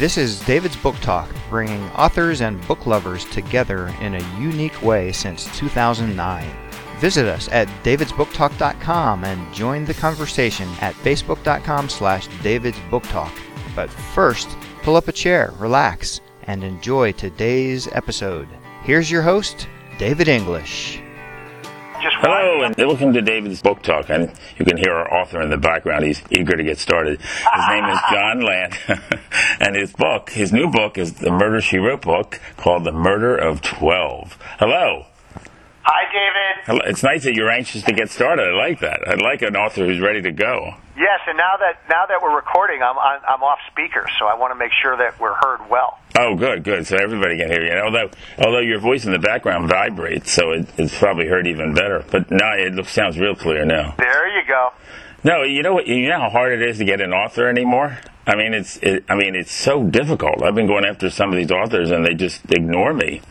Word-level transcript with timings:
This 0.00 0.16
is 0.16 0.40
David's 0.46 0.76
Book 0.76 0.96
Talk, 1.02 1.28
bringing 1.50 1.82
authors 1.90 2.40
and 2.40 2.66
book 2.66 2.86
lovers 2.86 3.26
together 3.26 3.94
in 4.00 4.14
a 4.14 4.40
unique 4.40 4.80
way 4.80 5.12
since 5.12 5.44
2009. 5.58 6.50
Visit 7.00 7.26
us 7.26 7.50
at 7.52 7.68
davidsbooktalk.com 7.84 9.24
and 9.24 9.54
join 9.54 9.84
the 9.84 9.92
conversation 9.92 10.70
at 10.80 10.94
facebook.com 10.94 11.90
slash 11.90 12.28
davidsbooktalk. 12.28 13.30
But 13.76 13.90
first, 13.90 14.48
pull 14.82 14.96
up 14.96 15.08
a 15.08 15.12
chair, 15.12 15.52
relax, 15.58 16.22
and 16.44 16.64
enjoy 16.64 17.12
today's 17.12 17.86
episode. 17.88 18.48
Here's 18.82 19.10
your 19.10 19.20
host, 19.20 19.68
David 19.98 20.28
English. 20.28 21.02
Hello, 22.22 22.60
and 22.64 22.76
welcome 22.76 23.14
to 23.14 23.22
David's 23.22 23.62
Book 23.62 23.82
Talk. 23.82 24.10
And 24.10 24.30
you 24.58 24.66
can 24.66 24.76
hear 24.76 24.92
our 24.92 25.10
author 25.22 25.40
in 25.40 25.48
the 25.48 25.56
background. 25.56 26.04
He's 26.04 26.22
eager 26.30 26.54
to 26.54 26.62
get 26.62 26.76
started. 26.76 27.18
His 27.18 27.68
name 27.70 27.86
is 27.86 27.98
Jon 28.10 28.42
Land, 28.42 28.78
and 29.58 29.74
his 29.74 29.94
book, 29.94 30.28
his 30.28 30.52
new 30.52 30.70
book, 30.70 30.98
is 30.98 31.14
the 31.14 31.30
Murder 31.30 31.62
She 31.62 31.78
Wrote 31.78 32.02
book 32.02 32.38
called 32.58 32.84
The 32.84 32.92
Murder 32.92 33.34
of 33.34 33.62
Twelve. 33.62 34.36
Hello. 34.58 35.06
Hi, 35.82 36.04
David. 36.12 36.64
Hello. 36.66 36.80
It's 36.90 37.02
nice 37.02 37.24
that 37.24 37.34
you're 37.34 37.50
anxious 37.50 37.82
to 37.84 37.92
get 37.92 38.10
started. 38.10 38.46
I 38.48 38.56
like 38.68 38.80
that. 38.80 39.00
I 39.08 39.14
like 39.14 39.40
an 39.42 39.56
author 39.56 39.86
who's 39.86 39.98
ready 40.00 40.20
to 40.22 40.30
go. 40.30 40.74
Yes, 40.96 41.20
and 41.26 41.38
now 41.38 41.56
that 41.58 41.80
now 41.88 42.04
that 42.06 42.20
we're 42.22 42.34
recording, 42.36 42.82
I'm 42.82 42.98
I'm, 42.98 43.20
I'm 43.26 43.42
off 43.42 43.58
speaker, 43.72 44.06
so 44.18 44.26
I 44.26 44.34
want 44.34 44.50
to 44.52 44.58
make 44.58 44.72
sure 44.82 44.96
that 44.98 45.18
we're 45.18 45.34
heard 45.34 45.60
well. 45.70 45.98
Oh, 46.18 46.36
good, 46.36 46.64
good. 46.64 46.86
So 46.86 46.96
everybody 46.96 47.38
can 47.38 47.48
hear 47.50 47.62
you. 47.64 47.70
And 47.70 47.80
although, 47.80 48.10
although 48.38 48.60
your 48.60 48.78
voice 48.78 49.06
in 49.06 49.12
the 49.12 49.18
background 49.18 49.70
vibrates, 49.70 50.30
so 50.32 50.50
it, 50.52 50.68
it's 50.76 50.96
probably 50.98 51.26
heard 51.26 51.46
even 51.46 51.72
better. 51.72 52.04
But 52.10 52.30
now 52.30 52.52
it 52.54 52.74
looks- 52.74 52.92
sounds 52.92 53.18
real 53.18 53.34
clear 53.34 53.64
now. 53.64 53.94
There 53.96 54.28
you 54.38 54.46
go. 54.46 54.72
No, 55.24 55.42
you 55.44 55.62
know 55.62 55.72
what? 55.72 55.86
You 55.86 56.08
know 56.08 56.20
how 56.20 56.30
hard 56.30 56.52
it 56.52 56.62
is 56.68 56.76
to 56.78 56.84
get 56.84 57.00
an 57.00 57.12
author 57.14 57.48
anymore. 57.48 57.98
I 58.26 58.36
mean, 58.36 58.52
it's. 58.52 58.76
It, 58.82 59.04
I 59.08 59.14
mean, 59.14 59.34
it's 59.34 59.52
so 59.52 59.82
difficult. 59.84 60.42
I've 60.42 60.54
been 60.54 60.66
going 60.66 60.84
after 60.84 61.08
some 61.08 61.30
of 61.30 61.36
these 61.36 61.50
authors, 61.50 61.90
and 61.90 62.04
they 62.04 62.12
just 62.14 62.42
ignore 62.52 62.92
me. 62.92 63.22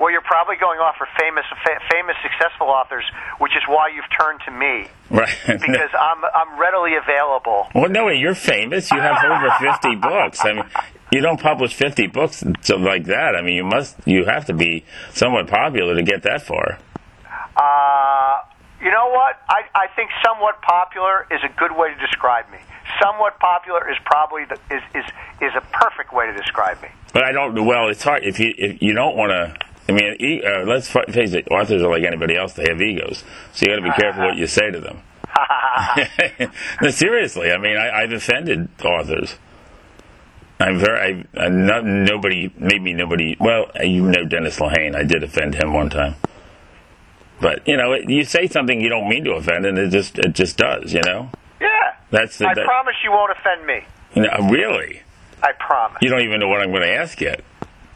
Well, 0.00 0.10
you're 0.10 0.20
probably 0.22 0.56
going 0.56 0.80
off 0.80 0.96
for 0.96 1.06
famous 1.20 1.44
fa- 1.64 1.78
famous 1.90 2.16
successful 2.22 2.66
authors, 2.68 3.04
which 3.38 3.52
is 3.56 3.62
why 3.68 3.88
you've 3.94 4.08
turned 4.18 4.40
to 4.46 4.50
me 4.50 4.88
Right? 5.10 5.28
because 5.46 5.90
I'm 5.98 6.24
I'm 6.34 6.58
readily 6.58 6.94
available. 6.96 7.68
well, 7.74 7.88
no, 7.90 8.08
you're 8.08 8.34
famous. 8.34 8.90
You 8.90 8.98
have 9.00 9.22
over 9.24 9.50
fifty 9.60 9.94
books. 10.08 10.40
I 10.44 10.52
mean, 10.54 10.64
you 11.12 11.20
don't 11.20 11.40
publish 11.40 11.74
fifty 11.74 12.06
books 12.06 12.42
like 12.70 13.04
that. 13.04 13.36
I 13.36 13.42
mean, 13.42 13.54
you 13.54 13.64
must. 13.64 13.96
You 14.06 14.24
have 14.24 14.46
to 14.46 14.54
be 14.54 14.84
somewhat 15.12 15.46
popular 15.48 15.94
to 15.94 16.02
get 16.02 16.22
that 16.24 16.42
far. 16.42 16.78
Uh, 17.56 18.40
you 18.82 18.90
know 18.90 19.08
what? 19.10 19.40
I 19.48 19.62
I 19.74 19.86
think 19.94 20.10
somewhat 20.24 20.62
popular 20.62 21.26
is 21.30 21.40
a 21.44 21.52
good 21.58 21.76
way 21.76 21.92
to 21.94 22.00
describe 22.00 22.50
me. 22.50 22.58
Somewhat 23.00 23.38
popular 23.38 23.90
is 23.90 23.96
probably 24.04 24.44
the, 24.46 24.54
is 24.74 24.82
is 24.94 25.04
is 25.40 25.52
a 25.56 25.60
perfect 25.72 26.12
way 26.12 26.26
to 26.26 26.32
describe 26.36 26.80
me. 26.82 26.88
But 27.12 27.24
I 27.24 27.32
don't. 27.32 27.64
Well, 27.64 27.88
it's 27.88 28.02
hard 28.02 28.24
if 28.24 28.40
you 28.40 28.54
if 28.56 28.82
you 28.82 28.94
don't 28.94 29.16
want 29.16 29.30
to. 29.30 29.54
I 29.88 29.92
mean, 29.92 30.16
e- 30.20 30.42
uh, 30.44 30.64
let's 30.64 30.88
fa- 30.88 31.10
face 31.10 31.32
it. 31.32 31.48
Authors 31.50 31.82
are 31.82 31.90
like 31.90 32.04
anybody 32.04 32.36
else; 32.36 32.52
they 32.52 32.66
have 32.68 32.80
egos, 32.80 33.24
so 33.52 33.66
you 33.66 33.72
got 33.72 33.76
to 33.76 33.82
be 33.82 34.00
careful 34.00 34.24
what 34.24 34.36
you 34.36 34.46
say 34.46 34.70
to 34.70 34.80
them. 34.80 35.02
no, 36.82 36.90
seriously. 36.90 37.50
I 37.50 37.58
mean, 37.58 37.76
I, 37.76 38.02
I've 38.02 38.12
offended 38.12 38.68
authors. 38.84 39.36
I'm 40.60 40.78
very. 40.78 41.26
I, 41.36 41.44
I 41.44 41.48
no, 41.48 41.80
nobody, 41.80 42.52
maybe 42.56 42.92
nobody. 42.92 43.36
Well, 43.40 43.70
you 43.82 44.02
know 44.02 44.24
Dennis 44.24 44.58
Lehane. 44.58 44.94
I 44.94 45.02
did 45.02 45.24
offend 45.24 45.54
him 45.56 45.72
one 45.72 45.90
time. 45.90 46.14
But 47.40 47.66
you 47.66 47.76
know, 47.76 47.92
it, 47.92 48.08
you 48.08 48.24
say 48.24 48.46
something 48.46 48.80
you 48.80 48.88
don't 48.88 49.08
mean 49.08 49.24
to 49.24 49.32
offend, 49.32 49.66
and 49.66 49.76
it 49.76 49.90
just 49.90 50.18
it 50.18 50.32
just 50.32 50.56
does. 50.56 50.94
You 50.94 51.00
know, 51.04 51.30
yeah. 51.60 51.96
that's 52.10 52.38
the. 52.38 52.46
I 52.46 52.54
that, 52.54 52.64
promise 52.64 52.94
you 53.02 53.10
won't 53.10 53.32
offend 53.32 53.66
me. 53.66 53.84
know, 54.14 54.48
really. 54.48 55.02
I 55.42 55.50
promise. 55.58 55.98
You 56.00 56.08
don't 56.08 56.20
even 56.20 56.38
know 56.38 56.48
what 56.48 56.62
I'm 56.62 56.70
going 56.70 56.82
to 56.82 56.94
ask 56.94 57.20
yet. 57.20 57.42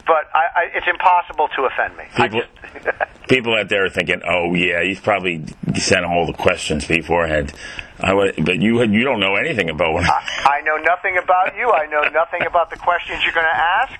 But 0.07 0.25
I, 0.33 0.45
I, 0.55 0.63
it's 0.73 0.87
impossible 0.87 1.49
to 1.55 1.65
offend 1.65 1.97
me. 1.97 2.05
People- 2.15 2.41
just, 2.41 2.97
people 3.29 3.53
out 3.55 3.69
there 3.69 3.85
are 3.85 3.89
thinking, 3.89 4.21
"Oh 4.27 4.53
yeah, 4.55 4.81
he's 4.83 4.99
probably 4.99 5.45
sent 5.75 6.05
him 6.05 6.11
all 6.11 6.25
the 6.25 6.33
questions 6.33 6.85
beforehand." 6.87 7.53
I 7.99 8.13
would, 8.13 8.35
but 8.45 8.61
you 8.61 8.81
you 8.83 9.03
don't 9.03 9.19
know 9.19 9.35
anything 9.35 9.69
about 9.69 9.93
what. 9.93 10.05
I 10.07 10.61
know 10.63 10.77
nothing 10.77 11.17
about 11.17 11.55
you. 11.57 11.69
I 11.71 11.87
know 11.87 12.01
nothing 12.13 12.45
about 12.45 12.69
the 12.69 12.77
questions 12.77 13.23
you're 13.23 13.33
going 13.33 13.45
to 13.47 13.59
ask, 13.59 13.93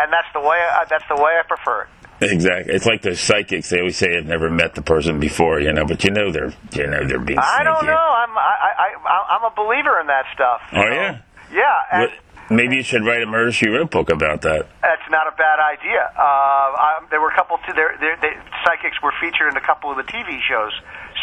and 0.00 0.12
that's 0.12 0.26
the 0.34 0.40
way. 0.40 0.58
I, 0.58 0.84
that's 0.90 1.04
the 1.08 1.16
way 1.16 1.38
I 1.38 1.42
prefer 1.46 1.82
it. 2.20 2.32
exactly, 2.32 2.74
it's 2.74 2.86
like 2.86 3.02
the 3.02 3.14
psychics. 3.16 3.70
They 3.70 3.78
always 3.78 3.96
say, 3.96 4.16
"I've 4.18 4.26
never 4.26 4.50
met 4.50 4.74
the 4.74 4.82
person 4.82 5.20
before," 5.20 5.60
you 5.60 5.72
know, 5.72 5.84
but 5.84 6.02
you 6.04 6.10
know 6.10 6.30
they're 6.32 6.52
you 6.74 6.86
know 6.88 7.06
they're 7.06 7.20
being. 7.20 7.38
I 7.38 7.62
don't 7.62 7.86
know. 7.86 7.92
I'm 7.92 8.36
I, 8.36 8.72
I, 8.78 8.88
I 9.06 9.36
I'm 9.36 9.44
a 9.44 9.54
believer 9.54 10.00
in 10.00 10.08
that 10.08 10.24
stuff. 10.34 10.60
Oh 10.72 10.82
yeah. 10.90 11.20
Yeah, 11.52 11.82
and 11.92 12.00
What- 12.10 12.18
Maybe 12.50 12.76
you 12.76 12.82
should 12.82 13.04
write 13.04 13.22
a 13.22 13.26
murder 13.26 13.52
she 13.52 13.68
wrote 13.68 13.90
book 13.90 14.10
about 14.10 14.42
that. 14.42 14.68
that's 14.82 15.08
not 15.10 15.26
a 15.26 15.36
bad 15.36 15.60
idea. 15.60 16.12
Uh, 16.16 16.20
I, 16.20 17.06
there 17.10 17.20
were 17.20 17.30
a 17.30 17.34
couple. 17.34 17.56
T- 17.58 17.72
there, 17.74 17.96
there, 17.98 18.16
they, 18.20 18.36
psychics 18.64 19.00
were 19.02 19.12
featured 19.20 19.48
in 19.48 19.56
a 19.56 19.64
couple 19.64 19.90
of 19.90 19.96
the 19.96 20.04
TV 20.04 20.40
shows 20.42 20.72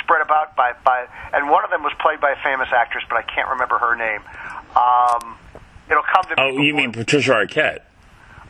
spread 0.01 0.21
about 0.21 0.55
by 0.55 0.73
by, 0.83 1.05
and 1.33 1.49
one 1.49 1.63
of 1.63 1.69
them 1.69 1.83
was 1.83 1.93
played 2.01 2.19
by 2.19 2.31
a 2.31 2.39
famous 2.43 2.69
actress, 2.73 3.03
but 3.09 3.17
I 3.17 3.23
can't 3.23 3.49
remember 3.49 3.77
her 3.77 3.95
name. 3.95 4.21
Um, 4.75 5.37
it'll 5.89 6.03
come 6.03 6.23
to 6.23 6.35
me. 6.35 6.41
Oh, 6.41 6.57
me. 6.57 6.67
you 6.67 6.73
mean 6.73 6.91
Patricia 6.91 7.31
Arquette? 7.31 7.85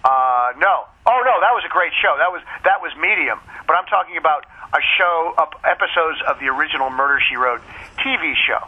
Uh, 0.03 0.53
no. 0.57 0.87
Oh 1.05 1.21
no, 1.25 1.41
that 1.41 1.53
was 1.53 1.63
a 1.65 1.73
great 1.73 1.91
show. 2.01 2.15
That 2.17 2.31
was 2.31 2.41
that 2.63 2.81
was 2.81 2.91
Medium. 2.95 3.39
But 3.67 3.75
I'm 3.75 3.85
talking 3.85 4.17
about 4.17 4.45
a 4.73 4.81
show, 4.97 5.33
uh, 5.37 5.45
episodes 5.65 6.21
of 6.27 6.39
the 6.39 6.47
original 6.47 6.89
Murder 6.89 7.19
She 7.27 7.35
Wrote 7.35 7.61
TV 7.99 8.33
show. 8.47 8.63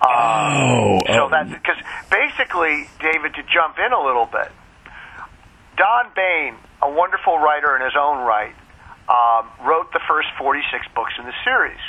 Oh, 0.00 1.00
So 1.06 1.26
oh. 1.26 1.28
that's 1.30 1.50
because 1.50 1.76
basically, 2.10 2.88
David, 3.00 3.34
to 3.34 3.42
jump 3.52 3.78
in 3.78 3.92
a 3.92 4.00
little 4.00 4.26
bit, 4.26 4.50
Don 5.76 6.10
Bain, 6.14 6.54
a 6.82 6.90
wonderful 6.90 7.38
writer 7.38 7.76
in 7.76 7.82
his 7.82 7.94
own 7.98 8.24
right, 8.26 8.54
um, 9.08 9.48
wrote 9.66 9.92
the 9.92 10.00
first 10.06 10.28
46 10.38 10.86
books 10.94 11.14
in 11.18 11.24
the 11.24 11.34
series. 11.44 11.80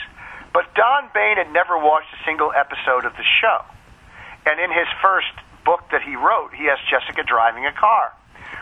But 0.54 0.74
Don 0.74 1.10
Bain 1.14 1.38
had 1.38 1.52
never 1.54 1.78
watched 1.78 2.10
a 2.14 2.22
single 2.26 2.52
episode 2.56 3.06
of 3.06 3.14
the 3.14 3.26
show. 3.42 3.62
And 4.46 4.60
in 4.60 4.72
his 4.72 4.88
first 5.02 5.30
book 5.66 5.82
that 5.92 6.02
he 6.02 6.16
wrote, 6.16 6.54
he 6.58 6.66
has 6.66 6.80
Jessica 6.90 7.22
driving 7.28 7.66
a 7.66 7.74
car, 7.74 8.14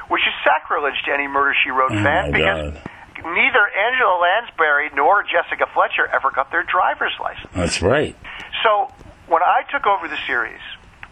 which 0.10 0.22
is 0.28 0.34
sacrilege 0.44 1.00
to 1.06 1.14
any 1.14 1.28
Murder 1.28 1.56
She 1.64 1.70
Wrote 1.72 1.92
Oh, 1.92 2.04
fan 2.04 2.32
because 2.32 2.74
God. 2.74 2.82
neither 3.24 3.64
Angela 3.72 4.20
Lansbury 4.20 4.90
nor 4.96 5.24
Jessica 5.24 5.68
Fletcher 5.74 6.08
ever 6.12 6.32
got 6.32 6.52
their 6.52 6.64
driver's 6.64 7.14
license. 7.22 7.52
That's 7.56 7.82
right. 7.82 8.16
So 8.64 8.92
when 9.28 9.44
I 9.44 9.64
took 9.72 9.86
over 9.86 10.08
the 10.08 10.18
series, 10.26 10.62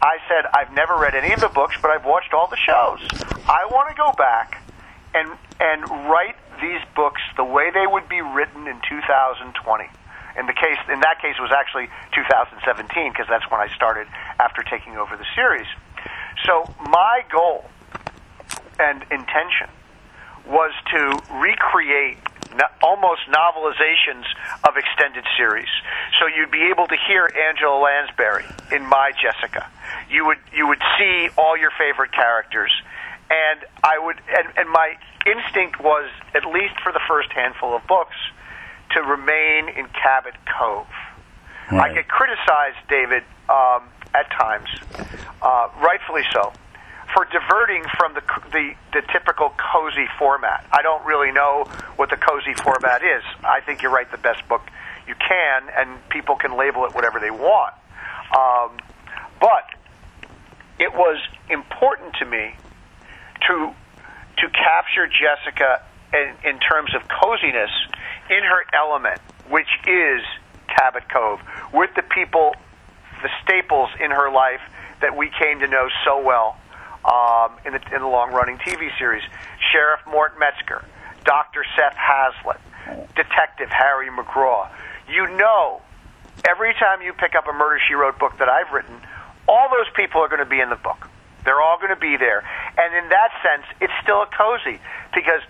I 0.02 0.18
said 0.28 0.46
I've 0.54 0.74
never 0.74 0.96
read 0.98 1.16
any 1.16 1.34
of 1.34 1.40
the 1.40 1.50
books, 1.50 1.76
but 1.82 1.92
I've 1.92 2.06
watched 2.06 2.34
all 2.34 2.48
the 2.48 2.58
shows. 2.58 3.00
I 3.48 3.68
want 3.70 3.90
to 3.90 3.96
go 3.96 4.12
back 4.18 4.64
and 5.14 5.38
and 5.60 6.10
write 6.10 6.36
these 6.62 6.82
books 6.96 7.22
the 7.38 7.44
way 7.44 7.72
they 7.74 7.88
would 7.88 8.10
be 8.10 8.22
written 8.22 8.68
in 8.68 8.80
2020. 8.88 9.86
In 10.38 10.48
the 10.48 10.54
case, 10.54 10.78
in 10.92 11.00
that 11.00 11.22
case, 11.22 11.36
it 11.38 11.42
was 11.42 11.52
actually 11.56 11.88
2017 12.14 13.12
because 13.12 13.28
that's 13.30 13.50
when 13.50 13.62
I 13.62 13.74
started 13.76 14.08
after 14.40 14.64
taking 14.64 14.98
over 14.98 15.16
the 15.16 15.26
series. 15.34 15.68
So 16.46 16.68
my 16.90 17.24
goal 17.32 17.70
and 18.80 19.04
intention 19.12 19.72
was 20.46 20.72
to 20.92 21.20
recreate 21.40 22.18
no, 22.56 22.66
almost 22.82 23.22
novelizations 23.28 24.26
of 24.64 24.78
extended 24.78 25.26
series. 25.38 25.70
So 26.20 26.28
you'd 26.28 26.52
be 26.52 26.70
able 26.72 26.88
to 26.88 26.96
hear 27.08 27.30
Angela 27.50 27.78
Lansbury 27.78 28.46
in 28.72 28.88
My 28.88 29.12
Jessica. 29.12 29.68
You 30.10 30.26
would 30.26 30.40
you 30.54 30.68
would 30.68 30.82
see 30.98 31.30
all 31.38 31.58
your 31.58 31.72
favorite 31.78 32.12
characters, 32.12 32.72
and 33.30 33.66
I 33.84 34.00
would 34.00 34.22
and, 34.28 34.48
and 34.58 34.70
my 34.70 34.96
instinct 35.26 35.80
was 35.80 36.10
at 36.34 36.46
least 36.46 36.80
for 36.82 36.92
the 36.92 37.02
first 37.08 37.32
handful 37.34 37.76
of 37.76 37.86
books 37.88 38.16
to 38.92 39.02
remain 39.02 39.70
in 39.70 39.88
Cabot 39.90 40.36
Cove. 40.58 40.88
I 41.72 41.94
get 41.94 42.08
criticized, 42.08 42.78
David, 42.88 43.24
um, 43.50 43.90
at 44.14 44.30
times, 44.32 44.70
uh, 45.42 45.70
rightfully 45.82 46.22
so, 46.32 46.54
for 47.16 47.26
diverting 47.32 47.84
from 47.98 48.14
the, 48.14 48.22
the 48.52 48.76
the 48.92 49.02
typical 49.14 49.54
cozy 49.72 50.06
format. 50.20 50.68
I 50.72 50.82
don't 50.82 51.04
really 51.06 51.32
know 51.32 51.64
what 51.96 52.10
the 52.10 52.18
cozy 52.18 52.54
format 52.54 53.02
is. 53.04 53.24
I 53.42 53.62
think 53.62 53.82
you 53.82 53.90
write 53.90 54.12
the 54.12 54.18
best 54.18 54.46
book 54.50 54.62
you 55.08 55.16
can, 55.16 55.64
and 55.78 56.10
people 56.10 56.36
can 56.36 56.58
label 56.58 56.84
it 56.86 56.94
whatever 56.94 57.22
they 57.22 57.32
want. 57.32 57.74
Um, 58.38 58.78
but 59.40 59.64
it 60.78 60.94
was 60.94 61.18
important 61.50 62.16
to 62.20 62.26
me 62.26 62.54
to 63.48 63.74
to 64.38 64.50
capture 64.50 65.08
Jessica 65.08 65.84
in, 66.12 66.50
in 66.50 66.60
terms 66.60 66.94
of 66.94 67.08
coziness 67.08 67.72
in 68.30 68.44
her 68.44 68.66
element, 68.74 69.22
which 69.50 69.72
is 69.88 70.22
Cabot 70.68 71.08
Cove, 71.08 71.40
with 71.74 71.92
the 71.96 72.04
people, 72.04 72.54
the 73.24 73.30
staples 73.42 73.90
in 74.04 74.12
her 74.12 74.30
life 74.30 74.60
that 75.00 75.16
we 75.16 75.32
came 75.40 75.62
to 75.62 75.68
know 75.68 75.88
so 76.04 76.22
well 76.22 76.58
um, 77.06 77.52
in 77.66 77.74
the 77.74 77.82
in 77.96 78.02
the 78.02 78.08
long 78.08 78.32
running 78.34 78.58
TV 78.58 78.90
series. 78.98 79.24
Sheriff 79.72 80.02
Mort 80.08 80.34
Metzger, 80.40 80.84
Dr. 81.24 81.64
Seth 81.76 81.96
Hazlitt, 81.96 82.60
Detective 83.16 83.70
Harry 83.70 84.10
McGraw. 84.10 84.70
You 85.10 85.28
know, 85.38 85.82
every 86.48 86.74
time 86.74 87.02
you 87.02 87.14
pick 87.14 87.36
up 87.36 87.48
a 87.48 87.54
Murder 87.54 87.80
She 87.88 87.94
Wrote 87.94 88.18
book 88.20 88.38
that 88.40 88.50
I've 88.50 88.72
written, 88.72 88.96
all 89.48 89.70
those 89.70 89.92
people 89.96 90.22
are 90.22 90.28
going 90.30 90.40
to 90.44 90.50
be 90.50 90.60
in 90.60 90.70
the 90.70 90.76
book. 90.76 91.08
They're 91.44 91.62
all 91.62 91.78
going 91.78 91.94
to 91.94 92.00
be 92.00 92.18
there. 92.18 92.44
And 92.78 92.96
in 93.04 93.10
that 93.10 93.30
sense, 93.44 93.66
it's 93.80 93.94
still 94.02 94.24
a 94.24 94.28
cozy 94.28 94.80
because 95.14 95.42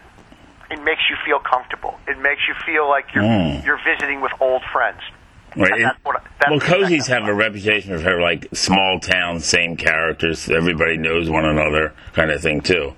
it 0.70 0.82
makes 0.84 1.04
you 1.10 1.16
feel 1.26 1.40
comfortable. 1.40 1.98
It 2.08 2.20
makes 2.20 2.42
you 2.48 2.54
feel 2.66 2.90
like 2.90 3.14
you're 3.14 3.24
Mm. 3.24 3.64
you're 3.66 3.80
visiting 3.84 4.20
with 4.22 4.34
old 4.42 4.64
friends. 4.74 5.00
Right. 5.56 5.72
And 5.74 5.84
that's 5.86 6.00
what, 6.04 6.24
that's 6.40 6.50
well, 6.52 6.60
cozies 6.60 7.08
have 7.08 7.24
a 7.28 7.34
reputation 7.34 7.98
for 8.02 8.22
like 8.22 8.48
small 8.54 9.00
town, 9.00 9.40
same 9.40 9.78
characters, 9.78 10.50
everybody 10.50 10.98
knows 10.98 11.30
one 11.30 11.46
another, 11.46 11.94
kind 12.14 12.32
of 12.32 12.42
thing 12.42 12.62
too. 12.62 12.94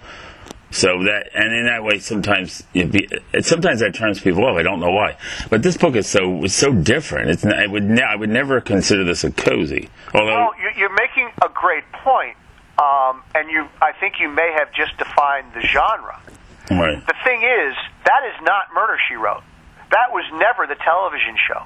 So 0.69 1.03
that, 1.03 1.29
and 1.33 1.55
in 1.55 1.65
that 1.67 1.83
way, 1.83 1.99
sometimes 1.99 2.61
it 2.73 2.91
be, 2.91 3.07
it, 3.33 3.45
sometimes 3.45 3.79
that 3.79 3.95
turns 3.95 4.19
people 4.19 4.43
off. 4.45 4.57
I 4.57 4.63
don't 4.63 4.81
know 4.81 4.91
why, 4.91 5.15
but 5.49 5.63
this 5.63 5.77
book 5.77 5.95
is 5.95 6.07
so 6.07 6.43
is 6.43 6.53
so 6.53 6.73
different. 6.73 7.29
It's 7.29 7.45
I 7.45 7.67
would 7.67 7.85
ne- 7.85 8.01
I 8.03 8.15
would 8.15 8.29
never 8.29 8.59
consider 8.59 9.05
this 9.05 9.23
a 9.23 9.31
cozy. 9.31 9.89
Although, 10.13 10.27
Well, 10.27 10.51
you- 10.61 10.77
you're 10.81 10.93
making 10.93 11.29
a 11.41 11.47
great 11.47 11.89
point, 11.93 12.35
um, 12.79 13.23
and 13.33 13.49
you 13.49 13.65
I 13.81 13.93
think 13.93 14.15
you 14.19 14.27
may 14.27 14.51
have 14.59 14.73
just 14.73 14.97
defined 14.97 15.47
the 15.53 15.61
genre. 15.61 16.19
right, 16.69 17.05
The 17.07 17.15
thing 17.23 17.43
is, 17.43 17.73
that 18.03 18.23
is 18.25 18.35
not 18.45 18.65
Murder 18.75 18.97
She 19.07 19.15
Wrote. 19.15 19.43
That 19.91 20.11
was 20.11 20.25
never 20.35 20.67
the 20.67 20.75
television 20.75 21.37
show. 21.47 21.63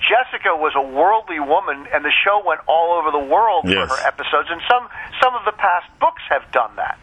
Jessica 0.00 0.56
was 0.56 0.72
a 0.76 0.80
worldly 0.82 1.40
woman, 1.40 1.86
and 1.92 2.04
the 2.04 2.12
show 2.24 2.40
went 2.44 2.60
all 2.66 2.96
over 2.96 3.10
the 3.10 3.20
world 3.24 3.64
Yes. 3.68 3.88
for 3.88 3.96
her 3.96 4.06
episodes. 4.06 4.48
And 4.50 4.60
some 4.70 4.88
some 5.20 5.34
of 5.34 5.44
the 5.44 5.52
past 5.52 5.86
books 6.00 6.22
have 6.30 6.48
done 6.52 6.76
that. 6.76 6.96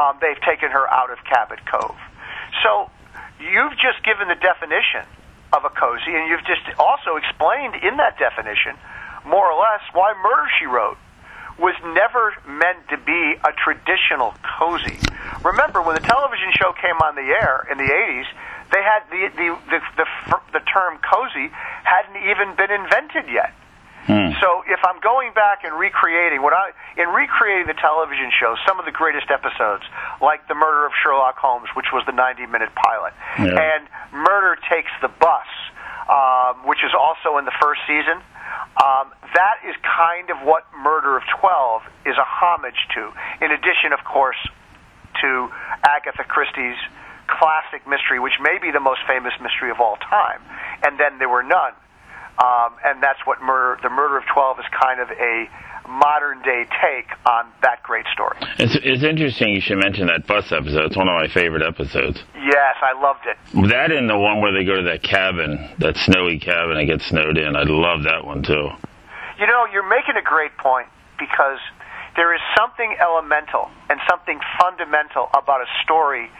Um, 0.00 0.18
they've 0.20 0.40
taken 0.42 0.70
her 0.70 0.88
out 0.90 1.10
of 1.10 1.22
Cabot 1.24 1.60
Cove. 1.66 1.96
So 2.62 2.90
you've 3.38 3.76
just 3.78 4.02
given 4.04 4.28
the 4.28 4.34
definition 4.40 5.04
of 5.52 5.64
a 5.64 5.70
cozy, 5.70 6.14
and 6.14 6.28
you've 6.28 6.44
just 6.44 6.64
also 6.78 7.16
explained 7.16 7.74
in 7.76 7.96
that 7.98 8.18
definition, 8.18 8.76
more 9.24 9.46
or 9.50 9.58
less, 9.60 9.80
why 9.92 10.12
Murder 10.22 10.48
She 10.58 10.66
Wrote 10.66 10.98
was 11.58 11.74
never 11.82 12.34
meant 12.46 12.88
to 12.88 12.96
be 12.98 13.34
a 13.42 13.52
traditional 13.52 14.34
cozy. 14.58 14.98
Remember, 15.42 15.82
when 15.82 15.94
the 15.94 16.00
television 16.06 16.52
show 16.54 16.72
came 16.72 16.96
on 17.02 17.14
the 17.16 17.28
air 17.34 17.66
in 17.70 17.78
the 17.78 17.90
80s, 17.90 18.26
they 18.72 18.82
had 18.82 19.02
the 19.10 19.28
the 19.36 19.48
the, 19.70 19.80
the, 19.96 20.06
the 20.58 20.60
term 20.66 20.98
cozy 21.04 21.50
hadn't 21.84 22.16
even 22.28 22.54
been 22.56 22.70
invented 22.70 23.28
yet. 23.32 23.52
So 24.40 24.64
if 24.66 24.80
I'm 24.88 25.00
going 25.00 25.34
back 25.34 25.64
and 25.64 25.76
recreating 25.78 26.40
what 26.40 26.54
I 26.54 26.70
in 26.96 27.08
recreating 27.10 27.66
the 27.66 27.74
television 27.76 28.30
show, 28.32 28.56
some 28.66 28.78
of 28.80 28.86
the 28.86 28.90
greatest 28.92 29.28
episodes, 29.30 29.84
like 30.22 30.48
the 30.48 30.54
murder 30.54 30.86
of 30.86 30.92
Sherlock 31.02 31.36
Holmes, 31.36 31.68
which 31.76 31.92
was 31.92 32.06
the 32.06 32.12
90 32.16 32.46
minute 32.46 32.70
pilot, 32.74 33.12
Yeah. 33.36 33.52
and 33.60 33.84
Murder 34.12 34.56
Takes 34.70 34.88
the 35.02 35.08
Bus, 35.08 35.44
um, 36.08 36.64
which 36.66 36.80
is 36.84 36.92
also 36.96 37.36
in 37.36 37.44
the 37.44 37.52
first 37.60 37.82
season. 37.86 38.16
Um, 38.80 39.12
that 39.34 39.60
is 39.68 39.76
kind 39.84 40.30
of 40.30 40.38
what 40.40 40.64
Murder 40.80 41.18
of 41.18 41.24
12 41.40 41.82
is 42.06 42.16
a 42.16 42.24
homage 42.24 42.80
to. 42.94 43.12
In 43.44 43.50
addition, 43.52 43.92
of 43.92 44.00
course, 44.08 44.40
to 45.20 45.50
Agatha 45.84 46.24
Christie's 46.24 46.78
classic 47.28 47.86
mystery, 47.86 48.18
which 48.18 48.40
may 48.40 48.58
be 48.60 48.72
the 48.72 48.80
most 48.80 49.00
famous 49.06 49.32
mystery 49.40 49.70
of 49.70 49.78
all 49.80 49.96
time, 49.96 50.40
and 50.82 50.98
then 50.98 51.18
there 51.18 51.28
were 51.28 51.44
none. 51.44 51.76
Um, 52.38 52.78
and 52.84 53.02
that's 53.02 53.18
what 53.26 53.42
murder, 53.42 53.78
the 53.82 53.90
Murder 53.90 54.18
of 54.18 54.24
Twelve 54.32 54.58
is 54.58 54.66
kind 54.70 55.00
of 55.00 55.10
a 55.10 55.46
modern 55.88 56.40
day 56.42 56.68
take 56.84 57.08
on 57.26 57.48
that 57.62 57.82
great 57.82 58.04
story. 58.12 58.36
it's 58.58 58.76
it's 58.84 59.02
interesting 59.02 59.54
you 59.54 59.60
should 59.60 59.78
mention 59.78 60.06
that 60.06 60.26
bus 60.26 60.52
episode. 60.52 60.84
It's 60.86 60.96
one 60.96 61.08
of 61.08 61.16
my 61.16 61.28
favorite 61.32 61.64
episodes. 61.64 62.20
Yes, 62.36 62.76
I 62.84 62.92
loved 63.00 63.24
it. 63.26 63.36
That 63.68 63.90
and 63.90 64.08
the 64.08 64.18
one 64.18 64.40
where 64.40 64.52
they 64.52 64.64
go 64.64 64.76
to 64.76 64.86
that 64.92 65.02
cabin, 65.02 65.70
that 65.80 65.96
snowy 65.96 66.38
cabin, 66.38 66.76
and 66.76 66.86
get 66.86 67.00
snowed 67.02 67.38
in. 67.38 67.56
I 67.56 67.64
love 67.64 68.04
that 68.04 68.24
one 68.24 68.42
too. 68.42 68.68
You 69.40 69.46
know, 69.46 69.66
you're 69.72 69.88
making 69.88 70.14
a 70.18 70.22
great 70.22 70.56
point 70.58 70.88
because 71.18 71.58
there 72.16 72.34
is 72.34 72.40
something 72.56 72.94
elemental 73.00 73.70
and 73.88 73.98
something 74.10 74.38
fundamental 74.60 75.30
about 75.34 75.62
a 75.62 75.70
story 75.82 76.30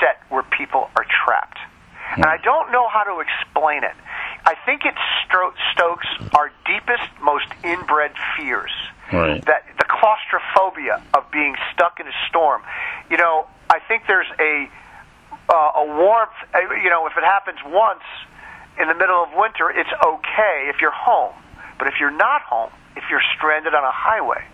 set 0.00 0.20
where 0.30 0.42
people 0.42 0.90
are 0.96 1.06
trapped. 1.24 1.58
And 2.16 2.24
I 2.26 2.36
don't 2.38 2.70
know 2.70 2.86
how 2.88 3.02
to 3.02 3.20
explain 3.20 3.82
it. 3.82 3.94
I 4.44 4.54
think 4.66 4.84
it 4.84 4.94
stro- 5.24 5.54
stokes 5.72 6.06
our 6.36 6.52
deepest, 6.66 7.02
most 7.22 7.46
inbred 7.64 8.12
fears. 8.36 8.70
Right. 9.12 9.44
That 9.46 9.64
the 9.78 9.84
claustrophobia 9.88 11.02
of 11.14 11.30
being 11.30 11.56
stuck 11.72 11.98
in 12.00 12.06
a 12.06 12.12
storm. 12.28 12.62
You 13.10 13.16
know, 13.16 13.46
I 13.70 13.78
think 13.80 14.04
there's 14.06 14.28
a 14.38 14.68
uh, 15.48 15.72
a 15.82 15.84
warmth. 15.86 16.32
uh, 16.54 16.58
You 16.82 16.90
know, 16.90 17.06
if 17.06 17.16
it 17.16 17.24
happens 17.24 17.58
once 17.66 18.04
in 18.80 18.88
the 18.88 18.94
middle 18.94 19.22
of 19.22 19.30
winter, 19.34 19.70
it's 19.70 19.90
okay 20.02 20.70
if 20.72 20.80
you're 20.80 20.94
home. 20.94 21.34
But 21.78 21.88
if 21.88 21.94
you're 22.00 22.10
not 22.16 22.42
home, 22.42 22.70
if 22.96 23.04
you're 23.10 23.22
stranded 23.36 23.74
on 23.74 23.84
a 23.84 23.90
highway, 23.92 24.44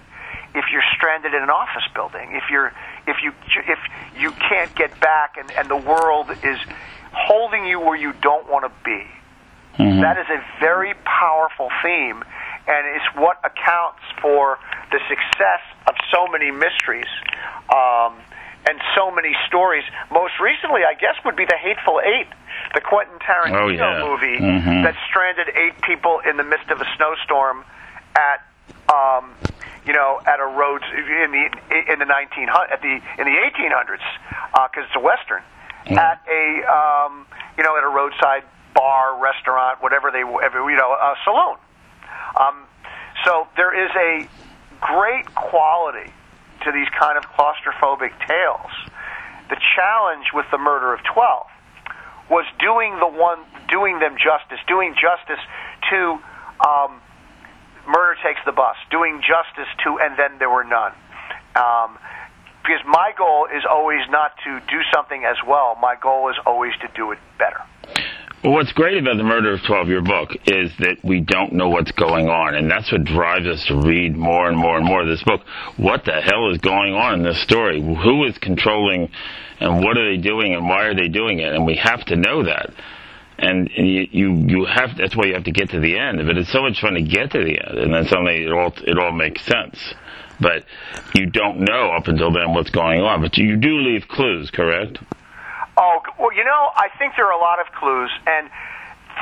if 0.54 0.64
you're 0.72 0.84
stranded 0.96 1.34
in 1.34 1.42
an 1.42 1.50
office 1.50 1.86
building, 1.94 2.32
if 2.32 2.44
you're 2.50 2.72
if 3.06 3.16
you 3.22 3.32
if 3.66 3.78
you 4.18 4.32
can't 4.32 4.74
get 4.76 4.98
back 5.00 5.36
and, 5.38 5.50
and 5.52 5.68
the 5.70 5.76
world 5.76 6.30
is 6.44 6.58
holding 7.12 7.66
you 7.66 7.80
where 7.80 7.96
you 7.96 8.12
don't 8.22 8.48
want 8.48 8.64
to 8.64 8.72
be, 8.84 9.02
that 9.78 10.18
is 10.18 10.26
a 10.28 10.40
very 10.60 10.94
powerful 11.04 11.68
theme, 11.82 12.22
and 12.68 12.86
it's 12.96 13.06
what 13.16 13.38
accounts 13.44 14.00
for 14.20 14.58
the 14.92 14.98
success 15.08 15.62
of 15.88 15.94
so 16.12 16.26
many 16.28 16.50
mysteries 16.50 17.08
um, 17.72 18.14
and 18.68 18.78
so 18.94 19.10
many 19.10 19.34
stories. 19.48 19.84
Most 20.12 20.34
recently, 20.40 20.82
I 20.84 20.94
guess, 20.94 21.16
would 21.24 21.36
be 21.36 21.46
the 21.46 21.56
Hateful 21.56 22.00
Eight, 22.04 22.28
the 22.74 22.80
Quentin 22.82 23.18
Tarantino 23.20 23.56
Oh, 23.56 23.68
yeah. 23.68 24.04
movie 24.04 24.38
Mhm. 24.38 24.84
that 24.84 24.94
stranded 25.08 25.48
eight 25.56 25.80
people 25.82 26.20
in 26.28 26.36
the 26.36 26.44
midst 26.44 26.70
of 26.70 26.80
a 26.80 26.86
snowstorm 26.96 27.64
at. 28.16 28.42
Um, 28.92 29.34
you 29.86 29.92
know, 29.92 30.20
at 30.26 30.40
a 30.40 30.46
road 30.46 30.82
in 30.84 31.30
the 31.32 31.92
in 31.92 31.98
the 31.98 32.04
nineteen 32.04 32.48
at 32.48 32.80
the 32.82 33.00
in 33.18 33.24
the 33.24 33.36
eighteen 33.46 33.70
hundreds, 33.72 34.02
because 34.52 34.84
it's 34.86 34.96
a 34.96 35.00
western, 35.00 35.42
at 35.86 36.20
a 36.28 36.44
um, 36.68 37.26
you 37.56 37.64
know 37.64 37.76
at 37.76 37.84
a 37.84 37.88
roadside 37.88 38.44
bar, 38.74 39.18
restaurant, 39.20 39.82
whatever 39.82 40.10
they 40.10 40.20
you 40.20 40.76
know, 40.76 40.92
a 40.92 41.14
saloon. 41.24 41.56
Um, 42.38 42.64
so 43.24 43.48
there 43.56 43.74
is 43.74 43.90
a 43.96 44.28
great 44.80 45.34
quality 45.34 46.12
to 46.64 46.72
these 46.72 46.88
kind 46.98 47.18
of 47.18 47.24
claustrophobic 47.24 48.12
tales. 48.26 48.70
The 49.48 49.56
challenge 49.76 50.26
with 50.32 50.46
the 50.50 50.58
murder 50.58 50.94
of 50.94 51.00
twelve 51.02 51.46
was 52.30 52.46
doing 52.60 52.98
the 53.00 53.08
one 53.08 53.40
doing 53.68 53.98
them 53.98 54.16
justice, 54.16 54.60
doing 54.68 54.94
justice 54.94 55.42
to 55.90 56.18
um, 56.66 57.00
murder 57.86 58.16
takes 58.22 58.40
the 58.44 58.52
bus, 58.52 58.76
doing 58.90 59.20
justice 59.20 59.68
to 59.84 59.98
and 60.00 60.18
then 60.18 60.38
there 60.38 60.50
were 60.50 60.64
none. 60.64 60.92
Um, 61.56 61.98
because 62.62 62.84
my 62.86 63.12
goal 63.16 63.46
is 63.46 63.64
always 63.68 64.02
not 64.10 64.32
to 64.44 64.60
do 64.68 64.80
something 64.92 65.24
as 65.24 65.36
well. 65.46 65.76
My 65.80 65.96
goal 66.00 66.28
is 66.28 66.36
always 66.44 66.72
to 66.82 66.88
do 66.94 67.10
it 67.10 67.18
better. 67.38 67.60
Well, 68.42 68.54
what's 68.54 68.72
great 68.72 68.96
about 68.96 69.18
the 69.18 69.22
Murder 69.22 69.52
of 69.52 69.60
Twelve, 69.66 69.88
your 69.88 70.00
book, 70.00 70.30
is 70.46 70.72
that 70.78 70.96
we 71.04 71.20
don't 71.20 71.52
know 71.52 71.68
what's 71.68 71.92
going 71.92 72.28
on, 72.28 72.54
and 72.54 72.70
that's 72.70 72.90
what 72.90 73.04
drives 73.04 73.46
us 73.46 73.66
to 73.66 73.76
read 73.76 74.16
more 74.16 74.48
and 74.48 74.56
more 74.56 74.78
and 74.78 74.86
more 74.86 75.02
of 75.02 75.08
this 75.08 75.22
book. 75.24 75.42
What 75.76 76.06
the 76.06 76.20
hell 76.22 76.50
is 76.50 76.58
going 76.58 76.94
on 76.94 77.14
in 77.14 77.22
this 77.22 77.42
story? 77.42 77.82
Who 77.82 78.24
is 78.24 78.38
controlling, 78.38 79.10
and 79.60 79.84
what 79.84 79.98
are 79.98 80.10
they 80.10 80.22
doing, 80.22 80.54
and 80.54 80.66
why 80.66 80.84
are 80.84 80.94
they 80.94 81.08
doing 81.08 81.40
it? 81.40 81.52
And 81.52 81.66
we 81.66 81.76
have 81.76 82.02
to 82.06 82.16
know 82.16 82.44
that. 82.44 82.72
And 83.42 83.70
you, 83.74 84.34
you, 84.46 84.64
have. 84.66 84.98
That's 84.98 85.16
why 85.16 85.24
you 85.24 85.34
have 85.34 85.44
to 85.44 85.50
get 85.50 85.70
to 85.70 85.80
the 85.80 85.96
end. 85.96 86.20
But 86.26 86.36
it's 86.36 86.52
so 86.52 86.60
much 86.60 86.80
fun 86.80 86.92
to 86.92 87.02
get 87.02 87.30
to 87.32 87.42
the 87.42 87.58
end, 87.58 87.78
and 87.78 87.94
then 87.94 88.04
suddenly 88.06 88.44
it 88.44 88.52
all 88.52 88.74
it 88.84 88.98
all 88.98 89.12
makes 89.12 89.42
sense. 89.46 89.94
But 90.38 90.64
you 91.14 91.24
don't 91.24 91.60
know 91.60 91.92
up 91.96 92.06
until 92.06 92.32
then 92.32 92.52
what's 92.52 92.70
going 92.70 93.00
on. 93.00 93.22
But 93.22 93.38
you 93.38 93.56
do 93.56 93.80
leave 93.80 94.08
clues, 94.08 94.50
correct? 94.50 94.98
Oh, 95.76 96.02
well, 96.18 96.32
you 96.36 96.44
know, 96.44 96.68
I 96.76 96.88
think 96.98 97.14
there 97.16 97.24
are 97.26 97.32
a 97.32 97.40
lot 97.40 97.60
of 97.60 97.72
clues, 97.72 98.10
and 98.26 98.50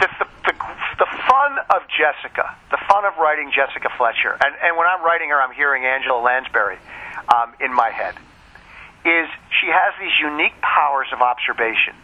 the, 0.00 0.08
the, 0.18 0.26
the, 0.50 0.54
the 0.98 1.06
fun 1.30 1.58
of 1.70 1.82
Jessica, 1.87 2.56
the 2.70 2.78
fun 2.88 3.04
of 3.04 3.16
writing 3.18 3.52
Jessica 3.54 3.88
Fletcher, 3.96 4.34
and, 4.34 4.54
and 4.62 4.76
when 4.76 4.87
I'm 4.87 5.04
writing 5.04 5.30
her, 5.30 5.40
I'm 5.40 5.54
hearing 5.54 5.84
Angela 5.84 6.18
Lansbury 6.18 6.78
um, 7.30 7.54
in 7.60 7.72
my 7.72 7.90
head, 7.90 8.16
is 9.06 9.30
she 9.60 9.70
has 9.70 9.94
these 10.00 10.18
unique 10.18 10.58
powers 10.60 11.06
of 11.12 11.22
observation. 11.22 11.94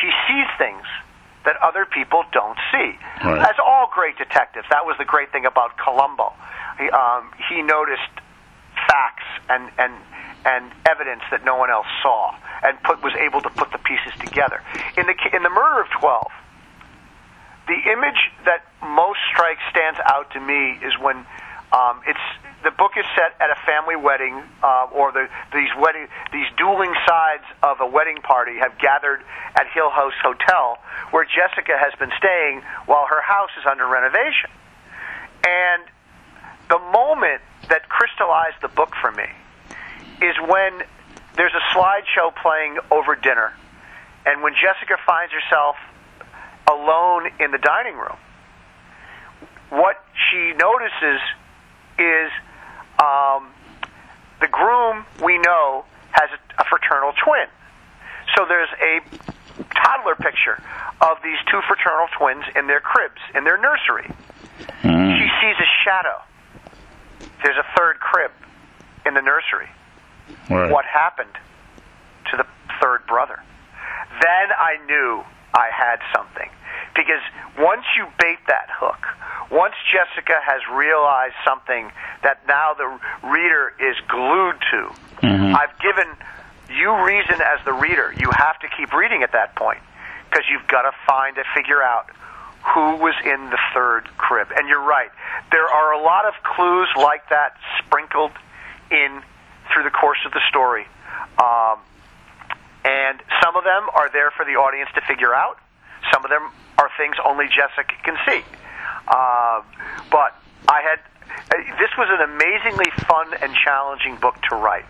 She 0.00 0.10
sees 0.28 0.46
things 0.56 0.86
that 1.50 1.58
other 1.66 1.84
people 1.84 2.22
don't 2.30 2.56
see. 2.70 2.94
Right. 3.26 3.42
As 3.42 3.58
all 3.58 3.90
great 3.92 4.16
detectives, 4.16 4.66
that 4.70 4.86
was 4.86 4.94
the 4.98 5.04
great 5.04 5.32
thing 5.32 5.46
about 5.46 5.76
Columbo. 5.76 6.32
He, 6.78 6.88
um, 6.90 7.32
he 7.50 7.60
noticed 7.60 8.14
facts 8.86 9.26
and, 9.50 9.66
and, 9.76 9.92
and 10.46 10.70
evidence 10.86 11.22
that 11.32 11.44
no 11.44 11.56
one 11.56 11.68
else 11.68 11.90
saw 12.02 12.38
and 12.62 12.80
put, 12.84 13.02
was 13.02 13.14
able 13.18 13.42
to 13.42 13.50
put 13.50 13.72
the 13.72 13.82
pieces 13.82 14.14
together. 14.20 14.62
In 14.96 15.10
the, 15.10 15.16
in 15.34 15.42
the 15.42 15.50
murder 15.50 15.82
of 15.82 15.90
12, 15.98 16.30
the 17.66 17.78
image 17.90 18.30
that 18.46 18.62
most 18.86 19.18
strikes 19.34 19.62
stands 19.70 19.98
out 20.06 20.30
to 20.30 20.40
me 20.40 20.78
is 20.86 20.94
when 21.02 21.26
um, 21.74 21.98
it's 22.06 22.26
the 22.62 22.70
book 22.70 22.92
is 22.98 23.04
set 23.16 23.32
at 23.40 23.50
a 23.50 23.58
family 23.64 23.96
wedding, 23.96 24.42
uh, 24.62 24.92
or 24.92 25.12
the, 25.12 25.28
these 25.52 25.70
wedding, 25.78 26.08
these 26.32 26.46
dueling 26.58 26.92
sides 27.06 27.44
of 27.62 27.80
a 27.80 27.86
wedding 27.86 28.18
party 28.22 28.58
have 28.58 28.78
gathered 28.78 29.22
at 29.56 29.66
Hill 29.72 29.88
House 29.88 30.12
Hotel, 30.22 30.76
where 31.10 31.24
Jessica 31.24 31.72
has 31.78 31.94
been 31.98 32.12
staying 32.18 32.62
while 32.84 33.06
her 33.06 33.22
house 33.22 33.50
is 33.58 33.64
under 33.64 33.86
renovation. 33.86 34.50
And 35.46 35.82
the 36.68 36.78
moment 36.78 37.40
that 37.68 37.88
crystallized 37.88 38.60
the 38.60 38.68
book 38.68 38.92
for 39.00 39.10
me 39.10 39.28
is 40.20 40.36
when 40.46 40.82
there's 41.36 41.54
a 41.56 41.64
slideshow 41.74 42.34
playing 42.42 42.78
over 42.90 43.16
dinner, 43.16 43.54
and 44.26 44.42
when 44.42 44.52
Jessica 44.52 45.00
finds 45.06 45.32
herself 45.32 45.76
alone 46.68 47.30
in 47.40 47.52
the 47.52 47.58
dining 47.58 47.96
room, 47.96 48.18
what 49.70 50.04
she 50.28 50.52
notices 50.52 51.20
is 51.98 52.30
um, 53.00 53.52
the 54.40 54.48
groom 54.48 55.04
we 55.24 55.38
know 55.38 55.84
has 56.12 56.30
a, 56.30 56.62
a 56.62 56.64
fraternal 56.64 57.12
twin. 57.24 57.46
So 58.36 58.44
there's 58.46 58.68
a 58.80 59.00
toddler 59.74 60.14
picture 60.14 60.62
of 61.00 61.18
these 61.24 61.38
two 61.50 61.60
fraternal 61.66 62.06
twins 62.16 62.44
in 62.54 62.66
their 62.66 62.80
cribs, 62.80 63.20
in 63.34 63.44
their 63.44 63.58
nursery. 63.58 64.10
Mm. 64.82 65.18
She 65.18 65.26
sees 65.40 65.56
a 65.58 65.70
shadow. 65.84 66.22
There's 67.42 67.56
a 67.56 67.66
third 67.76 67.98
crib 68.00 68.30
in 69.06 69.14
the 69.14 69.22
nursery. 69.22 69.68
Right. 70.48 70.70
What 70.70 70.84
happened 70.84 71.32
to 72.30 72.36
the 72.36 72.46
third 72.80 73.06
brother? 73.06 73.42
Then 74.20 74.46
I 74.58 74.76
knew 74.86 75.24
I 75.54 75.68
had 75.72 76.00
something. 76.14 76.50
Because 76.94 77.22
once 77.58 77.84
you 77.96 78.06
bait 78.18 78.38
that 78.46 78.68
hook, 78.70 79.06
once 79.50 79.74
Jessica 79.92 80.40
has 80.42 80.60
realized 80.72 81.34
something 81.44 81.90
that 82.22 82.46
now 82.46 82.74
the 82.74 82.86
reader 83.26 83.72
is 83.78 83.96
glued 84.08 84.56
to, 84.70 84.90
Mhm. 85.22 85.54
I've 85.54 85.76
given 85.78 86.16
you 86.68 86.94
reason 87.02 87.40
as 87.42 87.64
the 87.64 87.72
reader. 87.72 88.12
You 88.16 88.30
have 88.30 88.58
to 88.60 88.68
keep 88.68 88.92
reading 88.92 89.22
at 89.22 89.32
that 89.32 89.54
point 89.56 89.80
because 90.30 90.48
you've 90.48 90.66
got 90.68 90.82
to 90.82 90.92
find 91.06 91.36
and 91.36 91.46
figure 91.48 91.82
out 91.82 92.10
who 92.62 92.96
was 92.96 93.14
in 93.24 93.50
the 93.50 93.58
third 93.74 94.08
crib. 94.18 94.52
And 94.54 94.68
you're 94.68 94.82
right. 94.82 95.10
There 95.50 95.66
are 95.66 95.92
a 95.92 96.00
lot 96.00 96.26
of 96.26 96.34
clues 96.42 96.88
like 96.96 97.28
that 97.30 97.56
sprinkled 97.78 98.32
in 98.90 99.22
through 99.72 99.84
the 99.84 99.90
course 99.90 100.18
of 100.26 100.32
the 100.32 100.40
story. 100.48 100.86
Um, 101.38 101.78
and 102.84 103.20
some 103.42 103.56
of 103.56 103.64
them 103.64 103.88
are 103.94 104.10
there 104.10 104.30
for 104.30 104.44
the 104.44 104.56
audience 104.56 104.90
to 104.94 105.00
figure 105.02 105.34
out. 105.34 105.58
Some 106.12 106.24
of 106.24 106.30
them 106.30 106.50
are 106.78 106.90
things 106.96 107.16
only 107.24 107.46
Jessica 107.46 107.94
can 108.02 108.16
see. 108.26 108.42
Uh, 109.08 109.62
but 110.10 110.36
I 110.68 110.80
had 110.82 110.98
uh, 111.50 111.56
this 111.78 111.90
was 111.98 112.08
an 112.10 112.22
amazingly 112.22 112.90
fun 113.06 113.34
and 113.42 113.54
challenging 113.54 114.16
book 114.16 114.36
to 114.50 114.56
write. 114.56 114.86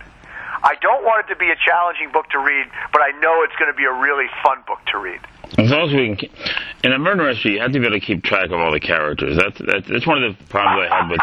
I 0.62 0.74
don't 0.80 1.04
want 1.04 1.24
it 1.24 1.32
to 1.32 1.38
be 1.38 1.50
a 1.50 1.56
challenging 1.56 2.12
book 2.12 2.28
to 2.30 2.38
read, 2.38 2.66
but 2.92 3.00
I 3.00 3.12
know 3.20 3.42
it's 3.42 3.56
going 3.56 3.70
to 3.72 3.76
be 3.76 3.84
a 3.84 3.92
really 3.92 4.26
fun 4.42 4.62
book 4.66 4.80
to 4.92 4.98
read. 4.98 5.20
As 5.58 5.70
long 5.70 5.88
as 5.88 5.94
we 5.94 6.16
can, 6.16 6.30
in 6.84 6.92
a 6.92 6.98
murder 6.98 7.24
mystery, 7.24 7.54
you 7.54 7.60
have 7.60 7.72
to 7.72 7.80
be 7.80 7.86
able 7.86 7.98
to 7.98 8.04
keep 8.04 8.22
track 8.22 8.46
of 8.46 8.60
all 8.60 8.72
the 8.72 8.80
characters. 8.80 9.36
That's 9.36 9.58
that's, 9.58 9.88
that's 9.88 10.06
one 10.06 10.22
of 10.22 10.36
the 10.36 10.44
problems 10.44 10.88
I 10.88 10.96
had 10.96 11.10
with 11.10 11.20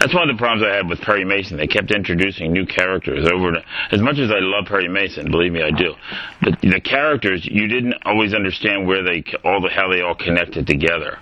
that's 0.00 0.14
one 0.14 0.28
of 0.30 0.36
the 0.36 0.40
problems 0.40 0.64
I 0.66 0.76
had 0.76 0.88
with 0.88 1.00
Perry 1.00 1.24
Mason. 1.24 1.56
They 1.56 1.66
kept 1.66 1.90
introducing 1.90 2.52
new 2.52 2.66
characters 2.66 3.28
over. 3.30 3.52
As 3.92 4.00
much 4.00 4.18
as 4.18 4.30
I 4.30 4.40
love 4.40 4.66
Perry 4.66 4.88
Mason, 4.88 5.30
believe 5.30 5.52
me, 5.52 5.62
I 5.62 5.70
do. 5.70 5.94
But 6.42 6.60
the 6.62 6.80
characters 6.80 7.44
you 7.44 7.68
didn't 7.68 7.94
always 8.04 8.34
understand 8.34 8.86
where 8.86 9.04
they 9.04 9.22
all 9.44 9.60
the 9.60 9.68
how 9.68 9.92
they 9.92 10.00
all 10.00 10.16
connected 10.16 10.66
together. 10.66 11.18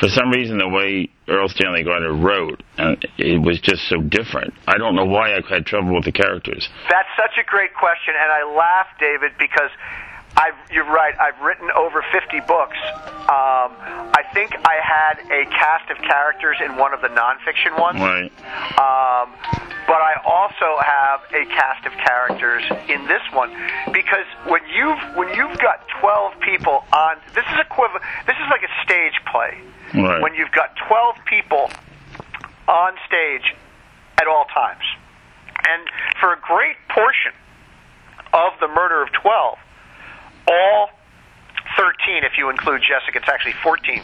For 0.00 0.08
some 0.08 0.30
reason, 0.30 0.58
the 0.58 0.68
way 0.68 1.08
Erle 1.28 1.48
Stanley 1.48 1.84
Gardner 1.84 2.12
wrote, 2.12 2.62
and 2.76 2.98
it 3.16 3.40
was 3.40 3.60
just 3.60 3.86
so 3.88 4.02
different. 4.02 4.52
I 4.66 4.76
don't 4.76 4.96
know 4.96 5.04
why 5.04 5.30
I 5.30 5.40
had 5.48 5.64
trouble 5.66 5.94
with 5.94 6.04
the 6.04 6.12
characters. 6.12 6.68
That's 6.90 7.08
such 7.16 7.38
a 7.38 7.46
great 7.46 7.72
question, 7.74 8.14
and 8.18 8.32
I 8.32 8.42
laugh, 8.42 8.90
David, 8.98 9.38
because 9.38 9.70
I've, 10.36 10.54
you're 10.70 10.84
right. 10.84 11.14
I've 11.20 11.40
written 11.40 11.70
over 11.76 12.04
50 12.12 12.40
books. 12.48 12.76
Um, 13.24 13.72
I 14.12 14.22
think 14.34 14.52
I 14.64 14.76
had 14.82 15.18
a 15.30 15.46
cast 15.50 15.90
of 15.90 15.98
characters 15.98 16.56
in 16.64 16.76
one 16.76 16.92
of 16.92 17.00
the 17.00 17.08
nonfiction 17.08 17.78
ones. 17.78 18.00
Right. 18.00 18.32
Um, 18.78 19.30
but 19.86 20.00
I 20.00 20.20
also 20.24 20.80
have 20.80 21.20
a 21.32 21.44
cast 21.46 21.86
of 21.86 21.92
characters 21.92 22.64
in 22.88 23.06
this 23.06 23.22
one 23.32 23.52
because 23.92 24.24
when 24.48 24.62
you've 24.74 24.98
when 25.16 25.28
you've 25.36 25.58
got 25.58 25.86
12 26.00 26.40
people 26.40 26.84
on 26.92 27.16
this 27.34 27.44
is 27.52 27.60
equivalent. 27.60 28.02
This 28.26 28.36
is 28.36 28.48
like 28.50 28.62
a 28.62 28.72
stage 28.84 29.14
play. 29.30 29.60
Right. 29.94 30.22
When 30.22 30.34
you've 30.34 30.52
got 30.52 30.74
12 30.88 31.16
people 31.26 31.70
on 32.66 32.94
stage 33.06 33.54
at 34.18 34.26
all 34.26 34.46
times, 34.46 34.84
and 35.68 35.88
for 36.20 36.32
a 36.32 36.40
great 36.40 36.76
portion 36.88 37.32
of 38.32 38.52
the 38.60 38.68
murder 38.68 39.02
of 39.02 39.12
12, 39.12 39.58
all 40.48 40.90
13, 41.76 42.24
if 42.24 42.38
you 42.38 42.50
include 42.50 42.82
Jessica, 42.82 43.18
it's 43.18 43.28
actually 43.28 43.54
14. 43.62 44.02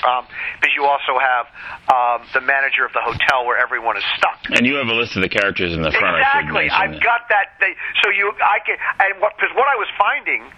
Um, 0.00 0.24
because 0.56 0.72
you 0.72 0.88
also 0.88 1.20
have 1.20 1.44
um, 1.92 2.24
the 2.32 2.40
manager 2.40 2.88
of 2.88 2.92
the 2.96 3.04
hotel 3.04 3.44
where 3.44 3.60
everyone 3.60 3.98
is 3.98 4.04
stuck. 4.16 4.40
And 4.48 4.64
you 4.64 4.80
have 4.80 4.88
a 4.88 4.96
list 4.96 5.12
of 5.16 5.20
the 5.20 5.28
characters 5.28 5.74
in 5.74 5.82
the 5.82 5.92
front. 5.92 6.16
Exactly. 6.16 6.70
I've 6.72 6.96
that. 6.96 7.04
got 7.04 7.28
that. 7.28 7.60
They, 7.60 7.76
so 8.00 8.08
you, 8.08 8.32
I 8.40 8.64
can, 8.64 8.80
and 8.96 9.20
what? 9.20 9.36
Because 9.36 9.52
what 9.52 9.68
I 9.68 9.76
was 9.76 9.88
finding 10.00 10.48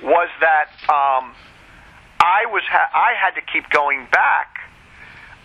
was 0.00 0.32
that 0.40 0.72
um, 0.88 1.36
I 2.16 2.48
was, 2.48 2.64
ha- 2.64 2.88
I 2.96 3.12
had 3.20 3.36
to 3.36 3.44
keep 3.44 3.68
going 3.68 4.08
back 4.08 4.56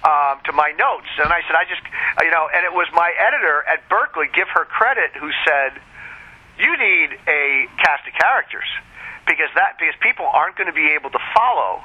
um, 0.08 0.40
to 0.48 0.54
my 0.56 0.72
notes, 0.80 1.12
and 1.20 1.28
I 1.28 1.44
said, 1.44 1.60
I 1.60 1.68
just, 1.68 1.84
you 2.24 2.32
know, 2.32 2.48
and 2.48 2.64
it 2.64 2.72
was 2.72 2.88
my 2.96 3.12
editor 3.20 3.68
at 3.68 3.88
Berkley, 3.90 4.32
give 4.32 4.48
her 4.56 4.64
credit, 4.64 5.12
who 5.20 5.32
said, 5.44 5.84
you 6.60 6.72
need 6.80 7.12
a 7.28 7.68
cast 7.76 8.08
of 8.08 8.14
characters 8.16 8.68
because 9.26 9.50
that 9.56 9.80
because 9.80 9.96
people 10.02 10.26
aren't 10.26 10.56
going 10.56 10.68
to 10.68 10.76
be 10.76 10.92
able 10.94 11.10
to 11.10 11.20
follow 11.36 11.82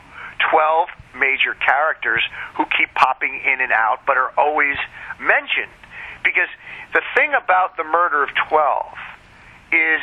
12 0.50 0.88
major 1.14 1.54
characters 1.54 2.22
who 2.54 2.64
keep 2.76 2.92
popping 2.94 3.40
in 3.44 3.60
and 3.60 3.72
out 3.72 4.06
but 4.06 4.16
are 4.16 4.32
always 4.36 4.76
mentioned. 5.20 5.72
Because 6.24 6.50
the 6.92 7.02
thing 7.14 7.32
about 7.34 7.76
the 7.76 7.84
murder 7.84 8.22
of 8.22 8.30
12 8.48 9.72
is 9.72 10.00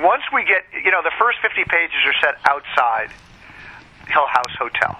once 0.00 0.22
we 0.32 0.44
get 0.44 0.64
you 0.72 0.90
know 0.90 1.02
the 1.02 1.14
first 1.18 1.38
50 1.42 1.64
pages 1.68 2.00
are 2.04 2.16
set 2.20 2.34
outside 2.48 3.10
Hill 4.08 4.26
House 4.26 4.54
Hotel 4.58 4.98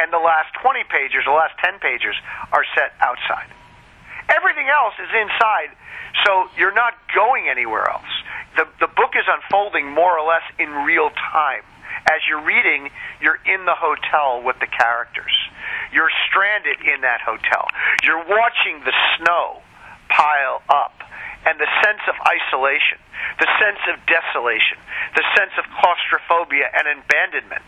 and 0.00 0.12
the 0.12 0.20
last 0.20 0.52
20 0.60 0.84
pages 0.90 1.24
the 1.24 1.32
last 1.32 1.56
10 1.64 1.78
pages 1.80 2.14
are 2.52 2.64
set 2.74 2.92
outside. 3.00 3.48
Everything 4.28 4.68
else 4.68 4.94
is 4.98 5.08
inside 5.14 5.70
so 6.24 6.48
you're 6.56 6.74
not 6.74 6.94
going 7.14 7.48
anywhere 7.48 7.88
else 7.90 8.12
the 8.56 8.66
the 8.80 8.88
book 8.88 9.12
is 9.14 9.24
unfolding 9.28 9.90
more 9.92 10.18
or 10.18 10.26
less 10.26 10.44
in 10.58 10.70
real 10.70 11.10
time 11.10 11.62
as 12.06 12.22
you're 12.28 12.42
reading, 12.42 12.90
you're 13.20 13.40
in 13.44 13.66
the 13.66 13.74
hotel 13.74 14.42
with 14.42 14.58
the 14.60 14.70
characters. 14.70 15.32
You're 15.92 16.10
stranded 16.30 16.78
in 16.86 17.02
that 17.02 17.20
hotel. 17.20 17.66
You're 18.04 18.22
watching 18.22 18.78
the 18.86 18.94
snow 19.18 19.62
pile 20.08 20.62
up 20.68 20.94
and 21.46 21.58
the 21.58 21.66
sense 21.82 22.02
of 22.06 22.14
isolation, 22.26 22.98
the 23.38 23.50
sense 23.58 23.82
of 23.90 23.98
desolation, 24.06 24.78
the 25.14 25.24
sense 25.34 25.54
of 25.58 25.64
claustrophobia 25.82 26.70
and 26.74 26.86
abandonment 26.86 27.62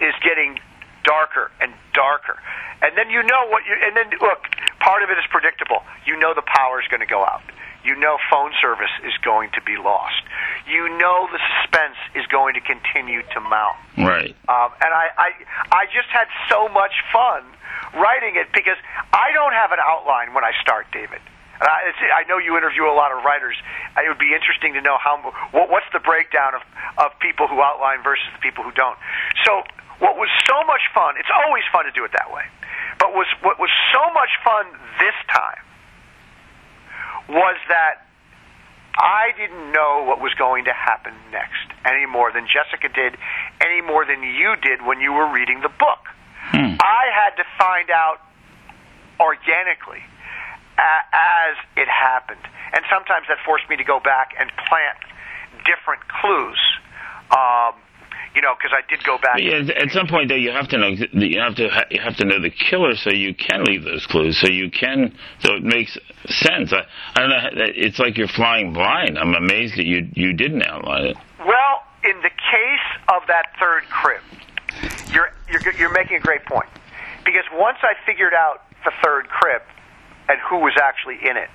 is 0.00 0.12
getting 0.20 0.60
darker 1.04 1.50
and 1.60 1.72
darker. 1.92 2.36
And 2.82 2.96
then 2.96 3.08
you 3.08 3.22
know 3.22 3.48
what 3.48 3.64
you 3.64 3.76
and 3.80 3.96
then 3.96 4.12
look, 4.20 4.44
part 4.80 5.02
of 5.02 5.08
it 5.08 5.16
is 5.16 5.24
predictable. 5.28 5.84
You 6.04 6.16
know 6.16 6.32
the 6.32 6.44
power 6.44 6.80
is 6.80 6.88
going 6.88 7.00
to 7.00 7.08
go 7.08 7.24
out. 7.24 7.44
You 7.84 7.96
know 7.96 8.18
phone 8.30 8.52
service 8.60 8.92
is 9.04 9.16
going 9.24 9.50
to 9.54 9.62
be 9.62 9.76
lost. 9.76 10.22
You 10.68 10.88
know 10.98 11.28
the 11.32 11.40
suspense 11.56 11.96
is 12.14 12.26
going 12.26 12.54
to 12.54 12.60
continue 12.60 13.22
to 13.34 13.40
mount. 13.40 13.76
Right. 13.96 14.36
Um, 14.48 14.70
and 14.84 14.92
I, 14.92 15.08
I, 15.16 15.28
I 15.72 15.84
just 15.86 16.08
had 16.12 16.28
so 16.48 16.68
much 16.68 16.92
fun 17.12 17.44
writing 17.94 18.36
it 18.36 18.52
because 18.52 18.76
I 19.12 19.32
don't 19.32 19.52
have 19.52 19.72
an 19.72 19.80
outline 19.80 20.34
when 20.34 20.44
I 20.44 20.52
start, 20.60 20.86
David. 20.92 21.20
And 21.60 21.68
I, 21.68 21.92
it's, 21.92 21.98
I 22.00 22.24
know 22.28 22.38
you 22.38 22.56
interview 22.56 22.84
a 22.84 22.96
lot 22.96 23.12
of 23.12 23.24
writers. 23.24 23.56
It 23.96 24.08
would 24.08 24.20
be 24.20 24.32
interesting 24.32 24.74
to 24.74 24.80
know 24.80 24.96
how 24.96 25.20
what, 25.52 25.68
what's 25.68 25.88
the 25.92 26.00
breakdown 26.00 26.54
of, 26.54 26.62
of 26.96 27.18
people 27.20 27.48
who 27.48 27.60
outline 27.60 28.02
versus 28.02 28.28
the 28.32 28.40
people 28.40 28.64
who 28.64 28.72
don't. 28.72 28.96
So 29.44 29.64
what 30.00 30.16
was 30.16 30.28
so 30.48 30.56
much 30.64 30.80
fun? 30.92 31.16
It's 31.20 31.32
always 31.32 31.64
fun 31.72 31.84
to 31.84 31.92
do 31.92 32.04
it 32.04 32.12
that 32.12 32.32
way. 32.32 32.44
But 32.98 33.12
was 33.12 33.28
what 33.40 33.58
was 33.58 33.70
so 33.92 34.00
much 34.12 34.32
fun 34.44 34.68
this 35.00 35.16
time 35.28 35.60
was 37.28 37.56
that 37.68 38.06
I 38.96 39.32
didn't 39.36 39.72
know 39.72 40.04
what 40.06 40.20
was 40.20 40.34
going 40.34 40.64
to 40.64 40.72
happen 40.72 41.14
next 41.30 41.70
any 41.84 42.06
more 42.06 42.32
than 42.32 42.46
Jessica 42.46 42.88
did, 42.88 43.16
any 43.60 43.80
more 43.80 44.04
than 44.04 44.22
you 44.22 44.56
did 44.60 44.84
when 44.84 45.00
you 45.00 45.12
were 45.12 45.32
reading 45.32 45.60
the 45.62 45.70
book. 45.70 46.10
Hmm. 46.50 46.76
I 46.80 47.04
had 47.14 47.36
to 47.36 47.44
find 47.58 47.90
out 47.90 48.20
organically 49.20 50.02
as 50.80 51.56
it 51.76 51.88
happened. 51.88 52.42
And 52.72 52.84
sometimes 52.90 53.26
that 53.28 53.38
forced 53.44 53.68
me 53.68 53.76
to 53.76 53.84
go 53.84 54.00
back 54.00 54.32
and 54.38 54.50
plant 54.68 54.98
different 55.66 56.06
clues. 56.08 56.60
Um, 57.30 57.74
you 58.34 58.42
know, 58.42 58.54
because 58.56 58.70
I 58.76 58.88
did 58.88 59.02
go 59.04 59.18
back. 59.18 59.38
Yeah, 59.38 59.74
at 59.82 59.90
some 59.90 60.06
point, 60.06 60.28
though, 60.28 60.36
you 60.38 60.52
have 60.52 60.68
to 60.68 60.78
know 60.78 60.88
you 60.88 61.40
have 61.40 61.56
to 61.56 61.68
you 61.90 62.00
have 62.00 62.16
to 62.16 62.24
know 62.24 62.40
the 62.40 62.50
killer, 62.50 62.94
so 62.94 63.10
you 63.10 63.34
can 63.34 63.64
leave 63.64 63.82
those 63.82 64.06
clues, 64.06 64.40
so 64.40 64.48
you 64.48 64.70
can, 64.70 65.16
so 65.40 65.54
it 65.54 65.64
makes 65.64 65.98
sense. 66.26 66.72
I, 66.72 66.86
I 67.14 67.20
don't 67.20 67.30
know. 67.30 67.64
It's 67.74 67.98
like 67.98 68.16
you're 68.16 68.28
flying 68.28 68.72
blind. 68.72 69.18
I'm 69.18 69.34
amazed 69.34 69.76
that 69.78 69.86
you 69.86 70.08
you 70.14 70.32
didn't 70.32 70.62
outline 70.62 71.06
it. 71.06 71.16
Well, 71.40 71.82
in 72.04 72.22
the 72.22 72.30
case 72.30 72.88
of 73.08 73.22
that 73.26 73.52
third 73.58 73.82
crib, 73.90 74.22
you're 75.12 75.32
you're 75.50 75.74
you're 75.74 75.92
making 75.92 76.16
a 76.16 76.20
great 76.20 76.44
point 76.46 76.68
because 77.24 77.44
once 77.52 77.78
I 77.82 77.94
figured 78.06 78.34
out 78.34 78.62
the 78.84 78.92
third 79.02 79.28
crib 79.28 79.62
and 80.28 80.38
who 80.48 80.58
was 80.58 80.74
actually 80.80 81.16
in 81.16 81.36
it, 81.36 81.50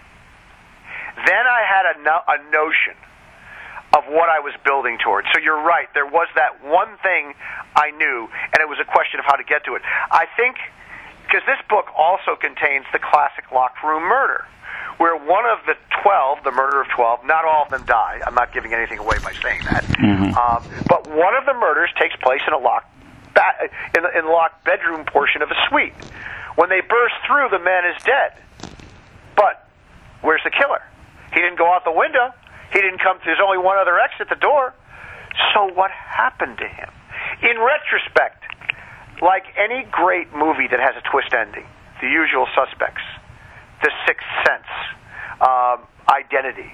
then 1.25 1.45
I 1.47 1.61
had 1.63 1.95
a, 1.95 2.03
no, 2.03 2.19
a 2.27 2.37
notion 2.51 2.99
of 3.95 4.03
what 4.11 4.27
I 4.27 4.43
was 4.43 4.51
building 4.67 4.99
towards. 4.99 5.31
So 5.31 5.39
you're 5.39 5.63
right. 5.63 5.87
There 5.95 6.05
was 6.05 6.27
that 6.35 6.59
one 6.67 6.99
thing 6.99 7.31
I 7.75 7.95
knew, 7.95 8.27
and 8.51 8.59
it 8.59 8.67
was 8.67 8.77
a 8.83 8.85
question 8.85 9.23
of 9.23 9.25
how 9.25 9.39
to 9.39 9.47
get 9.47 9.63
to 9.65 9.75
it. 9.75 9.81
I 10.11 10.27
think 10.35 10.59
because 11.23 11.47
this 11.47 11.63
book 11.71 11.87
also 11.95 12.35
contains 12.35 12.85
the 12.91 12.99
classic 12.99 13.49
locked 13.55 13.81
room 13.81 14.03
murder, 14.03 14.43
where 14.99 15.15
one 15.15 15.47
of 15.47 15.63
the 15.65 15.79
twelve, 16.03 16.43
the 16.43 16.51
murder 16.51 16.83
of 16.83 16.87
twelve, 16.91 17.23
not 17.23 17.47
all 17.47 17.63
of 17.63 17.71
them 17.71 17.87
die. 17.87 18.19
I'm 18.27 18.35
not 18.35 18.51
giving 18.51 18.75
anything 18.75 18.99
away 18.99 19.17
by 19.23 19.31
saying 19.39 19.63
that. 19.63 19.87
Mm-hmm. 19.95 20.35
Um, 20.35 20.61
but 20.91 21.07
one 21.07 21.33
of 21.33 21.47
the 21.47 21.55
murders 21.55 21.89
takes 21.95 22.15
place 22.19 22.43
in 22.45 22.53
a 22.53 22.59
locked 22.59 22.91
ba- 23.33 23.71
in 23.95 24.03
the, 24.03 24.11
in 24.11 24.25
the 24.27 24.31
locked 24.31 24.63
bedroom 24.67 25.07
portion 25.07 25.41
of 25.41 25.49
a 25.49 25.57
suite. 25.71 25.95
When 26.59 26.67
they 26.67 26.83
burst 26.83 27.15
through, 27.27 27.47
the 27.49 27.63
man 27.63 27.87
is 27.87 27.95
dead. 28.03 28.43
But 29.35 29.67
where's 30.21 30.43
the 30.43 30.51
killer? 30.51 30.83
He 31.33 31.39
didn't 31.39 31.57
go 31.57 31.71
out 31.71 31.83
the 31.83 31.95
window. 31.95 32.31
He 32.75 32.81
didn't 32.81 32.99
come. 32.99 33.17
There's 33.23 33.39
only 33.41 33.57
one 33.57 33.77
other 33.77 33.97
exit 33.97 34.27
the 34.27 34.35
door. 34.35 34.73
So 35.53 35.71
what 35.73 35.91
happened 35.91 36.57
to 36.59 36.67
him? 36.67 36.91
In 37.41 37.55
retrospect, 37.55 38.43
like 39.21 39.45
any 39.55 39.87
great 39.89 40.35
movie 40.35 40.67
that 40.67 40.79
has 40.79 40.95
a 40.99 41.03
twist 41.09 41.33
ending, 41.33 41.65
The 42.01 42.07
Usual 42.07 42.47
Suspects, 42.51 43.01
The 43.81 43.91
Sixth 44.05 44.27
Sense, 44.45 44.67
um, 45.39 45.87
Identity, 46.11 46.71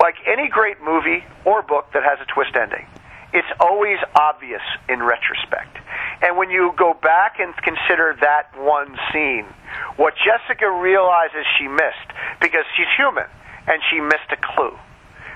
like 0.00 0.16
any 0.26 0.48
great 0.48 0.80
movie 0.82 1.22
or 1.44 1.60
book 1.60 1.92
that 1.92 2.02
has 2.02 2.18
a 2.20 2.26
twist 2.32 2.56
ending, 2.56 2.86
it's 3.32 3.48
always 3.60 3.98
obvious 4.16 4.64
in 4.88 5.02
retrospect. 5.02 5.76
And 6.22 6.36
when 6.36 6.50
you 6.50 6.72
go 6.76 6.94
back 6.94 7.36
and 7.38 7.54
consider 7.56 8.16
that 8.20 8.56
one 8.56 8.96
scene, 9.12 9.44
what 9.96 10.14
Jessica 10.16 10.70
realizes 10.70 11.44
she 11.58 11.68
missed, 11.68 12.08
because 12.40 12.64
she's 12.76 12.88
human, 12.96 13.28
and 13.70 13.80
she 13.90 14.00
missed 14.00 14.28
a 14.34 14.36
clue. 14.36 14.74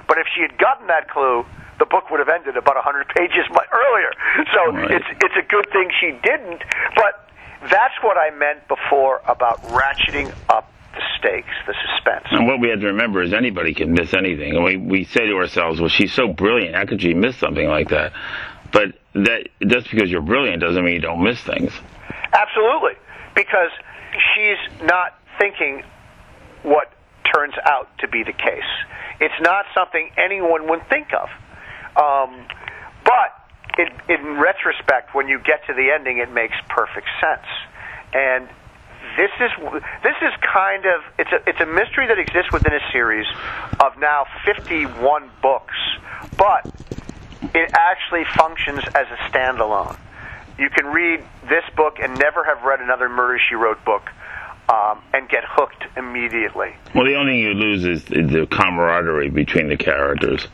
But 0.09 0.19
if 0.19 0.27
she 0.35 0.43
had 0.43 0.59
gotten 0.59 0.89
that 0.89 1.09
clue, 1.09 1.47
the 1.79 1.87
book 1.87 2.11
would 2.11 2.19
have 2.21 2.29
ended 2.29 2.57
about 2.57 2.75
100 2.77 3.09
pages 3.17 3.47
earlier. 3.73 4.13
So 4.53 4.73
Right. 4.75 4.91
it's 4.91 5.07
it's 5.23 5.37
a 5.39 5.47
good 5.49 5.67
thing 5.73 5.89
she 6.01 6.11
didn't. 6.23 6.63
But 6.97 7.31
that's 7.71 7.95
what 8.03 8.17
I 8.19 8.31
meant 8.37 8.67
before 8.69 9.23
about 9.27 9.63
ratcheting 9.63 10.35
up 10.51 10.71
the 10.95 11.01
stakes, 11.19 11.49
the 11.67 11.75
suspense. 11.75 12.27
And 12.31 12.47
what 12.47 12.61
we 12.61 12.69
have 12.69 12.81
to 12.81 12.87
remember 12.89 13.23
is 13.23 13.33
anybody 13.33 13.75
can 13.75 13.93
miss 13.93 14.13
anything. 14.15 14.55
And 14.55 14.63
we, 14.65 14.77
we 14.77 15.05
say 15.05 15.27
to 15.27 15.35
ourselves, 15.37 15.81
well, 15.81 15.89
she's 15.89 16.13
so 16.13 16.29
brilliant. 16.29 16.77
How 16.77 16.85
could 16.85 17.01
she 17.03 17.15
miss 17.15 17.37
something 17.39 17.67
like 17.67 17.89
that? 17.89 18.13
But 18.73 18.95
that 19.15 19.49
just 19.67 19.91
because 19.91 20.11
you're 20.11 20.23
brilliant 20.23 20.61
doesn't 20.61 20.85
mean 20.85 20.95
you 20.95 21.01
don't 21.01 21.23
miss 21.23 21.41
things. 21.43 21.73
Absolutely, 22.33 22.95
because 23.35 23.71
she's 24.35 24.59
not 24.83 25.15
thinking 25.39 25.83
what 26.63 26.93
turns 27.35 27.55
out 27.65 27.89
to 27.99 28.09
be 28.09 28.23
the 28.23 28.33
case. 28.33 28.71
It's 29.21 29.41
not 29.41 29.67
something 29.75 30.11
anyone 30.17 30.69
would 30.69 30.89
think 30.89 31.09
of. 31.13 31.29
Um, 31.97 32.47
but 33.05 33.35
in, 33.79 33.89
in 34.09 34.39
retrospect, 34.39 35.15
when 35.15 35.29
you 35.29 35.39
get 35.39 35.67
to 35.67 35.75
the 35.75 35.91
ending, 35.91 36.19
it 36.19 36.31
makes 36.31 36.55
perfect 36.69 37.07
sense. 37.21 37.47
And 38.13 38.49
this 39.17 39.31
is 39.39 39.51
this 40.03 40.17
is 40.23 40.33
kind 40.41 40.87
of 40.87 41.03
it's 41.19 41.31
a 41.31 41.49
it's 41.49 41.61
a 41.61 41.67
mystery 41.67 42.07
that 42.07 42.19
exists 42.19 42.51
within 42.53 42.73
a 42.73 42.81
series 42.91 43.27
of 43.79 43.99
now 43.99 44.25
51 44.47 45.31
books, 45.43 45.75
but 46.39 46.65
it 47.55 47.71
actually 47.75 48.25
functions 48.37 48.83
as 48.95 49.07
a 49.13 49.17
standalone. 49.31 49.97
You 50.59 50.71
can 50.71 50.87
read 50.87 51.23
this 51.49 51.65
book 51.77 51.99
and 52.01 52.19
never 52.19 52.45
have 52.45 52.63
read 52.63 52.81
another 52.81 53.09
Murder 53.09 53.39
She 53.49 53.57
Wrote 53.57 53.85
book 53.85 54.09
um, 54.69 55.03
and 55.13 55.29
get 55.29 55.45
hooked 55.47 55.85
immediately. 55.97 56.75
Well, 56.95 57.05
the 57.05 57.15
only 57.17 57.33
thing 57.33 57.41
you 57.41 57.55
lose 57.55 57.85
is 57.85 58.05
the 58.05 58.47
camaraderie 58.51 59.31
between 59.31 59.69
the 59.69 59.77
characters. 59.77 60.47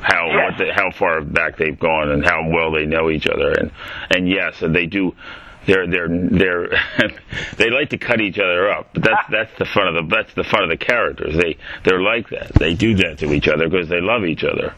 How 0.00 0.26
Yes. 0.26 0.52
what 0.52 0.58
the, 0.58 0.72
how 0.72 0.90
far 0.92 1.20
back 1.22 1.56
they've 1.56 1.78
gone 1.78 2.10
and 2.10 2.24
how 2.24 2.48
well 2.48 2.70
they 2.70 2.86
know 2.86 3.10
each 3.10 3.26
other 3.26 3.50
and 3.52 3.72
and 4.10 4.28
yes, 4.28 4.54
they 4.60 4.86
do. 4.86 5.14
They're 5.66 5.86
they're 5.88 6.08
they're 6.08 6.68
they 7.58 7.68
like 7.68 7.90
to 7.90 7.98
cut 7.98 8.20
each 8.20 8.38
other 8.38 8.70
up, 8.70 8.90
but 8.94 9.02
that's 9.02 9.28
that's 9.30 9.58
the 9.58 9.64
fun 9.66 9.88
of 9.88 9.94
the 9.94 10.14
that's 10.16 10.32
the 10.34 10.44
fun 10.44 10.62
of 10.62 10.70
the 10.70 10.76
characters. 10.76 11.36
They 11.36 11.58
they're 11.84 12.00
like 12.00 12.30
that. 12.30 12.54
They 12.54 12.74
do 12.74 12.94
that 12.94 13.18
to 13.18 13.32
each 13.32 13.48
other 13.48 13.68
because 13.68 13.88
they 13.88 14.00
love 14.00 14.24
each 14.24 14.44
other. 14.44 14.72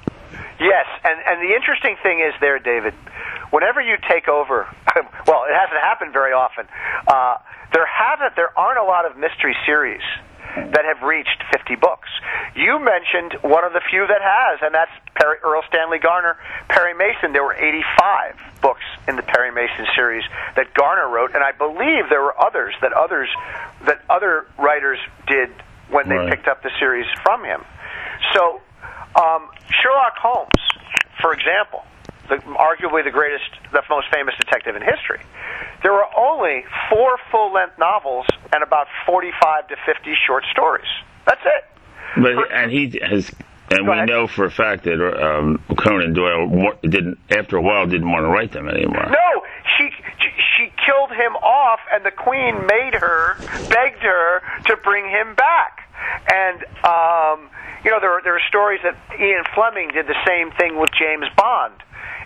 Yes, 0.61 0.87
and 1.05 1.19
and 1.27 1.41
the 1.41 1.55
interesting 1.57 1.97
thing 2.03 2.21
is 2.21 2.35
there, 2.41 2.59
David. 2.59 2.95
Whenever 3.51 3.81
you 3.81 3.97
take 4.09 4.29
over, 4.29 4.69
well, 5.27 5.45
it 5.49 5.55
hasn't 5.57 5.81
happened 5.81 6.13
very 6.13 6.33
often. 6.33 6.67
Uh, 7.07 7.39
there 7.73 7.87
haven't, 7.87 8.37
there 8.37 8.57
aren't 8.59 8.79
a 8.79 8.85
lot 8.85 9.07
of 9.07 9.17
mystery 9.17 9.57
series 9.67 10.03
that 10.57 10.85
have 10.85 11.03
reached 11.03 11.43
50 11.53 11.77
books. 11.77 12.09
You 12.55 12.79
mentioned 12.79 13.41
one 13.43 13.65
of 13.65 13.73
the 13.73 13.81
few 13.89 14.07
that 14.07 14.21
has, 14.21 14.59
and 14.63 14.75
that's 14.75 14.91
Perry, 15.15 15.39
Erle 15.45 15.63
Stanley 15.69 15.99
Gardner, 15.99 16.37
Perry 16.69 16.93
Mason. 16.95 17.33
There 17.33 17.45
were 17.45 17.55
85 17.55 18.37
books 18.61 18.83
in 19.09 19.15
the 19.17 19.23
Perry 19.23 19.53
Mason 19.53 19.87
series 19.95 20.25
that 20.57 20.75
Gardner 20.75 21.09
wrote, 21.09 21.35
and 21.35 21.43
I 21.43 21.53
believe 21.53 22.11
there 22.11 22.21
were 22.23 22.35
others 22.41 22.75
that 22.83 22.93
others 22.93 23.29
that 23.87 24.03
other 24.11 24.47
writers 24.59 24.99
did 25.27 25.51
when 25.89 26.09
they 26.09 26.17
Right. 26.17 26.31
picked 26.31 26.49
up 26.49 26.63
the 26.63 26.71
series 26.79 27.07
from 27.23 27.45
him. 27.45 27.65
So, 28.35 28.61
um, 29.17 29.51
Sherlock 29.83 30.17
Holmes, 30.17 30.63
for 31.21 31.33
example, 31.33 31.85
the, 32.29 32.37
arguably 32.55 33.05
the 33.05 33.11
greatest, 33.11 33.51
the 33.73 33.83
most 33.91 34.07
famous 34.13 34.35
detective 34.39 34.77
in 34.77 34.83
history, 34.83 35.21
there 35.83 35.93
were 35.93 36.07
only 36.17 36.65
four 36.89 37.19
full-length 37.31 37.79
novels 37.79 38.27
and 38.53 38.63
about 38.63 38.87
45 39.07 39.69
to 39.69 39.77
50 39.87 40.15
short 40.27 40.45
stories. 40.53 40.89
That's 41.27 41.41
it. 41.45 41.65
But 42.17 42.53
and 42.53 42.71
he 42.71 42.99
has, 43.03 43.31
and 43.71 43.87
we 43.87 43.93
ahead. 43.93 44.09
know 44.09 44.27
for 44.27 44.45
a 44.45 44.51
fact 44.51 44.85
that 44.85 44.99
um, 44.99 45.63
Conan 45.77 46.13
Doyle 46.13 46.73
didn't 46.83 47.19
after 47.31 47.57
a 47.57 47.63
while 47.63 47.87
didn't 47.87 48.11
want 48.11 48.25
to 48.25 48.29
write 48.29 48.51
them 48.51 48.69
anymore. 48.69 49.07
No, 49.09 49.43
she 49.79 49.91
she 50.19 50.73
killed 50.85 51.11
him 51.11 51.37
off, 51.37 51.81
and 51.93 52.05
the 52.05 52.11
queen 52.11 52.67
made 52.67 52.95
her, 52.95 53.37
begged 53.69 54.03
her 54.03 54.43
to 54.67 54.77
bring 54.83 55.09
him 55.09 55.35
back. 55.35 55.90
And 56.33 56.65
um, 56.85 57.51
you 57.85 57.91
know, 57.91 58.01
there 58.01 58.13
are, 58.13 58.23
there 58.23 58.37
are 58.37 58.47
stories 58.49 58.81
that 58.83 58.97
Ian 59.19 59.45
Fleming 59.55 59.89
did 59.89 60.07
the 60.07 60.19
same 60.27 60.51
thing 60.53 60.79
with 60.79 60.91
James 60.93 61.27
Bond 61.37 61.75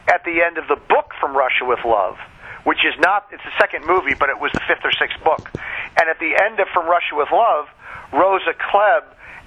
at 0.08 0.24
the 0.24 0.42
end 0.42 0.58
of 0.58 0.66
the 0.68 0.76
book 0.76 1.12
from 1.20 1.36
Russia 1.36 1.64
with 1.64 1.84
Love, 1.84 2.16
which 2.64 2.84
is 2.84 2.94
not 2.98 3.26
it's 3.30 3.42
the 3.44 3.54
second 3.58 3.86
movie, 3.86 4.14
but 4.14 4.28
it 4.28 4.38
was 4.40 4.50
the 4.52 4.60
fifth 4.66 4.84
or 4.84 4.92
sixth 4.92 5.22
book. 5.22 5.50
And 5.98 6.08
at 6.08 6.18
the 6.18 6.34
end 6.34 6.58
of 6.60 6.68
From 6.74 6.86
Russia 6.86 7.14
with 7.14 7.30
Love, 7.30 7.66
Rosa 8.12 8.52
Klebb 8.54 9.04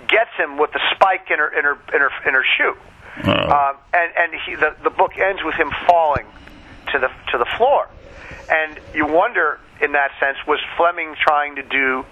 gets 0.08 0.32
him 0.38 0.58
with 0.58 0.72
the 0.72 0.80
spike 0.96 1.30
in 1.30 1.40
her 1.40 1.50
in 1.50 1.63
her 1.63 1.78
in 1.94 2.02
her 2.02 2.12
in 2.26 2.34
her 2.34 2.46
shoe. 2.58 2.76
Oh. 3.26 3.32
Um, 3.32 3.76
and 3.94 4.12
and 4.16 4.42
he, 4.46 4.56
the 4.56 4.76
the 4.84 4.90
book 4.90 5.18
ends 5.18 5.42
with 5.44 5.56
him 5.56 5.72
falling 5.88 6.26
to 6.92 7.00
the 7.00 7.10
to 7.32 7.38
the 7.38 7.48
floor, 7.58 7.90
and 8.50 8.80
you 8.94 9.06
wonder 9.06 9.60
in 9.82 9.92
that 9.92 10.12
sense 10.20 10.38
was 10.48 10.60
Fleming 10.78 11.16
trying 11.20 11.56
to 11.56 11.63
do 11.63 12.06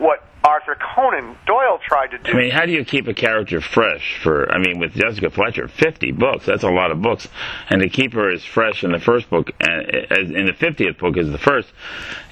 what 0.00 0.24
Arthur 0.42 0.74
Conan 0.74 1.36
Doyle 1.46 1.78
tried 1.86 2.08
to 2.08 2.18
do? 2.18 2.32
I 2.32 2.34
mean, 2.34 2.50
how 2.50 2.64
do 2.64 2.72
you 2.72 2.84
keep 2.84 3.06
a 3.06 3.14
character 3.14 3.60
fresh 3.60 4.18
for, 4.22 4.50
I 4.50 4.58
mean, 4.58 4.78
with 4.78 4.94
Jessica 4.94 5.30
Fletcher, 5.30 5.68
50 5.68 6.12
books, 6.12 6.46
that's 6.46 6.62
a 6.62 6.70
lot 6.70 6.90
of 6.90 7.02
books. 7.02 7.28
And 7.68 7.82
to 7.82 7.88
keep 7.88 8.14
her 8.14 8.30
as 8.30 8.42
fresh 8.44 8.82
in 8.82 8.92
the 8.92 8.98
first 8.98 9.28
book, 9.28 9.50
as 9.60 10.30
in 10.30 10.46
the 10.46 10.56
50th 10.58 10.98
book 10.98 11.18
as 11.18 11.30
the 11.30 11.38
first, 11.38 11.68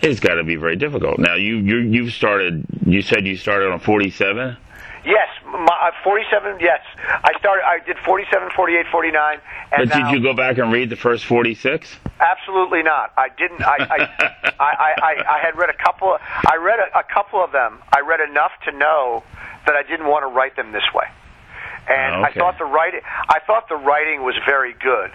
it's 0.03 0.21
got 0.21 0.35
to 0.35 0.45
be 0.45 0.57
very 0.57 0.77
difficult. 0.77 1.19
Now, 1.19 1.35
you, 1.35 1.59
you, 1.59 1.79
you've 1.79 2.13
started, 2.15 2.65
you 2.87 3.03
said 3.03 3.27
you 3.27 3.37
started 3.37 3.71
on 3.71 3.81
47? 3.81 4.57
yes, 5.05 5.29
my, 5.51 5.89
uh, 5.89 5.91
47. 6.05 6.59
Yes, 6.61 6.81
I 6.99 7.33
started. 7.39 7.65
I 7.67 7.79
did 7.85 7.97
47, 8.05 8.51
48, 8.55 8.87
49, 8.91 9.41
and 9.73 9.89
But 9.89 9.89
now, 9.89 10.11
did 10.11 10.17
you 10.17 10.23
go 10.23 10.35
back 10.35 10.59
and 10.59 10.73
read 10.73 10.91
the 10.91 10.97
first 10.97 11.25
46? 11.25 11.97
Absolutely 12.21 12.83
not. 12.83 13.13
I 13.17 13.29
didn't. 13.29 13.63
I 13.63 13.77
I, 13.79 14.65
I, 14.65 14.95
I, 15.03 15.37
I, 15.37 15.39
had 15.39 15.57
read 15.57 15.71
a 15.71 15.77
couple. 15.83 16.15
Of, 16.15 16.21
I 16.23 16.57
read 16.57 16.79
a, 16.79 16.99
a 16.99 17.05
couple 17.05 17.43
of 17.43 17.53
them. 17.53 17.79
I 17.93 18.01
read 18.01 18.21
enough 18.21 18.53
to 18.65 18.73
know 18.73 19.23
that 19.67 19.75
I 19.77 19.83
didn't 19.83 20.07
want 20.07 20.25
to 20.25 20.29
write 20.29 20.57
them 20.57 20.73
this 20.73 20.87
way. 20.95 21.07
And 21.89 22.17
Oh, 22.17 22.23
I 22.23 22.33
thought 22.33 22.59
the 22.59 22.65
writing. 22.65 23.01
I 23.05 23.39
thought 23.47 23.69
the 23.69 23.77
writing 23.77 24.23
was 24.23 24.35
very 24.45 24.75
good, 24.75 25.11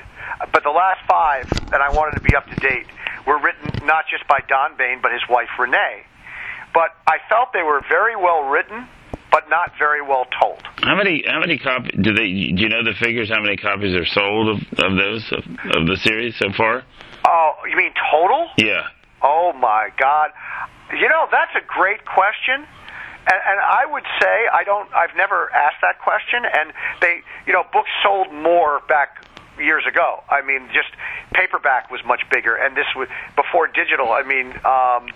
but 0.52 0.64
the 0.64 0.72
last 0.72 1.02
five 1.08 1.50
that 1.70 1.82
I 1.82 1.94
wanted 1.94 2.18
to 2.18 2.22
be 2.22 2.36
up 2.36 2.48
to 2.50 2.56
date 2.56 2.88
were 3.28 3.38
written 3.38 3.86
not 3.86 4.06
just 4.10 4.28
by 4.28 4.40
Don 4.48 4.76
Bain 4.78 5.00
but 5.02 5.12
his 5.12 5.22
wife 5.30 5.50
Renee. 5.60 6.04
But 6.74 6.96
I 7.06 7.18
felt 7.30 7.54
they 7.54 7.62
were 7.62 7.82
very 7.88 8.16
well 8.16 8.50
written, 8.50 8.88
but 9.34 9.50
not 9.50 9.72
very 9.80 10.02
well 10.04 10.26
told. 10.40 10.62
How 10.84 10.96
many 10.96 11.24
how 11.26 11.40
many 11.40 11.58
copies 11.58 11.98
do 12.00 12.14
they? 12.14 12.54
Do 12.54 12.62
you 12.62 12.70
know 12.70 12.86
the 12.86 12.94
figures? 13.02 13.30
How 13.34 13.42
many 13.42 13.58
copies 13.58 13.96
are 13.98 14.06
sold 14.06 14.48
of, 14.50 14.58
of 14.78 14.96
those 14.96 15.26
of, 15.34 15.44
of 15.74 15.88
the 15.90 15.98
series 16.06 16.38
so 16.38 16.54
far? 16.56 16.84
Oh, 17.28 17.54
you 17.68 17.76
mean 17.76 17.92
total? 18.12 18.48
Yeah. 18.60 18.86
Oh 19.24 19.52
my 19.54 19.90
God! 19.98 20.30
You 20.94 21.10
know 21.10 21.26
that's 21.32 21.56
a 21.58 21.66
great 21.66 22.06
question, 22.06 22.62
and, 22.62 23.40
and 23.50 23.58
I 23.60 23.90
would 23.90 24.06
say 24.22 24.46
I 24.54 24.64
don't. 24.64 24.88
I've 24.94 25.18
never 25.18 25.52
asked 25.52 25.82
that 25.82 25.98
question, 25.98 26.46
and 26.46 26.72
they, 27.02 27.22
you 27.48 27.54
know, 27.54 27.64
books 27.74 27.90
sold 28.04 28.32
more 28.32 28.82
back 28.88 29.26
years 29.58 29.84
ago. 29.90 30.22
I 30.30 30.46
mean, 30.46 30.70
just 30.74 30.94
paperback 31.34 31.90
was 31.90 32.02
much 32.06 32.22
bigger, 32.30 32.56
and 32.56 32.78
this 32.78 32.86
was 32.96 33.08
before 33.36 33.66
digital. 33.66 34.12
I 34.12 34.22
mean, 34.22 34.54
um, 34.62 35.10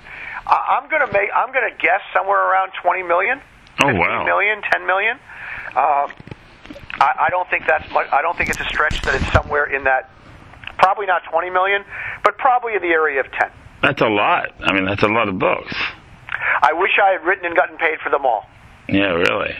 I, 0.49 0.81
I'm 0.81 0.89
gonna 0.89 1.13
make. 1.13 1.29
I'm 1.35 1.53
gonna 1.53 1.77
guess 1.77 2.01
somewhere 2.15 2.41
around 2.49 2.71
20 2.81 3.03
million. 3.03 3.41
Oh 3.81 3.87
15 3.87 3.99
wow. 3.99 4.25
million, 4.25 4.61
10 4.71 4.87
million. 4.87 5.17
Um, 5.75 6.11
I, 6.99 7.27
I 7.27 7.29
don't 7.29 7.49
think 7.49 7.63
that's 7.67 7.89
much. 7.91 8.07
I 8.11 8.21
don't 8.21 8.37
think 8.37 8.49
it's 8.49 8.59
a 8.59 8.65
stretch 8.65 9.01
that 9.03 9.15
it's 9.15 9.31
somewhere 9.31 9.65
in 9.65 9.83
that. 9.83 10.09
Probably 10.77 11.07
not 11.07 11.23
20 11.31 11.49
million, 11.49 11.83
but 12.23 12.37
probably 12.37 12.75
in 12.75 12.81
the 12.81 12.89
area 12.89 13.19
of 13.19 13.31
10. 13.31 13.49
That's 13.81 14.01
a 14.01 14.07
lot. 14.07 14.53
I 14.59 14.73
mean, 14.73 14.85
that's 14.85 15.01
a 15.03 15.07
lot 15.07 15.27
of 15.27 15.39
books. 15.39 15.73
I 16.61 16.73
wish 16.73 16.91
I 17.03 17.11
had 17.13 17.25
written 17.25 17.45
and 17.45 17.55
gotten 17.55 17.77
paid 17.77 17.99
for 18.03 18.09
them 18.09 18.25
all. 18.25 18.45
Yeah, 18.87 19.13
really. 19.13 19.55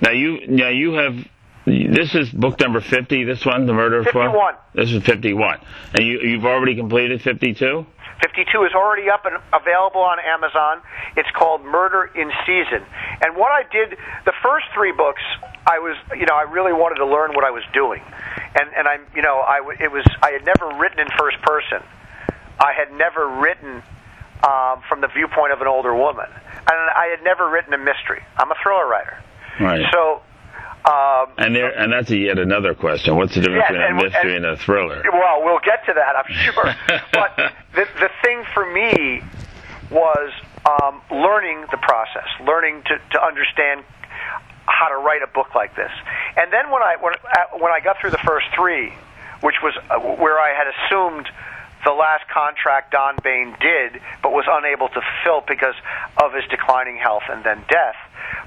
Now 0.00 0.10
you 0.10 0.46
now 0.46 0.68
you 0.68 0.92
have 0.94 1.16
this 1.64 2.14
is 2.14 2.30
book 2.30 2.60
number 2.60 2.80
fifty. 2.80 3.24
This 3.24 3.44
one, 3.46 3.66
the 3.66 3.72
murder 3.72 4.00
of 4.00 4.08
12? 4.08 4.26
51. 4.32 4.54
This 4.74 4.92
is 4.92 5.02
fifty-one, 5.04 5.60
and 5.94 6.06
you 6.06 6.20
you've 6.20 6.44
already 6.44 6.76
completed 6.76 7.22
fifty-two. 7.22 7.86
52 8.22 8.64
is 8.64 8.72
already 8.72 9.10
up 9.10 9.26
and 9.26 9.36
available 9.52 10.00
on 10.00 10.18
Amazon. 10.20 10.80
It's 11.16 11.28
called 11.34 11.64
Murder 11.64 12.08
in 12.14 12.30
Season. 12.46 12.86
And 13.20 13.36
what 13.36 13.50
I 13.50 13.64
did, 13.70 13.98
the 14.24 14.32
first 14.42 14.66
three 14.72 14.92
books, 14.92 15.20
I 15.66 15.80
was, 15.80 15.96
you 16.14 16.26
know, 16.26 16.34
I 16.34 16.42
really 16.42 16.72
wanted 16.72 16.96
to 16.96 17.06
learn 17.06 17.34
what 17.34 17.44
I 17.44 17.50
was 17.50 17.64
doing. 17.74 18.00
And 18.54 18.70
and 18.76 18.86
I'm, 18.86 19.02
you 19.14 19.22
know, 19.22 19.38
I 19.40 19.58
it 19.80 19.90
was 19.90 20.06
I 20.22 20.30
had 20.30 20.44
never 20.44 20.78
written 20.78 21.00
in 21.00 21.08
first 21.18 21.42
person. 21.42 21.82
I 22.60 22.72
had 22.72 22.92
never 22.96 23.26
written 23.26 23.82
um, 24.46 24.82
from 24.88 25.00
the 25.00 25.08
viewpoint 25.08 25.52
of 25.52 25.60
an 25.60 25.66
older 25.66 25.94
woman, 25.94 26.26
and 26.30 26.78
I 26.94 27.06
had 27.10 27.24
never 27.24 27.50
written 27.50 27.74
a 27.74 27.78
mystery. 27.78 28.22
I'm 28.38 28.50
a 28.50 28.56
thriller 28.62 28.86
writer. 28.86 29.18
Right. 29.60 29.84
So. 29.92 30.22
Um, 30.84 31.26
And 31.38 31.54
there, 31.54 31.70
and 31.70 31.92
that's 31.92 32.10
a, 32.10 32.16
yet 32.16 32.38
another 32.38 32.74
question. 32.74 33.16
What's 33.16 33.34
the 33.34 33.40
difference 33.42 33.64
Yes, 33.70 33.72
between 33.72 33.98
a 33.98 34.02
mystery 34.02 34.36
and, 34.36 34.44
and- 34.46 34.54
a 34.54 34.56
thriller? 34.56 35.02
Well, 35.12 35.44
we'll 35.44 35.60
get 35.64 35.84
to 35.86 35.92
that, 35.94 36.16
I'm 36.16 36.32
sure. 36.32 36.74
but 37.12 37.36
the, 37.74 37.86
the 38.00 38.10
thing 38.22 38.44
for 38.52 38.66
me 38.66 39.22
was 39.90 40.32
um, 40.66 41.00
learning 41.10 41.66
the 41.70 41.76
process, 41.76 42.26
learning 42.44 42.82
to, 42.86 42.98
to 43.12 43.22
understand 43.24 43.84
how 44.66 44.88
to 44.88 44.96
write 44.96 45.22
a 45.22 45.26
book 45.26 45.54
like 45.54 45.76
this. 45.76 45.90
And 46.36 46.52
then 46.52 46.70
when 46.70 46.82
I 46.82 46.96
when, 47.00 47.14
uh, 47.14 47.58
when 47.58 47.72
I 47.72 47.80
got 47.80 48.00
through 48.00 48.10
the 48.10 48.22
first 48.24 48.46
three, 48.54 48.92
which 49.40 49.56
was 49.62 49.74
uh, 49.90 49.98
where 49.98 50.38
I 50.38 50.54
had 50.54 50.66
assumed 50.70 51.28
the 51.84 51.90
last 51.92 52.28
contract 52.30 52.92
Don 52.92 53.16
Bain 53.22 53.56
did, 53.60 54.00
but 54.22 54.32
was 54.32 54.44
unable 54.48 54.88
to 54.88 55.00
fulfill 55.02 55.42
because 55.46 55.74
of 56.22 56.32
his 56.32 56.44
declining 56.48 56.96
health 56.96 57.24
and 57.28 57.42
then 57.44 57.64
death. 57.68 57.96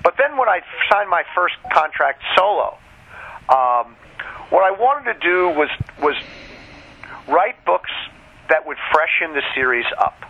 But 0.05 0.17
then 0.19 0.37
when 0.37 0.47
I 0.47 0.61
signed 0.87 1.09
my 1.09 1.23
first 1.33 1.55
contract 1.73 2.21
solo, 2.37 2.77
um, 3.49 3.97
what 4.53 4.61
I 4.61 4.69
wanted 4.69 5.13
to 5.13 5.19
do 5.19 5.49
was 5.49 5.69
was 5.99 6.13
write 7.27 7.57
books 7.65 7.89
that 8.49 8.67
would 8.67 8.77
freshen 8.93 9.33
the 9.33 9.41
series 9.55 9.85
up, 9.97 10.21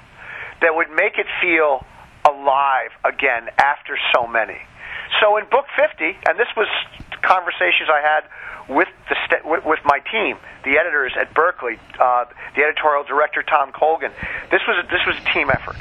that 0.61 0.73
would 0.73 0.88
make 0.95 1.19
it 1.19 1.27
feel 1.41 1.85
alive 2.23 2.91
again 3.03 3.49
after 3.57 3.99
so 4.15 4.25
many. 4.25 4.57
So 5.19 5.35
in 5.35 5.43
book 5.51 5.65
50, 5.75 6.17
and 6.25 6.39
this 6.39 6.47
was 6.55 6.67
conversations 7.21 7.91
I 7.91 7.99
had 7.99 8.23
with 8.73 8.88
the 9.09 9.17
st- 9.27 9.43
with, 9.43 9.65
with 9.65 9.79
my 9.83 9.99
team, 10.09 10.38
the 10.63 10.79
editors 10.79 11.11
at 11.19 11.33
Berkley, 11.33 11.77
uh, 11.99 12.25
the 12.55 12.63
editorial 12.63 13.03
director 13.03 13.43
Tom 13.43 13.73
Colgan. 13.73 14.13
This 14.51 14.61
was 14.65 14.85
a, 14.85 14.88
this 14.88 15.03
was 15.05 15.17
a 15.19 15.33
team 15.33 15.49
effort, 15.51 15.75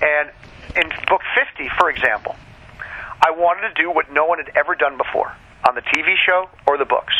and 0.00 0.32
in 0.80 0.88
book 1.06 1.20
50, 1.36 1.68
for 1.76 1.90
example, 1.90 2.34
I 3.20 3.30
wanted 3.32 3.74
to 3.74 3.74
do 3.74 3.90
what 3.90 4.12
no 4.12 4.26
one 4.26 4.38
had 4.38 4.50
ever 4.56 4.74
done 4.74 4.96
before 4.96 5.34
on 5.66 5.74
the 5.74 5.82
TV 5.82 6.14
show 6.24 6.48
or 6.66 6.78
the 6.78 6.84
books. 6.84 7.14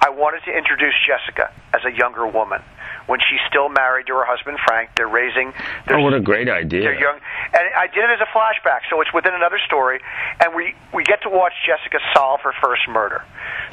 I 0.00 0.10
wanted 0.10 0.42
to 0.46 0.52
introduce 0.56 0.94
Jessica 1.06 1.52
as 1.72 1.84
a 1.86 1.92
younger 1.94 2.26
woman 2.26 2.60
when 3.06 3.20
she's 3.20 3.38
still 3.48 3.68
married 3.68 4.06
to 4.08 4.14
her 4.14 4.26
husband 4.26 4.58
Frank. 4.66 4.90
They're 4.96 5.06
raising. 5.06 5.54
Their, 5.86 5.98
Oh, 5.98 6.02
what 6.02 6.14
a 6.14 6.20
great 6.20 6.48
idea! 6.50 6.82
They're 6.82 6.98
young, 6.98 7.18
and 7.54 7.64
I 7.78 7.86
did 7.86 8.02
it 8.02 8.10
as 8.10 8.20
a 8.20 8.30
flashback, 8.34 8.82
so 8.90 9.00
it's 9.00 9.14
within 9.14 9.34
another 9.34 9.58
story, 9.64 10.00
and 10.42 10.54
we 10.54 10.74
we 10.92 11.04
get 11.04 11.22
to 11.22 11.30
watch 11.30 11.52
Jessica 11.64 11.98
solve 12.14 12.40
her 12.42 12.52
first 12.60 12.82
murder. 12.88 13.22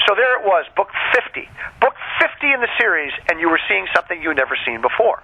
So 0.07 0.13
there 0.13 0.39
it 0.39 0.45
was, 0.45 0.65
book 0.75 0.89
50, 1.17 1.49
book 1.81 1.95
50 2.21 2.53
in 2.53 2.62
the 2.62 2.69
series, 2.79 3.13
and 3.29 3.39
you 3.39 3.49
were 3.49 3.59
seeing 3.67 3.88
something 3.95 4.21
you 4.21 4.29
had 4.29 4.38
never 4.38 4.57
seen 4.65 4.81
before. 4.81 5.23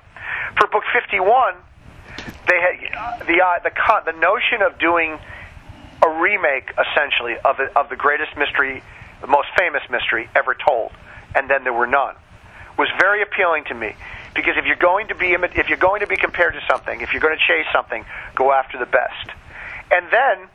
For 0.57 0.65
book 0.67 0.83
51, 0.89 1.53
they 2.49 2.57
had 2.57 2.75
uh, 2.97 3.23
the 3.25 3.38
uh, 3.45 3.59
the 3.61 3.69
con- 3.71 4.05
the 4.09 4.17
notion 4.17 4.65
of 4.65 4.79
doing 4.79 5.19
a 6.03 6.10
remake 6.21 6.71
essentially 6.77 7.38
of 7.43 7.58
the, 7.58 7.77
of 7.77 7.89
the 7.89 7.95
greatest 7.95 8.36
mystery, 8.38 8.84
the 9.21 9.27
most 9.27 9.47
famous 9.58 9.81
mystery 9.89 10.29
ever 10.36 10.55
told, 10.55 10.91
and 11.34 11.49
then 11.49 11.63
there 11.63 11.73
were 11.73 11.88
none, 11.88 12.15
was 12.77 12.89
very 12.99 13.21
appealing 13.21 13.63
to 13.65 13.73
me 13.73 13.95
because 14.36 14.58
if 14.58 14.65
you're 14.65 14.75
going 14.75 15.08
to 15.08 15.15
be 15.15 15.34
if 15.34 15.69
you're 15.69 15.77
going 15.77 16.01
to 16.01 16.08
be 16.08 16.17
compared 16.17 16.53
to 16.53 16.62
something, 16.69 17.01
if 17.01 17.13
you're 17.13 17.21
going 17.21 17.38
to 17.38 17.43
chase 17.47 17.65
something, 17.73 18.05
go 18.36 18.51
after 18.51 18.77
the 18.77 18.86
best. 18.86 19.29
And 19.91 20.05
then 20.12 20.49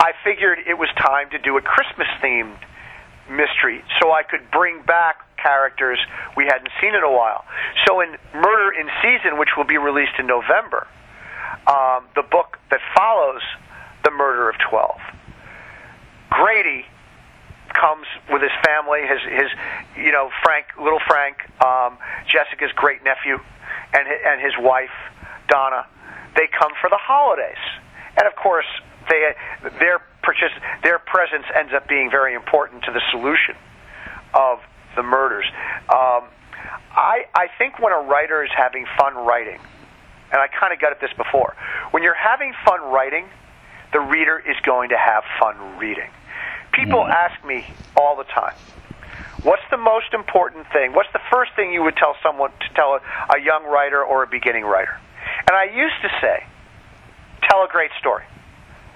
I 0.00 0.12
figured 0.24 0.58
it 0.66 0.78
was 0.78 0.88
time 0.96 1.30
to 1.30 1.38
do 1.38 1.56
a 1.58 1.60
Christmas 1.60 2.08
themed 2.22 2.58
mystery 3.28 3.84
so 4.00 4.12
I 4.12 4.22
could 4.22 4.50
bring 4.50 4.82
back 4.82 5.20
characters 5.36 5.98
we 6.36 6.44
hadn't 6.44 6.70
seen 6.80 6.94
in 6.94 7.02
a 7.02 7.12
while. 7.12 7.44
So 7.86 8.00
in 8.00 8.16
Murder 8.34 8.72
in 8.72 8.88
Season, 9.02 9.38
which 9.38 9.50
will 9.56 9.64
be 9.64 9.78
released 9.78 10.18
in 10.18 10.26
November, 10.26 10.86
um, 11.66 12.04
the 12.14 12.22
book 12.22 12.58
that 12.70 12.80
follows 12.96 13.42
the 14.04 14.10
murder 14.10 14.48
of 14.48 14.56
12, 14.70 14.98
Grady 16.30 16.84
comes 17.72 18.06
with 18.30 18.42
his 18.42 18.52
family, 18.64 19.00
his 19.06 19.20
his 19.22 19.50
you 19.96 20.12
know 20.12 20.30
Frank, 20.42 20.66
little 20.80 21.00
Frank, 21.06 21.36
um, 21.64 21.98
Jessica's 22.32 22.72
great 22.74 23.04
nephew, 23.04 23.38
and 23.92 24.08
and 24.08 24.40
his 24.40 24.52
wife 24.58 24.94
Donna. 25.48 25.86
They 26.36 26.48
come 26.58 26.72
for 26.80 26.90
the 26.90 26.98
holidays, 27.00 27.60
and 28.16 28.26
of 28.26 28.34
course 28.36 28.66
they 29.08 29.34
their 29.80 30.00
purchase 30.22 30.52
their 30.82 30.98
presence 30.98 31.44
ends 31.54 31.72
up 31.74 31.88
being 31.88 32.10
very 32.10 32.34
important 32.34 32.84
to 32.84 32.92
the 32.92 33.00
solution 33.10 33.56
of 34.34 34.60
the 34.96 35.02
murders. 35.02 35.46
Um, 35.88 36.28
I 36.92 37.26
I 37.34 37.48
think 37.58 37.78
when 37.78 37.92
a 37.92 38.00
writer 38.00 38.44
is 38.44 38.50
having 38.56 38.86
fun 38.98 39.14
writing, 39.14 39.60
and 40.32 40.40
I 40.40 40.48
kind 40.48 40.72
of 40.72 40.80
got 40.80 40.92
at 40.92 41.00
this 41.00 41.12
before, 41.16 41.56
when 41.90 42.02
you're 42.02 42.14
having 42.14 42.52
fun 42.64 42.80
writing, 42.92 43.26
the 43.92 44.00
reader 44.00 44.38
is 44.38 44.56
going 44.64 44.90
to 44.90 44.98
have 44.98 45.24
fun 45.40 45.78
reading. 45.78 46.10
People 46.72 47.04
ask 47.04 47.44
me 47.44 47.66
all 47.96 48.16
the 48.16 48.24
time, 48.24 48.54
what's 49.42 49.62
the 49.70 49.76
most 49.76 50.12
important 50.12 50.66
thing? 50.72 50.92
What's 50.92 51.12
the 51.12 51.20
first 51.30 51.52
thing 51.56 51.72
you 51.72 51.82
would 51.82 51.96
tell 51.96 52.14
someone 52.22 52.50
to 52.50 52.74
tell 52.74 52.94
a, 52.94 53.00
a 53.36 53.40
young 53.40 53.64
writer 53.64 54.02
or 54.02 54.22
a 54.22 54.26
beginning 54.26 54.64
writer? 54.64 54.98
And 55.48 55.56
I 55.56 55.64
used 55.64 56.00
to 56.02 56.08
say, 56.20 56.46
tell 57.48 57.64
a 57.64 57.68
great 57.68 57.90
story. 57.98 58.24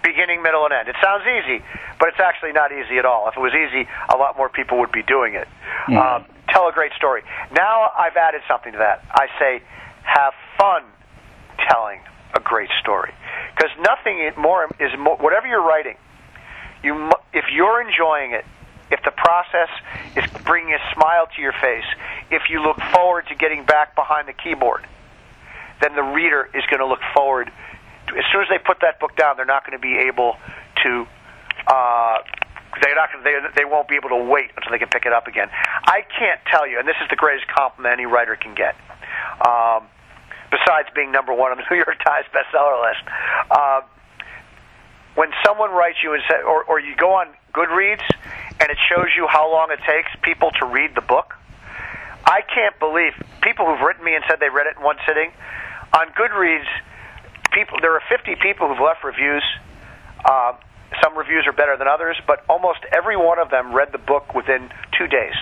Beginning, 0.05 0.43
middle, 0.43 0.65
and 0.65 0.75
end. 0.75 0.89
It 0.89 0.97
sounds 1.03 1.25
easy, 1.27 1.63
but 1.99 2.09
it's 2.09 2.21
actually 2.21 2.53
not 2.53 2.73
easy 2.73 2.99
at 2.99 3.05
all. 3.05 3.29
If 3.29 3.37
it 3.37 3.41
was 3.41 3.55
easy, 3.55 3.89
a 4.13 4.17
lot 4.17 4.37
more 4.37 4.49
people 4.49 4.79
would 4.81 4.93
be 4.93 5.03
doing 5.03 5.35
it. 5.35 5.49
Um, 5.97 6.25
tell 6.49 6.69
a 6.69 6.73
great 6.73 6.93
story. 6.97 7.23
Now 7.53 7.91
I've 7.97 8.17
added 8.17 8.43
something 8.49 8.73
to 8.73 8.79
that. 8.79 9.05
I 9.11 9.29
say, 9.39 9.63
have 10.03 10.35
fun 10.59 10.83
telling 11.69 12.01
a 12.35 12.41
great 12.41 12.71
story, 12.81 13.13
because 13.63 13.77
nothing 13.79 14.33
more 14.37 14.67
is 14.81 14.91
more, 14.99 15.17
whatever 15.19 15.47
you're 15.47 15.63
writing. 15.63 15.97
You, 16.83 17.11
if 17.33 17.45
you're 17.53 17.81
enjoying 17.81 18.33
it, 18.33 18.45
if 18.91 19.01
the 19.05 19.13
process 19.13 19.69
is 20.17 20.25
bringing 20.45 20.75
a 20.75 20.95
smile 20.95 21.29
to 21.37 21.41
your 21.41 21.53
face, 21.53 21.85
if 22.31 22.51
you 22.51 22.61
look 22.61 22.79
forward 22.93 23.27
to 23.29 23.35
getting 23.37 23.65
back 23.65 23.95
behind 23.95 24.27
the 24.27 24.33
keyboard, 24.33 24.85
then 25.81 25.95
the 25.95 26.03
reader 26.03 26.51
is 26.55 26.65
going 26.69 26.81
to 26.81 26.87
look 26.87 27.01
forward. 27.15 27.53
To, 28.09 28.17
as 28.17 28.25
soon 28.33 28.43
as 28.43 28.49
they 28.51 28.59
put 28.59 28.81
that 28.81 28.99
book 28.99 29.17
down, 29.17 29.37
they're 29.37 29.47
not 29.47 29.65
going 29.65 29.79
to 29.79 29.83
be 29.83 29.97
able 30.11 30.37
to. 30.83 31.07
Uh, 31.67 32.19
they're 32.83 32.97
not. 32.97 33.11
They 33.23 33.37
they 33.55 33.65
won't 33.65 33.87
be 33.87 33.95
able 33.95 34.09
to 34.09 34.25
wait 34.25 34.51
until 34.57 34.73
they 34.73 34.79
can 34.79 34.89
pick 34.89 35.07
it 35.07 35.13
up 35.13 35.29
again. 35.29 35.49
I 35.53 36.03
can't 36.19 36.41
tell 36.51 36.67
you, 36.67 36.81
and 36.81 36.89
this 36.89 36.97
is 37.03 37.09
the 37.11 37.17
greatest 37.17 37.47
compliment 37.47 37.93
any 37.93 38.07
writer 38.07 38.35
can 38.35 38.55
get. 38.55 38.75
Um, 39.47 39.87
besides 40.53 40.89
being 40.95 41.11
number 41.11 41.33
one 41.33 41.51
on 41.51 41.57
the 41.57 41.65
New 41.71 41.81
York 41.81 41.97
Times 42.05 42.29
bestseller 42.31 42.77
list, 42.85 43.03
uh, 43.51 43.81
when 45.17 45.29
someone 45.45 45.73
writes 45.73 45.99
you 46.05 46.13
and 46.13 46.23
say, 46.29 46.41
or, 46.45 46.63
or 46.65 46.79
you 46.79 46.95
go 46.97 47.17
on 47.17 47.29
Goodreads 47.53 48.05
and 48.61 48.71
it 48.71 48.79
shows 48.89 49.09
you 49.17 49.27
how 49.27 49.51
long 49.51 49.73
it 49.73 49.81
takes 49.87 50.09
people 50.23 50.51
to 50.61 50.67
read 50.67 50.95
the 50.95 51.03
book. 51.03 51.35
I 52.25 52.41
can't 52.43 52.79
believe 52.79 53.13
people 53.43 53.67
who've 53.67 53.81
written 53.81 54.05
me 54.05 54.15
and 54.15 54.25
said 54.29 54.39
they 54.41 54.49
read 54.49 54.67
it 54.67 54.77
in 54.79 54.83
one 54.85 54.97
sitting. 55.07 55.33
On 55.93 56.07
Goodreads, 56.17 56.69
people 57.53 57.79
there 57.81 57.93
are 57.95 58.03
50 58.09 58.37
people 58.41 58.69
who've 58.69 58.81
left 58.81 59.05
reviews. 59.05 59.43
Uh, 60.25 60.55
some 61.03 61.17
reviews 61.17 61.47
are 61.47 61.53
better 61.53 61.77
than 61.77 61.89
others, 61.89 62.17
but 62.27 62.45
almost 62.49 62.81
every 62.93 63.17
one 63.17 63.39
of 63.39 63.51
them 63.51 63.75
read 63.75 63.93
the 63.93 63.99
book 63.99 64.35
within 64.35 64.71
two 64.97 65.09
days. 65.09 65.35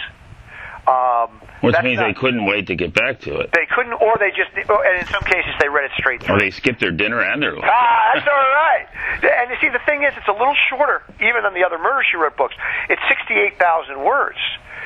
Um, 0.89 1.41
Which 1.61 1.77
means 1.85 1.99
not- 2.01 2.07
they 2.09 2.15
couldn't 2.15 2.47
wait 2.47 2.67
to 2.69 2.75
get 2.75 2.95
back 2.95 3.21
to 3.21 3.39
it. 3.41 3.53
they 3.53 3.67
couldn't, 3.67 3.93
or 3.95 4.17
they 4.19 4.31
just, 4.31 4.51
and 4.57 4.97
in 5.01 5.07
some 5.07 5.23
cases 5.23 5.53
they 5.61 5.69
read 5.69 5.85
it 5.85 5.93
straight 5.99 6.23
through. 6.23 6.37
Or 6.37 6.39
they 6.41 6.51
skipped 6.51 6.81
their 6.81 6.91
dinner 6.91 7.21
and 7.21 7.43
their 7.43 7.53
lunch. 7.53 7.65
Ah, 7.69 8.11
that's 8.15 8.27
all 8.27 8.35
right. 8.35 8.87
And 9.23 9.51
you 9.51 9.57
see, 9.61 9.69
the 9.69 9.79
thing 9.87 10.03
is, 10.03 10.13
it's 10.17 10.27
a 10.29 10.33
little 10.33 10.55
shorter, 10.71 11.03
even 11.21 11.43
than 11.45 11.55
the 11.55 11.65
other 11.65 11.79
Murder 11.79 12.03
She 12.11 12.17
Wrote 12.17 12.37
books. 12.37 12.55
It's 12.89 13.03
sixty-eight 13.09 13.59
thousand 13.59 14.03
words. 14.03 14.39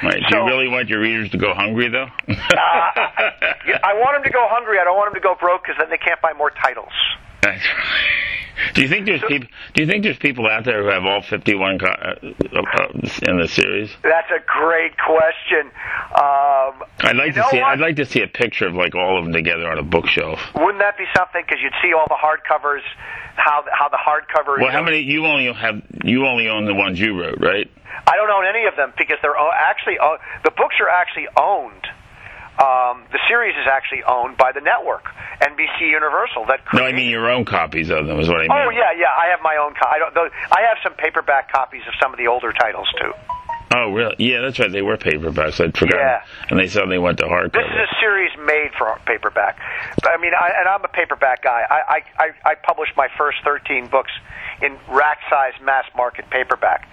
Right. 0.03 0.19
Do 0.19 0.27
So- 0.31 0.45
you 0.45 0.51
really 0.51 0.69
want 0.69 0.89
your 0.89 1.01
readers 1.01 1.31
to 1.31 1.39
go 1.39 1.55
hungry, 1.55 1.89
though? 1.89 2.09
Uh, 2.29 2.35
I, 2.59 3.81
I 3.83 3.95
want 3.95 4.17
them 4.17 4.25
to 4.25 4.31
go 4.31 4.47
hungry. 4.51 4.79
I 4.81 4.85
don't 4.85 4.97
want 4.97 5.13
them 5.15 5.21
to 5.23 5.25
go 5.27 5.35
broke 5.39 5.63
because 5.63 5.77
then 5.79 5.89
they 5.91 5.99
can't 5.99 6.21
buy 6.21 6.33
more 6.35 6.51
titles. 6.51 6.93
That's 7.43 7.63
right. 7.65 8.44
Do 8.75 8.83
you 8.83 8.89
think 8.89 9.07
there's 9.07 9.23
people? 9.27 9.49
Do 9.75 9.83
you 9.83 9.89
think 9.89 10.05
there's 10.05 10.19
people 10.19 10.47
out 10.47 10.65
there 10.65 10.83
who 10.83 10.89
have 10.91 11.05
all 11.05 11.23
51 11.23 11.79
co- 11.79 11.87
uh, 11.87 12.15
uh, 12.23 12.87
in 13.29 13.39
the 13.41 13.49
series? 13.49 13.91
That's 14.03 14.31
a 14.31 14.41
great 14.47 14.97
question. 14.99 15.71
Um, 16.15 16.83
I'd 17.03 17.17
like 17.17 17.35
to 17.35 17.43
see. 17.51 17.59
what? 17.59 17.67
I'd 17.67 17.81
like 17.81 17.97
to 17.97 18.07
see 18.07 18.23
a 18.23 18.29
picture 18.29 18.67
of 18.67 18.75
like 18.75 18.95
all 18.95 19.19
of 19.19 19.25
them 19.25 19.33
together 19.33 19.69
on 19.71 19.79
a 19.79 19.83
bookshelf. 19.83 20.39
Wouldn't 20.55 20.79
that 20.79 20.97
be 20.97 21.05
something? 21.17 21.43
Because 21.47 21.59
you'd 21.63 21.75
see 21.83 21.93
all 21.93 22.07
the 22.09 22.15
hardcovers, 22.21 22.83
how 23.37 23.65
how 23.73 23.89
the 23.89 23.99
hardcover. 23.99 24.61
Well, 24.61 24.71
how 24.71 24.83
many? 24.83 25.01
You 25.01 25.27
only 25.27 25.53
have. 25.53 25.83
You 26.05 26.27
only 26.27 26.49
own 26.49 26.67
the 26.67 26.75
ones 26.75 27.01
you 27.01 27.19
wrote, 27.19 27.39
right? 27.41 27.71
I 28.07 28.17
don't 28.17 28.31
own 28.31 28.45
any 28.47 28.67
of 28.67 28.77
them 28.77 28.93
because 28.99 29.17
they're 29.23 29.37
actually 29.37 29.99
o- 30.01 30.19
the 30.45 30.51
books 30.51 30.77
are 30.81 30.89
actually 30.89 31.27
owned. 31.37 31.87
Um, 32.55 33.03
the 33.11 33.19
series 33.27 33.57
is 33.57 33.67
actually 33.67 34.05
owned 34.05 34.37
by 34.37 34.53
the 34.53 34.61
network, 34.61 35.05
NBC 35.43 35.91
Universal. 35.91 36.47
That 36.47 36.61
No, 36.73 36.85
I 36.85 36.93
mean 36.93 37.11
your 37.11 37.29
own 37.29 37.45
copies 37.45 37.91
of 37.91 38.07
them 38.07 38.21
is 38.21 38.29
what 38.29 38.39
I 38.39 38.43
mean. 38.43 38.53
Oh 38.53 38.71
yeah, 38.71 38.95
yeah. 38.97 39.11
I 39.11 39.31
have 39.31 39.41
my 39.43 39.57
own. 39.57 39.75
Co- 39.75 39.91
I 39.91 39.99
don't. 39.99 40.15
Those, 40.15 40.31
I 40.53 40.63
have 40.69 40.79
some 40.83 40.95
paperback 40.95 41.51
copies 41.51 41.83
of 41.89 41.95
some 42.01 42.13
of 42.13 42.19
the 42.19 42.29
older 42.29 42.53
titles 42.53 42.87
too. 43.01 43.13
Oh, 43.75 43.91
really? 43.91 44.15
Yeah, 44.19 44.43
that's 44.43 44.59
right. 44.59 44.71
They 44.71 44.83
were 44.83 44.97
paperbacks. 44.97 45.59
I'd 45.59 45.77
forgotten. 45.77 45.99
Yeah. 45.99 46.23
And 46.49 46.61
they 46.61 46.69
suddenly 46.69 46.99
went 46.99 47.19
to 47.19 47.25
hardcover. 47.25 47.53
This 47.53 47.67
is 47.67 47.91
a 47.91 48.01
series 48.01 48.31
made 48.47 48.71
for 48.79 49.01
paperback. 49.05 49.59
I 50.05 50.17
mean, 50.21 50.33
I, 50.39 50.53
and 50.61 50.69
I'm 50.69 50.85
a 50.85 50.89
paperback 50.89 51.43
guy. 51.43 51.63
I, 51.69 52.03
I, 52.19 52.31
I, 52.45 52.55
published 52.55 52.93
my 52.97 53.09
first 53.19 53.39
13 53.43 53.89
books 53.89 54.13
in 54.63 54.79
rack 54.89 55.19
size 55.29 55.55
mass 55.63 55.85
market 55.97 56.31
paperback 56.31 56.89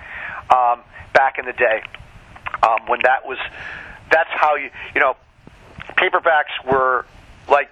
um, 0.49 0.81
back 1.13 1.37
in 1.37 1.45
the 1.45 1.53
day 1.53 1.83
um, 2.63 2.87
when 2.87 2.99
that 3.03 3.27
was. 3.27 3.37
That's 4.11 4.29
how 4.33 4.55
you 4.55 4.69
you 4.95 5.01
know 5.01 5.15
paperbacks 5.97 6.53
were 6.65 7.05
like 7.49 7.71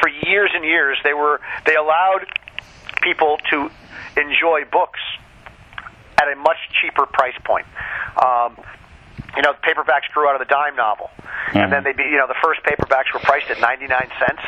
for 0.00 0.08
years 0.08 0.50
and 0.54 0.64
years 0.64 0.98
they 1.04 1.14
were 1.14 1.40
they 1.66 1.76
allowed 1.76 2.26
people 3.02 3.38
to 3.50 3.70
enjoy 4.16 4.64
books 4.70 5.00
at 6.20 6.30
a 6.30 6.36
much 6.36 6.58
cheaper 6.80 7.06
price 7.06 7.36
point. 7.44 7.66
Um, 8.22 8.56
you 9.36 9.42
know, 9.42 9.54
paperbacks 9.54 10.10
grew 10.12 10.28
out 10.28 10.40
of 10.40 10.46
the 10.46 10.52
dime 10.52 10.76
novel, 10.76 11.10
and 11.54 11.72
then 11.72 11.84
they, 11.84 11.92
be, 11.92 12.02
you 12.02 12.16
know, 12.16 12.26
the 12.26 12.38
first 12.42 12.60
paperbacks 12.62 13.12
were 13.14 13.20
priced 13.20 13.48
at 13.50 13.60
ninety 13.60 13.86
nine 13.86 14.10
cents. 14.18 14.42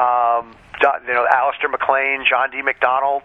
Um, 0.00 0.56
you 1.06 1.12
know, 1.12 1.26
Alistair 1.30 1.68
MacLean, 1.68 2.24
John 2.28 2.50
D. 2.50 2.62
MacDonald, 2.62 3.22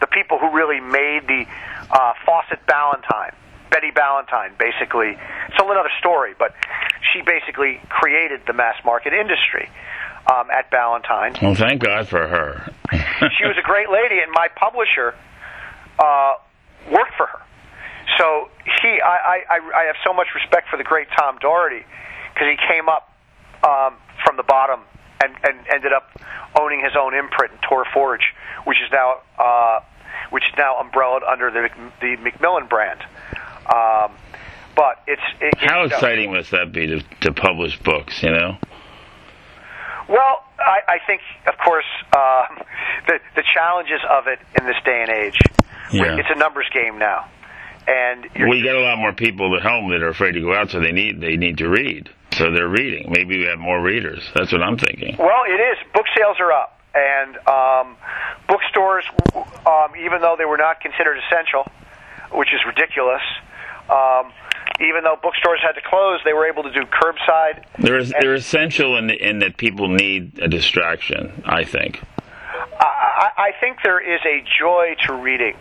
the 0.00 0.06
people 0.06 0.38
who 0.38 0.50
really 0.50 0.80
made 0.80 1.26
the 1.26 1.46
uh, 1.90 2.12
Fawcett 2.24 2.64
Ballantine, 2.66 3.32
Betty 3.70 3.90
Ballantine, 3.90 4.52
basically. 4.58 5.16
It's 5.48 5.58
a 5.58 5.62
whole 5.62 5.72
other 5.72 5.90
story, 5.98 6.34
but 6.38 6.54
she 7.12 7.22
basically 7.22 7.80
created 7.88 8.42
the 8.46 8.52
mass 8.52 8.76
market 8.84 9.12
industry 9.12 9.68
um, 10.30 10.50
at 10.50 10.70
Ballantine 10.70 11.34
well, 11.42 11.54
thank 11.54 11.82
God 11.82 12.08
for 12.08 12.26
her. 12.28 12.72
she 13.38 13.44
was 13.44 13.56
a 13.58 13.62
great 13.62 13.90
lady, 13.90 14.20
and 14.20 14.30
my 14.32 14.48
publisher 14.54 15.14
uh, 15.98 16.34
worked 16.90 17.14
for 17.16 17.26
her. 17.26 17.40
So 18.18 18.50
he, 18.82 19.00
I, 19.00 19.42
I, 19.50 19.58
I- 19.74 19.84
have 19.86 19.96
so 20.04 20.12
much 20.12 20.28
respect 20.34 20.68
for 20.68 20.76
the 20.76 20.84
great 20.84 21.08
Tom 21.18 21.38
Doherty 21.40 21.84
because 22.34 22.48
he 22.48 22.56
came 22.68 22.88
up 22.88 23.10
um, 23.64 23.96
from 24.24 24.36
the 24.36 24.42
bottom 24.42 24.80
and, 25.22 25.34
and 25.44 25.66
ended 25.72 25.92
up 25.92 26.10
owning 26.60 26.80
his 26.82 26.92
own 26.98 27.14
imprint, 27.14 27.52
in 27.52 27.58
Tor 27.68 27.84
Forge, 27.92 28.34
which 28.64 28.78
is 28.84 28.90
now 28.92 29.20
uh, 29.38 29.80
which 30.30 30.44
is 30.44 30.54
now 30.58 30.78
umbrellaed 30.80 31.22
under 31.22 31.50
the 31.50 31.68
the 32.00 32.16
Macmillan 32.22 32.66
brand. 32.66 33.00
Um, 33.66 34.12
but 34.74 35.02
it's 35.06 35.22
it, 35.40 35.54
How 35.58 35.84
exciting 35.84 36.32
must 36.32 36.50
that 36.50 36.72
be 36.72 36.86
to, 36.86 37.02
to 37.22 37.32
publish 37.32 37.78
books? 37.80 38.22
You 38.22 38.30
know. 38.30 38.56
Well, 40.08 40.44
I, 40.58 40.80
I 40.88 40.98
think, 41.06 41.20
of 41.46 41.54
course, 41.64 41.86
uh, 42.12 42.44
the 43.06 43.18
the 43.36 43.42
challenges 43.54 44.00
of 44.08 44.26
it 44.26 44.38
in 44.58 44.66
this 44.66 44.76
day 44.84 45.02
and 45.02 45.10
age. 45.10 45.38
Yeah. 45.92 46.16
It's 46.16 46.28
a 46.34 46.38
numbers 46.38 46.66
game 46.72 46.98
now, 46.98 47.28
and 47.86 48.26
you're, 48.34 48.48
Well, 48.48 48.56
you 48.56 48.64
got 48.64 48.76
a 48.76 48.80
lot 48.80 48.98
more 48.98 49.12
people 49.12 49.54
at 49.56 49.62
home 49.62 49.90
that 49.90 50.02
are 50.02 50.08
afraid 50.08 50.32
to 50.32 50.40
go 50.40 50.54
out, 50.54 50.70
so 50.70 50.80
they 50.80 50.92
need 50.92 51.20
they 51.20 51.36
need 51.36 51.58
to 51.58 51.68
read. 51.68 52.08
So 52.32 52.50
they're 52.50 52.68
reading. 52.68 53.10
Maybe 53.10 53.36
we 53.38 53.44
have 53.44 53.58
more 53.58 53.80
readers. 53.82 54.22
That's 54.34 54.52
what 54.52 54.62
I'm 54.62 54.78
thinking. 54.78 55.16
well, 55.18 55.44
it 55.46 55.60
is. 55.60 55.76
Book 55.92 56.06
sales 56.16 56.38
are 56.40 56.50
up, 56.50 56.80
and 56.94 57.36
um, 57.46 57.96
bookstores, 58.48 59.04
um, 59.36 59.92
even 60.02 60.22
though 60.22 60.36
they 60.38 60.46
were 60.46 60.56
not 60.56 60.80
considered 60.80 61.18
essential, 61.18 61.70
which 62.32 62.48
is 62.54 62.60
ridiculous. 62.66 63.22
Um, 63.92 64.32
even 64.80 65.04
though 65.04 65.16
bookstores 65.22 65.60
had 65.62 65.72
to 65.72 65.82
close, 65.86 66.20
they 66.24 66.32
were 66.32 66.46
able 66.46 66.62
to 66.62 66.72
do 66.72 66.80
curbside. 66.86 67.62
They're 67.78 68.02
they're 68.04 68.34
essential 68.34 68.96
in 68.96 69.10
in 69.10 69.40
that 69.40 69.56
people 69.58 69.88
need 69.88 70.38
a 70.40 70.48
distraction. 70.48 71.42
I 71.44 71.64
think. 71.64 72.00
I, 72.80 72.84
I 73.36 73.42
I 73.48 73.52
think 73.60 73.78
there 73.84 74.00
is 74.00 74.20
a 74.24 74.42
joy 74.58 74.96
to 75.06 75.12
reading, 75.14 75.56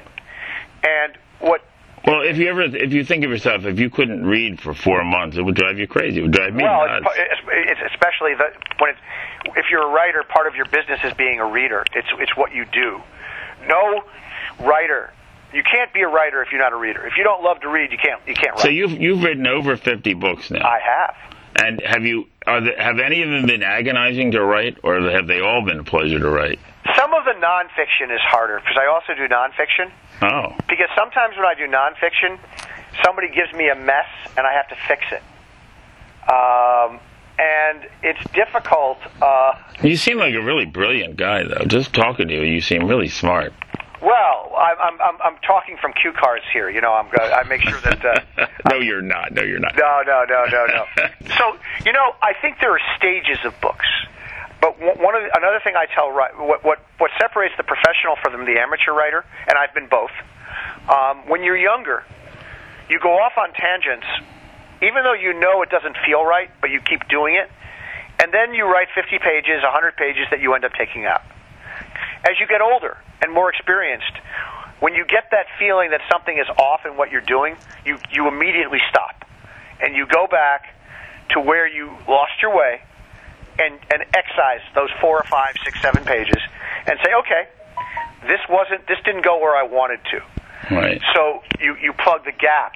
and 0.83 1.17
what 1.39 1.61
Well, 2.07 2.21
if 2.21 2.37
you 2.37 2.47
ever 2.49 2.61
if 2.61 2.93
you 2.93 3.03
think 3.03 3.25
of 3.25 3.31
yourself, 3.31 3.65
if 3.65 3.79
you 3.79 3.89
couldn't 3.89 4.25
read 4.25 4.61
for 4.61 4.73
four 4.73 5.03
months, 5.03 5.37
it 5.37 5.41
would 5.41 5.55
drive 5.55 5.77
you 5.77 5.87
crazy. 5.87 6.19
It 6.19 6.23
would 6.23 6.31
drive 6.31 6.53
me 6.53 6.63
Well, 6.63 6.87
nuts. 6.87 7.05
it's 7.49 7.81
especially 7.93 8.33
the 8.35 8.47
when 8.79 8.91
it's 8.91 8.99
if 9.57 9.65
you're 9.69 9.83
a 9.83 9.91
writer, 9.91 10.23
part 10.23 10.47
of 10.47 10.55
your 10.55 10.65
business 10.65 10.99
is 11.03 11.13
being 11.13 11.39
a 11.39 11.45
reader. 11.45 11.83
It's 11.93 12.07
it's 12.19 12.35
what 12.37 12.53
you 12.53 12.65
do. 12.71 13.01
No 13.67 14.03
writer, 14.59 15.11
you 15.53 15.63
can't 15.63 15.93
be 15.93 16.01
a 16.01 16.07
writer 16.07 16.41
if 16.41 16.51
you're 16.51 16.61
not 16.61 16.73
a 16.73 16.77
reader. 16.77 17.05
If 17.05 17.13
you 17.17 17.23
don't 17.23 17.43
love 17.43 17.59
to 17.61 17.69
read, 17.69 17.91
you 17.91 17.97
can't 17.97 18.21
you 18.27 18.33
can't 18.33 18.53
write. 18.55 18.61
So 18.61 18.69
you've 18.69 18.91
you've 18.93 19.23
written 19.23 19.47
over 19.47 19.77
fifty 19.77 20.13
books 20.13 20.49
now, 20.51 20.65
I 20.65 20.79
have. 20.79 21.15
and 21.63 21.81
have 21.85 22.03
you 22.05 22.27
are 22.47 22.61
the, 22.61 22.71
have 22.77 22.99
any 22.99 23.21
of 23.21 23.29
them 23.29 23.45
been 23.45 23.63
agonizing 23.63 24.31
to 24.31 24.43
write, 24.43 24.77
or 24.83 24.99
have 25.11 25.27
they 25.27 25.39
all 25.41 25.63
been 25.63 25.79
a 25.79 25.83
pleasure 25.83 26.19
to 26.19 26.29
write? 26.29 26.59
Some 26.97 27.13
of 27.13 27.23
the 27.25 27.33
nonfiction 27.39 28.13
is 28.13 28.19
harder 28.21 28.59
because 28.59 28.77
I 28.81 28.87
also 28.87 29.13
do 29.13 29.27
nonfiction. 29.27 29.91
Oh, 30.23 30.55
Because 30.67 30.89
sometimes 30.95 31.35
when 31.35 31.45
I 31.45 31.53
do 31.55 31.67
nonfiction, 31.67 32.39
somebody 33.05 33.27
gives 33.29 33.53
me 33.53 33.69
a 33.69 33.75
mess 33.75 34.07
and 34.37 34.45
I 34.47 34.53
have 34.53 34.67
to 34.69 34.75
fix 34.87 35.03
it. 35.11 35.21
Um, 36.31 36.99
and 37.39 37.87
it's 38.03 38.19
difficult. 38.33 38.97
Uh, 39.21 39.53
you 39.83 39.95
seem 39.97 40.17
like 40.17 40.33
a 40.35 40.41
really 40.41 40.65
brilliant 40.65 41.17
guy, 41.17 41.43
though. 41.43 41.65
Just 41.65 41.93
talking 41.93 42.27
to 42.27 42.33
you, 42.33 42.41
you 42.41 42.61
seem 42.61 42.87
really 42.87 43.07
smart. 43.09 43.53
Well, 44.01 44.51
I'm, 44.57 44.77
I'm, 44.81 45.01
I'm, 45.01 45.17
I'm 45.21 45.37
talking 45.45 45.77
from 45.77 45.93
cue 45.93 46.11
cards 46.11 46.43
here. 46.51 46.69
You 46.69 46.81
know, 46.81 46.91
I'm 46.93 47.07
I 47.13 47.43
make 47.47 47.61
sure 47.61 47.79
that. 47.81 48.03
Uh, 48.03 48.47
no, 48.69 48.77
you're 48.77 49.01
not. 49.01 49.31
No, 49.31 49.43
you're 49.43 49.59
not. 49.59 49.75
No, 49.77 50.01
no, 50.05 50.25
no, 50.27 50.45
no, 50.49 50.65
no. 50.65 50.85
so 51.37 51.57
you 51.85 51.93
know, 51.93 52.15
I 52.21 52.33
think 52.41 52.57
there 52.59 52.73
are 52.73 52.81
stages 52.97 53.37
of 53.45 53.53
books, 53.61 53.85
but 54.59 54.79
one 54.79 54.97
one 54.97 55.15
of 55.15 55.21
the, 55.21 55.29
another 55.37 55.61
thing 55.63 55.75
I 55.77 55.85
tell 55.93 56.09
what 56.09 56.65
what 56.65 56.79
what 56.97 57.11
separates 57.19 57.53
the 57.57 57.63
professional 57.63 58.17
from 58.21 58.33
the 58.45 58.57
amateur 58.57 58.91
writer, 58.91 59.23
and 59.47 59.57
I've 59.57 59.73
been 59.73 59.87
both. 59.87 60.11
Um, 60.89 61.29
when 61.29 61.43
you're 61.43 61.57
younger, 61.57 62.03
you 62.89 62.99
go 62.99 63.13
off 63.21 63.37
on 63.37 63.53
tangents, 63.53 64.07
even 64.81 65.03
though 65.03 65.13
you 65.13 65.37
know 65.37 65.61
it 65.61 65.69
doesn't 65.69 65.95
feel 66.05 66.25
right, 66.25 66.49
but 66.59 66.71
you 66.71 66.81
keep 66.81 67.07
doing 67.07 67.35
it, 67.35 67.49
and 68.17 68.33
then 68.33 68.55
you 68.55 68.65
write 68.65 68.87
50 68.95 69.19
pages, 69.19 69.61
100 69.61 69.95
pages 69.95 70.25
that 70.31 70.41
you 70.41 70.55
end 70.55 70.65
up 70.65 70.73
taking 70.73 71.05
out. 71.05 71.21
As 72.25 72.39
you 72.39 72.47
get 72.47 72.61
older 72.61 72.97
and 73.21 73.33
more 73.33 73.49
experienced, 73.49 74.13
when 74.79 74.93
you 74.95 75.05
get 75.05 75.29
that 75.31 75.45
feeling 75.59 75.91
that 75.91 76.01
something 76.11 76.37
is 76.37 76.47
off 76.57 76.85
in 76.85 76.97
what 76.97 77.11
you're 77.11 77.21
doing, 77.21 77.55
you, 77.85 77.97
you 78.11 78.27
immediately 78.27 78.79
stop. 78.89 79.25
And 79.79 79.95
you 79.95 80.05
go 80.07 80.27
back 80.27 80.73
to 81.31 81.39
where 81.39 81.67
you 81.67 81.95
lost 82.07 82.33
your 82.41 82.55
way 82.55 82.81
and, 83.59 83.79
and 83.93 84.03
excise 84.13 84.61
those 84.73 84.89
four 84.99 85.17
or 85.17 85.25
five, 85.29 85.53
six, 85.63 85.77
seven 85.81 86.03
pages 86.03 86.41
and 86.87 86.97
say, 87.05 87.13
okay, 87.13 87.47
this 88.27 88.39
wasn't, 88.49 88.87
this 88.87 88.97
didn't 89.05 89.23
go 89.23 89.39
where 89.39 89.55
I 89.55 89.63
wanted 89.63 89.99
to. 90.11 90.75
Right. 90.75 91.01
So 91.15 91.43
you, 91.59 91.75
you 91.81 91.93
plug 91.93 92.25
the 92.25 92.31
gap 92.31 92.73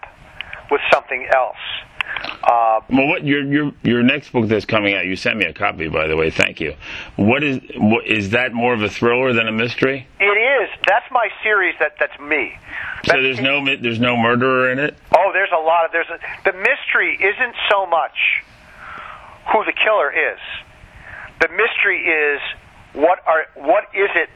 with 0.69 0.81
something 0.91 1.27
else. 1.33 1.57
Uh, 2.43 2.81
Well, 2.89 3.07
what 3.07 3.25
your 3.25 3.43
your 3.43 3.71
your 3.83 4.03
next 4.03 4.31
book 4.31 4.47
that's 4.47 4.65
coming 4.65 4.93
out? 4.95 5.05
You 5.05 5.15
sent 5.15 5.37
me 5.37 5.45
a 5.45 5.53
copy, 5.53 5.87
by 5.87 6.07
the 6.07 6.15
way. 6.15 6.29
Thank 6.29 6.59
you. 6.59 6.75
What 7.15 7.43
is 7.43 7.59
what, 7.77 8.05
is 8.05 8.31
that 8.31 8.53
more 8.53 8.73
of 8.73 8.81
a 8.81 8.89
thriller 8.89 9.33
than 9.33 9.47
a 9.47 9.51
mystery? 9.51 10.07
it 10.19 10.23
is. 10.25 10.69
That's 10.87 11.05
my 11.11 11.29
series. 11.43 11.75
That 11.79 11.93
that's 11.99 12.19
me. 12.19 12.53
So 13.05 13.13
That's- 13.13 13.23
there's 13.23 13.39
no 13.41 13.63
there's 13.77 13.99
no 13.99 14.15
murderer 14.17 14.71
in 14.71 14.79
it. 14.79 14.95
Oh, 15.15 15.31
there's 15.33 15.51
a 15.51 15.61
lot 15.61 15.85
of 15.85 15.91
there's 15.91 16.09
a, 16.09 16.19
the 16.43 16.53
mystery 16.57 17.15
isn't 17.21 17.55
so 17.69 17.85
much 17.85 18.43
who 19.51 19.63
the 19.65 19.73
killer 19.73 20.11
is. 20.11 20.39
The 21.41 21.49
mystery 21.49 22.03
is 22.05 22.41
what 22.93 23.19
are 23.27 23.45
what 23.55 23.83
is 23.93 24.09
it 24.15 24.29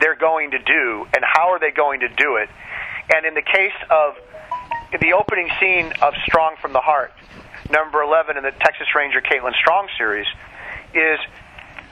they're 0.00 0.16
going 0.16 0.50
to 0.52 0.58
do 0.58 1.06
and 1.14 1.24
how 1.24 1.50
are 1.50 1.58
they 1.60 1.70
going 1.70 2.00
to 2.00 2.08
do 2.08 2.36
it. 2.36 2.48
And 3.14 3.26
in 3.26 3.34
the 3.34 3.42
case 3.42 3.74
of 3.90 4.14
the 5.00 5.14
opening 5.14 5.48
scene 5.58 5.92
of 6.02 6.14
Strong 6.26 6.56
from 6.60 6.72
the 6.72 6.80
Heart, 6.80 7.12
number 7.70 8.02
11 8.02 8.36
in 8.36 8.42
the 8.42 8.50
Texas 8.50 8.88
Ranger 8.94 9.20
Caitlin 9.20 9.54
Strong 9.54 9.88
series, 9.96 10.26
is 10.94 11.18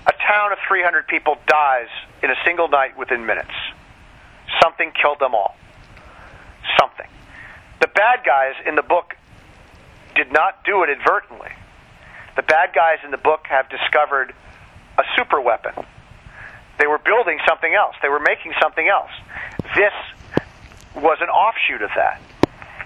a 0.06 0.12
town 0.28 0.52
of 0.52 0.58
300 0.68 1.06
people 1.08 1.36
dies 1.46 1.88
in 2.22 2.30
a 2.30 2.36
single 2.44 2.68
night 2.68 2.98
within 2.98 3.24
minutes. 3.24 3.54
Something 4.62 4.92
killed 5.00 5.18
them 5.18 5.34
all. 5.34 5.56
Something. 6.78 7.06
The 7.80 7.88
bad 7.88 8.20
guys 8.24 8.54
in 8.66 8.74
the 8.74 8.82
book 8.82 9.16
did 10.14 10.32
not 10.32 10.64
do 10.64 10.82
it 10.82 10.90
inadvertently. 10.90 11.50
The 12.36 12.42
bad 12.42 12.74
guys 12.74 12.98
in 13.04 13.10
the 13.10 13.18
book 13.18 13.46
have 13.48 13.68
discovered 13.70 14.34
a 14.98 15.02
super 15.16 15.40
weapon. 15.40 15.72
They 16.78 16.86
were 16.86 16.98
building 16.98 17.38
something 17.48 17.72
else. 17.72 17.94
They 18.02 18.08
were 18.08 18.20
making 18.20 18.52
something 18.60 18.86
else. 18.86 19.10
This 19.74 19.92
was 20.96 21.18
an 21.20 21.28
offshoot 21.28 21.82
of 21.82 21.90
that. 21.96 22.20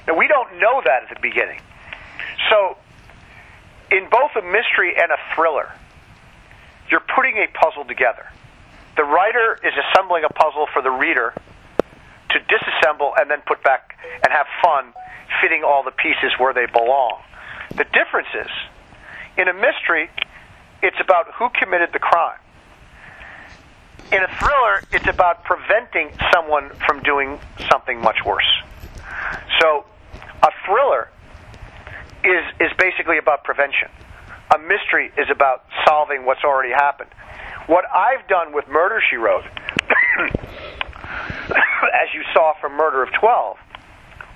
Now, 0.07 0.19
we 0.19 0.29
don't 0.29 0.59
know 0.59 0.83
that 0.85 1.05
at 1.05 1.15
the 1.15 1.21
beginning. 1.21 1.61
So, 2.51 2.77
in 3.91 4.09
both 4.11 4.33
a 4.37 4.43
mystery 4.43 4.95
and 4.97 5.11
a 5.11 5.17
thriller, 5.35 5.73
you're 6.91 7.05
putting 7.15 7.37
a 7.39 7.47
puzzle 7.49 7.85
together. 7.85 8.27
The 8.97 9.05
writer 9.05 9.59
is 9.65 9.73
assembling 9.75 10.25
a 10.25 10.33
puzzle 10.33 10.67
for 10.73 10.83
the 10.83 10.91
reader 10.91 11.35
to 12.31 12.39
disassemble 12.41 13.13
and 13.19 13.31
then 13.31 13.41
put 13.47 13.63
back 13.63 13.99
and 14.23 14.33
have 14.33 14.47
fun 14.63 14.93
fitting 15.41 15.63
all 15.65 15.83
the 15.83 15.91
pieces 15.91 16.33
where 16.39 16.53
they 16.53 16.67
belong. 16.67 17.23
The 17.71 17.85
difference 17.85 18.29
is, 18.35 18.51
in 19.37 19.49
a 19.49 19.55
mystery, 19.55 20.11
it's 20.83 21.01
about 21.01 21.33
who 21.35 21.49
committed 21.51 21.91
the 21.93 21.99
crime. 21.99 22.39
In 24.13 24.23
a 24.23 24.29
thriller, 24.37 24.83
it's 24.93 25.09
about 25.09 25.45
preventing 25.45 26.13
someone 26.33 26.71
from 26.87 27.03
doing 27.03 27.41
something 27.71 28.01
much 28.01 28.19
worse. 28.25 28.63
So, 29.61 29.87
a 30.45 30.51
thriller 30.67 31.09
is 32.23 32.45
is 32.61 32.71
basically 32.79 33.19
about 33.19 33.45
prevention. 33.45 33.89
A 34.55 34.59
mystery 34.59 35.11
is 35.17 35.29
about 35.31 35.65
solving 35.89 36.27
what's 36.27 36.45
already 36.45 36.71
happened. 36.71 37.11
What 37.67 37.85
I've 37.91 38.29
done 38.29 38.53
with 38.53 38.69
Murder 38.69 39.01
She 39.09 39.17
Wrote, 39.17 39.45
as 40.29 42.13
you 42.13 42.23
saw 42.35 42.53
from 42.61 42.77
Murder 42.77 43.03
of 43.03 43.09
Twelve, 43.19 43.57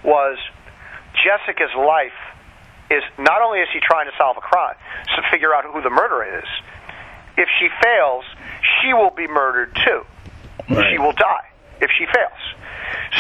was 0.03 0.39
Jessica's 1.25 1.75
life 1.77 2.17
is 2.91 3.03
not 3.19 3.43
only 3.43 3.61
is 3.61 3.69
she 3.73 3.81
trying 3.81 4.11
to 4.11 4.17
solve 4.17 4.39
a 4.39 4.41
crime, 4.41 4.77
to 5.17 5.23
figure 5.31 5.55
out 5.55 5.65
who 5.65 5.83
the 5.83 5.91
murderer 5.91 6.39
is. 6.39 6.49
If 7.37 7.49
she 7.61 7.69
fails, 7.83 8.25
she 8.81 8.95
will 8.95 9.11
be 9.11 9.29
murdered 9.29 9.77
too. 9.85 10.07
Right. 10.71 10.91
She 10.91 10.99
will 10.99 11.13
die 11.13 11.49
if 11.81 11.91
she 11.99 12.07
fails. 12.07 12.48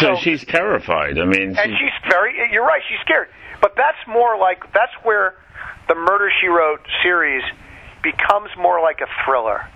So, 0.00 0.16
she's 0.16 0.44
terrified. 0.44 1.18
I 1.18 1.24
mean, 1.24 1.57
and 1.59 1.59
she- 1.59 1.76
she's 1.78 2.11
very 2.11 2.35
you're 2.52 2.64
right 2.66 2.83
she's 2.88 3.00
scared. 3.00 3.28
But 3.61 3.74
that's 3.76 3.98
more 4.07 4.38
like 4.38 4.72
that's 4.72 4.92
where 5.02 5.35
the 5.88 5.94
murder 5.94 6.31
she 6.40 6.48
wrote 6.48 6.81
series 7.02 7.42
becomes 8.02 8.50
more 8.57 8.81
like 8.81 9.00
a 9.00 9.07
thriller 9.24 9.66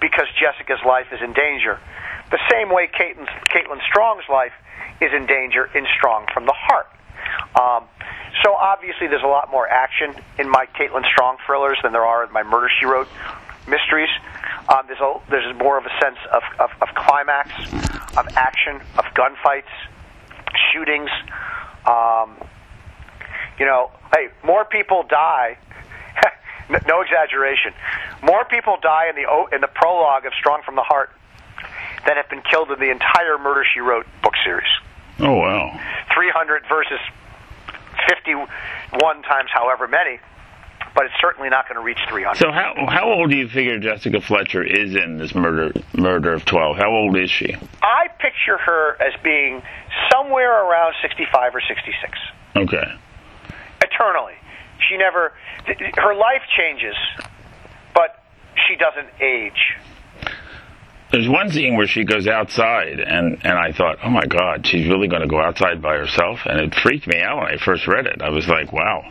because 0.00 0.26
jessica's 0.40 0.84
life 0.84 1.06
is 1.12 1.20
in 1.22 1.32
danger. 1.32 1.78
The 2.30 2.40
same 2.50 2.70
way 2.70 2.88
Caitlin, 2.88 3.26
Caitlin 3.48 3.82
strong's 3.88 4.24
life 4.28 4.52
is 5.00 5.12
in 5.12 5.26
danger 5.26 5.68
in 5.74 5.86
strong 5.96 6.26
from 6.32 6.46
the 6.46 6.54
heart. 6.56 6.86
Um, 7.54 7.84
so 8.42 8.54
obviously 8.54 9.06
there's 9.08 9.22
a 9.22 9.26
lot 9.26 9.50
more 9.50 9.68
action 9.68 10.14
in 10.38 10.48
my 10.48 10.66
Caitlin 10.78 11.04
Strong 11.06 11.38
thrillers 11.46 11.78
than 11.82 11.92
there 11.92 12.06
are 12.06 12.24
in 12.24 12.32
my 12.32 12.42
Murder 12.42 12.70
She 12.78 12.86
Wrote 12.86 13.08
mysteries. 13.68 14.10
Um, 14.68 14.86
there's 14.86 15.00
a, 15.00 15.20
there's 15.30 15.56
more 15.56 15.78
of 15.78 15.84
a 15.86 15.90
sense 16.02 16.18
of, 16.32 16.42
of, 16.58 16.70
of 16.82 16.88
climax, 16.94 17.50
of 18.16 18.26
action, 18.36 18.76
of 18.98 19.04
gunfights, 19.14 19.70
shootings. 20.72 21.10
Um, 21.86 22.36
you 23.58 23.66
know, 23.66 23.90
hey, 24.14 24.28
more 24.44 24.64
people 24.64 25.04
die. 25.08 25.58
no- 26.70 26.78
no 26.86 27.00
exaggeration. 27.02 27.72
More 28.22 28.44
people 28.44 28.76
die 28.82 29.08
in 29.08 29.16
the 29.16 29.26
in 29.54 29.60
the 29.60 29.68
prologue 29.68 30.26
of 30.26 30.32
Strong 30.38 30.62
from 30.64 30.76
the 30.76 30.82
Heart 30.82 31.10
than 32.06 32.16
have 32.16 32.28
been 32.30 32.42
killed 32.42 32.70
in 32.70 32.78
the 32.78 32.90
entire 32.90 33.38
Murder 33.38 33.64
She 33.74 33.80
Wrote 33.80 34.06
book 34.22 34.34
series. 34.44 34.68
oh 35.20 35.34
wow. 35.34 35.78
300 36.14 36.64
versus 36.68 36.98
51 38.08 39.22
times 39.22 39.50
however 39.52 39.86
many, 39.88 40.18
but 40.94 41.04
it's 41.04 41.14
certainly 41.20 41.48
not 41.48 41.68
going 41.68 41.76
to 41.76 41.84
reach 41.84 42.00
300. 42.08 42.38
So 42.38 42.50
how 42.50 42.74
how 42.88 43.10
old 43.12 43.30
do 43.30 43.36
you 43.36 43.48
figure 43.48 43.78
Jessica 43.78 44.20
Fletcher 44.20 44.62
is 44.62 44.94
in 44.96 45.18
this 45.18 45.34
murder 45.34 45.72
murder 45.94 46.32
of 46.32 46.44
twelve? 46.44 46.76
How 46.76 46.90
old 46.90 47.16
is 47.16 47.30
she? 47.30 47.54
I 47.82 48.08
picture 48.18 48.58
her 48.58 49.00
as 49.00 49.12
being 49.22 49.62
somewhere 50.12 50.64
around 50.66 50.94
65 51.02 51.54
or 51.54 51.60
66. 51.60 52.18
Okay. 52.56 52.84
Eternally. 53.82 54.34
She 54.88 54.96
never, 54.96 55.32
her 55.96 56.14
life 56.14 56.42
changes, 56.56 56.96
but 57.94 58.24
she 58.66 58.76
doesn't 58.76 59.08
age. 59.20 59.76
There's 61.12 61.28
one 61.28 61.50
scene 61.50 61.76
where 61.76 61.88
she 61.88 62.04
goes 62.04 62.28
outside, 62.28 63.00
and 63.00 63.38
and 63.44 63.58
I 63.58 63.72
thought, 63.72 63.98
oh 64.04 64.10
my 64.10 64.26
God, 64.26 64.66
she's 64.66 64.88
really 64.88 65.08
going 65.08 65.22
to 65.22 65.28
go 65.28 65.40
outside 65.40 65.82
by 65.82 65.96
herself, 65.96 66.40
and 66.46 66.60
it 66.60 66.74
freaked 66.74 67.06
me 67.08 67.20
out 67.20 67.38
when 67.38 67.46
I 67.46 67.56
first 67.56 67.86
read 67.88 68.06
it. 68.06 68.22
I 68.22 68.30
was 68.30 68.46
like, 68.48 68.72
wow. 68.72 69.02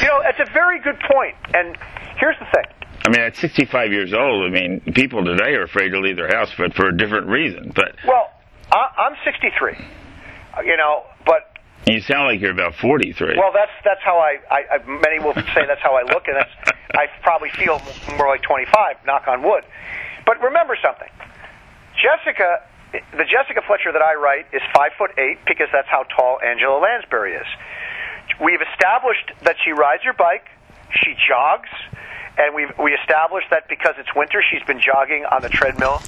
You 0.00 0.08
know, 0.08 0.20
it's 0.24 0.40
a 0.40 0.52
very 0.52 0.80
good 0.80 0.98
point. 1.00 1.34
And 1.54 1.76
here's 2.18 2.36
the 2.38 2.46
thing. 2.54 2.64
I 3.06 3.10
mean, 3.10 3.20
at 3.20 3.36
65 3.36 3.92
years 3.92 4.14
old, 4.14 4.46
I 4.46 4.50
mean, 4.50 4.80
people 4.94 5.24
today 5.24 5.54
are 5.54 5.64
afraid 5.64 5.90
to 5.90 6.00
leave 6.00 6.16
their 6.16 6.28
house, 6.28 6.50
but 6.56 6.74
for 6.74 6.88
a 6.88 6.96
different 6.96 7.26
reason. 7.28 7.72
But 7.74 7.96
Well, 8.06 8.32
I, 8.72 8.88
I'm 9.08 9.16
63. 9.24 9.72
uh, 10.56 10.62
You 10.62 10.76
know, 10.76 11.04
but 11.26 11.52
you 11.86 12.00
sound 12.00 12.32
like 12.32 12.40
you're 12.40 12.52
about 12.52 12.74
43. 12.80 13.36
Well, 13.36 13.52
that's 13.52 13.70
that's 13.84 14.00
how 14.02 14.16
I, 14.16 14.40
I, 14.50 14.60
I 14.76 14.86
many 14.86 15.20
will 15.20 15.34
say 15.52 15.68
that's 15.68 15.82
how 15.82 15.92
I 15.96 16.02
look, 16.08 16.24
and 16.28 16.36
that's 16.36 16.50
I 16.96 17.06
probably 17.22 17.50
feel 17.50 17.76
more 18.16 18.28
like 18.28 18.40
25. 18.42 19.04
Knock 19.04 19.28
on 19.28 19.42
wood. 19.42 19.64
But 20.24 20.40
remember 20.40 20.78
something, 20.80 21.12
Jessica, 22.00 22.64
the 22.92 23.24
Jessica 23.28 23.60
Fletcher 23.66 23.92
that 23.92 24.00
I 24.00 24.14
write 24.14 24.46
is 24.54 24.62
five 24.74 24.92
foot 24.96 25.12
eight 25.18 25.44
because 25.46 25.68
that's 25.72 25.88
how 25.88 26.04
tall 26.16 26.40
Angela 26.40 26.80
Lansbury 26.80 27.34
is. 27.34 27.46
We've 28.42 28.62
established 28.72 29.32
that 29.42 29.56
she 29.64 29.72
rides 29.72 30.02
her 30.04 30.12
bike, 30.12 30.46
she 31.02 31.14
jogs, 31.28 31.68
and 32.36 32.54
we've 32.54 32.72
we 32.82 32.92
established 32.92 33.48
that 33.50 33.68
because 33.68 33.94
it's 33.98 34.14
winter, 34.14 34.42
she's 34.42 34.62
been 34.66 34.80
jogging 34.80 35.24
on 35.24 35.42
the 35.42 35.48
treadmill 35.48 36.02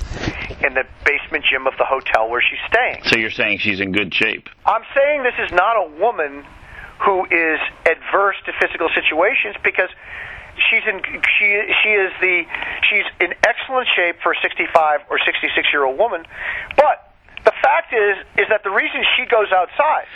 in 0.64 0.74
the 0.74 0.84
basement 1.04 1.44
gym 1.48 1.66
of 1.66 1.74
the 1.78 1.84
hotel 1.84 2.28
where 2.28 2.42
she's 2.42 2.58
staying. 2.68 3.02
so 3.04 3.16
you're 3.16 3.30
saying 3.30 3.58
she's 3.58 3.80
in 3.80 3.92
good 3.92 4.12
shape? 4.12 4.48
I'm 4.64 4.82
saying 4.94 5.22
this 5.22 5.38
is 5.38 5.52
not 5.52 5.76
a 5.76 5.90
woman 6.00 6.44
who 7.00 7.24
is 7.26 7.60
adverse 7.84 8.36
to 8.46 8.52
physical 8.60 8.88
situations 8.94 9.54
because 9.62 9.90
she's 10.70 10.82
in 10.88 11.02
she 11.38 11.46
she 11.82 11.90
is 11.90 12.12
the 12.20 12.44
she's 12.88 13.04
in 13.20 13.34
excellent 13.44 13.86
shape 13.94 14.16
for 14.22 14.32
a 14.32 14.36
65 14.40 15.00
or 15.10 15.18
66 15.18 15.68
year 15.72 15.84
old 15.84 15.98
woman, 15.98 16.24
but 16.76 17.05
fact 17.66 17.90
is 17.92 18.14
is 18.38 18.46
that 18.48 18.62
the 18.62 18.70
reason 18.70 19.02
she 19.18 19.26
goes 19.26 19.50
outside 19.50 20.06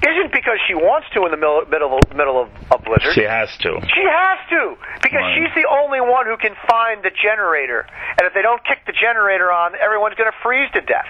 isn't 0.00 0.32
because 0.32 0.56
she 0.66 0.72
wants 0.74 1.06
to 1.12 1.24
in 1.28 1.30
the 1.30 1.36
middle 1.36 1.60
middle 1.68 1.92
of, 2.00 2.02
middle 2.16 2.38
of 2.40 2.48
a 2.72 2.78
blizzard. 2.80 3.12
She 3.12 3.28
has 3.28 3.52
to. 3.60 3.76
She 3.92 4.04
has 4.08 4.38
to 4.48 4.76
because 5.04 5.20
Right. 5.20 5.36
she's 5.36 5.52
the 5.54 5.68
only 5.68 6.00
one 6.00 6.24
who 6.24 6.36
can 6.40 6.56
find 6.68 7.02
the 7.04 7.12
generator. 7.12 7.84
And 8.16 8.24
if 8.26 8.32
they 8.32 8.40
don't 8.42 8.64
kick 8.64 8.86
the 8.86 8.96
generator 8.96 9.52
on, 9.52 9.74
everyone's 9.76 10.16
going 10.16 10.30
to 10.32 10.38
freeze 10.42 10.70
to 10.72 10.80
death. 10.80 11.08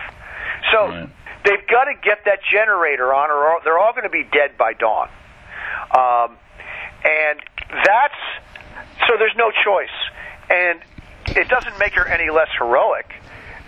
So 0.73 0.79
Right. 0.91 1.09
they've 1.45 1.67
got 1.71 1.85
to 1.87 1.95
get 2.03 2.25
that 2.27 2.41
generator 2.51 3.15
on, 3.15 3.31
or 3.31 3.61
they're 3.63 3.79
all 3.79 3.93
going 3.93 4.09
to 4.11 4.11
be 4.11 4.25
dead 4.25 4.59
by 4.59 4.73
dawn. 4.75 5.09
Um, 5.95 6.37
and 7.05 7.39
that's 7.87 8.21
so. 9.07 9.17
There's 9.19 9.37
no 9.37 9.53
choice, 9.65 9.95
and 10.51 10.81
it 11.37 11.49
doesn't 11.49 11.79
make 11.79 11.95
her 11.95 12.07
any 12.07 12.31
less 12.31 12.49
heroic. 12.59 13.07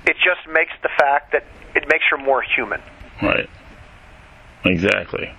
It 0.07 0.17
just 0.25 0.49
makes 0.51 0.73
the 0.83 0.89
fact 0.99 1.33
that 1.33 1.45
it 1.79 1.89
makes 1.89 2.05
her 2.11 2.19
more 2.19 2.43
human. 2.43 2.81
Right. 3.23 3.49
Exactly. 4.65 5.33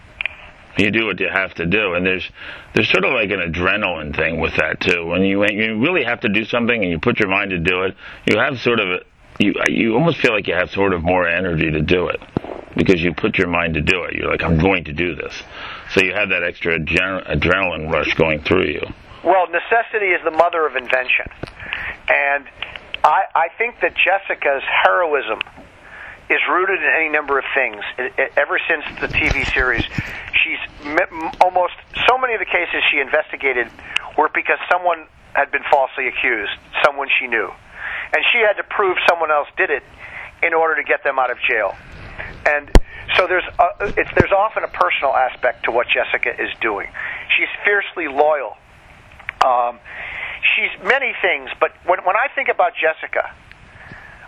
You 0.77 0.91
do 0.91 1.05
what 1.05 1.19
you 1.19 1.27
have 1.29 1.53
to 1.55 1.65
do, 1.65 1.93
and 1.93 2.05
there's 2.05 2.29
there's 2.73 2.89
sort 2.89 3.03
of 3.03 3.11
like 3.11 3.31
an 3.31 3.39
adrenaline 3.51 4.15
thing 4.15 4.39
with 4.39 4.55
that 4.55 4.79
too. 4.79 5.05
When 5.05 5.23
you 5.23 5.43
you 5.49 5.79
really 5.79 6.05
have 6.05 6.21
to 6.21 6.29
do 6.29 6.45
something 6.45 6.81
and 6.81 6.89
you 6.89 6.99
put 6.99 7.19
your 7.19 7.27
mind 7.27 7.49
to 7.49 7.59
do 7.59 7.83
it, 7.83 7.95
you 8.25 8.39
have 8.39 8.59
sort 8.59 8.79
of 8.79 8.87
a, 8.87 8.99
you 9.39 9.53
you 9.67 9.93
almost 9.95 10.19
feel 10.19 10.31
like 10.31 10.47
you 10.47 10.55
have 10.55 10.69
sort 10.69 10.93
of 10.93 11.03
more 11.03 11.27
energy 11.27 11.69
to 11.69 11.81
do 11.81 12.07
it 12.07 12.21
because 12.77 13.01
you 13.01 13.13
put 13.13 13.37
your 13.37 13.49
mind 13.49 13.73
to 13.73 13.81
do 13.81 14.03
it. 14.03 14.13
You're 14.13 14.31
like, 14.31 14.43
I'm 14.43 14.57
going 14.57 14.85
to 14.85 14.93
do 14.93 15.15
this, 15.15 15.43
so 15.91 16.01
you 16.01 16.13
have 16.13 16.29
that 16.29 16.43
extra 16.43 16.79
adren- 16.79 17.27
adrenaline 17.27 17.91
rush 17.91 18.13
going 18.13 18.41
through 18.43 18.67
you. 18.67 18.85
Well, 19.25 19.47
necessity 19.47 20.15
is 20.15 20.21
the 20.23 20.31
mother 20.31 20.65
of 20.65 20.77
invention. 20.77 21.27
And 22.07 22.45
I, 23.03 23.23
I 23.35 23.47
think 23.57 23.75
that 23.81 23.93
Jessica's 23.95 24.63
heroism 24.83 25.39
is 26.29 26.39
rooted 26.47 26.79
in 26.79 26.89
any 26.89 27.09
number 27.09 27.39
of 27.39 27.45
things. 27.55 27.81
It, 27.97 28.13
it, 28.17 28.31
ever 28.37 28.59
since 28.69 28.85
the 29.01 29.07
TV 29.09 29.45
series, 29.53 29.83
she's 30.43 30.61
m- 30.85 31.31
almost 31.41 31.73
so 32.07 32.17
many 32.17 32.33
of 32.33 32.39
the 32.39 32.45
cases 32.45 32.83
she 32.91 32.99
investigated 32.99 33.67
were 34.17 34.29
because 34.33 34.59
someone 34.71 35.07
had 35.33 35.51
been 35.51 35.63
falsely 35.71 36.07
accused, 36.07 36.51
someone 36.85 37.09
she 37.19 37.27
knew. 37.27 37.49
And 38.13 38.21
she 38.31 38.39
had 38.39 38.53
to 38.61 38.63
prove 38.63 38.97
someone 39.07 39.31
else 39.31 39.47
did 39.57 39.69
it 39.69 39.83
in 40.43 40.53
order 40.53 40.75
to 40.75 40.83
get 40.83 41.03
them 41.03 41.19
out 41.19 41.31
of 41.31 41.37
jail. 41.47 41.75
And 42.45 42.69
so 43.15 43.27
there's 43.27 43.45
a, 43.57 43.93
it's 43.97 44.09
there's 44.17 44.31
often 44.31 44.63
a 44.63 44.67
personal 44.67 45.13
aspect 45.13 45.65
to 45.65 45.71
what 45.71 45.87
Jessica 45.87 46.29
is 46.41 46.49
doing. 46.61 46.87
She's 47.37 47.49
fiercely 47.65 48.07
loyal. 48.07 48.57
Um, 49.45 49.79
she's 50.55 50.71
many 50.83 51.13
things, 51.21 51.49
but 51.59 51.71
when 51.85 51.99
when 52.05 52.15
I 52.15 52.27
think 52.35 52.49
about 52.49 52.73
Jessica, 52.75 53.33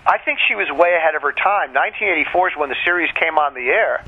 I 0.05 0.17
think 0.17 0.39
she 0.47 0.55
was 0.55 0.67
way 0.71 0.93
ahead 0.95 1.15
of 1.15 1.21
her 1.21 1.31
time. 1.31 1.73
1984 1.73 2.49
is 2.49 2.57
when 2.57 2.69
the 2.69 2.81
series 2.83 3.11
came 3.19 3.37
on 3.37 3.53
the 3.53 3.69
air. 3.69 4.03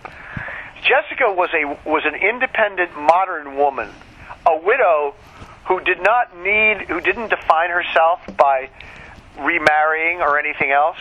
Jessica 0.81 1.31
was 1.31 1.49
a 1.53 1.63
was 1.87 2.03
an 2.05 2.15
independent 2.15 2.97
modern 2.97 3.55
woman, 3.55 3.89
a 4.45 4.57
widow 4.57 5.15
who 5.65 5.79
did 5.79 6.01
not 6.01 6.35
need 6.37 6.89
who 6.89 6.99
didn't 6.99 7.29
define 7.29 7.69
herself 7.69 8.19
by 8.35 8.69
remarrying 9.39 10.21
or 10.21 10.37
anything 10.39 10.71
else. 10.71 10.99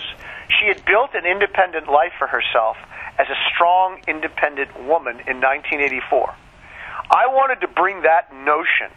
She 0.60 0.68
had 0.68 0.84
built 0.84 1.14
an 1.14 1.26
independent 1.26 1.88
life 1.88 2.12
for 2.18 2.26
herself 2.26 2.76
as 3.18 3.26
a 3.28 3.36
strong, 3.52 4.00
independent 4.06 4.74
woman 4.84 5.20
in 5.26 5.40
1984. 5.40 6.34
I 7.10 7.26
wanted 7.26 7.60
to 7.60 7.68
bring 7.68 8.02
that 8.02 8.32
notion 8.32 8.88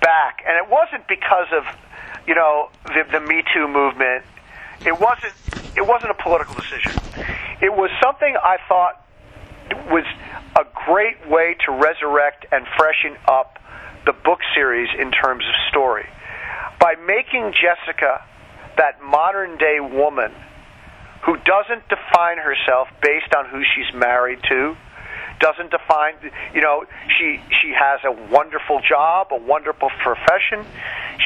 back, 0.00 0.42
and 0.46 0.56
it 0.56 0.70
wasn't 0.70 1.06
because 1.08 1.48
of, 1.52 1.64
you 2.26 2.34
know, 2.34 2.70
the, 2.84 3.04
the 3.10 3.20
Me 3.20 3.42
Too 3.52 3.68
movement. 3.68 4.24
It 4.86 4.98
wasn't. 4.98 5.34
It 5.76 5.86
wasn't 5.86 6.10
a 6.10 6.22
political 6.22 6.54
decision. 6.54 6.92
It 7.60 7.72
was 7.72 7.90
something 8.02 8.36
I 8.36 8.58
thought 8.68 9.04
was 9.90 10.04
a 10.56 10.64
great 10.86 11.28
way 11.28 11.56
to 11.66 11.72
resurrect 11.72 12.46
and 12.50 12.66
freshen 12.76 13.16
up 13.26 13.58
the 14.06 14.12
book 14.12 14.40
series 14.54 14.88
in 14.98 15.10
terms 15.10 15.44
of 15.44 15.54
story 15.68 16.06
by 16.80 16.94
making 17.06 17.52
Jessica 17.52 18.22
that 18.76 19.02
modern 19.02 19.58
day 19.58 19.78
woman 19.80 20.32
who 21.26 21.36
doesn't 21.36 21.88
define 21.88 22.38
herself 22.38 22.88
based 23.02 23.34
on 23.34 23.46
who 23.50 23.62
she's 23.62 23.92
married 23.94 24.38
to, 24.48 24.76
doesn't 25.40 25.70
define, 25.70 26.14
you 26.54 26.60
know, 26.60 26.84
she 27.18 27.40
she 27.62 27.72
has 27.72 28.00
a 28.04 28.12
wonderful 28.30 28.80
job, 28.86 29.28
a 29.30 29.36
wonderful 29.36 29.90
profession. 30.02 30.64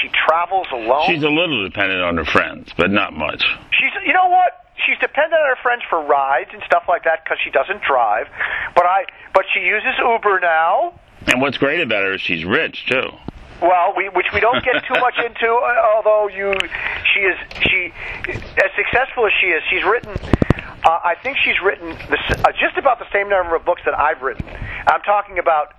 She 0.00 0.08
travels 0.08 0.66
alone. 0.72 1.06
She's 1.06 1.22
a 1.22 1.28
little 1.28 1.64
dependent 1.64 2.02
on 2.02 2.16
her 2.16 2.24
friends, 2.24 2.72
but 2.76 2.90
not 2.90 3.12
much. 3.12 3.44
She's, 3.70 3.92
you 4.06 4.12
know 4.12 4.28
what? 4.28 4.66
She's 4.86 4.98
dependent 4.98 5.34
on 5.34 5.48
her 5.48 5.62
friends 5.62 5.82
for 5.88 6.02
rides 6.02 6.50
and 6.52 6.62
stuff 6.66 6.84
like 6.88 7.04
that 7.04 7.22
because 7.24 7.38
she 7.44 7.50
doesn't 7.50 7.82
drive. 7.82 8.26
But 8.74 8.86
I, 8.86 9.04
but 9.34 9.44
she 9.54 9.60
uses 9.60 9.94
Uber 9.98 10.40
now. 10.40 10.98
And 11.26 11.40
what's 11.40 11.58
great 11.58 11.80
about 11.80 12.02
her 12.02 12.14
is 12.14 12.20
she's 12.20 12.44
rich 12.44 12.86
too. 12.86 13.10
Well, 13.60 13.94
we, 13.96 14.08
which 14.08 14.26
we 14.34 14.40
don't 14.40 14.64
get 14.64 14.82
too 14.88 14.98
much 15.00 15.14
into, 15.24 15.46
uh, 15.46 15.94
although 15.94 16.26
you, 16.26 16.52
she 17.14 17.20
is 17.20 17.38
she, 17.62 17.92
as 18.26 18.70
successful 18.74 19.26
as 19.26 19.32
she 19.40 19.46
is, 19.48 19.62
she's 19.70 19.84
written. 19.84 20.16
Uh, 20.84 20.98
I 21.02 21.14
think 21.22 21.38
she's 21.38 21.60
written 21.64 21.90
the, 21.90 22.18
uh, 22.44 22.52
just 22.52 22.76
about 22.76 22.98
the 22.98 23.06
same 23.12 23.28
number 23.28 23.54
of 23.54 23.64
books 23.64 23.82
that 23.84 23.98
I've 23.98 24.22
written. 24.22 24.46
I'm 24.86 25.02
talking 25.02 25.38
about 25.38 25.74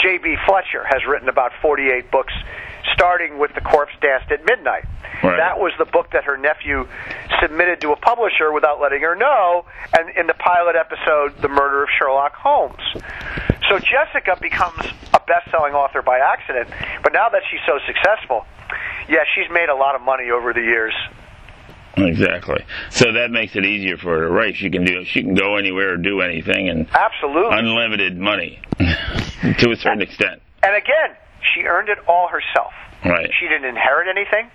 J.B. 0.00 0.36
Fletcher 0.46 0.84
has 0.84 1.04
written 1.06 1.28
about 1.28 1.52
48 1.60 2.10
books, 2.10 2.32
starting 2.94 3.38
with 3.38 3.54
The 3.54 3.60
Corpse 3.60 3.92
Danced 4.00 4.30
at 4.30 4.44
Midnight. 4.44 4.84
Right. 5.22 5.36
That 5.36 5.58
was 5.58 5.72
the 5.78 5.84
book 5.84 6.12
that 6.12 6.24
her 6.24 6.36
nephew 6.36 6.86
submitted 7.40 7.80
to 7.80 7.92
a 7.92 7.96
publisher 7.96 8.52
without 8.52 8.80
letting 8.80 9.02
her 9.02 9.16
know, 9.16 9.64
and 9.96 10.10
in 10.16 10.26
the 10.26 10.34
pilot 10.34 10.76
episode, 10.76 11.40
The 11.40 11.48
Murder 11.48 11.82
of 11.84 11.88
Sherlock 11.98 12.34
Holmes. 12.34 12.82
So 13.68 13.78
Jessica 13.78 14.36
becomes 14.40 14.84
a 15.12 15.20
best-selling 15.26 15.74
author 15.74 16.02
by 16.02 16.18
accident, 16.18 16.68
but 17.02 17.12
now 17.12 17.28
that 17.28 17.42
she's 17.50 17.60
so 17.66 17.78
successful, 17.86 18.46
yeah, 19.08 19.24
she's 19.34 19.50
made 19.50 19.68
a 19.68 19.74
lot 19.74 19.94
of 19.94 20.02
money 20.02 20.30
over 20.30 20.52
the 20.52 20.62
years. 20.62 20.94
Exactly. 21.96 22.64
So 22.90 23.12
that 23.12 23.30
makes 23.30 23.54
it 23.56 23.64
easier 23.64 23.96
for 23.96 24.18
her 24.18 24.26
to 24.26 24.32
write. 24.32 24.56
She 24.56 24.70
can 24.70 24.84
do. 24.84 25.04
She 25.04 25.22
can 25.22 25.34
go 25.34 25.56
anywhere 25.56 25.94
or 25.94 25.96
do 25.96 26.20
anything, 26.20 26.68
and 26.68 26.88
Absolutely. 26.92 27.58
unlimited 27.58 28.18
money 28.18 28.60
to 28.78 29.70
a 29.70 29.76
certain 29.76 30.02
extent. 30.02 30.42
And 30.62 30.74
again, 30.74 31.16
she 31.54 31.62
earned 31.62 31.88
it 31.88 31.98
all 32.08 32.28
herself. 32.28 32.72
Right. 33.04 33.30
She 33.38 33.46
didn't 33.48 33.66
inherit 33.66 34.08
anything. 34.08 34.50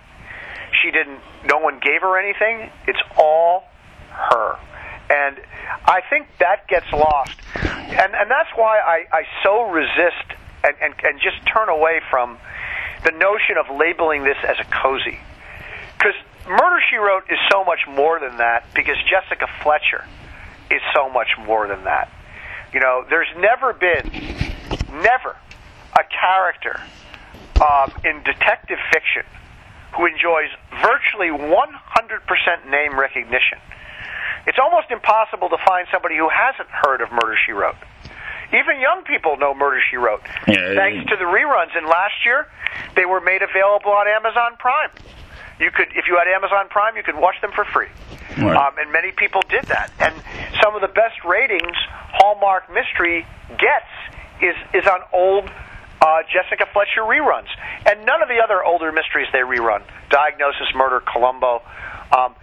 She 0.82 0.90
didn't. 0.90 1.20
No 1.44 1.58
one 1.58 1.78
gave 1.80 2.00
her 2.02 2.18
anything. 2.18 2.70
It's 2.86 3.00
all 3.16 3.64
her. 4.10 4.58
And 5.10 5.36
I 5.86 6.02
think 6.08 6.28
that 6.38 6.68
gets 6.68 6.86
lost, 6.92 7.36
and 7.56 8.14
and 8.14 8.30
that's 8.30 8.50
why 8.54 8.78
I, 8.78 9.04
I 9.12 9.22
so 9.42 9.62
resist 9.70 10.38
and, 10.62 10.74
and 10.80 10.94
and 11.02 11.20
just 11.20 11.44
turn 11.52 11.68
away 11.68 12.00
from 12.10 12.38
the 13.04 13.10
notion 13.12 13.56
of 13.58 13.74
labeling 13.76 14.22
this 14.22 14.36
as 14.46 14.56
a 14.60 14.64
cozy, 14.64 15.18
because 15.98 16.14
Murder 16.50 16.80
She 16.90 16.96
Wrote 16.96 17.30
is 17.30 17.38
so 17.50 17.64
much 17.64 17.86
more 17.88 18.18
than 18.18 18.38
that. 18.38 18.64
Because 18.74 18.96
Jessica 19.08 19.46
Fletcher 19.62 20.04
is 20.70 20.80
so 20.94 21.08
much 21.08 21.28
more 21.46 21.68
than 21.68 21.84
that. 21.84 22.10
You 22.74 22.80
know, 22.80 23.04
there's 23.08 23.30
never 23.38 23.72
been, 23.72 24.10
never, 25.02 25.36
a 25.94 26.04
character 26.10 26.80
um, 27.62 27.92
in 28.04 28.22
detective 28.22 28.78
fiction 28.92 29.22
who 29.96 30.06
enjoys 30.06 30.50
virtually 30.82 31.30
100% 31.30 32.70
name 32.70 32.98
recognition. 32.98 33.58
It's 34.46 34.58
almost 34.58 34.90
impossible 34.90 35.48
to 35.50 35.58
find 35.66 35.86
somebody 35.92 36.16
who 36.16 36.28
hasn't 36.28 36.68
heard 36.70 37.00
of 37.00 37.10
Murder 37.10 37.36
She 37.44 37.52
Wrote. 37.52 37.76
Even 38.50 38.80
young 38.80 39.02
people 39.04 39.36
know 39.36 39.54
Murder 39.54 39.80
She 39.90 39.96
Wrote. 39.96 40.22
Yeah, 40.48 40.74
Thanks 40.74 41.10
to 41.10 41.16
the 41.16 41.26
reruns. 41.26 41.76
And 41.76 41.86
last 41.86 42.24
year, 42.24 42.46
they 42.96 43.04
were 43.04 43.20
made 43.20 43.42
available 43.42 43.92
on 43.92 44.08
Amazon 44.08 44.56
Prime. 44.58 44.90
You 45.60 45.70
could, 45.70 45.88
if 45.94 46.08
you 46.08 46.16
had 46.16 46.26
Amazon 46.26 46.68
Prime, 46.68 46.96
you 46.96 47.02
could 47.02 47.16
watch 47.16 47.36
them 47.40 47.52
for 47.54 47.64
free. 47.64 47.88
Right. 48.38 48.56
Um, 48.56 48.78
and 48.78 48.90
many 48.90 49.12
people 49.12 49.42
did 49.48 49.64
that. 49.64 49.92
And 50.00 50.14
some 50.62 50.74
of 50.74 50.80
the 50.80 50.88
best 50.88 51.22
ratings 51.24 51.76
Hallmark 52.12 52.72
Mystery 52.72 53.26
gets 53.50 53.92
is 54.40 54.56
is 54.72 54.86
on 54.88 55.00
old 55.12 55.50
uh, 56.00 56.22
Jessica 56.32 56.66
Fletcher 56.72 57.02
reruns, 57.02 57.48
and 57.86 58.06
none 58.06 58.22
of 58.22 58.28
the 58.28 58.40
other 58.42 58.64
older 58.64 58.90
mysteries 58.90 59.28
they 59.32 59.40
rerun, 59.44 59.82
Diagnosis, 60.08 60.68
Murder, 60.74 61.00
Columbo, 61.00 61.62
um, 62.16 62.34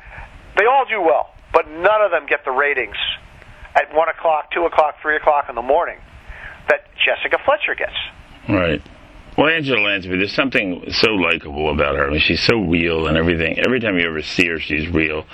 they 0.57 0.65
all 0.65 0.85
do 0.85 1.01
well, 1.01 1.33
but 1.51 1.67
none 1.69 2.01
of 2.01 2.11
them 2.11 2.27
get 2.27 2.45
the 2.45 2.51
ratings 2.51 2.97
at 3.75 3.93
one 3.95 4.09
o'clock, 4.09 4.51
two 4.51 4.65
o'clock, 4.65 4.95
three 5.01 5.15
o'clock 5.15 5.45
in 5.49 5.55
the 5.55 5.61
morning 5.61 5.97
that 6.69 6.85
Jessica 7.03 7.39
Fletcher 7.43 7.75
gets. 7.75 7.97
Right. 8.47 8.81
Well, 9.37 9.49
Angela 9.49 9.79
Lansbury, 9.79 10.17
there's 10.17 10.33
something 10.33 10.83
so 10.89 11.11
likable 11.11 11.69
about 11.71 11.95
her. 11.95 12.07
I 12.07 12.09
mean, 12.09 12.19
she's 12.19 12.41
so 12.41 12.57
real 12.57 13.05
and 13.05 13.15
everything. 13.17 13.59
Every 13.59 13.79
time 13.79 13.99
you 13.99 14.07
ever 14.07 14.23
see 14.23 14.47
her, 14.47 14.59
she's 14.59 14.89
real. 14.89 15.25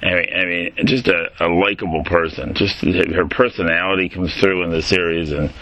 I 0.00 0.14
mean, 0.14 0.26
I 0.32 0.44
mean 0.44 0.72
just 0.84 1.08
a, 1.08 1.30
a 1.40 1.48
likable 1.48 2.04
person. 2.04 2.54
Just 2.54 2.80
her 2.82 3.26
personality 3.26 4.08
comes 4.10 4.32
through 4.34 4.62
in 4.62 4.70
the 4.70 4.80
series, 4.80 5.32
and 5.32 5.52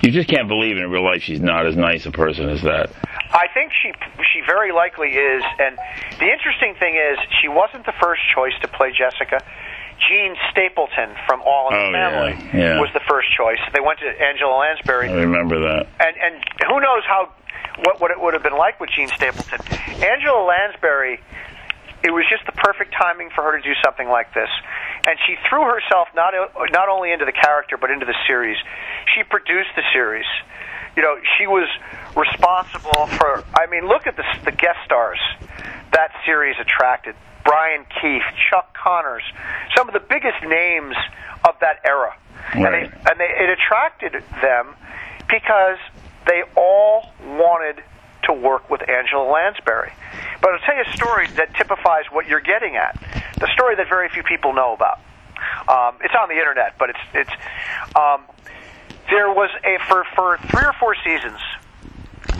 you 0.00 0.10
just 0.10 0.28
can't 0.28 0.48
believe 0.48 0.78
in 0.78 0.90
real 0.90 1.04
life 1.04 1.22
she's 1.22 1.40
not 1.40 1.66
as 1.66 1.76
nice 1.76 2.06
a 2.06 2.10
person 2.10 2.48
as 2.48 2.62
that. 2.62 2.90
I 3.30 3.46
think 3.52 3.72
she 3.82 3.92
she 4.32 4.40
very 4.46 4.72
likely 4.72 5.10
is, 5.10 5.42
and 5.58 5.76
the 6.18 6.32
interesting 6.32 6.74
thing 6.80 6.96
is 6.96 7.18
she 7.42 7.48
wasn't 7.48 7.84
the 7.84 7.92
first 8.00 8.22
choice 8.34 8.54
to 8.62 8.68
play 8.68 8.90
Jessica. 8.96 9.44
Jean 10.08 10.36
Stapleton 10.50 11.14
from 11.26 11.42
All 11.42 11.68
in 11.70 11.74
Oh, 11.74 11.86
the 11.92 11.98
yeah, 11.98 12.10
Family 12.10 12.58
yeah. 12.60 12.80
was 12.80 12.90
the 12.94 13.00
first 13.08 13.28
choice. 13.36 13.58
They 13.72 13.80
went 13.80 13.98
to 14.00 14.06
Angela 14.06 14.56
Lansbury, 14.58 15.08
I 15.08 15.14
remember 15.22 15.58
that. 15.60 15.86
and 16.00 16.14
and 16.16 16.44
who 16.68 16.80
knows 16.80 17.02
how 17.06 17.32
what 17.84 18.00
what 18.00 18.10
it 18.10 18.20
would 18.20 18.34
have 18.34 18.42
been 18.42 18.56
like 18.58 18.80
with 18.80 18.90
Jean 18.90 19.08
Stapleton. 19.08 19.60
Angela 20.02 20.42
Lansbury, 20.44 21.20
it 22.04 22.12
was 22.12 22.24
just 22.28 22.44
the 22.44 22.52
perfect 22.52 22.92
timing 22.92 23.30
for 23.34 23.42
her 23.42 23.56
to 23.56 23.62
do 23.64 23.72
something 23.82 24.06
like 24.08 24.32
this, 24.34 24.50
and 25.06 25.18
she 25.26 25.36
threw 25.48 25.64
herself 25.64 26.08
not 26.14 26.34
not 26.70 26.88
only 26.88 27.10
into 27.12 27.24
the 27.24 27.32
character 27.32 27.76
but 27.76 27.90
into 27.90 28.04
the 28.06 28.14
series. 28.26 28.58
She 29.16 29.24
produced 29.24 29.70
the 29.74 29.82
series. 29.92 30.26
You 30.96 31.02
know, 31.02 31.16
she 31.38 31.46
was 31.46 31.66
responsible 32.14 33.06
for. 33.18 33.42
I 33.56 33.66
mean, 33.66 33.88
look 33.88 34.06
at 34.06 34.16
the 34.16 34.24
the 34.44 34.52
guest 34.52 34.78
stars 34.84 35.18
that 35.92 36.10
series 36.26 36.56
attracted. 36.60 37.16
Brian 37.44 37.84
Keith, 38.00 38.22
Chuck 38.48 38.74
Connors, 38.74 39.22
some 39.76 39.86
of 39.88 39.92
the 39.92 40.00
biggest 40.00 40.40
names 40.46 40.96
of 41.46 41.54
that 41.60 41.80
era. 41.84 42.16
And, 42.54 42.64
Right. 42.64 42.90
they, 42.90 43.10
and 43.10 43.20
they, 43.20 43.28
it 43.28 43.50
attracted 43.50 44.12
them 44.40 44.74
because 45.28 45.76
they 46.26 46.42
all 46.56 47.12
wanted 47.20 47.82
to 48.26 48.32
work 48.32 48.70
with 48.70 48.88
Angela 48.88 49.24
Lansbury. 49.30 49.92
But 50.40 50.52
I'll 50.52 50.58
tell 50.60 50.76
you 50.76 50.84
a 50.86 50.96
story 50.96 51.28
that 51.36 51.54
typifies 51.54 52.04
what 52.10 52.26
you're 52.26 52.40
getting 52.40 52.76
at. 52.76 52.98
The 53.38 53.48
story 53.54 53.76
that 53.76 53.88
very 53.88 54.08
few 54.08 54.22
people 54.22 54.52
know 54.52 54.74
about. 54.74 55.00
Um, 55.68 55.98
it's 56.02 56.14
on 56.14 56.28
the 56.28 56.36
internet, 56.36 56.76
but 56.78 56.90
it's 56.90 56.98
it's. 57.12 57.30
Um, 57.96 58.24
there 59.10 59.28
was 59.28 59.50
a 59.64 59.78
for 59.88 60.04
for 60.14 60.38
three 60.50 60.64
or 60.64 60.72
four 60.80 60.94
seasons. 61.04 61.40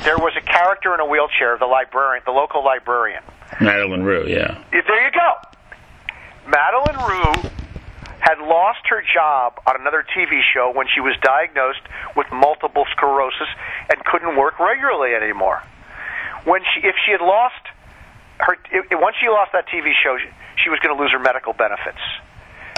There 0.04 0.18
was 0.18 0.34
a 0.36 0.40
character 0.40 0.94
in 0.94 1.00
a 1.00 1.06
wheelchair, 1.06 1.56
the 1.58 1.66
librarian, 1.66 2.22
the 2.26 2.32
local 2.32 2.64
librarian. 2.64 3.22
Madlyn 3.60 4.04
Rhue, 4.04 4.26
yeah. 4.26 4.62
Yeah, 4.72 4.80
There 4.86 5.04
you 5.06 5.12
go. 5.12 5.32
Madlyn 6.46 7.08
Rhue 7.08 7.50
had 8.20 8.38
lost 8.38 8.80
her 8.88 9.02
job 9.14 9.60
on 9.66 9.80
another 9.80 10.04
TV 10.16 10.40
show 10.52 10.72
when 10.74 10.86
she 10.92 11.00
was 11.00 11.14
diagnosed 11.22 11.82
with 12.16 12.26
multiple 12.32 12.84
sclerosis 12.96 13.48
and 13.90 14.02
couldn't 14.04 14.36
work 14.36 14.58
regularly 14.58 15.14
anymore. 15.14 15.62
When 16.44 16.60
she, 16.62 16.86
if 16.86 16.94
she 17.04 17.12
had 17.12 17.20
lost 17.20 17.64
her, 18.38 18.56
if, 18.70 18.86
once 18.92 19.16
she 19.20 19.28
lost 19.28 19.52
that 19.52 19.66
TV 19.68 19.92
show, 20.02 20.16
she 20.62 20.70
was 20.70 20.78
going 20.80 20.96
to 20.96 21.00
lose 21.00 21.12
her 21.12 21.18
medical 21.18 21.52
benefits. 21.52 22.00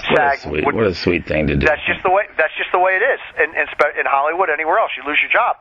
What 0.09 0.35
a 0.35 0.37
sweet, 0.37 0.65
would 0.65 0.75
what 0.75 0.87
a 0.87 0.95
sweet 0.95 1.25
thing 1.25 1.47
to 1.47 1.55
do. 1.55 1.65
that's 1.65 1.85
just 1.85 2.03
the 2.03 2.11
way. 2.11 2.27
That's 2.37 2.53
just 2.55 2.71
the 2.71 2.79
way 2.79 2.95
it 2.95 3.03
is 3.03 3.19
in 3.43 3.49
in, 3.59 3.67
in 3.99 4.05
Hollywood. 4.05 4.49
Anywhere 4.49 4.79
else, 4.79 4.91
you 4.95 5.03
lose 5.03 5.19
your 5.21 5.31
job. 5.31 5.57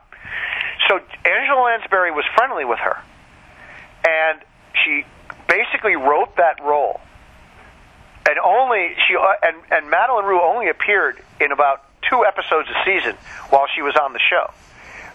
So 0.88 1.00
Angela 1.24 1.62
Lansbury 1.62 2.12
was 2.12 2.24
friendly 2.36 2.64
with 2.64 2.78
her, 2.78 3.02
and 4.06 4.38
she 4.84 5.04
basically 5.48 5.96
wrote 5.96 6.36
that 6.36 6.62
role. 6.62 7.00
And 8.28 8.38
only 8.38 8.94
she 9.08 9.16
uh, 9.16 9.34
and 9.42 9.56
and 9.70 9.90
Madlyn 9.90 10.24
Rhue 10.28 10.42
only 10.42 10.68
appeared 10.68 11.22
in 11.40 11.50
about 11.50 11.82
two 12.08 12.24
episodes 12.24 12.68
a 12.68 12.84
season 12.84 13.16
while 13.50 13.66
she 13.74 13.82
was 13.82 13.96
on 13.96 14.12
the 14.12 14.20
show, 14.30 14.52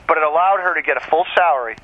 but 0.07 0.17
it 0.17 0.23
allowed 0.23 0.59
her 0.59 0.73
to 0.75 0.81
get 0.81 0.97
a 0.97 1.01
full 1.01 1.25
salary 1.35 1.75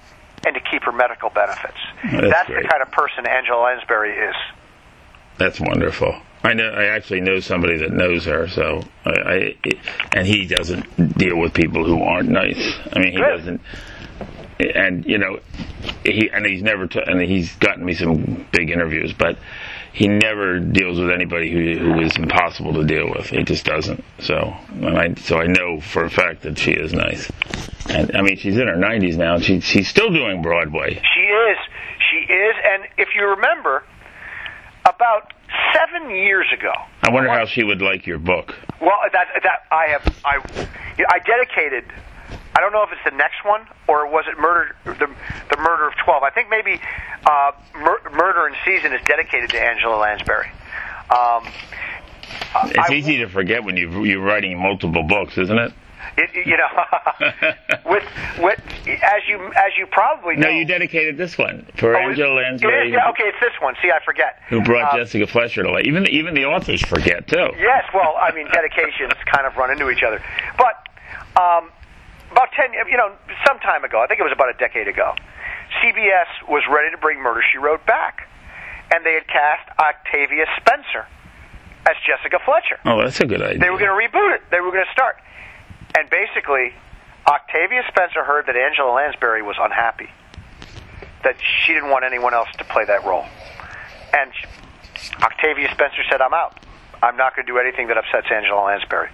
and 0.48 0.56
to 0.56 0.62
keep 0.72 0.84
her 0.84 0.94
medical 0.94 1.30
benefits. 1.30 1.78
That's 2.04 2.48
the 2.48 2.66
kind 2.70 2.82
of 2.82 2.90
person 2.92 3.28
Angela 3.28 3.64
Lansbury 3.64 4.14
is. 4.16 4.36
That's 5.38 5.60
wonderful. 5.60 6.16
I 6.44 6.54
know. 6.54 6.70
I 6.70 6.86
actually 6.86 7.22
know 7.22 7.40
somebody 7.42 7.78
that 7.80 7.92
knows 7.92 8.24
her. 8.26 8.48
So 8.48 8.82
I, 9.06 9.12
I 9.12 9.56
and 10.14 10.26
he 10.26 10.48
doesn't 10.48 11.18
deal 11.18 11.38
with 11.38 11.54
people 11.54 11.84
who 11.86 12.02
aren't 12.02 12.30
nice. 12.30 12.74
I 12.94 13.00
mean, 13.00 13.12
he 13.12 13.18
Good. 13.18 13.38
doesn't. 13.38 13.62
And 14.74 15.06
you 15.06 15.18
know, 15.18 15.40
he 16.04 16.30
and 16.32 16.46
he's 16.46 16.64
never. 16.64 16.88
T- 16.88 17.02
and 17.06 17.22
he's 17.22 17.54
gotten 17.58 17.84
me 17.86 17.94
some 17.94 18.48
big 18.52 18.70
interviews, 18.72 19.14
but 19.14 19.38
he 19.98 20.08
never 20.08 20.60
deals 20.60 21.00
with 21.00 21.10
anybody 21.10 21.52
who 21.52 21.80
who 21.80 22.02
is 22.02 22.16
impossible 22.18 22.74
to 22.74 22.84
deal 22.84 23.10
with. 23.10 23.26
He 23.32 23.42
just 23.44 23.66
doesn't. 23.66 24.04
So 24.20 24.36
and 24.70 24.98
I 24.98 25.14
so 25.16 25.40
I 25.40 25.48
know 25.48 25.82
for 25.82 26.04
a 26.04 26.10
fact 26.10 26.44
that 26.44 26.60
she 26.60 26.72
is 26.72 26.94
nice. 26.94 27.28
And 27.90 28.16
I 28.16 28.22
mean, 28.22 28.38
she's 28.38 28.58
in 28.58 28.68
her 28.68 28.76
90s 28.76 29.16
now, 29.18 29.36
and 29.36 29.44
she, 29.44 29.62
she's 29.62 29.88
still 29.88 30.12
doing 30.12 30.42
Broadway. 30.42 31.02
She 31.16 31.22
is. 31.22 31.58
She 32.12 32.32
is. 32.32 32.56
And 32.64 32.84
if 32.98 33.10
you 33.16 33.26
remember, 33.28 33.84
about 34.86 35.34
seven 35.74 36.12
years 36.12 36.46
ago, 36.54 36.74
I 37.02 37.12
wonder 37.12 37.30
how 37.30 37.46
she 37.46 37.64
would 37.64 37.82
like 37.82 38.06
your 38.06 38.20
book. 38.20 38.54
well, 38.80 39.00
that 39.12 39.28
that 39.42 39.60
I 39.72 39.88
have 39.88 40.16
I 40.24 40.38
I 41.10 41.20
dedicated. 41.20 41.86
I 42.56 42.60
don't 42.60 42.72
know 42.74 42.84
if 42.84 42.90
it's 42.92 43.04
the 43.06 43.16
next 43.16 43.44
one 43.46 43.62
or 43.88 44.08
was 44.10 44.26
it 44.28 44.40
murder 44.40 44.76
the 44.86 45.08
the 45.50 45.58
murder 45.58 45.88
of 45.88 45.94
twelve. 46.04 46.24
I 46.24 46.30
think 46.32 46.50
maybe 46.50 46.80
uh, 47.26 47.52
mur- 47.76 48.02
murder 48.14 48.48
in 48.48 48.56
season 48.66 48.94
is 48.94 49.02
dedicated 49.06 49.50
to 49.52 49.62
Angela 49.62 49.96
Lansbury. 49.98 50.50
Um, 51.10 51.48
It's 52.66 52.90
I- 52.90 52.94
easy 52.94 53.18
to 53.18 53.28
forget 53.28 53.64
when 53.64 53.78
you 53.78 54.04
you're 54.04 54.24
writing 54.24 54.58
multiple 54.60 55.04
books, 55.04 55.38
isn't 55.38 55.58
it? 55.58 55.72
it, 56.18 56.48
you 56.48 56.58
know, 56.58 56.68
with 57.86 58.04
with 58.40 58.60
as 59.04 59.22
you 59.28 59.38
as 59.56 59.78
you 59.78 59.86
probably 59.88 60.36
know. 60.36 60.48
No, 60.48 60.54
you 60.54 60.66
dedicated 60.66 61.18
this 61.18 61.38
one 61.38 61.68
for 61.78 61.96
Oh, 61.96 62.00
Angela 62.10 62.34
Lansbury, 62.36 62.88
is, 62.90 62.94
yeah, 62.94 63.10
okay, 63.10 63.26
it's 63.26 63.40
this 63.40 63.54
one. 63.62 63.76
See, 63.84 63.92
I 63.92 64.04
forget. 64.04 64.42
who 64.50 64.62
brought 64.64 64.94
Uh, 64.94 64.98
Jessica 64.98 65.28
Fletcher 65.28 65.64
to 65.64 65.72
life. 65.72 65.86
Even 65.86 66.08
even 66.10 66.34
the 66.34 66.46
authors 66.46 66.82
forget 66.82 67.28
too. 67.28 67.50
Yes, 67.60 67.86
well, 67.94 68.16
I 68.20 68.32
mean, 68.34 68.48
dedications 68.52 69.14
kind 69.32 69.46
of 69.46 69.56
run 69.58 69.70
into 69.72 69.90
each 69.90 70.02
other. 70.02 70.22
But 70.58 70.88
um, 71.40 71.70
about 72.38 72.54
ten, 72.54 72.70
you 72.74 72.98
know, 72.98 73.18
some 73.48 73.58
time 73.60 73.84
ago, 73.84 74.00
I 74.00 74.06
think 74.06 74.20
it 74.20 74.24
was 74.24 74.32
about 74.32 74.54
a 74.54 74.58
decade 74.58 74.88
ago, 74.88 75.16
CBS 75.82 76.30
was 76.48 76.62
ready 76.70 76.92
to 76.92 76.98
bring 76.98 77.20
Murder 77.20 77.42
She 77.52 77.58
Wrote 77.58 77.84
back, 77.86 78.30
and 78.94 79.04
they 79.04 79.14
had 79.14 79.26
cast 79.28 79.66
Octavia 79.80 80.46
Spencer 80.62 81.10
as 81.90 81.96
Jessica 82.06 82.38
Fletcher. 82.46 82.78
Oh, 82.86 83.02
that's 83.02 83.20
a 83.20 83.26
good 83.26 83.42
idea. 83.42 83.58
They 83.58 83.70
were 83.72 83.80
going 83.80 83.90
to 83.90 83.98
reboot 83.98 84.36
it. 84.36 84.42
They 84.52 84.62
were 84.62 84.72
going 84.72 84.86
to 84.86 84.92
start, 84.92 85.18
and 85.98 86.08
basically, 86.10 86.74
Octavia 87.26 87.82
Spencer 87.90 88.24
heard 88.24 88.46
that 88.46 88.56
Angela 88.56 88.94
Lansbury 88.94 89.42
was 89.42 89.56
unhappy, 89.60 90.10
that 91.24 91.36
she 91.66 91.74
didn't 91.74 91.90
want 91.90 92.06
anyone 92.06 92.36
else 92.36 92.50
to 92.60 92.64
play 92.66 92.86
that 92.86 93.04
role, 93.04 93.26
and 94.14 94.32
Octavia 95.24 95.74
Spencer 95.74 96.04
said, 96.10 96.22
"I'm 96.22 96.36
out. 96.36 96.62
I'm 97.02 97.18
not 97.18 97.36
going 97.36 97.48
to 97.48 97.52
do 97.52 97.58
anything 97.58 97.88
that 97.88 97.98
upsets 97.98 98.28
Angela 98.30 98.62
Lansbury." 98.62 99.10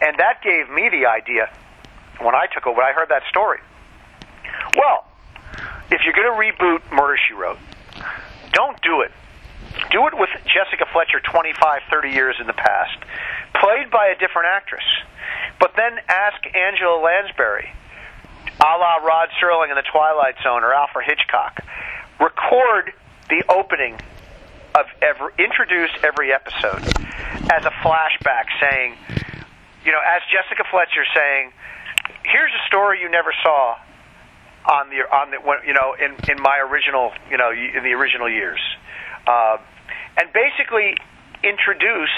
And 0.00 0.16
that 0.18 0.42
gave 0.44 0.70
me 0.70 0.88
the 0.90 1.06
idea 1.06 1.50
when 2.20 2.34
I 2.34 2.46
took 2.52 2.66
over. 2.66 2.82
I 2.82 2.92
heard 2.92 3.08
that 3.08 3.22
story. 3.28 3.58
Well, 4.76 5.06
if 5.90 6.02
you're 6.04 6.14
going 6.14 6.28
to 6.28 6.36
reboot 6.36 6.92
Murder 6.92 7.16
She 7.16 7.34
Wrote, 7.34 7.58
don't 8.52 8.80
do 8.82 9.00
it. 9.02 9.12
Do 9.90 10.06
it 10.06 10.14
with 10.18 10.30
Jessica 10.44 10.86
Fletcher 10.92 11.20
25, 11.20 11.82
30 11.90 12.10
years 12.10 12.36
in 12.40 12.46
the 12.46 12.52
past, 12.52 12.98
played 13.54 13.90
by 13.90 14.08
a 14.08 14.18
different 14.18 14.48
actress. 14.50 14.84
But 15.60 15.72
then 15.76 15.98
ask 16.08 16.38
Angela 16.54 17.00
Lansbury, 17.00 17.70
a 18.60 18.64
la 18.64 18.96
Rod 18.96 19.28
Serling 19.40 19.70
in 19.70 19.76
The 19.76 19.86
Twilight 19.90 20.36
Zone 20.42 20.64
or 20.64 20.72
Alfred 20.72 21.06
Hitchcock, 21.06 21.62
record 22.20 22.92
the 23.28 23.44
opening 23.48 23.94
of 24.74 24.86
every, 25.02 25.32
introduce 25.38 25.90
every 26.02 26.32
episode 26.32 26.82
as 27.52 27.64
a 27.64 27.72
flashback 27.82 28.46
saying, 28.60 28.96
you 29.84 29.92
know, 29.92 30.00
as 30.04 30.22
Jessica 30.30 30.64
Fletcher 30.70 31.04
saying, 31.14 31.52
here's 32.24 32.52
a 32.52 32.62
story 32.66 33.00
you 33.00 33.10
never 33.10 33.32
saw 33.42 33.76
on 34.66 34.90
the 34.90 35.00
on 35.14 35.30
the 35.30 35.38
you 35.66 35.72
know 35.74 35.94
in 35.98 36.14
in 36.30 36.42
my 36.42 36.58
original 36.58 37.12
you 37.30 37.36
know 37.38 37.50
in 37.50 37.82
the 37.84 37.92
original 37.92 38.28
years, 38.28 38.60
uh, 39.26 39.56
and 40.16 40.28
basically 40.32 40.96
introduce. 41.42 42.12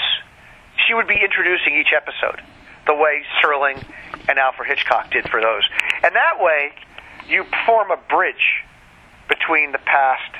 She 0.87 0.93
would 0.93 1.07
be 1.07 1.19
introducing 1.21 1.75
each 1.77 1.93
episode 1.95 2.41
the 2.87 2.95
way 2.95 3.21
Serling 3.43 3.77
and 4.27 4.39
Alfred 4.39 4.67
Hitchcock 4.67 5.11
did 5.11 5.29
for 5.29 5.39
those, 5.41 5.63
and 6.03 6.15
that 6.15 6.39
way 6.41 6.71
you 7.27 7.45
form 7.65 7.91
a 7.91 7.97
bridge 8.09 8.63
between 9.29 9.71
the 9.71 9.77
past 9.79 10.31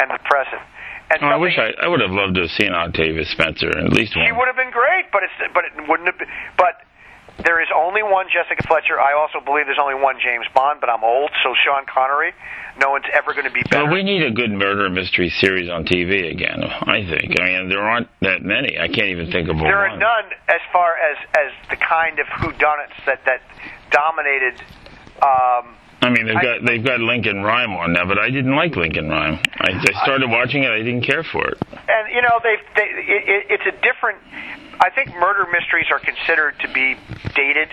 and 0.00 0.10
the 0.10 0.18
present. 0.24 0.62
And 1.10 1.22
Oh, 1.24 1.26
I 1.28 1.36
wish 1.36 1.56
I, 1.58 1.72
I 1.82 1.88
would 1.88 2.00
have 2.00 2.10
loved 2.10 2.34
to 2.36 2.42
have 2.42 2.50
seen 2.50 2.72
Octavia 2.74 3.24
Spencer 3.24 3.70
at 3.70 3.92
least 3.92 4.12
she 4.12 4.20
one. 4.20 4.36
would 4.38 4.46
have 4.46 4.56
been 4.56 4.70
great, 4.70 5.06
but 5.10 5.22
it's 5.24 5.32
but 5.54 5.64
it 5.64 5.72
wouldn't 5.88 6.06
have. 6.06 6.18
Been, 6.18 6.28
but 6.58 6.84
there 7.44 7.62
is 7.62 7.68
only 7.74 8.02
one 8.02 8.26
Jessica 8.32 8.66
Fletcher. 8.66 9.00
I 9.00 9.14
also 9.14 9.38
believe 9.44 9.66
there's 9.66 9.78
only 9.80 9.94
one 9.94 10.16
James 10.22 10.46
Bond, 10.54 10.80
but 10.80 10.90
I'm 10.90 11.04
old, 11.04 11.30
so 11.42 11.54
Sean 11.54 11.86
Connery. 11.86 12.32
No 12.78 12.90
one's 12.90 13.06
ever 13.14 13.32
going 13.32 13.46
to 13.46 13.50
be 13.50 13.62
better. 13.62 13.84
Well, 13.84 13.92
we 13.92 14.02
need 14.02 14.22
a 14.22 14.30
good 14.30 14.50
murder 14.50 14.90
mystery 14.90 15.30
series 15.40 15.70
on 15.70 15.84
TV 15.84 16.30
again. 16.30 16.62
I 16.62 17.06
think. 17.06 17.40
I 17.40 17.44
mean, 17.44 17.68
there 17.68 17.82
aren't 17.82 18.08
that 18.20 18.42
many. 18.42 18.78
I 18.78 18.88
can't 18.88 19.14
even 19.14 19.30
think 19.30 19.48
of 19.48 19.56
a 19.56 19.60
there 19.60 19.78
are 19.78 19.96
none 19.96 20.30
as 20.48 20.60
far 20.72 20.96
as 20.96 21.16
as 21.34 21.50
the 21.70 21.76
kind 21.76 22.18
of 22.18 22.26
whodunits 22.26 22.98
that 23.06 23.24
that 23.26 23.42
dominated. 23.90 24.60
Um, 25.22 25.77
I 26.00 26.10
mean, 26.10 26.26
they've 26.26 26.36
I- 26.36 26.42
got 26.42 26.64
they've 26.64 26.84
got 26.84 27.00
Lincoln 27.00 27.42
Rhyme 27.42 27.72
on 27.72 27.92
now, 27.92 28.06
but 28.06 28.18
I 28.18 28.30
didn't 28.30 28.54
like 28.54 28.76
Lincoln 28.76 29.08
Rhyme. 29.08 29.38
I, 29.60 29.70
I 29.72 30.04
started 30.04 30.30
watching 30.30 30.62
it. 30.62 30.70
I 30.70 30.78
didn't 30.78 31.02
care 31.02 31.24
for 31.24 31.46
it. 31.48 31.58
and 31.72 32.14
you 32.14 32.22
know 32.22 32.38
they 32.42 32.56
they 32.76 32.82
it, 32.82 33.28
it, 33.28 33.46
it's 33.60 33.66
a 33.66 33.72
different 33.82 34.18
i 34.80 34.90
think 34.90 35.10
murder 35.14 35.44
mysteries 35.50 35.86
are 35.90 35.98
considered 35.98 36.54
to 36.60 36.68
be 36.72 36.94
dated 37.34 37.68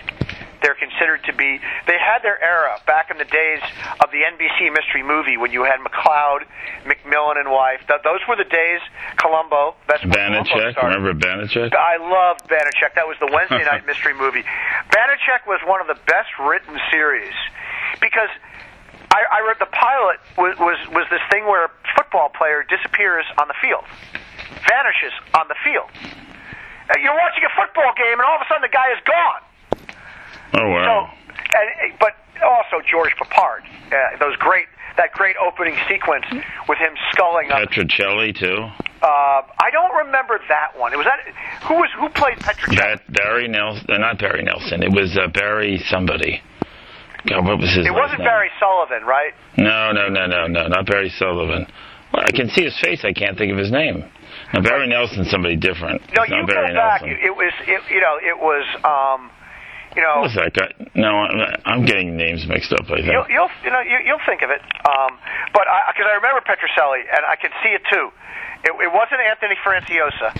they're 0.62 0.78
considered 0.78 1.22
to 1.24 1.32
be 1.32 1.60
they 1.86 1.98
had 1.98 2.22
their 2.22 2.42
era 2.42 2.78
back 2.86 3.10
in 3.10 3.18
the 3.18 3.24
days 3.28 3.60
of 4.02 4.10
the 4.10 4.22
nbc 4.24 4.72
mystery 4.72 5.02
movie 5.02 5.36
when 5.36 5.52
you 5.52 5.64
had 5.64 5.80
McCloud 5.80 6.44
mcmillan 6.84 7.38
and 7.38 7.50
wife 7.50 7.80
Th- 7.88 8.00
those 8.04 8.20
were 8.28 8.36
the 8.36 8.48
days 8.48 8.80
columbo 9.16 9.74
that's 9.88 10.02
Columbo 10.02 10.42
Banacek, 10.44 10.82
remember 10.82 11.14
Banacek? 11.14 11.74
I 11.74 11.96
loved 11.98 12.48
Banacek. 12.48 12.94
That 12.94 13.06
was 13.06 13.16
the 13.20 13.28
Wednesday 13.32 13.64
night 13.70 13.86
mystery 13.86 14.14
movie. 14.14 14.42
Banacek 14.90 15.46
was 15.46 15.60
one 15.66 15.80
of 15.80 15.86
the 15.86 15.98
best 16.06 16.30
written 16.40 16.78
series 16.90 17.34
because 18.00 18.30
I, 19.10 19.22
I 19.30 19.40
read 19.46 19.56
the 19.58 19.70
pilot 19.70 20.18
was, 20.36 20.58
was 20.58 20.78
was 20.92 21.06
this 21.10 21.22
thing 21.30 21.46
where 21.46 21.66
a 21.66 21.70
football 21.96 22.28
player 22.28 22.64
disappears 22.68 23.24
on 23.40 23.48
the 23.48 23.54
field, 23.62 23.84
vanishes 24.66 25.14
on 25.34 25.48
the 25.48 25.56
field. 25.64 25.88
You're 27.00 27.18
watching 27.18 27.42
a 27.42 27.52
football 27.54 27.92
game, 27.98 28.18
and 28.18 28.26
all 28.26 28.36
of 28.38 28.42
a 28.42 28.48
sudden 28.48 28.62
the 28.62 28.72
guy 28.74 28.92
is 28.94 29.02
gone. 29.06 29.42
Oh 30.54 30.58
So, 30.58 30.68
wow! 30.68 31.12
and, 31.28 31.98
but 31.98 32.12
also 32.44 32.84
George 32.88 33.12
Peppard, 33.20 33.64
uh, 33.92 34.18
those 34.20 34.36
great 34.36 34.66
that 34.96 35.12
great 35.12 35.36
opening 35.36 35.76
sequence 35.88 36.24
with 36.68 36.78
him 36.78 36.92
sculling 37.12 37.50
up. 37.50 37.68
Petrocelli 37.68 38.32
too. 38.38 38.68
Uh, 39.02 39.42
I 39.60 39.68
don't 39.70 39.94
remember 40.06 40.40
that 40.48 40.78
one. 40.78 40.92
It 40.92 40.96
was 40.96 41.04
that 41.06 41.20
who 41.68 41.74
was 41.74 41.90
who 41.98 42.08
played 42.10 42.38
Petrocelli? 42.38 42.76
That 42.76 43.12
Barry 43.12 43.48
Nelson, 43.48 43.86
uh, 43.90 43.98
not 43.98 44.18
Barry 44.18 44.42
Nelson. 44.42 44.82
It 44.82 44.90
was 44.92 45.16
uh, 45.20 45.28
Barry 45.28 45.78
somebody. 45.88 46.40
God, 47.28 47.44
what 47.44 47.58
was 47.58 47.74
his? 47.74 47.84
It 47.86 47.92
wasn't 47.92 48.20
name? 48.20 48.28
Barry 48.28 48.50
Sullivan, 48.60 49.04
right? 49.06 49.32
No, 49.58 49.92
no, 49.92 50.08
no, 50.08 50.26
no, 50.26 50.46
no, 50.46 50.68
not 50.68 50.86
Barry 50.86 51.10
Sullivan. 51.10 51.66
Well, 52.12 52.22
I 52.22 52.30
can 52.30 52.48
see 52.50 52.62
his 52.64 52.78
face. 52.80 53.04
I 53.04 53.12
can't 53.12 53.36
think 53.36 53.50
of 53.52 53.58
his 53.58 53.70
name. 53.72 54.04
Now 54.54 54.60
Barry 54.62 54.86
Nelson's 54.86 55.28
somebody 55.30 55.56
different. 55.56 56.00
No, 56.16 56.22
It's 56.22 56.30
you 56.30 56.40
go 56.46 56.54
Barry 56.54 56.72
back. 56.72 57.02
Nelson. 57.02 57.18
It 57.20 57.34
was, 57.34 57.52
it, 57.66 57.80
you 57.90 58.00
know, 58.00 58.16
it 58.22 58.38
was, 58.38 58.64
um, 58.86 59.30
you 59.96 60.02
know, 60.02 60.20
What 60.20 60.28
was 60.30 60.36
that 60.36 60.52
guy? 60.52 60.70
No, 60.94 61.24
I'm- 61.64 61.84
getting 61.84 62.16
names 62.16 62.46
mixed 62.46 62.72
up. 62.72 62.84
I 62.90 63.00
think. 63.00 63.06
you'll, 63.10 63.28
you'll, 63.28 63.50
you 63.64 63.70
know, 63.70 63.80
you, 63.80 63.98
you'll 64.04 64.24
think 64.26 64.42
of 64.42 64.50
it. 64.50 64.60
Um, 64.84 65.16
but 65.52 65.64
because 65.90 66.06
I, 66.06 66.14
remember 66.20 66.40
Petrocelli, 66.44 67.00
and 67.08 67.24
I 67.24 67.36
can 67.36 67.50
see 67.62 67.70
it 67.70 67.82
too. 67.90 68.10
It, 68.64 68.72
it 68.76 68.92
wasn't 68.92 69.20
Anthony 69.24 69.56
Franciosa. 69.64 70.30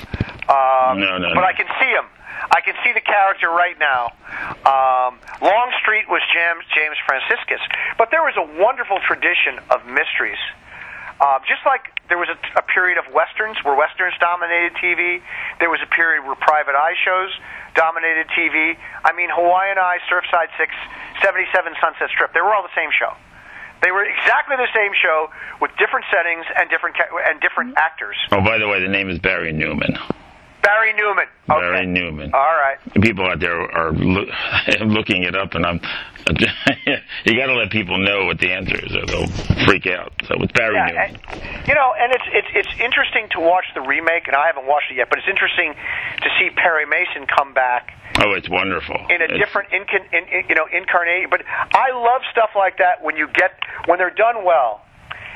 Um, 0.48 1.00
No, 1.00 1.18
no, 1.18 1.34
But 1.34 1.42
no. 1.42 1.46
I 1.48 1.52
can 1.56 1.66
see 1.80 1.88
him. 1.90 2.04
I 2.52 2.60
can 2.60 2.74
see 2.84 2.92
the 2.92 3.00
character 3.00 3.48
right 3.48 3.78
now. 3.80 4.12
Um, 4.68 5.18
Longstreet 5.40 6.08
was 6.08 6.20
James 6.34 6.64
James 6.74 6.96
Franciscus, 7.06 7.60
but 7.98 8.10
there 8.10 8.22
was 8.22 8.36
a 8.36 8.44
wonderful 8.60 8.98
tradition 9.08 9.58
of 9.70 9.86
mysteries 9.86 10.38
Uh, 11.20 11.38
just 11.48 11.64
like 11.64 11.92
there 12.08 12.18
was 12.18 12.28
a, 12.28 12.38
a 12.58 12.62
period 12.62 12.98
of 12.98 13.08
westerns 13.12 13.56
where 13.64 13.74
westerns 13.74 14.14
dominated 14.20 14.76
TV, 14.76 15.22
there 15.58 15.70
was 15.70 15.80
a 15.82 15.88
period 15.88 16.24
where 16.24 16.36
private 16.36 16.74
eye 16.76 16.94
shows 17.04 17.32
dominated 17.74 18.28
TV. 18.36 18.76
I 19.04 19.12
mean, 19.16 19.28
Hawaiian 19.32 19.78
Eye, 19.78 19.98
Surfside 20.10 20.48
Six, 20.58 20.72
77 21.22 21.72
Sunset 21.80 22.08
Strip, 22.12 22.32
they 22.34 22.40
were 22.40 22.54
all 22.54 22.62
the 22.62 22.76
same 22.76 22.90
show. 22.92 23.16
They 23.82 23.90
were 23.92 24.04
exactly 24.04 24.56
the 24.56 24.68
same 24.74 24.92
show 24.96 25.28
with 25.60 25.70
different 25.78 26.06
settings 26.12 26.44
and 26.56 26.68
different 26.70 26.96
ca- 26.96 27.12
and 27.28 27.40
different 27.40 27.76
actors. 27.76 28.16
Oh, 28.32 28.40
by 28.40 28.58
the 28.58 28.68
way, 28.68 28.80
the 28.80 28.88
name 28.88 29.10
is 29.10 29.18
Barry 29.18 29.52
Newman. 29.52 29.96
Barry 30.66 30.92
Newman. 30.94 31.26
Okay. 31.48 31.60
Barry 31.60 31.86
Newman. 31.86 32.30
All 32.34 32.40
right. 32.58 32.76
People 33.00 33.24
out 33.30 33.38
there 33.38 33.54
are 33.54 33.92
loo- 33.92 34.26
looking 34.86 35.22
it 35.22 35.36
up, 35.36 35.54
and 35.54 35.64
I'm. 35.64 35.80
you 37.24 37.38
got 37.38 37.46
to 37.46 37.54
let 37.54 37.70
people 37.70 37.98
know 37.98 38.26
what 38.26 38.38
the 38.40 38.50
answer 38.50 38.74
is, 38.84 38.90
or 38.96 39.06
they'll 39.06 39.30
freak 39.64 39.86
out. 39.86 40.12
So 40.26 40.34
it's 40.42 40.52
Barry 40.52 40.74
Yeah, 40.74 40.86
Newman. 40.90 41.20
and, 41.30 41.68
you 41.68 41.74
know, 41.74 41.94
and 41.98 42.10
it's 42.12 42.26
it's 42.34 42.48
it's 42.66 42.80
interesting 42.82 43.28
to 43.38 43.40
watch 43.40 43.64
the 43.74 43.80
remake, 43.80 44.26
and 44.26 44.34
I 44.34 44.46
haven't 44.46 44.66
watched 44.66 44.90
it 44.90 44.96
yet, 44.98 45.08
but 45.08 45.18
it's 45.20 45.28
interesting 45.30 45.72
to 45.72 46.28
see 46.38 46.50
Perry 46.56 46.84
Mason 46.86 47.26
come 47.30 47.54
back 47.54 47.92
Oh, 48.18 48.32
it's 48.32 48.48
wonderful. 48.48 48.96
in 49.10 49.20
a 49.22 49.24
It's- 49.30 49.38
different 49.38 49.70
incan, 49.72 50.02
in, 50.12 50.24
in, 50.26 50.48
you 50.48 50.54
know 50.56 50.66
incarnation. 50.72 51.30
But 51.30 51.42
I 51.46 51.92
love 51.94 52.22
stuff 52.32 52.50
like 52.56 52.78
that 52.78 53.02
when 53.04 53.16
you 53.16 53.28
get 53.28 53.54
when 53.86 53.98
they're 53.98 54.10
done 54.10 54.42
well, 54.44 54.82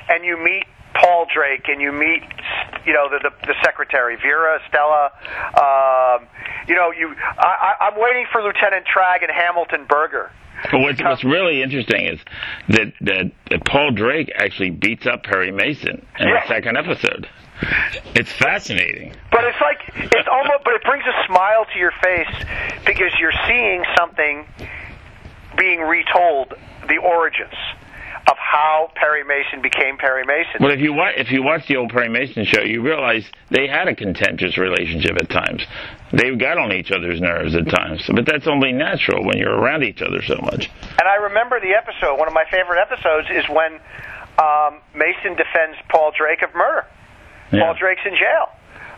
and 0.08 0.24
you 0.24 0.36
meet 0.42 0.64
Paul 0.94 1.26
Drake 1.32 1.68
and 1.68 1.80
you 1.80 1.92
meet 1.92 2.22
you 2.86 2.92
know 2.92 3.08
the 3.08 3.18
the, 3.30 3.46
the 3.46 3.54
secretary 3.64 4.16
Vera 4.16 4.58
Stella. 4.68 5.10
Um, 5.54 6.28
you 6.68 6.74
know 6.74 6.92
you 6.92 7.14
I, 7.16 7.74
I'm 7.80 8.00
waiting 8.00 8.26
for 8.32 8.42
Lieutenant 8.42 8.86
Trag 8.86 9.22
and 9.22 9.30
Hamilton 9.32 9.86
Berger. 9.88 10.30
But 10.70 10.80
what's, 10.80 11.02
what's 11.02 11.24
really 11.24 11.62
interesting 11.62 12.04
is 12.06 12.20
that, 12.68 12.92
that 13.00 13.32
that 13.50 13.64
Paul 13.64 13.92
Drake 13.92 14.30
actually 14.36 14.70
beats 14.70 15.06
up 15.06 15.22
Perry 15.22 15.50
Mason 15.52 16.04
in 16.18 16.28
Yeah. 16.28 16.42
the 16.42 16.48
second 16.48 16.76
episode. 16.76 17.28
It's 18.14 18.32
fascinating. 18.32 19.14
But 19.30 19.44
it's 19.44 19.60
like 19.60 19.78
it's 19.96 20.28
almost, 20.30 20.64
but 20.64 20.74
it 20.74 20.82
brings 20.84 21.04
a 21.04 21.26
smile 21.26 21.64
to 21.72 21.78
your 21.78 21.92
face 22.02 22.44
because 22.84 23.12
you're 23.18 23.32
seeing 23.48 23.84
something 23.98 24.46
being 25.56 25.80
retold, 25.80 26.54
the 26.88 26.96
origins 26.98 27.54
of 28.28 28.36
how 28.36 28.90
Perry 28.94 29.24
Mason 29.24 29.62
became 29.62 29.96
Perry 29.96 30.24
Mason. 30.24 30.60
Well, 30.60 30.72
if 30.72 30.80
you 30.80 30.92
watch 30.92 31.14
if 31.16 31.30
you 31.30 31.42
watch 31.42 31.66
the 31.68 31.76
old 31.76 31.90
Perry 31.90 32.08
Mason 32.08 32.44
show, 32.44 32.62
you 32.62 32.82
realize 32.82 33.24
they 33.50 33.66
had 33.66 33.88
a 33.88 33.94
contentious 33.94 34.58
relationship 34.58 35.16
at 35.20 35.28
times. 35.30 35.62
They 36.12 36.34
got 36.36 36.58
on 36.58 36.72
each 36.72 36.90
other's 36.90 37.20
nerves 37.20 37.54
at 37.54 37.68
times, 37.68 38.02
but 38.12 38.26
that's 38.26 38.46
only 38.46 38.72
natural 38.72 39.24
when 39.24 39.38
you're 39.38 39.54
around 39.54 39.84
each 39.84 40.02
other 40.02 40.22
so 40.22 40.36
much. 40.42 40.68
And 40.82 41.08
I 41.08 41.16
remember 41.30 41.60
the 41.60 41.72
episode. 41.74 42.18
One 42.18 42.28
of 42.28 42.34
my 42.34 42.44
favorite 42.50 42.80
episodes 42.80 43.28
is 43.30 43.48
when 43.48 43.80
um, 44.38 44.80
Mason 44.94 45.36
defends 45.36 45.78
Paul 45.88 46.12
Drake 46.16 46.42
of 46.42 46.54
murder. 46.54 46.86
Yeah. 47.52 47.64
Paul 47.64 47.74
Drake's 47.78 48.02
in 48.04 48.14
jail. 48.14 48.48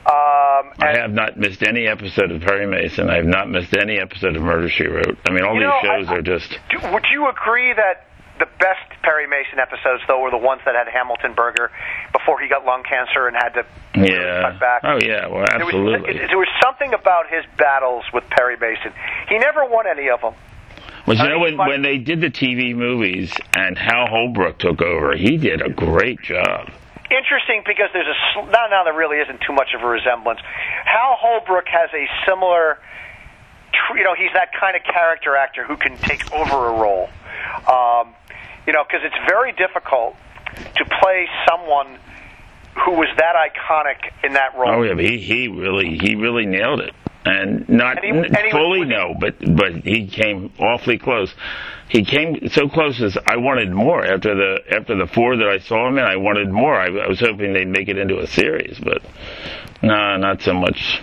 Um, 0.04 0.74
I 0.82 0.98
have 0.98 1.12
not 1.12 1.38
missed 1.38 1.62
any 1.62 1.86
episode 1.86 2.32
of 2.32 2.42
Perry 2.42 2.66
Mason. 2.66 3.08
I 3.08 3.16
have 3.16 3.26
not 3.26 3.48
missed 3.48 3.72
any 3.76 3.98
episode 4.00 4.34
of 4.34 4.42
Murder 4.42 4.68
She 4.68 4.84
Wrote. 4.84 5.16
I 5.26 5.30
mean, 5.30 5.44
all 5.44 5.54
these 5.54 5.62
know, 5.62 5.78
shows 5.80 6.08
I- 6.08 6.14
are 6.16 6.22
just. 6.22 6.50
Do, 6.70 6.78
would 6.92 7.04
you 7.12 7.28
agree 7.28 7.72
that 7.72 8.06
the 8.42 8.48
best 8.58 8.82
Perry 9.02 9.28
Mason 9.28 9.60
episodes, 9.62 10.02
though, 10.08 10.18
were 10.20 10.32
the 10.32 10.36
ones 10.36 10.62
that 10.64 10.74
had 10.74 10.88
Hamilton 10.88 11.32
Berger 11.34 11.70
before 12.12 12.40
he 12.40 12.48
got 12.48 12.64
lung 12.66 12.82
cancer 12.82 13.28
and 13.28 13.36
had 13.36 13.54
to 13.54 13.64
Yeah. 13.94 14.42
cut 14.50 14.58
back? 14.58 14.80
Oh 14.82 14.98
yeah. 15.00 15.28
Well, 15.28 15.46
There 15.46 15.64
was, 15.66 15.74
absolutely. 15.74 16.26
there 16.26 16.38
was 16.38 16.48
something 16.60 16.92
about 16.92 17.28
his 17.30 17.44
battles 17.56 18.04
with 18.12 18.24
Perry 18.30 18.56
Mason. 18.56 18.92
He 19.28 19.38
never 19.38 19.64
won 19.64 19.86
any 19.86 20.10
of 20.10 20.20
them. 20.20 20.34
Well, 21.06 21.16
you 21.16 21.28
know 21.28 21.38
when 21.38 21.56
when 21.56 21.82
they 21.82 21.98
did 21.98 22.20
the 22.20 22.30
TV 22.30 22.74
movies 22.74 23.32
and 23.56 23.78
Hal 23.78 24.06
Holbrook 24.08 24.58
took 24.58 24.80
over, 24.82 25.14
he 25.16 25.36
did 25.36 25.60
a 25.62 25.68
great 25.68 26.20
job. 26.22 26.70
Interesting 27.10 27.62
because 27.66 27.90
there's 27.92 28.06
a 28.06 28.42
now 28.50 28.66
now 28.70 28.82
there 28.84 28.94
really 28.94 29.18
isn't 29.18 29.40
too 29.46 29.52
much 29.52 29.74
of 29.74 29.82
a 29.82 29.86
resemblance. 29.86 30.40
Hal 30.84 31.16
Holbrook 31.20 31.66
has 31.68 31.90
a 31.92 32.06
similar, 32.26 32.78
you 33.94 34.04
know, 34.04 34.14
he's 34.14 34.32
that 34.34 34.50
kind 34.58 34.76
of 34.76 34.82
character 34.84 35.36
actor 35.36 35.64
who 35.64 35.76
can 35.76 35.96
take 35.98 36.32
over 36.32 36.68
a 36.68 36.72
role. 36.80 37.10
Um, 37.68 38.14
you 38.66 38.72
know, 38.72 38.84
because 38.84 39.00
it's 39.04 39.28
very 39.28 39.52
difficult 39.52 40.14
to 40.76 40.84
play 41.00 41.26
someone 41.48 41.98
who 42.84 42.92
was 42.92 43.08
that 43.18 43.34
iconic 43.36 44.12
in 44.24 44.32
that 44.34 44.54
role. 44.56 44.80
Oh 44.80 44.82
yeah, 44.82 44.94
he 45.00 45.18
he 45.18 45.48
really 45.48 45.98
he 46.00 46.14
really 46.14 46.46
nailed 46.46 46.80
it, 46.80 46.94
and 47.24 47.68
not 47.68 48.02
And 48.02 48.24
he- 48.24 48.28
and 48.28 48.36
he 48.36 48.42
was- 48.44 48.52
fully 48.52 48.84
no, 48.84 49.14
but 49.18 49.34
but 49.56 49.72
he 49.84 50.06
came 50.06 50.52
awfully 50.58 50.98
close. 50.98 51.34
He 51.88 52.04
came 52.04 52.48
so 52.48 52.68
close 52.68 53.02
as 53.02 53.18
I 53.26 53.36
wanted 53.36 53.70
more 53.70 54.02
after 54.04 54.34
the 54.34 54.74
after 54.74 54.96
the 54.96 55.06
four 55.06 55.36
that 55.36 55.48
I 55.48 55.58
saw 55.58 55.88
him 55.88 55.98
in. 55.98 56.04
I 56.04 56.16
wanted 56.16 56.50
more. 56.50 56.74
I, 56.74 56.86
I 56.86 57.08
was 57.08 57.20
hoping 57.20 57.52
they'd 57.52 57.68
make 57.68 57.88
it 57.88 57.98
into 57.98 58.18
a 58.20 58.26
series, 58.26 58.78
but 58.78 59.02
no, 59.82 60.16
not 60.16 60.40
so 60.40 60.54
much. 60.54 61.02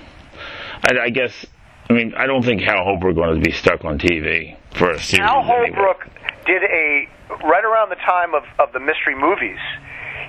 I, 0.84 0.98
I 1.06 1.10
guess. 1.10 1.46
I 1.90 1.94
mean, 1.94 2.14
I 2.16 2.26
don't 2.28 2.44
think 2.44 2.62
Hal 2.62 2.84
Holbrook 2.84 3.16
wanted 3.18 3.36
to 3.36 3.42
be 3.42 3.52
stuck 3.52 3.84
on 3.84 3.98
TV 4.00 4.56
for 4.76 4.92
a 4.92 5.00
series. 5.00 5.28
Al 5.28 5.40
anyway. 5.42 5.72
Holbrook 5.76 6.08
did 6.46 6.64
a 6.64 7.08
right 7.30 7.64
around 7.64 7.90
the 7.90 8.02
time 8.02 8.34
of, 8.34 8.44
of 8.58 8.74
the 8.74 8.80
mystery 8.80 9.16
movies. 9.16 9.60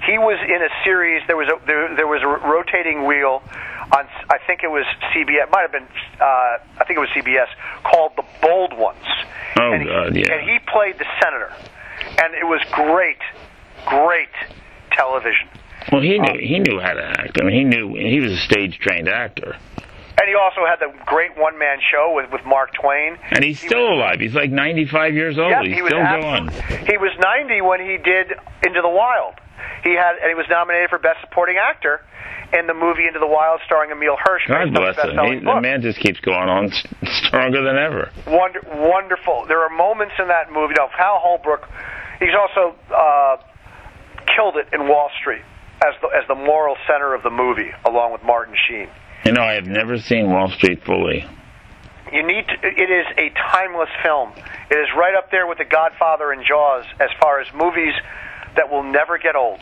He 0.07 0.19
was 0.19 0.39
in 0.43 0.63
a 0.63 0.69
series. 0.85 1.23
There 1.27 1.37
was 1.37 1.49
a 1.49 1.67
there, 1.67 1.95
there 1.95 2.07
was 2.07 2.23
a 2.23 2.29
rotating 2.29 3.07
wheel 3.07 3.43
on. 3.93 4.07
I 4.31 4.39
think 4.47 4.63
it 4.63 4.71
was 4.71 4.85
CBS. 5.13 5.45
It 5.45 5.51
might 5.51 5.63
have 5.63 5.73
been. 5.73 5.89
Uh, 6.19 6.59
I 6.81 6.85
think 6.87 6.97
it 6.97 7.01
was 7.01 7.11
CBS 7.11 7.49
called 7.85 8.13
The 8.17 8.25
Bold 8.41 8.77
Ones. 8.77 9.05
Oh, 9.61 9.73
and 9.73 9.83
he, 10.17 10.23
yeah. 10.23 10.35
And 10.35 10.49
he 10.49 10.59
played 10.73 10.99
the 10.99 11.07
senator, 11.23 11.53
and 12.23 12.35
it 12.35 12.47
was 12.47 12.63
great, 12.73 13.21
great 13.87 14.33
television. 14.93 15.49
Well, 15.93 16.01
he 16.01 16.19
knew 16.19 16.39
he 16.41 16.59
knew 16.59 16.81
how 16.81 16.95
to 16.95 17.05
act. 17.05 17.39
I 17.41 17.45
mean, 17.45 17.55
he 17.55 17.65
knew 17.65 17.95
he 17.95 18.21
was 18.21 18.33
a 18.33 18.39
stage 18.39 18.79
trained 18.79 19.09
actor, 19.09 19.57
he 20.31 20.35
also 20.39 20.63
had 20.65 20.79
the 20.79 20.95
great 21.07 21.37
one 21.37 21.59
man 21.59 21.79
show 21.91 22.13
with 22.15 22.31
with 22.31 22.45
Mark 22.47 22.71
Twain. 22.75 23.19
and 23.31 23.43
he's 23.43 23.59
still 23.59 23.93
alive. 23.93 24.21
He's 24.21 24.35
like 24.35 24.51
ninety 24.51 24.87
five 24.87 25.15
years 25.15 25.39
old. 25.39 25.51
Yep, 25.51 25.63
he's 25.65 25.75
he 25.75 25.83
was 25.83 25.91
still 25.91 26.01
absolute- 26.03 26.51
going. 26.55 26.87
He 26.87 26.97
was 26.97 27.13
90 27.19 27.61
when 27.63 27.81
he 27.81 27.99
did 27.99 28.33
Into 28.67 28.81
the 28.83 28.89
Wild. 28.89 29.35
He 29.83 29.93
had 29.95 30.17
and 30.23 30.29
he 30.29 30.35
was 30.35 30.47
nominated 30.49 30.91
for 30.91 30.99
Best 30.99 31.21
Supporting 31.21 31.57
Actor 31.59 32.01
in 32.53 32.67
the 32.67 32.75
movie 32.75 33.07
Into 33.07 33.19
the 33.19 33.27
Wild, 33.27 33.61
starring 33.67 33.91
Emile 33.91 34.17
Hirsch. 34.19 34.43
God 34.49 34.73
bless 34.75 34.97
the 34.97 35.11
him. 35.11 35.41
He, 35.41 35.45
the 35.45 35.61
man 35.61 35.83
just 35.83 35.99
keeps 35.99 36.19
going 36.21 36.49
on 36.49 36.71
stronger 37.27 37.63
than 37.63 37.77
ever. 37.77 38.11
Wonder, 38.27 38.61
wonderful. 38.67 39.45
There 39.47 39.63
are 39.63 39.71
moments 39.71 40.15
in 40.19 40.29
that 40.29 40.51
movie. 40.51 40.75
You 40.77 40.83
know, 40.87 40.91
Hal 40.97 41.19
Holbrook. 41.23 41.67
He's 42.19 42.35
also 42.35 42.75
uh, 42.95 43.37
killed 44.37 44.57
it 44.57 44.69
in 44.73 44.89
Wall 44.89 45.11
Street 45.21 45.43
as 45.87 45.95
the 46.03 46.09
as 46.09 46.27
the 46.29 46.35
moral 46.35 46.77
center 46.87 47.15
of 47.15 47.23
the 47.23 47.31
movie, 47.31 47.71
along 47.87 48.13
with 48.13 48.23
Martin 48.23 48.55
Sheen. 48.69 48.89
You 49.25 49.33
know, 49.33 49.43
I 49.43 49.55
have 49.55 49.67
never 49.67 49.99
seen 49.99 50.31
Wall 50.31 50.51
Street 50.51 50.85
fully. 50.85 51.27
You 52.13 52.27
need 52.27 52.47
to, 52.49 52.55
it 52.63 52.91
is 52.91 53.07
a 53.19 53.31
timeless 53.53 53.91
film. 54.03 54.33
It 54.71 54.75
is 54.75 54.89
right 54.97 55.15
up 55.15 55.31
there 55.31 55.47
with 55.47 55.59
The 55.59 55.65
Godfather 55.65 56.33
and 56.33 56.45
Jaws 56.45 56.85
as 56.99 57.11
far 57.21 57.41
as 57.41 57.47
movies 57.55 57.95
that 58.57 58.71
will 58.71 58.83
never 58.83 59.19
get 59.19 59.37
old. 59.37 59.61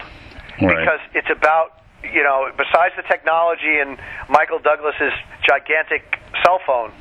Right. 0.61 0.79
Because 0.79 1.01
it's 1.15 1.31
about, 1.31 1.83
you 2.03 2.23
know, 2.23 2.49
besides 2.57 2.95
the 2.97 3.03
technology 3.03 3.79
and 3.81 3.99
Michael 4.29 4.61
Douglas's 4.61 5.13
gigantic 5.47 6.19
cell 6.45 6.61
phone, 6.67 6.93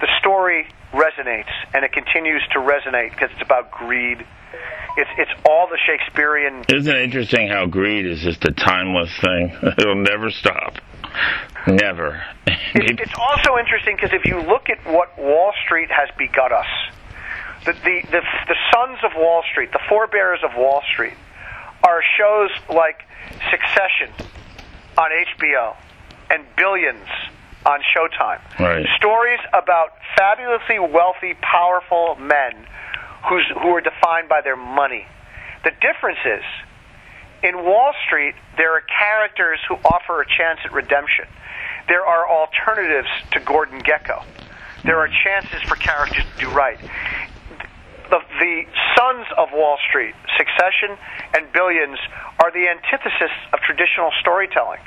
the 0.00 0.08
story 0.20 0.68
resonates 0.92 1.52
and 1.72 1.84
it 1.84 1.92
continues 1.92 2.42
to 2.52 2.60
resonate 2.60 3.10
because 3.10 3.30
it's 3.32 3.42
about 3.42 3.70
greed. 3.70 4.24
It's 4.96 5.10
it's 5.18 5.30
all 5.48 5.66
the 5.66 5.78
Shakespearean 5.84 6.64
Isn't 6.72 6.94
it 6.94 7.02
interesting 7.02 7.48
how 7.48 7.66
greed 7.66 8.06
is 8.06 8.20
just 8.20 8.44
a 8.44 8.52
timeless 8.52 9.10
thing? 9.20 9.56
It'll 9.78 9.96
never 9.96 10.30
stop. 10.30 10.74
Never. 11.66 12.22
It, 12.46 12.56
it's 13.00 13.14
also 13.18 13.58
interesting 13.58 13.96
because 13.96 14.12
if 14.12 14.24
you 14.24 14.40
look 14.42 14.68
at 14.68 14.84
what 14.86 15.18
Wall 15.18 15.52
Street 15.64 15.90
has 15.90 16.08
begot 16.16 16.52
us, 16.52 16.66
the, 17.64 17.72
the, 17.72 18.02
the, 18.10 18.20
the 18.48 18.56
sons 18.72 18.98
of 19.04 19.12
Wall 19.16 19.42
Street, 19.50 19.72
the 19.72 19.80
forebears 19.88 20.40
of 20.44 20.50
Wall 20.56 20.82
Street, 20.92 21.14
are 21.82 22.02
shows 22.18 22.50
like 22.68 23.04
Succession 23.50 24.10
on 24.98 25.10
HBO 25.10 25.76
and 26.30 26.44
Billions 26.56 27.08
on 27.66 27.80
Showtime. 27.96 28.40
Right. 28.58 28.86
Stories 28.96 29.40
about 29.52 29.92
fabulously 30.16 30.78
wealthy, 30.78 31.34
powerful 31.40 32.16
men 32.16 32.66
who's, 33.28 33.46
who 33.62 33.68
are 33.68 33.80
defined 33.80 34.28
by 34.28 34.40
their 34.42 34.56
money. 34.56 35.06
The 35.64 35.72
difference 35.80 36.18
is, 36.24 36.44
in 37.44 37.62
Wall 37.62 37.92
Street, 38.06 38.34
there 38.56 38.72
are 38.72 38.80
characters 38.80 39.60
who 39.68 39.74
offer 39.84 40.22
a 40.22 40.26
chance 40.26 40.60
at 40.64 40.72
redemption. 40.72 41.26
There 41.86 42.04
are 42.04 42.26
alternatives 42.26 43.08
to 43.32 43.40
Gordon 43.40 43.80
Gekko. 43.82 44.24
There 44.82 44.98
are 44.98 45.08
chances 45.08 45.60
for 45.68 45.76
characters 45.76 46.24
to 46.24 46.46
do 46.46 46.50
right. 46.50 46.78
The, 48.10 48.20
the 48.40 48.62
sons 48.96 49.26
of 49.36 49.48
Wall 49.52 49.78
Street, 49.88 50.14
Succession 50.36 50.96
and 51.34 51.52
Billions, 51.52 51.98
are 52.42 52.50
the 52.50 52.68
antithesis 52.68 53.32
of 53.52 53.60
traditional 53.60 54.10
storytelling 54.20 54.80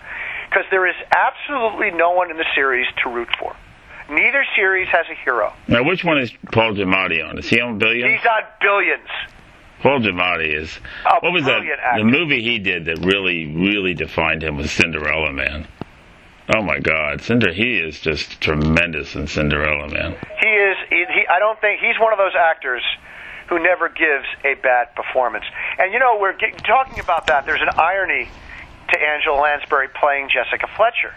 because 0.49 0.65
there 0.71 0.87
is 0.87 0.95
absolutely 1.11 1.91
no 1.91 2.11
one 2.11 2.31
in 2.31 2.37
the 2.37 2.45
series 2.55 2.87
to 3.03 3.09
root 3.09 3.29
for. 3.39 3.55
Neither 4.09 4.45
series 4.55 4.87
has 4.89 5.05
a 5.11 5.15
hero. 5.23 5.53
Now, 5.67 5.83
which 5.83 6.03
one 6.03 6.17
is 6.17 6.31
Paul 6.51 6.73
Giamatti 6.73 7.27
on? 7.27 7.37
Is 7.37 7.49
he 7.49 7.59
on 7.59 7.77
Billions? 7.77 8.09
He's 8.09 8.25
on 8.25 8.43
Billions. 8.61 9.09
Paul 9.81 9.99
Giamatti 9.99 10.55
is. 10.55 10.73
What 11.21 11.33
was 11.33 11.45
that? 11.45 11.61
actor. 11.61 11.99
The 11.99 12.03
movie 12.03 12.41
he 12.41 12.59
did 12.59 12.85
that 12.85 12.99
really, 12.99 13.45
really 13.45 13.93
defined 13.93 14.43
him 14.43 14.57
was 14.57 14.71
Cinderella 14.71 15.31
Man. 15.31 15.67
Oh 16.55 16.61
my 16.63 16.79
God, 16.79 17.21
Cinder! 17.21 17.51
He 17.51 17.77
is 17.77 17.99
just 17.99 18.39
tremendous 18.39 19.15
in 19.15 19.27
Cinderella 19.27 19.89
Man. 19.89 20.15
He 20.39 20.47
is. 20.47 20.77
He, 20.89 21.03
he, 21.13 21.27
I 21.27 21.39
don't 21.39 21.59
think 21.59 21.81
he's 21.81 21.99
one 21.99 22.13
of 22.13 22.19
those 22.19 22.35
actors 22.39 22.81
who 23.49 23.59
never 23.59 23.89
gives 23.89 24.25
a 24.43 24.55
bad 24.61 24.95
performance. 24.95 25.45
And 25.77 25.91
you 25.91 25.99
know, 25.99 26.17
we're 26.19 26.37
get, 26.37 26.57
talking 26.63 26.99
about 26.99 27.27
that. 27.27 27.45
There's 27.45 27.61
an 27.61 27.75
irony 27.77 28.29
to 28.89 28.99
Angela 28.99 29.41
Lansbury 29.41 29.89
playing 29.89 30.29
Jessica 30.31 30.67
Fletcher, 30.75 31.13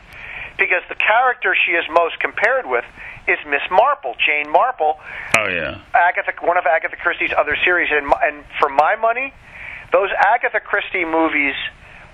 because 0.60 0.84
the 0.88 0.94
character 0.94 1.56
she 1.56 1.72
is 1.72 1.84
most 1.90 2.20
compared 2.20 2.68
with 2.68 2.84
is 3.26 3.38
Miss 3.48 3.64
Marple, 3.70 4.14
Jane 4.20 4.52
Marple, 4.52 5.00
Oh 5.34 5.48
yeah. 5.48 5.80
Agatha, 5.94 6.32
one 6.44 6.56
of 6.56 6.66
Agatha 6.66 6.96
Christie's 6.96 7.32
other 7.36 7.56
series. 7.64 7.88
And, 7.90 8.12
and 8.22 8.44
for 8.60 8.68
my 8.68 8.94
money, 8.94 9.32
those 9.92 10.10
Agatha 10.14 10.60
Christie 10.60 11.04
movies 11.04 11.54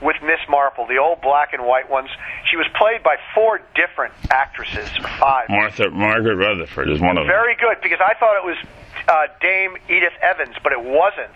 with 0.00 0.16
Miss 0.22 0.40
Marple, 0.48 0.86
the 0.86 0.98
old 0.98 1.20
black 1.20 1.52
and 1.52 1.64
white 1.64 1.90
ones, 1.90 2.08
she 2.50 2.56
was 2.56 2.66
played 2.76 3.02
by 3.02 3.16
four 3.34 3.60
different 3.74 4.14
actresses, 4.30 4.88
or 4.98 5.08
five. 5.18 5.48
Martha 5.48 5.90
Margaret 5.90 6.36
Rutherford 6.36 6.90
is 6.90 7.00
one 7.00 7.16
of 7.18 7.24
them. 7.24 7.26
Very 7.26 7.56
good, 7.56 7.80
because 7.82 8.00
I 8.00 8.14
thought 8.14 8.36
it 8.36 8.44
was 8.44 8.58
uh, 9.08 9.26
Dame 9.40 9.76
Edith 9.88 10.16
Evans, 10.22 10.54
but 10.62 10.72
it 10.72 10.82
wasn't. 10.82 11.32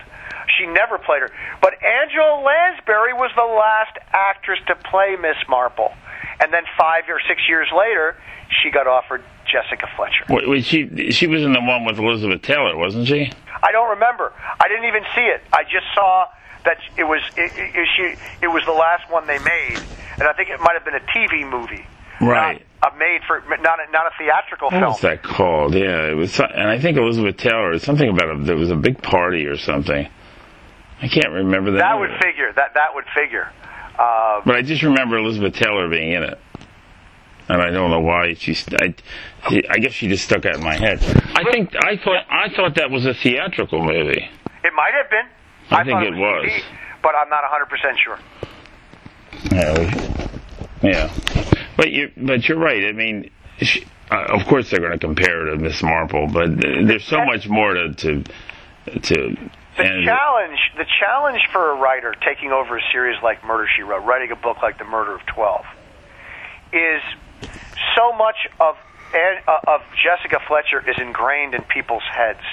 She 0.57 0.67
never 0.67 0.97
played 0.97 1.21
her. 1.21 1.31
But 1.61 1.73
Angela 1.81 2.41
Lansbury 2.43 3.13
was 3.13 3.31
the 3.35 3.49
last 3.49 3.97
actress 4.13 4.59
to 4.67 4.75
play 4.75 5.15
Miss 5.19 5.37
Marple. 5.49 5.93
And 6.41 6.51
then 6.51 6.63
five 6.77 7.03
or 7.07 7.21
six 7.27 7.41
years 7.47 7.67
later, 7.75 8.17
she 8.63 8.71
got 8.71 8.87
offered 8.87 9.23
Jessica 9.45 9.87
Fletcher. 9.95 10.25
Wait, 10.29 10.49
wait, 10.49 10.65
she 10.65 11.11
she 11.11 11.27
was 11.27 11.43
in 11.43 11.53
the 11.53 11.61
one 11.61 11.85
with 11.85 11.99
Elizabeth 11.99 12.41
Taylor, 12.41 12.75
wasn't 12.75 13.07
she? 13.07 13.31
I 13.63 13.71
don't 13.71 13.91
remember. 13.91 14.33
I 14.59 14.67
didn't 14.67 14.85
even 14.85 15.03
see 15.15 15.21
it. 15.21 15.41
I 15.53 15.63
just 15.63 15.85
saw 15.93 16.25
that 16.65 16.77
it 16.97 17.03
was 17.03 17.21
it, 17.37 17.51
it, 17.55 17.87
she 17.95 18.15
it 18.43 18.47
was 18.47 18.63
the 18.65 18.71
last 18.73 19.09
one 19.11 19.27
they 19.27 19.39
made, 19.39 19.77
and 20.17 20.23
I 20.23 20.33
think 20.33 20.49
it 20.49 20.59
might 20.59 20.73
have 20.73 20.83
been 20.85 20.95
a 20.95 21.05
TV 21.15 21.47
movie, 21.49 21.85
Right. 22.19 22.65
Not 22.83 22.93
a 22.93 22.97
made 22.97 23.21
for 23.27 23.41
not 23.61 23.79
a, 23.79 23.91
not 23.91 24.07
a 24.07 24.11
theatrical 24.17 24.67
What 24.69 24.79
film. 24.79 24.91
was 24.91 25.01
that 25.01 25.21
called? 25.21 25.75
Yeah, 25.75 26.09
it 26.09 26.15
was, 26.15 26.39
and 26.39 26.67
I 26.69 26.79
think 26.79 26.97
Elizabeth 26.97 27.37
Taylor. 27.37 27.77
Something 27.79 28.09
about 28.09 28.35
a, 28.35 28.43
there 28.43 28.55
was 28.55 28.71
a 28.71 28.75
big 28.75 29.01
party 29.01 29.45
or 29.45 29.57
something. 29.57 30.07
I 31.01 31.07
can't 31.07 31.31
remember 31.33 31.71
that. 31.71 31.77
That 31.79 31.95
either. 31.95 31.99
would 32.01 32.19
figure. 32.21 32.51
That 32.55 32.73
that 32.75 32.93
would 32.95 33.05
figure. 33.15 33.51
Uh, 34.01 34.41
But 34.45 34.55
I 34.55 34.61
just 34.63 34.81
remember 34.83 35.17
Elizabeth 35.17 35.53
Taylor 35.53 35.87
being 35.89 36.13
in 36.13 36.23
it, 36.23 36.39
and 37.49 37.61
I 37.61 37.69
don't 37.69 37.91
know 37.91 37.99
why 37.99 38.33
she. 38.33 38.55
I, 38.81 38.95
I 39.69 39.77
guess 39.79 39.91
she 39.93 40.07
just 40.07 40.23
stuck 40.23 40.45
out 40.45 40.55
in 40.55 40.63
my 40.63 40.75
head. 40.75 40.99
I 41.35 41.43
think 41.51 41.75
I 41.75 41.97
thought 41.97 42.25
I 42.29 42.49
thought 42.55 42.75
that 42.75 42.89
was 42.89 43.05
a 43.05 43.13
theatrical 43.13 43.79
movie. 43.83 44.27
it 44.63 44.73
might 44.75 44.93
have 44.95 45.09
been. 45.09 45.27
I 45.69 45.83
think 45.83 46.01
it 46.03 46.15
was. 46.17 46.45
TV, 46.49 46.63
but 47.03 47.13
I'm 47.15 47.29
not 47.29 47.43
100 47.43 47.65
percent 47.69 47.97
sure. 48.03 48.19
Yeah, 49.51 50.71
yeah. 50.81 51.13
But 51.77 51.91
you 51.91 52.11
but 52.17 52.47
you're 52.47 52.59
right. 52.59 52.85
I 52.85 52.91
mean, 52.91 53.29
she, 53.59 53.85
uh, 54.09 54.25
of 54.29 54.45
course 54.47 54.69
they're 54.69 54.79
going 54.79 54.91
to 54.93 54.99
compare 54.99 55.45
her 55.45 55.51
to 55.51 55.57
Miss 55.57 55.81
Marple, 55.83 56.27
but 56.27 56.49
there's 56.59 57.05
so 57.05 57.23
much 57.25 57.47
more 57.47 57.73
to 57.73 57.93
to 57.93 58.23
to. 59.03 59.37
The 59.81 59.87
and- 59.87 60.05
challenge, 60.05 60.59
the 60.77 60.85
challenge 60.99 61.41
for 61.51 61.71
a 61.71 61.75
writer 61.75 62.13
taking 62.23 62.51
over 62.51 62.77
a 62.77 62.81
series 62.91 63.21
like 63.23 63.43
Murder 63.43 63.67
She 63.75 63.81
Wrote, 63.81 64.03
writing 64.05 64.31
a 64.31 64.35
book 64.35 64.61
like 64.61 64.77
The 64.77 64.85
Murder 64.85 65.15
of 65.15 65.25
Twelve, 65.25 65.65
is 66.71 67.01
so 67.95 68.13
much 68.13 68.47
of 68.59 68.77
uh, 69.13 69.59
of 69.67 69.81
Jessica 70.01 70.39
Fletcher 70.47 70.87
is 70.87 70.95
ingrained 70.99 71.55
in 71.55 71.63
people's 71.63 72.03
heads, 72.03 72.45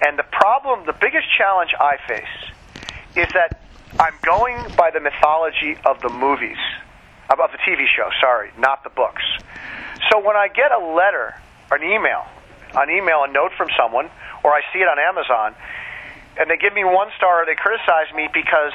and 0.00 0.18
the 0.18 0.24
problem, 0.24 0.86
the 0.86 0.94
biggest 0.94 1.26
challenge 1.36 1.72
I 1.78 1.98
face, 2.08 2.52
is 3.16 3.28
that 3.34 3.60
I'm 4.00 4.14
going 4.22 4.56
by 4.76 4.90
the 4.90 5.00
mythology 5.00 5.76
of 5.84 6.00
the 6.00 6.08
movies, 6.08 6.58
of 7.28 7.38
of 7.38 7.50
the 7.52 7.58
TV 7.58 7.86
show. 7.86 8.08
Sorry, 8.20 8.50
not 8.58 8.82
the 8.82 8.90
books. 8.90 9.22
So 10.10 10.20
when 10.24 10.36
I 10.36 10.48
get 10.48 10.72
a 10.72 10.78
letter, 10.78 11.34
an 11.70 11.82
email, 11.82 12.24
an 12.74 12.88
email, 12.88 13.24
a 13.24 13.28
note 13.30 13.52
from 13.56 13.68
someone, 13.76 14.08
or 14.42 14.52
I 14.52 14.62
see 14.72 14.80
it 14.80 14.88
on 14.88 14.98
Amazon, 14.98 15.54
and 16.38 16.50
they 16.50 16.56
give 16.56 16.74
me 16.74 16.84
one 16.84 17.08
star, 17.16 17.46
they 17.46 17.54
criticize 17.54 18.12
me 18.14 18.28
because 18.32 18.72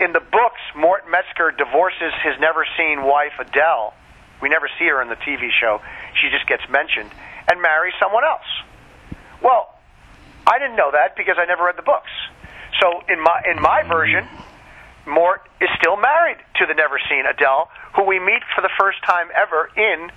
in 0.00 0.12
the 0.12 0.20
books, 0.20 0.60
Mort 0.76 1.04
Metzger 1.10 1.52
divorces 1.52 2.12
his 2.22 2.38
never-seen 2.38 3.02
wife 3.02 3.32
Adele. 3.40 3.94
We 4.42 4.48
never 4.48 4.68
see 4.78 4.86
her 4.86 5.00
in 5.00 5.08
the 5.08 5.16
TV 5.16 5.48
show; 5.50 5.80
she 6.20 6.28
just 6.28 6.46
gets 6.46 6.68
mentioned, 6.68 7.10
and 7.50 7.62
marries 7.62 7.94
someone 7.98 8.24
else. 8.24 8.48
Well, 9.42 9.72
I 10.46 10.58
didn't 10.58 10.76
know 10.76 10.92
that 10.92 11.16
because 11.16 11.36
I 11.38 11.46
never 11.46 11.64
read 11.64 11.76
the 11.76 11.86
books. 11.86 12.10
So 12.80 13.00
in 13.08 13.20
my 13.22 13.40
in 13.48 13.60
my 13.60 13.82
version, 13.82 14.28
Mort 15.06 15.48
is 15.60 15.70
still 15.80 15.96
married 15.96 16.36
to 16.60 16.66
the 16.66 16.74
never-seen 16.74 17.24
Adele, 17.24 17.70
who 17.94 18.04
we 18.04 18.20
meet 18.20 18.42
for 18.54 18.60
the 18.60 18.70
first 18.78 19.02
time 19.04 19.28
ever 19.34 19.70
in 19.76 20.12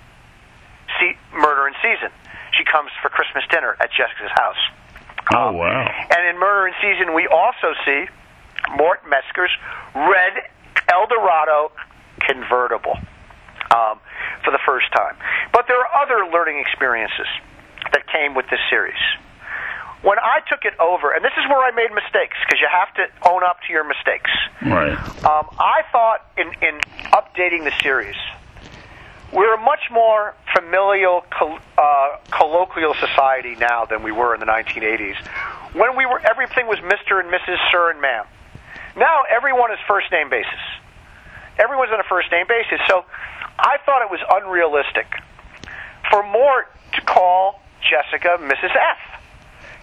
see, 0.98 1.12
Murder 1.32 1.68
in 1.68 1.74
Season. 1.80 2.10
She 2.58 2.64
comes 2.64 2.90
for 3.00 3.08
Christmas 3.08 3.44
dinner 3.50 3.76
at 3.80 3.90
Jessica's 3.92 4.34
house. 4.34 4.60
Oh 5.34 5.52
wow! 5.52 5.86
And 6.10 6.26
in 6.26 6.38
Murder 6.40 6.68
in 6.68 6.74
Season, 6.80 7.14
we 7.14 7.26
also 7.26 7.74
see 7.84 8.06
Mort 8.76 9.00
Metzger's 9.08 9.50
red 9.94 10.50
Eldorado 10.92 11.72
convertible 12.20 12.98
um, 13.74 13.98
for 14.44 14.50
the 14.50 14.60
first 14.66 14.86
time. 14.92 15.16
But 15.52 15.66
there 15.68 15.78
are 15.78 16.02
other 16.02 16.30
learning 16.30 16.58
experiences 16.60 17.26
that 17.92 18.06
came 18.12 18.34
with 18.34 18.46
this 18.50 18.60
series. 18.68 18.98
When 20.02 20.18
I 20.18 20.40
took 20.48 20.64
it 20.64 20.72
over, 20.80 21.12
and 21.12 21.22
this 21.22 21.32
is 21.36 21.44
where 21.48 21.60
I 21.60 21.72
made 21.72 21.92
mistakes 21.92 22.36
because 22.46 22.58
you 22.60 22.68
have 22.72 22.92
to 22.94 23.28
own 23.28 23.44
up 23.44 23.58
to 23.66 23.72
your 23.72 23.84
mistakes. 23.84 24.30
Right. 24.62 24.96
Um, 25.24 25.46
I 25.60 25.82
thought 25.92 26.24
in, 26.38 26.48
in 26.64 26.80
updating 27.12 27.64
the 27.64 27.72
series, 27.82 28.16
we're 29.32 29.54
a 29.54 29.60
much 29.60 29.90
more 29.90 30.34
familial, 30.54 31.24
uh, 31.78 32.16
colloquial 32.30 32.94
society 32.94 33.54
now 33.56 33.84
than 33.84 34.02
we 34.02 34.12
were 34.12 34.34
in 34.34 34.40
the 34.40 34.46
1980s, 34.46 35.16
when 35.74 35.96
we 35.96 36.06
were 36.06 36.20
everything 36.20 36.66
was 36.66 36.78
Mr. 36.78 37.20
and 37.20 37.30
Mrs. 37.30 37.58
Sir 37.70 37.90
and 37.90 38.00
Ma'am. 38.00 38.26
Now 38.96 39.22
everyone 39.30 39.70
is 39.72 39.78
first 39.86 40.10
name 40.10 40.30
basis. 40.30 40.60
Everyone's 41.58 41.92
on 41.92 42.00
a 42.00 42.08
first 42.08 42.30
name 42.32 42.46
basis. 42.48 42.80
So 42.88 43.04
I 43.58 43.76
thought 43.84 44.02
it 44.02 44.10
was 44.10 44.20
unrealistic 44.28 45.06
for 46.10 46.22
Mort 46.22 46.66
to 46.94 47.00
call 47.02 47.60
Jessica 47.82 48.38
Mrs. 48.40 48.74
F. 48.74 49.22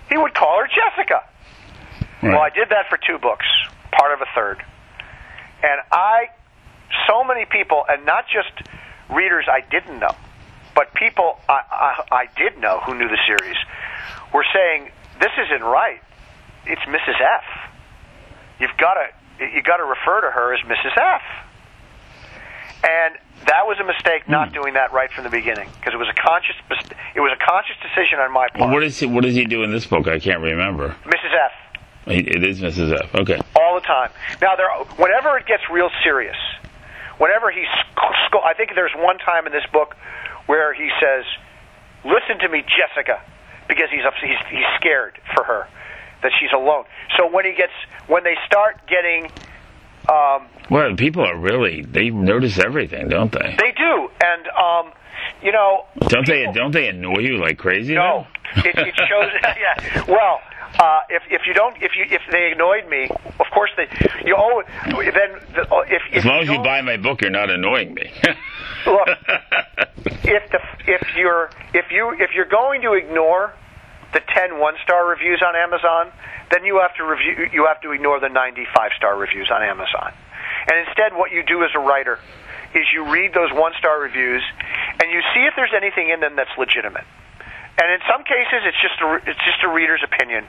He 0.09 0.17
would 0.17 0.33
call 0.33 0.59
her 0.59 0.67
Jessica. 0.67 1.23
right. 2.21 2.33
Well, 2.33 2.41
I 2.41 2.49
did 2.49 2.69
that 2.69 2.89
for 2.89 2.97
two 2.97 3.17
books, 3.17 3.45
part 3.91 4.13
of 4.13 4.21
a 4.21 4.25
third. 4.35 4.63
And 5.63 5.81
I, 5.91 6.29
so 7.07 7.23
many 7.23 7.45
people, 7.45 7.83
and 7.87 8.05
not 8.05 8.25
just 8.27 8.67
readers 9.09 9.45
I 9.49 9.61
didn't 9.69 9.99
know, 9.99 10.15
but 10.75 10.93
people 10.93 11.39
I, 11.49 11.61
I, 11.71 12.03
I 12.11 12.25
did 12.37 12.59
know 12.59 12.79
who 12.85 12.95
knew 12.95 13.07
the 13.07 13.19
series, 13.27 13.57
were 14.33 14.45
saying, 14.53 14.91
this 15.19 15.31
isn't 15.45 15.63
right. 15.63 16.01
It's 16.65 16.81
Mrs. 16.81 17.19
F. 17.21 17.71
You've 18.59 18.77
got 18.77 18.95
to 18.95 19.45
you 19.45 19.61
got 19.61 19.77
to 19.77 19.85
refer 19.85 20.21
to 20.21 20.31
her 20.31 20.53
as 20.53 20.61
Mrs. 20.61 20.97
F. 20.97 21.21
And 22.83 23.15
that 23.45 23.65
was 23.65 23.77
a 23.79 23.83
mistake 23.83 24.27
not 24.27 24.49
hmm. 24.49 24.55
doing 24.55 24.73
that 24.73 24.91
right 24.93 25.11
from 25.11 25.23
the 25.23 25.29
beginning 25.29 25.69
because 25.79 25.93
it 25.93 25.97
was 25.97 26.09
a 26.09 26.21
conscious 26.21 26.55
it 27.15 27.21
was 27.21 27.31
a 27.31 27.43
conscious 27.43 27.75
decision 27.81 28.19
on 28.19 28.31
my 28.31 28.47
part. 28.49 28.59
Well, 28.59 28.69
what 28.71 28.83
is 28.83 28.99
he? 28.99 29.05
What 29.05 29.23
does 29.23 29.35
he 29.35 29.45
do 29.45 29.63
in 29.63 29.71
this 29.71 29.85
book? 29.85 30.07
I 30.07 30.19
can't 30.19 30.41
remember. 30.41 30.95
Mrs. 31.05 31.33
F. 31.33 31.51
It 32.07 32.43
is 32.43 32.61
Mrs. 32.61 32.93
F. 32.93 33.13
Okay. 33.15 33.39
all 33.55 33.75
the 33.75 33.85
time. 33.85 34.09
Now, 34.41 34.55
there, 34.55 34.69
whenever 34.95 35.37
it 35.37 35.45
gets 35.45 35.63
real 35.69 35.89
serious, 36.03 36.37
whenever 37.17 37.51
he, 37.51 37.65
sc- 37.65 38.15
sc- 38.27 38.43
I 38.45 38.53
think 38.53 38.71
there's 38.75 38.93
one 38.95 39.17
time 39.17 39.45
in 39.47 39.53
this 39.53 39.65
book 39.71 39.95
where 40.45 40.73
he 40.73 40.89
says, 41.01 41.25
"Listen 42.05 42.39
to 42.39 42.49
me, 42.49 42.63
Jessica," 42.63 43.21
because 43.67 43.89
he's 43.91 44.03
he's 44.21 44.37
he's 44.49 44.65
scared 44.79 45.19
for 45.35 45.43
her 45.43 45.67
that 46.23 46.31
she's 46.39 46.51
alone. 46.53 46.85
So 47.17 47.29
when 47.29 47.45
he 47.45 47.53
gets 47.53 47.73
when 48.07 48.23
they 48.23 48.35
start 48.45 48.87
getting, 48.87 49.25
um, 50.09 50.47
Well, 50.69 50.95
people 50.95 51.23
are 51.23 51.37
really 51.37 51.81
they 51.83 52.09
notice 52.09 52.57
everything, 52.59 53.09
don't 53.09 53.31
they? 53.31 53.55
they 53.59 53.71
do, 53.73 54.09
and 54.23 54.47
um, 54.49 54.91
you 55.41 55.51
know, 55.51 55.85
Don't 56.07 56.25
they? 56.25 56.45
Don't 56.51 56.71
they 56.71 56.87
annoy 56.87 57.19
you 57.19 57.37
like 57.37 57.57
crazy? 57.57 57.93
No, 57.95 58.25
it, 58.55 58.75
it 58.77 58.95
shows. 59.07 59.31
yeah. 59.43 60.03
Well, 60.07 60.39
uh, 60.79 61.01
if 61.09 61.23
if 61.29 61.41
you 61.47 61.53
don't, 61.53 61.75
if 61.81 61.91
you 61.95 62.05
if 62.09 62.21
they 62.31 62.51
annoyed 62.51 62.87
me, 62.89 63.09
of 63.39 63.47
course 63.53 63.71
they. 63.77 63.87
You 64.25 64.35
always 64.35 64.67
then 64.85 65.39
the, 65.55 65.61
if, 65.87 66.01
if 66.11 66.17
As 66.17 66.25
long 66.25 66.41
as 66.41 66.49
you 66.49 66.59
buy 66.59 66.81
my 66.81 66.97
book, 66.97 67.21
you're 67.21 67.31
not 67.31 67.49
annoying 67.49 67.93
me. 67.93 68.11
Look, 68.85 69.07
if 70.23 70.51
the 70.51 70.59
if 70.85 71.15
you're 71.15 71.49
if 71.73 71.85
you 71.91 72.13
if 72.19 72.31
you're 72.35 72.49
going 72.49 72.81
to 72.81 72.93
ignore 72.93 73.53
the 74.13 74.21
10 74.33 74.59
one-star 74.59 75.05
reviews 75.07 75.43
on 75.45 75.55
Amazon, 75.55 76.11
then 76.51 76.63
you 76.63 76.79
have 76.79 76.95
to 76.95 77.03
review 77.03 77.49
you 77.51 77.65
have 77.65 77.81
to 77.81 77.91
ignore 77.91 78.19
the 78.19 78.29
95 78.29 78.91
star 78.97 79.17
reviews 79.17 79.49
on 79.51 79.63
Amazon. 79.63 80.13
And 80.69 80.87
instead 80.87 81.13
what 81.13 81.31
you 81.31 81.43
do 81.43 81.63
as 81.63 81.71
a 81.75 81.79
writer 81.79 82.19
is 82.75 82.83
you 82.93 83.09
read 83.11 83.33
those 83.33 83.51
one-star 83.51 83.99
reviews 84.01 84.43
and 85.01 85.11
you 85.11 85.21
see 85.33 85.41
if 85.45 85.53
there's 85.55 85.73
anything 85.75 86.09
in 86.09 86.19
them 86.19 86.35
that's 86.35 86.51
legitimate. 86.57 87.05
And 87.77 87.91
in 87.91 87.99
some 88.09 88.23
cases, 88.23 88.65
it's 88.65 88.81
just 88.81 88.99
a, 89.01 89.29
it's 89.29 89.39
just 89.45 89.63
a 89.63 89.69
reader's 89.69 90.01
opinion. 90.03 90.45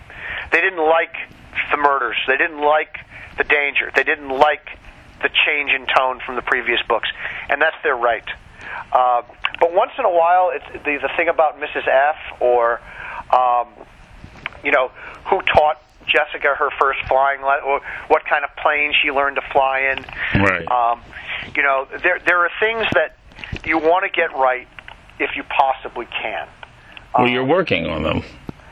They 0.50 0.60
didn't 0.60 0.84
like 0.84 1.14
the 1.70 1.76
murders. 1.76 2.16
They 2.26 2.36
didn't 2.36 2.60
like 2.60 2.98
the 3.36 3.44
danger. 3.44 3.90
They 3.94 4.04
didn't 4.04 4.30
like 4.30 4.78
the 5.22 5.30
change 5.46 5.70
in 5.70 5.86
tone 5.86 6.20
from 6.24 6.36
the 6.36 6.42
previous 6.42 6.80
books, 6.88 7.08
and 7.48 7.60
that's 7.60 7.76
their 7.82 7.96
right. 7.96 8.24
Uh, 8.92 9.22
but 9.60 9.74
once 9.74 9.92
in 9.98 10.04
a 10.04 10.10
while, 10.10 10.50
it's 10.54 10.84
the, 10.84 10.98
the 11.02 11.10
thing 11.16 11.28
about 11.28 11.60
Mrs. 11.60 11.86
F 11.86 12.40
or 12.40 12.80
um, 13.34 13.68
you 14.64 14.72
know 14.72 14.88
who 15.26 15.40
taught 15.42 15.82
Jessica 16.06 16.54
her 16.54 16.70
first 16.78 17.00
flying, 17.08 17.42
le- 17.42 17.62
or 17.64 17.80
what 18.08 18.24
kind 18.24 18.44
of 18.44 18.54
plane 18.56 18.92
she 19.02 19.10
learned 19.10 19.36
to 19.36 19.42
fly 19.52 19.92
in. 19.92 20.42
Right. 20.42 20.66
Um, 20.66 21.02
you 21.54 21.62
know, 21.62 21.86
there 22.02 22.18
there 22.24 22.44
are 22.44 22.50
things 22.60 22.86
that 22.94 23.16
you 23.66 23.78
want 23.78 24.04
to 24.04 24.10
get 24.10 24.34
right 24.36 24.68
if 25.18 25.36
you 25.36 25.42
possibly 25.44 26.06
can. 26.06 26.48
Well, 27.18 27.28
you're 27.28 27.44
working 27.44 27.86
on 27.86 28.02
them. 28.02 28.22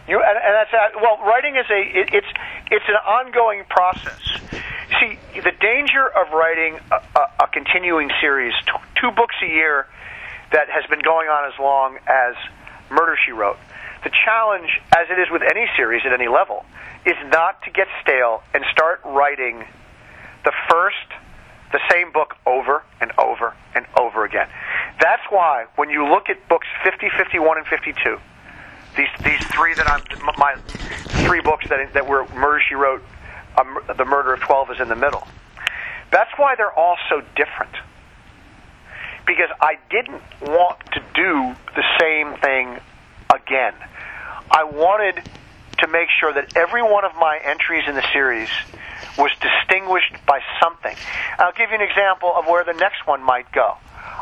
You 0.08 0.22
and, 0.22 0.38
and 0.38 0.54
that's 0.54 0.72
uh, 0.72 1.00
well, 1.02 1.18
writing 1.26 1.56
is 1.56 1.66
a 1.70 1.80
it, 1.80 2.08
it's 2.12 2.26
it's 2.70 2.84
an 2.88 2.94
ongoing 2.94 3.64
process. 3.68 4.20
See, 5.00 5.18
the 5.40 5.52
danger 5.60 6.06
of 6.06 6.32
writing 6.32 6.78
a, 6.92 7.18
a, 7.18 7.44
a 7.44 7.46
continuing 7.48 8.10
series, 8.20 8.54
t- 8.66 8.72
two 9.00 9.10
books 9.10 9.34
a 9.42 9.46
year, 9.46 9.86
that 10.52 10.68
has 10.70 10.86
been 10.88 11.02
going 11.02 11.28
on 11.28 11.50
as 11.52 11.58
long 11.58 11.98
as 12.06 12.34
Murder 12.90 13.18
She 13.24 13.32
Wrote. 13.32 13.58
The 14.04 14.10
challenge, 14.24 14.70
as 14.96 15.08
it 15.10 15.18
is 15.18 15.26
with 15.30 15.42
any 15.42 15.66
series 15.76 16.02
at 16.06 16.12
any 16.12 16.28
level, 16.28 16.64
is 17.04 17.16
not 17.32 17.62
to 17.62 17.70
get 17.70 17.88
stale 18.02 18.42
and 18.54 18.64
start 18.70 19.00
writing 19.04 19.64
the 20.44 20.52
first, 20.70 21.10
the 21.72 21.80
same 21.90 22.12
book 22.12 22.36
over 22.46 22.84
and 23.00 23.10
over 23.18 23.54
and 23.74 23.86
over 23.98 24.24
again. 24.24 24.48
That's 25.00 25.22
why 25.30 25.66
when 25.74 25.90
you 25.90 26.06
look 26.06 26.28
at 26.30 26.48
books 26.48 26.68
50, 26.84 27.10
51, 27.18 27.58
and 27.58 27.66
52, 27.66 28.18
these 28.96 29.08
these 29.24 29.44
three 29.48 29.74
that 29.74 29.88
I'm 29.88 30.02
my 30.38 30.56
three 31.26 31.40
books 31.40 31.68
that 31.68 31.92
that 31.94 32.06
were 32.06 32.26
Murder 32.34 32.60
She 32.68 32.74
Wrote, 32.74 33.02
um, 33.58 33.78
The 33.96 34.04
Murder 34.04 34.34
of 34.34 34.40
Twelve 34.40 34.70
is 34.70 34.80
in 34.80 34.88
the 34.88 34.96
middle. 34.96 35.26
That's 36.10 36.30
why 36.36 36.54
they're 36.56 36.72
all 36.72 36.96
so 37.08 37.20
different. 37.34 37.74
Because 39.26 39.50
I 39.60 39.78
didn't 39.90 40.22
want 40.40 40.78
to 40.92 41.00
do 41.14 41.56
the 41.74 41.84
same 42.00 42.38
thing 42.40 42.78
again. 43.34 43.74
I 44.50 44.64
wanted 44.64 45.28
to 45.78 45.88
make 45.88 46.08
sure 46.20 46.32
that 46.32 46.56
every 46.56 46.82
one 46.82 47.04
of 47.04 47.14
my 47.16 47.38
entries 47.42 47.84
in 47.88 47.96
the 47.96 48.04
series 48.12 48.48
was 49.18 49.30
distinguished 49.40 50.14
by 50.26 50.40
something. 50.62 50.94
I'll 51.38 51.52
give 51.52 51.70
you 51.70 51.76
an 51.76 51.82
example 51.82 52.32
of 52.34 52.46
where 52.46 52.64
the 52.64 52.72
next 52.72 53.06
one 53.06 53.22
might 53.22 53.50
go. 53.52 53.76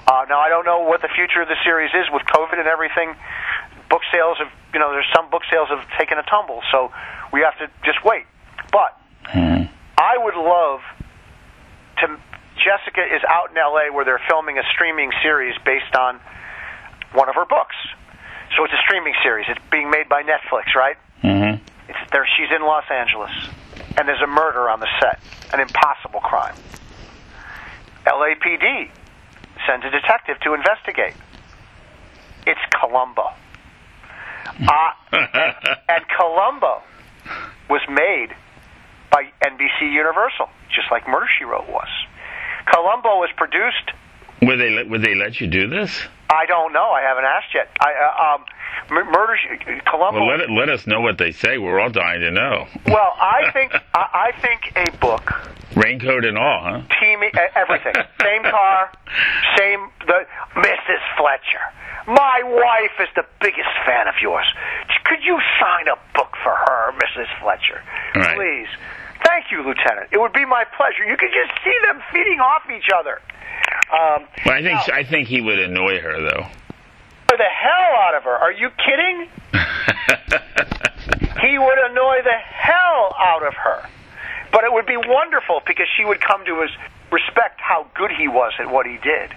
Uh, 0.07 0.25
now 0.29 0.41
I 0.41 0.49
don't 0.49 0.65
know 0.65 0.81
what 0.81 1.03
the 1.03 1.09
future 1.09 1.43
of 1.43 1.49
the 1.49 1.57
series 1.65 1.91
is 1.95 2.07
with 2.13 2.23
COVID 2.25 2.59
and 2.59 2.69
everything. 2.69 3.15
Book 3.95 4.03
sales 4.11 4.39
have, 4.39 4.51
you 4.73 4.81
know, 4.81 4.91
there's 4.91 5.07
some 5.15 5.31
book 5.31 5.43
sales 5.49 5.69
have 5.69 5.87
taken 5.97 6.19
a 6.19 6.25
tumble, 6.25 6.63
so 6.73 6.91
we 7.33 7.43
have 7.43 7.57
to 7.59 7.71
just 7.85 8.05
wait. 8.05 8.27
But 8.73 8.99
I 9.97 10.19
would 10.19 10.35
love 10.35 10.81
to. 12.03 12.19
Jessica 12.59 13.07
is 13.07 13.23
out 13.29 13.53
in 13.53 13.57
L.A. 13.57 13.93
where 13.95 14.05
they're 14.05 14.21
filming 14.27 14.59
a 14.59 14.65
streaming 14.75 15.13
series 15.23 15.55
based 15.65 15.95
on 15.95 16.19
one 17.13 17.29
of 17.29 17.37
her 17.37 17.45
books. 17.45 17.77
So 18.57 18.65
it's 18.65 18.75
a 18.75 18.83
streaming 18.83 19.15
series. 19.23 19.47
It's 19.49 19.61
being 19.71 19.91
made 19.91 20.09
by 20.09 20.25
Netflix, 20.25 20.75
right? 20.75 20.97
Mm-hmm. 21.23 21.63
It's 21.89 22.11
there. 22.11 22.27
She's 22.37 22.51
in 22.51 22.67
Los 22.67 22.91
Angeles, 22.91 23.31
and 23.97 24.09
there's 24.09 24.23
a 24.23 24.27
murder 24.27 24.69
on 24.71 24.81
the 24.81 24.89
set, 24.99 25.21
an 25.53 25.61
impossible 25.61 26.19
crime. 26.19 26.57
LAPD 28.05 28.91
sends 29.69 29.87
a 29.87 29.91
detective 29.91 30.41
to 30.41 30.55
investigate. 30.55 31.15
It's 32.45 32.61
Columbo. 32.73 33.35
Uh, 34.47 34.91
and 35.89 36.05
Columbo 36.17 36.83
was 37.69 37.81
made 37.89 38.29
by 39.11 39.31
NBC 39.43 39.93
Universal, 39.93 40.49
just 40.75 40.91
like 40.91 41.09
Murder 41.09 41.27
She 41.39 41.45
Wrote 41.45 41.69
was. 41.69 41.89
Columbo 42.67 43.21
was 43.21 43.31
produced. 43.37 43.91
Would 44.43 44.59
they 44.59 44.71
let, 44.71 44.89
would 44.89 45.03
they 45.03 45.15
let 45.15 45.41
you 45.41 45.47
do 45.47 45.69
this? 45.69 45.91
I 46.31 46.47
don't 46.47 46.73
know. 46.73 46.91
I 46.91 47.03
haven't 47.03 47.25
asked 47.25 47.55
yet. 47.55 47.69
I 47.81 47.93
uh, 47.95 48.35
um, 48.35 48.45
Murder 48.91 49.37
Columbo. 49.87 50.21
Well, 50.21 50.29
let 50.29 50.41
it, 50.41 50.51
let 50.51 50.69
us 50.69 50.87
know 50.87 51.01
what 51.01 51.19
they 51.19 51.33
say. 51.33 51.59
We're 51.59 51.81
all 51.81 51.91
dying 51.91 52.21
to 52.21 52.31
know. 52.31 52.67
Well, 52.87 53.15
I 53.19 53.51
think 53.53 53.73
I, 53.95 54.33
I 54.33 54.41
think 54.41 54.73
a 54.77 54.97
book 54.99 55.33
Raincoat 55.77 56.25
and 56.25 56.39
all, 56.39 56.61
huh? 56.63 56.83
team 57.01 57.21
everything. 57.55 57.95
same 58.21 58.43
car, 58.43 58.93
same 59.59 59.91
the 60.07 60.27
Mrs. 60.57 61.03
Fletcher. 61.17 61.65
My 62.07 62.43
wife 62.45 63.01
is 63.01 63.09
the 63.17 63.25
biggest 63.41 63.73
fan 63.87 64.09
of 64.09 64.15
yours. 64.21 64.45
Could 65.05 65.25
you 65.25 65.41
sign 65.61 65.89
a 65.89 65.97
book 66.17 66.37
for 66.43 66.53
her, 66.53 66.93
Mrs. 67.01 67.29
Fletcher? 67.41 67.81
Right. 68.15 68.37
Please. 68.37 68.69
Thank 69.25 69.51
you, 69.51 69.65
Lieutenant. 69.65 70.13
It 70.13 70.21
would 70.21 70.35
be 70.35 70.45
my 70.45 70.65
pleasure. 70.77 71.05
You 71.09 71.17
could 71.17 71.33
just 71.33 71.53
see 71.65 71.77
them 71.89 72.03
feeding 72.13 72.41
off 72.41 72.69
each 72.69 72.93
other. 72.93 73.21
Um, 73.95 74.27
Well, 74.45 74.55
I 74.57 74.63
think 74.63 74.89
now, 74.89 74.95
I 74.95 75.05
think 75.05 75.29
he 75.29 75.41
would 75.41 75.59
annoy 75.59 76.01
her 76.01 76.21
though. 76.21 76.47
for 77.29 77.37
the 77.37 77.45
hell 77.45 77.95
out 78.07 78.15
of 78.17 78.25
her. 78.25 78.35
Are 78.37 78.53
you 78.53 78.71
kidding? 78.71 79.29
he 81.41 81.59
would 81.59 81.79
annoy 81.91 82.19
the 82.25 82.39
hell 82.39 83.15
out 83.19 83.43
of 83.47 83.55
her. 83.55 83.89
But 84.53 84.65
it 84.65 84.73
would 84.73 84.87
be 84.87 84.97
wonderful 84.97 85.63
because 85.67 85.87
she 85.97 86.05
would 86.05 86.21
come 86.21 86.45
to 86.45 86.61
his 86.63 86.71
respect 87.11 87.61
how 87.61 87.87
good 87.95 88.11
he 88.17 88.29
was 88.29 88.53
at 88.59 88.71
what 88.71 88.87
he 88.87 88.99
did. 88.99 89.31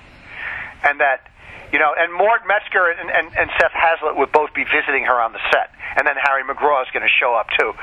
And 0.84 1.00
that, 1.00 1.28
you 1.72 1.80
know, 1.80 1.94
and 1.98 2.14
Mort 2.14 2.42
Metzger 2.48 2.88
and, 2.92 3.10
and, 3.10 3.28
and 3.38 3.50
Seth 3.60 3.74
Hazlitt 3.74 4.16
would 4.18 4.32
both 4.32 4.54
be 4.54 4.64
visiting 4.64 5.06
her 5.06 5.20
on 5.22 5.34
the 5.34 5.40
set. 5.52 5.72
And 5.98 6.06
then 6.06 6.16
Harry 6.22 6.44
McGraw 6.44 6.84
is 6.84 6.90
going 6.94 7.04
to 7.04 7.14
show 7.20 7.34
up 7.34 7.48
too. 7.58 7.74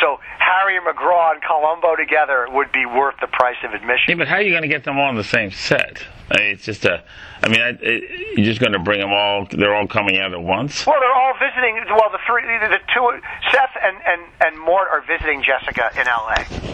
So 0.00 0.20
Harry 0.38 0.78
McGraw 0.80 1.32
and 1.32 1.42
Columbo 1.42 1.96
together 1.96 2.46
would 2.50 2.70
be 2.70 2.84
worth 2.84 3.14
the 3.20 3.28
price 3.28 3.56
of 3.64 3.72
admission. 3.72 4.04
Yeah, 4.08 4.14
but 4.16 4.28
how 4.28 4.36
are 4.36 4.42
you 4.42 4.50
going 4.50 4.62
to 4.62 4.68
get 4.68 4.84
them 4.84 4.98
all 4.98 5.08
on 5.08 5.16
the 5.16 5.24
same 5.24 5.50
set? 5.50 6.02
I 6.30 6.38
mean, 6.38 6.50
it's 6.52 6.64
just 6.64 6.84
a. 6.84 7.02
I 7.42 7.48
mean, 7.48 7.60
I, 7.60 7.68
it, 7.80 8.36
you're 8.36 8.46
just 8.46 8.60
going 8.60 8.72
to 8.72 8.78
bring 8.78 9.00
them 9.00 9.12
all. 9.12 9.46
They're 9.50 9.74
all 9.74 9.86
coming 9.86 10.18
out 10.18 10.32
at 10.32 10.42
once. 10.42 10.86
Well, 10.86 11.00
they're 11.00 11.12
all 11.14 11.34
visiting. 11.40 11.76
Well, 11.88 12.10
the 12.10 12.20
three, 12.26 12.42
the 12.42 12.78
two, 12.94 13.20
Seth 13.50 13.74
and 13.82 13.96
and 14.06 14.22
and 14.40 14.60
Mort 14.60 14.88
are 14.90 15.02
visiting 15.06 15.42
Jessica 15.42 15.90
in 15.98 16.06
L.A. 16.06 16.72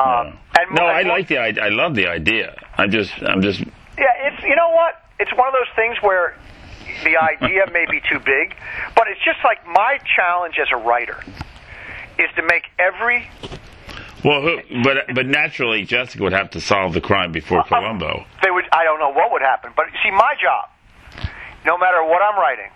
Um, 0.00 0.38
and 0.58 0.74
No, 0.74 0.84
I 0.84 1.02
like 1.02 1.28
the. 1.28 1.38
I, 1.38 1.54
I 1.60 1.68
love 1.68 1.94
the 1.94 2.06
idea. 2.06 2.56
I'm 2.78 2.90
just. 2.90 3.12
I'm 3.22 3.42
just. 3.42 3.60
Yeah, 3.60 4.06
it's 4.24 4.42
you 4.42 4.56
know 4.56 4.70
what? 4.70 4.99
It's 5.20 5.30
one 5.36 5.46
of 5.48 5.54
those 5.54 5.68
things 5.76 5.96
where 6.02 6.34
the 7.04 7.16
idea 7.16 7.66
may 7.72 7.86
be 7.90 8.00
too 8.10 8.18
big, 8.18 8.56
but 8.96 9.06
it's 9.08 9.20
just 9.24 9.38
like 9.44 9.64
my 9.66 9.98
challenge 10.16 10.56
as 10.60 10.68
a 10.72 10.76
writer 10.76 11.22
is 12.18 12.28
to 12.36 12.42
make 12.42 12.64
every 12.78 13.28
Well, 14.24 14.42
who, 14.42 14.82
but 14.82 15.14
but 15.14 15.26
naturally, 15.26 15.84
Jessica 15.84 16.22
would 16.22 16.32
have 16.32 16.50
to 16.50 16.60
solve 16.60 16.92
the 16.92 17.00
crime 17.00 17.32
before 17.32 17.62
Columbo. 17.64 18.24
they 18.42 18.50
would. 18.50 18.64
I 18.72 18.84
don't 18.84 18.98
know 18.98 19.12
what 19.12 19.32
would 19.32 19.42
happen, 19.42 19.72
but 19.76 19.86
see, 20.02 20.10
my 20.10 20.34
job, 20.40 20.68
no 21.64 21.78
matter 21.78 22.02
what 22.04 22.20
I'm 22.22 22.38
writing 22.38 22.70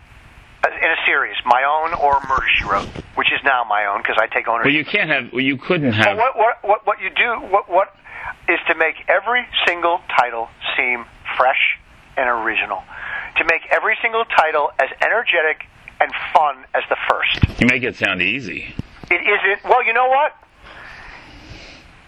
uh, 0.64 0.68
in 0.68 0.90
a 0.90 1.01
series, 1.07 1.36
my 1.45 1.62
own 1.64 1.95
or 1.95 2.20
Murder 2.28 2.49
She 2.57 2.64
Wrote, 2.64 2.88
which 3.16 3.28
is 3.32 3.40
now 3.45 3.64
my 3.68 3.86
own 3.86 4.01
because 4.01 4.16
I 4.18 4.26
take 4.26 4.49
ownership. 4.49 4.66
Well, 4.66 4.74
you 4.74 4.84
can't 4.84 5.11
have. 5.11 5.32
Well, 5.32 5.42
you 5.45 5.57
couldn't 5.57 5.92
have. 5.92 6.16
what, 6.16 6.36
what, 6.36 6.57
what, 6.62 6.86
what 6.86 7.01
you 7.01 7.11
do, 7.11 7.40
what, 7.49 7.68
what 7.68 7.95
is 8.49 8.59
to 8.68 8.74
make 8.74 8.97
every 9.09 9.47
single 9.66 10.01
title 10.18 10.49
seem 10.76 11.05
fresh 11.36 11.78
and 12.17 12.29
original. 12.29 12.83
To 13.39 13.45
make 13.45 13.62
every 13.71 13.97
single 14.03 14.25
title 14.25 14.71
as 14.79 14.89
energetic 15.03 15.67
and 16.01 16.11
fun 16.33 16.65
as 16.75 16.83
the 16.89 16.97
first. 17.09 17.61
You 17.61 17.67
make 17.67 17.83
it 17.83 17.97
sound 17.97 18.23
easy. 18.23 18.75
It 19.11 19.21
isn't, 19.21 19.65
well, 19.65 19.85
you 19.85 19.93
know 19.93 20.09
what? 20.09 20.37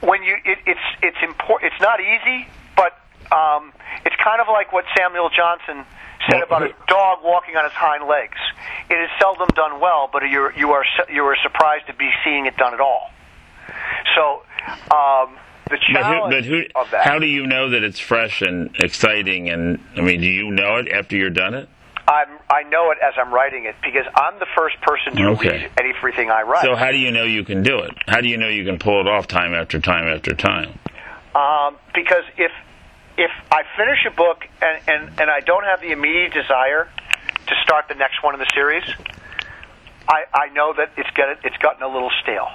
When 0.01 0.23
you, 0.23 0.37
it, 0.45 0.59
it's, 0.67 0.81
it's 1.03 1.17
important, 1.23 1.73
it's 1.73 1.83
not 1.83 2.01
easy, 2.01 2.47
but, 2.77 2.93
um, 3.35 3.73
it's 4.05 4.17
kind 4.23 4.41
of 4.41 4.47
like 4.49 4.73
what 4.73 4.85
Samuel 4.97 5.31
Johnson 5.31 5.85
said 6.31 6.43
about 6.43 6.63
a 6.63 6.75
dog 6.89 7.19
walking 7.23 7.57
on 7.57 7.65
its 7.65 7.75
hind 7.75 8.07
legs. 8.07 8.39
It 8.91 8.95
is 8.95 9.11
seldom 9.21 9.49
done 9.55 9.81
well, 9.81 10.09
but 10.13 10.23
you're, 10.29 10.53
you 10.57 10.71
are, 10.73 10.85
you 11.13 11.25
are 11.25 11.37
surprised 11.43 11.87
to 11.87 11.95
be 11.95 12.11
seeing 12.25 12.47
it 12.47 12.57
done 12.57 12.75
at 12.75 12.81
all. 12.81 13.11
So, 14.15 14.43
um, 14.95 15.37
the 15.69 15.79
But 15.93 16.07
who, 16.07 16.31
but 16.31 16.45
who, 16.45 16.62
of 16.75 16.91
that. 16.91 17.05
how 17.05 17.19
do 17.19 17.27
you 17.27 17.47
know 17.47 17.71
that 17.71 17.83
it's 17.83 17.99
fresh 17.99 18.43
and 18.43 18.75
exciting? 18.79 19.49
And 19.49 19.81
I 19.97 20.01
mean, 20.01 20.21
do 20.21 20.27
you 20.27 20.51
know 20.51 20.77
it 20.77 20.89
after 20.89 21.17
you're 21.17 21.31
done 21.31 21.55
it? 21.55 21.69
I'm, 22.09 22.29
I 22.49 22.62
know 22.69 22.93
it 22.93 22.99
as 23.03 23.14
I'm 23.17 23.35
writing 23.35 23.64
it 23.64 23.75
because 23.83 24.07
I'm 24.14 24.39
the 24.39 24.47
first 24.57 24.81
person 24.81 25.17
to 25.17 25.31
Okay. 25.31 25.49
read 25.49 25.71
everything 25.97 26.31
I 26.31 26.43
write. 26.43 26.62
So 26.64 26.77
how 26.77 26.93
do 26.93 26.99
you 26.99 27.11
know 27.11 27.25
you 27.25 27.43
can 27.43 27.64
do 27.64 27.81
it? 27.81 27.91
How 28.07 28.21
do 28.21 28.29
you 28.29 28.37
know 28.37 28.47
you 28.49 28.64
can 28.64 28.79
pull 28.79 29.01
it 29.01 29.09
off 29.09 29.27
time 29.27 29.55
after 29.55 29.81
time 29.81 30.07
after 30.07 30.33
time? 30.35 30.79
um, 31.35 31.77
because 31.95 32.25
if 32.39 32.53
if 33.19 33.31
I 33.51 33.62
finish 33.77 33.99
a 34.07 34.11
book 34.14 34.45
and, 34.61 34.81
and, 34.89 35.21
and 35.21 35.31
I 35.31 35.41
don't 35.41 35.64
have 35.64 35.81
the 35.81 35.91
immediate 35.91 36.33
desire 36.35 36.87
to 37.47 37.55
start 37.62 37.87
the 37.89 37.95
next 37.95 38.23
one 38.23 38.35
in 38.35 38.41
the 38.41 38.51
series, 38.55 38.85
I, 40.07 40.25
I 40.35 40.49
know 40.53 40.75
that 40.77 40.93
it's 40.99 41.09
get, 41.17 41.39
it's 41.43 41.57
gotten 41.57 41.83
a 41.83 41.89
little 41.89 42.11
stale. 42.23 42.49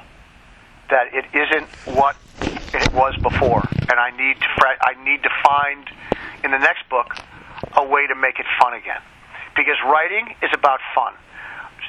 That 0.91 1.07
it 1.15 1.25
isn't 1.31 1.67
what 1.95 2.15
it 2.75 2.93
was 2.93 3.15
before, 3.23 3.63
and 3.63 3.97
I 3.97 4.11
need 4.11 4.35
to 4.39 4.47
I 4.59 4.93
need 5.03 5.23
to 5.23 5.31
find 5.43 5.87
in 6.43 6.51
the 6.51 6.59
next 6.59 6.87
book 6.89 7.15
a 7.75 7.83
way 7.83 8.07
to 8.07 8.15
make 8.15 8.39
it 8.39 8.45
fun 8.59 8.73
again. 8.73 9.01
Because 9.55 9.79
writing 9.87 10.35
is 10.43 10.51
about 10.53 10.79
fun. 10.95 11.13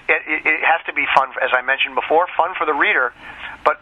it, 0.09 0.23
it, 0.27 0.47
it 0.47 0.63
has 0.63 0.83
to 0.87 0.93
be 0.93 1.07
fun, 1.15 1.31
as 1.43 1.51
I 1.53 1.63
mentioned 1.63 1.95
before, 1.95 2.27
fun 2.37 2.55
for 2.59 2.67
the 2.67 2.75
reader, 2.75 3.13
but 3.65 3.81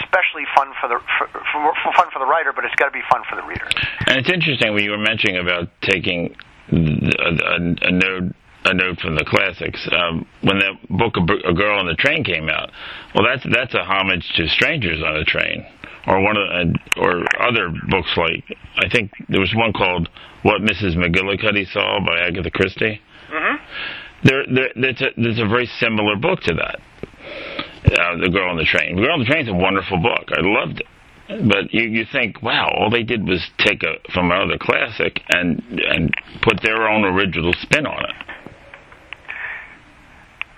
especially 0.00 0.44
fun 0.54 0.72
for 0.80 0.88
the 0.88 0.98
for, 1.18 1.26
for, 1.28 1.92
fun 1.96 2.08
for 2.12 2.18
the 2.18 2.28
writer. 2.28 2.52
But 2.52 2.64
it's 2.64 2.76
got 2.76 2.86
to 2.86 2.96
be 2.96 3.04
fun 3.10 3.22
for 3.28 3.36
the 3.36 3.46
reader. 3.46 3.68
And 4.06 4.18
it's 4.18 4.30
interesting 4.30 4.72
when 4.74 4.84
you 4.84 4.92
were 4.92 5.04
mentioning 5.04 5.36
about 5.36 5.68
taking 5.80 6.36
a, 6.72 6.76
a, 6.76 7.88
a 7.88 7.92
note 7.92 8.34
a 8.64 8.74
note 8.74 8.98
from 8.98 9.14
the 9.14 9.24
classics. 9.24 9.86
Um, 9.92 10.26
when 10.42 10.58
that 10.58 10.74
book, 10.88 11.16
A 11.16 11.52
Girl 11.52 11.78
on 11.78 11.86
the 11.86 11.94
Train, 11.94 12.24
came 12.24 12.48
out, 12.48 12.70
well, 13.14 13.24
that's 13.24 13.46
that's 13.52 13.74
a 13.74 13.84
homage 13.84 14.26
to 14.36 14.48
Strangers 14.48 15.02
on 15.02 15.16
a 15.16 15.24
Train, 15.24 15.66
or 16.06 16.22
one 16.22 16.36
of 16.36 16.48
the, 16.48 16.78
or 17.00 17.24
other 17.40 17.70
books 17.88 18.10
like 18.16 18.44
I 18.76 18.88
think 18.88 19.12
there 19.28 19.40
was 19.40 19.54
one 19.54 19.72
called 19.72 20.08
What 20.42 20.62
Mrs. 20.62 20.96
McGillicuddy 20.96 21.70
Saw 21.72 22.00
by 22.04 22.20
Agatha 22.20 22.50
Christie. 22.50 23.00
Mm-hmm. 23.32 23.56
There, 24.24 24.44
there, 24.52 24.70
there's 24.74 25.02
a, 25.02 25.20
there's 25.20 25.38
a 25.38 25.48
very 25.48 25.66
similar 25.78 26.16
book 26.16 26.40
to 26.40 26.54
that. 26.54 26.80
Uh, 27.84 28.16
the 28.16 28.30
Girl 28.30 28.50
on 28.50 28.56
the 28.56 28.64
Train. 28.64 28.96
The 28.96 29.02
Girl 29.02 29.12
on 29.12 29.20
the 29.20 29.26
Train 29.26 29.42
is 29.42 29.48
a 29.48 29.54
wonderful 29.54 29.98
book. 29.98 30.28
I 30.32 30.40
loved 30.40 30.80
it 30.80 30.86
but 31.28 31.72
you, 31.72 31.82
you 31.82 32.04
think, 32.10 32.42
wow, 32.42 32.70
all 32.76 32.90
they 32.90 33.02
did 33.02 33.26
was 33.26 33.50
take 33.58 33.82
a 33.82 33.96
from 34.12 34.30
another 34.30 34.58
classic 34.60 35.20
and 35.30 35.62
and 35.88 36.12
put 36.42 36.60
their 36.62 36.86
own 36.86 37.04
original 37.04 37.52
spin 37.54 37.86
on 37.86 38.04
it. 38.04 38.34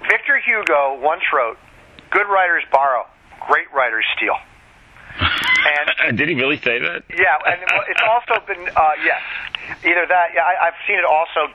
Victor 0.09 0.39
Hugo 0.39 0.99
once 1.01 1.23
wrote, 1.33 1.59
"Good 2.11 2.27
writers 2.29 2.65
borrow, 2.71 3.07
great 3.49 3.73
writers 3.75 4.05
steal." 4.17 4.37
And 5.19 6.17
did 6.19 6.29
he 6.29 6.35
really 6.35 6.59
say 6.59 6.79
that? 6.79 7.05
Yeah, 7.11 7.39
and 7.47 7.61
it's 7.89 8.03
also 8.03 8.45
been 8.47 8.69
uh, 8.69 8.91
yes, 9.05 9.23
either 9.85 10.07
that. 10.09 10.31
Yeah, 10.35 10.43
I, 10.43 10.69
I've 10.69 10.79
seen 10.87 10.99
it 10.99 11.05
also 11.05 11.53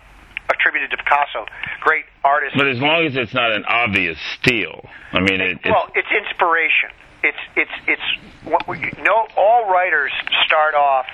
attributed 0.49 0.91
to 0.91 0.97
Picasso, 0.97 1.45
great 1.81 2.05
artist. 2.23 2.55
But 2.57 2.67
as 2.67 2.79
long 2.79 3.05
as 3.05 3.15
it's 3.15 3.33
not 3.33 3.51
an 3.51 3.63
obvious 3.65 4.17
steal, 4.39 4.83
I 5.13 5.19
mean, 5.19 5.39
it, 5.41 5.59
it's, 5.63 5.65
well, 5.65 5.87
it's 5.95 6.11
inspiration. 6.11 6.89
It's 7.23 7.43
it's 7.55 7.77
it's 7.87 8.07
what 8.43 8.67
we, 8.67 8.79
no. 9.03 9.27
All 9.37 9.69
writers 9.69 10.11
start 10.45 10.73
off 10.73 11.05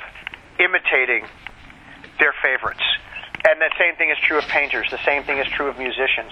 imitating 0.59 1.27
their 2.19 2.33
favorites, 2.41 2.83
and 3.47 3.59
the 3.61 3.69
same 3.77 3.95
thing 3.97 4.09
is 4.09 4.17
true 4.25 4.38
of 4.38 4.45
painters. 4.45 4.88
The 4.89 5.03
same 5.05 5.23
thing 5.23 5.38
is 5.38 5.47
true 5.51 5.67
of 5.67 5.77
musicians 5.77 6.31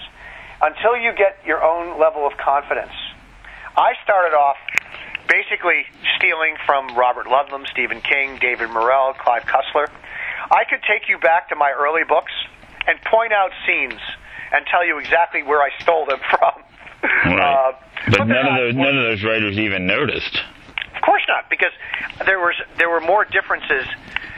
until 0.62 0.96
you 0.96 1.12
get 1.12 1.38
your 1.46 1.62
own 1.62 1.98
level 2.00 2.26
of 2.26 2.36
confidence. 2.36 2.92
I 3.76 3.92
started 4.04 4.34
off 4.34 4.56
basically 5.28 5.84
stealing 6.16 6.56
from 6.64 6.96
Robert 6.96 7.26
Ludlum, 7.26 7.66
Stephen 7.66 8.00
King, 8.00 8.38
David 8.40 8.70
Morrell, 8.70 9.14
Clive 9.14 9.44
Cussler. 9.44 9.88
I 10.50 10.64
could 10.68 10.80
take 10.88 11.08
you 11.08 11.18
back 11.18 11.48
to 11.50 11.56
my 11.56 11.72
early 11.72 12.04
books 12.04 12.32
and 12.86 13.00
point 13.02 13.32
out 13.32 13.50
scenes 13.66 14.00
and 14.52 14.64
tell 14.70 14.86
you 14.86 14.98
exactly 14.98 15.42
where 15.42 15.60
I 15.60 15.70
stole 15.80 16.06
them 16.06 16.20
from. 16.30 16.62
Right. 17.02 17.40
Uh, 17.40 17.72
but, 18.08 18.18
but 18.18 18.24
none 18.28 18.46
of 18.46 18.56
those 18.56 18.74
none 18.74 18.96
of 18.96 19.04
those 19.04 19.22
writers 19.24 19.58
even 19.58 19.86
noticed. 19.86 20.38
Of 20.94 21.02
course 21.02 21.22
not, 21.28 21.50
because 21.50 21.72
there 22.24 22.38
was 22.38 22.54
there 22.78 22.88
were 22.88 23.00
more 23.00 23.24
differences 23.24 23.86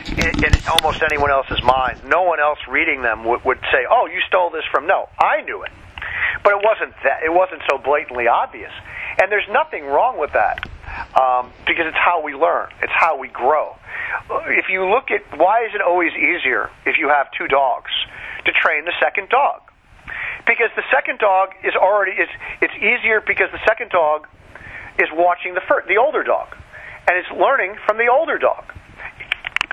in, 0.06 0.44
in 0.44 0.52
almost 0.68 1.02
anyone 1.02 1.30
else's 1.30 1.62
mind. 1.62 2.00
No 2.04 2.22
one 2.22 2.40
else 2.40 2.58
reading 2.68 3.02
them 3.02 3.24
would, 3.24 3.44
would 3.44 3.60
say, 3.70 3.86
"Oh, 3.88 4.06
you 4.06 4.20
stole 4.26 4.50
this 4.50 4.64
from." 4.70 4.86
No, 4.86 5.08
I 5.18 5.42
knew 5.42 5.62
it. 5.62 5.70
But 6.42 6.54
it 6.54 6.62
wasn't 6.64 6.94
that. 7.04 7.22
It 7.24 7.32
wasn't 7.32 7.62
so 7.68 7.78
blatantly 7.78 8.28
obvious. 8.28 8.72
And 9.20 9.32
there's 9.32 9.48
nothing 9.50 9.84
wrong 9.84 10.18
with 10.18 10.32
that 10.32 10.68
um, 11.18 11.50
because 11.66 11.86
it's 11.86 11.96
how 11.96 12.22
we 12.22 12.34
learn. 12.34 12.70
It's 12.82 12.92
how 12.94 13.18
we 13.18 13.28
grow. 13.28 13.76
If 14.46 14.66
you 14.70 14.88
look 14.88 15.10
at 15.10 15.22
why 15.38 15.64
is 15.64 15.74
it 15.74 15.80
always 15.80 16.12
easier 16.12 16.70
if 16.86 16.98
you 16.98 17.08
have 17.08 17.26
two 17.36 17.48
dogs 17.48 17.90
to 18.44 18.52
train 18.52 18.84
the 18.84 18.94
second 19.00 19.28
dog? 19.28 19.62
Because 20.46 20.70
the 20.76 20.84
second 20.90 21.18
dog 21.18 21.50
is 21.62 21.74
already 21.74 22.12
it's 22.16 22.32
it's 22.62 22.74
easier 22.76 23.20
because 23.20 23.50
the 23.52 23.60
second 23.66 23.90
dog 23.90 24.26
is 24.98 25.08
watching 25.12 25.54
the 25.54 25.60
first, 25.68 25.88
the 25.88 25.96
older 25.98 26.22
dog, 26.22 26.48
and 27.06 27.18
it's 27.18 27.30
learning 27.30 27.76
from 27.86 27.98
the 27.98 28.08
older 28.08 28.38
dog. 28.38 28.64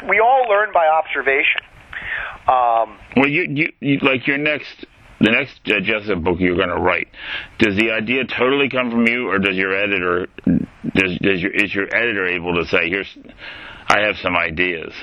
We 0.08 0.20
all 0.20 0.46
learn 0.50 0.72
by 0.74 0.88
observation. 0.88 1.62
Um, 2.48 3.00
well, 3.16 3.28
you, 3.28 3.48
you, 3.50 3.74
you 3.80 3.98
like 4.00 4.28
your 4.28 4.38
next 4.38 4.86
the 5.20 5.32
next 5.32 5.60
uh, 5.68 5.80
Jessup 5.82 6.24
book 6.24 6.40
you're 6.40 6.58
going 6.58 6.70
to 6.70 6.82
write, 6.82 7.08
does 7.60 7.76
the 7.76 7.92
idea 7.92 8.26
totally 8.26 8.70
come 8.70 8.92
from 8.92 9.08
you, 9.08 9.30
or 9.30 9.40
does 9.40 9.56
your 9.56 9.76
editor, 9.76 10.28
does, 10.46 11.18
does 11.20 11.42
your, 11.42 11.52
is 11.52 11.74
your 11.74 11.88
editor 11.96 12.28
able 12.28 12.56
to 12.56 12.66
say, 12.66 12.90
"Here's, 12.90 13.18
I 13.88 14.02
have 14.02 14.18
some 14.18 14.36
ideas"? 14.36 14.94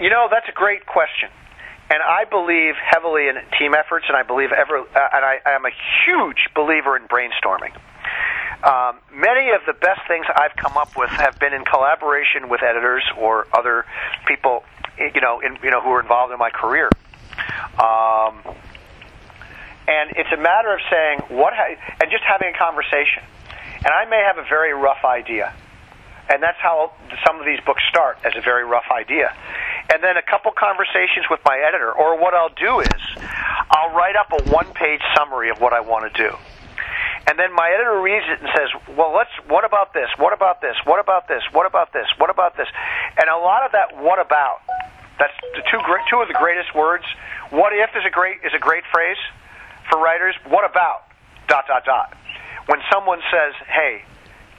You 0.00 0.10
know, 0.10 0.28
that's 0.30 0.48
a 0.48 0.52
great 0.52 0.86
question, 0.86 1.30
and 1.90 2.00
I 2.02 2.24
believe 2.30 2.74
heavily 2.78 3.28
in 3.28 3.34
team 3.58 3.74
efforts, 3.74 4.06
and 4.08 4.16
I 4.16 4.22
believe 4.22 4.50
ever, 4.52 4.78
uh, 4.78 5.14
and 5.14 5.24
I, 5.24 5.38
I 5.44 5.52
am 5.52 5.64
a 5.64 5.74
huge 6.04 6.48
believer 6.54 6.96
in 6.96 7.08
brainstorming. 7.08 7.74
Um, 8.64 8.98
many 9.12 9.50
of 9.50 9.60
the 9.66 9.74
best 9.74 10.00
things 10.08 10.26
I've 10.34 10.56
come 10.56 10.76
up 10.76 10.96
with 10.96 11.10
have 11.10 11.38
been 11.38 11.52
in 11.52 11.64
collaboration 11.64 12.48
with 12.48 12.62
editors 12.62 13.04
or 13.18 13.46
other 13.52 13.84
people, 14.26 14.64
you 14.98 15.20
know, 15.20 15.40
in, 15.40 15.58
you 15.62 15.70
know, 15.70 15.80
who 15.80 15.90
are 15.90 16.00
involved 16.00 16.32
in 16.32 16.38
my 16.38 16.50
career. 16.50 16.88
Um, 17.78 18.42
and 19.88 20.10
it's 20.16 20.30
a 20.32 20.36
matter 20.36 20.72
of 20.72 20.80
saying 20.90 21.38
what 21.38 21.54
ha- 21.54 21.76
and 22.00 22.10
just 22.10 22.24
having 22.24 22.54
a 22.54 22.58
conversation. 22.58 23.22
And 23.84 23.94
I 23.94 24.04
may 24.06 24.22
have 24.26 24.38
a 24.38 24.48
very 24.48 24.74
rough 24.74 25.04
idea, 25.04 25.52
and 26.28 26.42
that's 26.42 26.58
how 26.58 26.92
some 27.24 27.38
of 27.38 27.46
these 27.46 27.60
books 27.64 27.82
start 27.88 28.18
as 28.24 28.32
a 28.36 28.40
very 28.40 28.64
rough 28.64 28.90
idea. 28.90 29.32
And 29.92 30.02
then 30.02 30.16
a 30.16 30.22
couple 30.22 30.50
conversations 30.50 31.30
with 31.30 31.40
my 31.44 31.58
editor, 31.58 31.92
or 31.92 32.18
what 32.18 32.34
I'll 32.34 32.54
do 32.54 32.80
is 32.80 33.00
I'll 33.70 33.94
write 33.94 34.16
up 34.16 34.32
a 34.32 34.50
one-page 34.50 35.02
summary 35.16 35.50
of 35.50 35.60
what 35.60 35.72
I 35.72 35.80
want 35.80 36.12
to 36.12 36.14
do. 36.18 36.34
And 37.28 37.38
then 37.38 37.52
my 37.54 37.70
editor 37.70 38.00
reads 38.00 38.26
it 38.26 38.40
and 38.40 38.48
says, 38.54 38.70
"Well, 38.96 39.12
let's. 39.14 39.30
What 39.48 39.64
about 39.64 39.92
this? 39.92 40.08
What 40.16 40.32
about 40.32 40.60
this? 40.60 40.76
What 40.84 41.00
about 41.00 41.26
this? 41.26 41.42
What 41.52 41.66
about 41.66 41.92
this? 41.92 42.06
What 42.18 42.30
about 42.30 42.56
this?" 42.56 42.68
And 43.18 43.28
a 43.28 43.36
lot 43.36 43.66
of 43.66 43.72
that 43.72 43.96
"what 43.96 44.20
about." 44.20 44.62
That's 45.18 45.34
the 45.54 45.62
two 45.70 45.80
great, 45.82 46.06
two 46.10 46.20
of 46.20 46.28
the 46.28 46.34
greatest 46.34 46.74
words. 46.74 47.04
What 47.50 47.72
if 47.72 47.90
is 47.96 48.04
a 48.06 48.10
great 48.10 48.44
is 48.44 48.54
a 48.54 48.58
great 48.58 48.84
phrase 48.92 49.18
for 49.90 49.98
writers, 49.98 50.34
what 50.48 50.68
about 50.68 51.04
dot 51.48 51.64
dot 51.66 51.84
dot? 51.84 52.16
When 52.66 52.80
someone 52.92 53.20
says, 53.30 53.54
"Hey, 53.68 54.04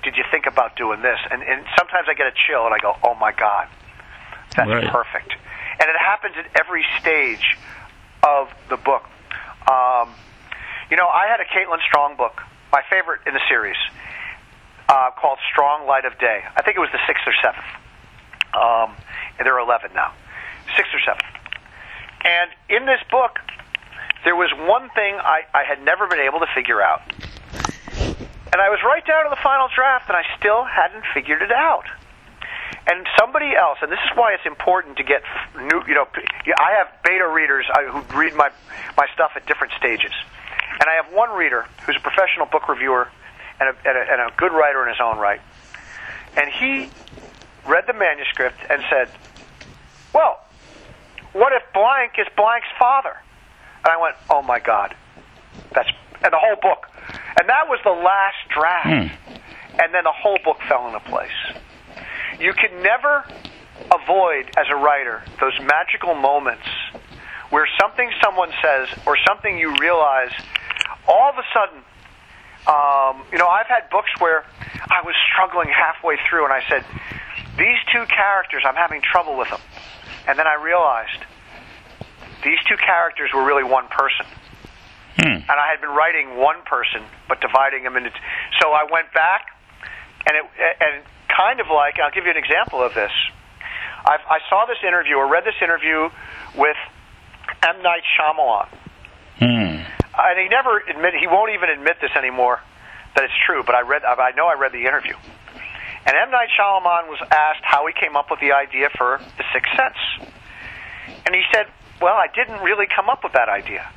did 0.03 0.15
you 0.15 0.23
think 0.31 0.45
about 0.45 0.75
doing 0.75 1.01
this?" 1.01 1.19
and, 1.31 1.41
and 1.43 1.65
sometimes 1.77 2.07
I 2.09 2.13
get 2.13 2.27
a 2.27 2.33
chill 2.47 2.65
and 2.65 2.73
I 2.73 2.79
go, 2.79 2.95
"Oh 3.03 3.15
my 3.15 3.31
god, 3.31 3.67
that's 4.55 4.69
right. 4.69 4.87
perfect." 4.91 5.35
And 5.79 5.89
it 5.89 5.95
happens 5.99 6.35
at 6.37 6.47
every 6.59 6.85
stage 6.99 7.57
of 8.23 8.49
the 8.69 8.77
book. 8.77 9.03
Um, 9.69 10.09
you 10.89 10.97
know, 10.97 11.07
I 11.07 11.27
had 11.27 11.39
a 11.39 11.45
Caitlin 11.45 11.83
Strong 11.85 12.15
book, 12.15 12.41
my 12.71 12.81
favorite 12.89 13.21
in 13.27 13.33
the 13.33 13.41
series, 13.49 13.77
uh, 14.89 15.11
called 15.19 15.39
Strong 15.51 15.85
Light 15.85 16.05
of 16.05 16.17
Day. 16.17 16.43
I 16.55 16.61
think 16.63 16.77
it 16.77 16.79
was 16.79 16.89
the 16.91 17.03
sixth 17.05 17.23
or 17.27 17.33
seventh. 17.43 17.65
Um, 18.55 18.95
and 19.37 19.45
there 19.45 19.53
are 19.55 19.59
eleven 19.59 19.91
now, 19.93 20.13
sixth 20.75 20.93
or 20.93 21.01
seventh. 21.05 21.27
And 22.23 22.49
in 22.69 22.85
this 22.85 22.99
book, 23.11 23.39
there 24.27 24.35
was 24.35 24.51
one 24.67 24.89
thing 24.91 25.15
I, 25.15 25.47
I 25.55 25.63
had 25.63 25.79
never 25.85 26.05
been 26.05 26.19
able 26.19 26.43
to 26.43 26.51
figure 26.53 26.81
out. 26.81 26.99
And 28.51 28.59
I 28.59 28.67
was 28.67 28.83
right 28.83 29.05
down 29.07 29.23
to 29.23 29.29
the 29.29 29.39
final 29.39 29.69
draft, 29.73 30.09
and 30.09 30.17
I 30.19 30.23
still 30.35 30.65
hadn't 30.67 31.05
figured 31.13 31.41
it 31.41 31.51
out. 31.51 31.85
And 32.91 33.07
somebody 33.17 33.55
else, 33.55 33.79
and 33.81 33.89
this 33.89 34.03
is 34.03 34.11
why 34.17 34.33
it's 34.33 34.45
important 34.45 34.97
to 34.97 35.03
get 35.03 35.23
new, 35.55 35.79
you 35.87 35.95
know, 35.95 36.07
I 36.59 36.75
have 36.75 36.91
beta 37.07 37.25
readers 37.25 37.67
uh, 37.71 37.87
who 37.87 38.19
read 38.19 38.35
my, 38.35 38.51
my 38.97 39.07
stuff 39.13 39.31
at 39.37 39.47
different 39.47 39.71
stages. 39.79 40.11
And 40.75 40.89
I 40.91 40.99
have 41.01 41.07
one 41.13 41.31
reader 41.31 41.65
who's 41.85 41.95
a 41.95 42.03
professional 42.03 42.47
book 42.47 42.67
reviewer 42.67 43.07
and 43.61 43.69
a, 43.69 43.87
and 43.87 43.97
a, 43.97 44.11
and 44.11 44.21
a 44.27 44.35
good 44.35 44.51
writer 44.51 44.83
in 44.83 44.89
his 44.89 44.99
own 44.99 45.19
right. 45.19 45.39
And 46.35 46.51
he 46.51 46.91
read 47.65 47.85
the 47.87 47.93
manuscript 47.93 48.59
and 48.69 48.83
said, 48.89 49.07
well, 50.13 50.43
what 51.31 51.53
if 51.53 51.63
blank 51.71 52.19
is 52.19 52.27
blank's 52.35 52.67
father? 52.77 53.15
And 53.87 53.95
I 53.95 54.01
went, 54.01 54.15
oh 54.29 54.41
my 54.41 54.59
God, 54.59 54.93
that's 55.73 55.87
and 56.21 56.33
the 56.33 56.37
whole 56.37 56.57
book, 56.61 56.87
and 57.39 57.47
that 57.47 57.69
was 57.69 57.79
the 57.85 57.91
last 57.91 58.35
draft, 58.49 58.87
mm. 58.89 59.09
and 59.81 59.93
then 59.93 60.03
the 60.03 60.11
whole 60.11 60.37
book 60.43 60.57
fell 60.67 60.87
into 60.87 60.99
place. 60.99 61.31
You 62.37 62.51
can 62.51 62.83
never 62.83 63.23
avoid, 63.89 64.51
as 64.57 64.65
a 64.69 64.75
writer, 64.75 65.23
those 65.39 65.53
magical 65.61 66.15
moments 66.15 66.67
where 67.49 67.65
something 67.79 68.11
someone 68.21 68.51
says 68.61 68.89
or 69.05 69.15
something 69.25 69.57
you 69.57 69.73
realize, 69.79 70.31
all 71.07 71.29
of 71.29 71.37
a 71.37 71.47
sudden, 71.55 71.79
um, 72.67 73.23
you 73.31 73.37
know, 73.37 73.47
I've 73.47 73.67
had 73.67 73.89
books 73.89 74.09
where 74.19 74.43
I 74.89 74.99
was 75.05 75.15
struggling 75.31 75.69
halfway 75.69 76.17
through, 76.29 76.43
and 76.43 76.51
I 76.51 76.61
said, 76.67 76.83
these 77.57 77.79
two 77.93 78.03
characters, 78.07 78.63
I'm 78.65 78.75
having 78.75 78.99
trouble 78.99 79.37
with 79.37 79.49
them, 79.49 79.61
and 80.27 80.37
then 80.37 80.45
I 80.45 80.61
realized 80.61 81.23
these 82.43 82.59
two 82.67 82.77
characters 82.77 83.31
were 83.33 83.43
really 83.43 83.63
one 83.63 83.87
person. 83.87 84.25
Hmm. 85.17 85.41
And 85.41 85.57
I 85.57 85.71
had 85.71 85.81
been 85.81 85.89
writing 85.89 86.37
one 86.37 86.61
person, 86.65 87.01
but 87.27 87.41
dividing 87.41 87.83
them 87.83 87.97
into. 87.97 88.11
So 88.61 88.69
I 88.69 88.85
went 88.91 89.11
back, 89.13 89.49
and 90.27 90.37
it 90.37 90.45
and 90.79 91.03
kind 91.25 91.59
of 91.59 91.67
like 91.73 91.97
I'll 91.99 92.11
give 92.11 92.25
you 92.25 92.31
an 92.31 92.37
example 92.37 92.83
of 92.83 92.93
this. 92.93 93.11
I've, 94.05 94.21
I 94.29 94.39
saw 94.49 94.65
this 94.65 94.77
interview 94.87 95.15
or 95.15 95.27
read 95.27 95.43
this 95.43 95.57
interview 95.61 96.09
with 96.55 96.77
M 97.65 97.81
Night 97.81 98.03
Shyamalan. 98.13 98.69
Hmm. 99.37 99.85
and 100.17 100.39
he 100.41 100.49
never 100.49 100.79
admit 100.79 101.13
he 101.13 101.27
won't 101.27 101.53
even 101.53 101.69
admit 101.69 101.97
this 102.01 102.09
anymore 102.17 102.59
that 103.15 103.23
it's 103.23 103.37
true. 103.45 103.61
But 103.65 103.75
I 103.75 103.81
read, 103.81 104.03
I 104.03 104.31
know 104.31 104.47
I 104.47 104.55
read 104.55 104.71
the 104.71 104.85
interview, 104.85 105.13
and 106.05 106.13
M 106.15 106.31
Night 106.31 106.49
Shyamalan 106.53 107.09
was 107.09 107.19
asked 107.31 107.61
how 107.63 107.85
he 107.87 107.93
came 107.93 108.15
up 108.15 108.29
with 108.29 108.39
the 108.39 108.53
idea 108.53 108.89
for 108.97 109.19
The 109.37 109.43
Sixth 109.53 109.71
Sense, 109.75 109.97
and 111.25 111.33
he 111.33 111.41
said, 111.53 111.67
"Well, 112.01 112.15
I 112.15 112.27
didn't 112.27 112.61
really 112.61 112.87
come 112.87 113.09
up 113.09 113.23
with 113.23 113.33
that 113.33 113.49
idea." 113.49 113.87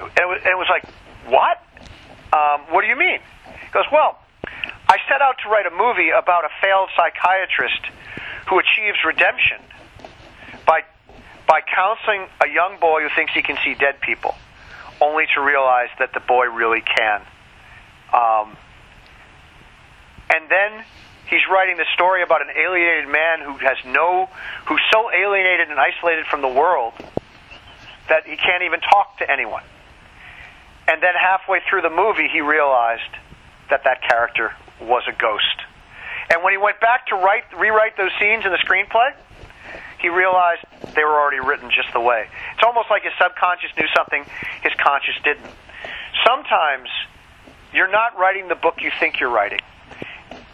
And 0.00 0.10
it 0.16 0.28
was, 0.28 0.38
and 0.44 0.52
it 0.52 0.58
was 0.58 0.68
like, 0.70 0.84
"What? 1.26 1.62
Um, 2.32 2.60
what 2.70 2.82
do 2.82 2.88
you 2.88 2.96
mean?" 2.96 3.20
He 3.60 3.68
goes, 3.72 3.86
"Well, 3.90 4.18
I 4.88 4.96
set 5.08 5.20
out 5.20 5.36
to 5.42 5.48
write 5.48 5.66
a 5.66 5.70
movie 5.70 6.10
about 6.10 6.44
a 6.44 6.50
failed 6.60 6.90
psychiatrist 6.96 7.80
who 8.46 8.58
achieves 8.58 8.98
redemption 9.04 9.60
by 10.66 10.84
by 11.46 11.60
counseling 11.62 12.28
a 12.40 12.48
young 12.48 12.78
boy 12.78 13.02
who 13.02 13.08
thinks 13.14 13.32
he 13.32 13.42
can 13.42 13.56
see 13.64 13.74
dead 13.74 14.00
people, 14.00 14.34
only 15.00 15.26
to 15.34 15.40
realize 15.40 15.88
that 15.98 16.12
the 16.12 16.20
boy 16.20 16.46
really 16.46 16.80
can." 16.80 17.22
Um, 18.12 18.56
and 20.30 20.48
then 20.48 20.84
he's 21.30 21.44
writing 21.50 21.76
the 21.76 21.86
story 21.94 22.22
about 22.22 22.42
an 22.42 22.48
alienated 22.56 23.08
man 23.08 23.40
who 23.40 23.56
has 23.58 23.76
no, 23.84 24.28
who's 24.66 24.82
so 24.92 25.10
alienated 25.10 25.68
and 25.70 25.78
isolated 25.78 26.26
from 26.26 26.42
the 26.42 26.48
world 26.48 26.94
that 28.08 28.26
he 28.26 28.36
can't 28.36 28.62
even 28.64 28.80
talk 28.80 29.18
to 29.18 29.30
anyone. 29.30 29.62
And 30.88 31.02
then 31.02 31.12
halfway 31.14 31.60
through 31.68 31.82
the 31.82 31.90
movie, 31.90 32.28
he 32.32 32.40
realized 32.40 33.12
that 33.68 33.84
that 33.84 34.00
character 34.08 34.54
was 34.80 35.02
a 35.06 35.12
ghost. 35.12 35.44
And 36.30 36.42
when 36.42 36.52
he 36.52 36.58
went 36.58 36.80
back 36.80 37.06
to 37.08 37.16
write, 37.16 37.44
rewrite 37.56 37.96
those 37.96 38.12
scenes 38.18 38.44
in 38.44 38.52
the 38.52 38.58
screenplay, 38.64 39.12
he 40.00 40.08
realized 40.08 40.64
they 40.94 41.04
were 41.04 41.20
already 41.20 41.40
written 41.40 41.70
just 41.70 41.92
the 41.92 42.00
way. 42.00 42.28
It's 42.54 42.64
almost 42.64 42.88
like 42.90 43.02
his 43.02 43.12
subconscious 43.20 43.70
knew 43.76 43.86
something 43.94 44.24
his 44.62 44.72
conscious 44.78 45.14
didn't. 45.24 45.50
Sometimes 46.24 46.88
you're 47.72 47.90
not 47.90 48.16
writing 48.18 48.48
the 48.48 48.54
book 48.54 48.76
you 48.80 48.90
think 48.98 49.20
you're 49.20 49.30
writing. 49.30 49.60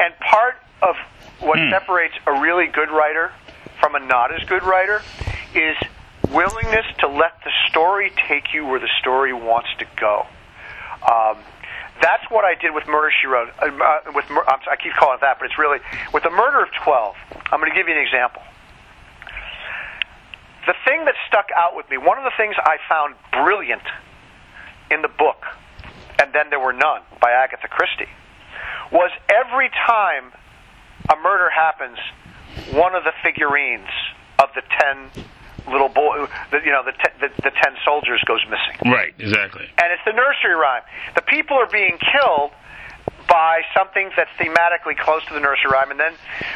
And 0.01 0.15
part 0.19 0.57
of 0.85 0.97
what 1.41 1.59
Hmm. 1.59 1.71
separates 1.71 2.15
a 2.27 2.33
really 2.33 2.67
good 2.67 2.91
writer 2.91 3.33
from 3.81 3.95
a 3.95 4.01
not 4.01 4.33
as 4.33 4.45
good 4.45 4.63
writer 4.63 5.03
is 5.55 5.77
willingness 6.29 6.87
to 6.99 7.09
let 7.09 7.43
the 7.45 7.51
story 7.69 8.11
take 8.29 8.53
you 8.55 8.65
where 8.67 8.79
the 8.81 8.89
story 9.01 9.33
wants 9.33 9.69
to 9.79 9.85
go. 9.97 10.27
Um, 11.03 11.39
that's 12.01 12.29
what 12.31 12.45
I 12.45 12.55
did 12.55 12.73
with 12.75 12.87
Murder 12.87 13.11
She 13.21 13.27
Wrote. 13.27 13.51
Uh, 13.61 13.67
uh, 13.67 14.13
with 14.15 14.29
Mur- 14.31 14.45
I'm, 14.49 14.61
I 14.71 14.77
keep 14.77 14.93
calling 14.95 15.17
it 15.17 15.21
that, 15.21 15.39
but 15.39 15.47
it's 15.47 15.59
really 15.59 15.79
with 16.13 16.23
the 16.23 16.31
Murder 16.31 16.61
of 16.63 16.69
Twelve. 16.83 17.17
I'm 17.53 17.61
going 17.61 17.71
to 17.71 17.77
give 17.77 17.89
you 17.89 17.95
an 17.95 18.01
example. 18.03 18.43
The 20.67 20.75
thing 20.87 21.05
that 21.05 21.15
stuck 21.29 21.49
out 21.55 21.77
with 21.77 21.89
me, 21.91 21.99
one 21.99 22.17
of 22.19 22.25
the 22.25 22.33
things 22.37 22.57
I 22.59 22.79
found 22.89 23.15
brilliant 23.33 23.83
in 24.91 25.03
the 25.03 25.09
book, 25.09 25.45
and 26.19 26.33
then 26.33 26.49
there 26.51 26.61
were 26.61 26.73
none 26.73 27.03
by 27.21 27.33
Agatha 27.33 27.69
Christie, 27.69 28.09
was 28.91 29.11
every 29.29 29.69
time 29.87 30.33
a 31.11 31.17
murder 31.23 31.51
happens, 31.51 31.99
one 32.73 32.95
of 32.95 33.05
the 33.05 33.13
figurines 33.23 33.89
of 34.39 34.49
the 34.55 34.63
ten 34.81 35.11
little 35.71 35.89
boy, 35.89 36.27
the, 36.51 36.61
you 36.65 36.71
know, 36.73 36.85
the, 36.85 36.93
te- 36.93 37.17
the 37.21 37.29
the 37.43 37.51
ten 37.51 37.73
soldiers 37.85 38.21
goes 38.27 38.41
missing 38.51 38.77
Right, 38.93 39.15
exactly. 39.19 39.65
and 39.81 39.89
it's 39.93 40.05
the 40.05 40.13
nursery 40.13 40.55
rhyme. 40.55 40.83
The 41.17 41.23
people 41.23 41.57
are 41.57 41.71
being 41.71 41.97
killed 41.99 42.53
by 43.29 43.63
something 43.77 44.11
that's 44.17 44.31
thematically 44.39 44.97
close 44.99 45.25
to 45.29 45.35
the 45.35 45.41
nursery 45.41 45.71
rhyme, 45.73 45.91
and 45.91 45.99
then, 45.99 46.13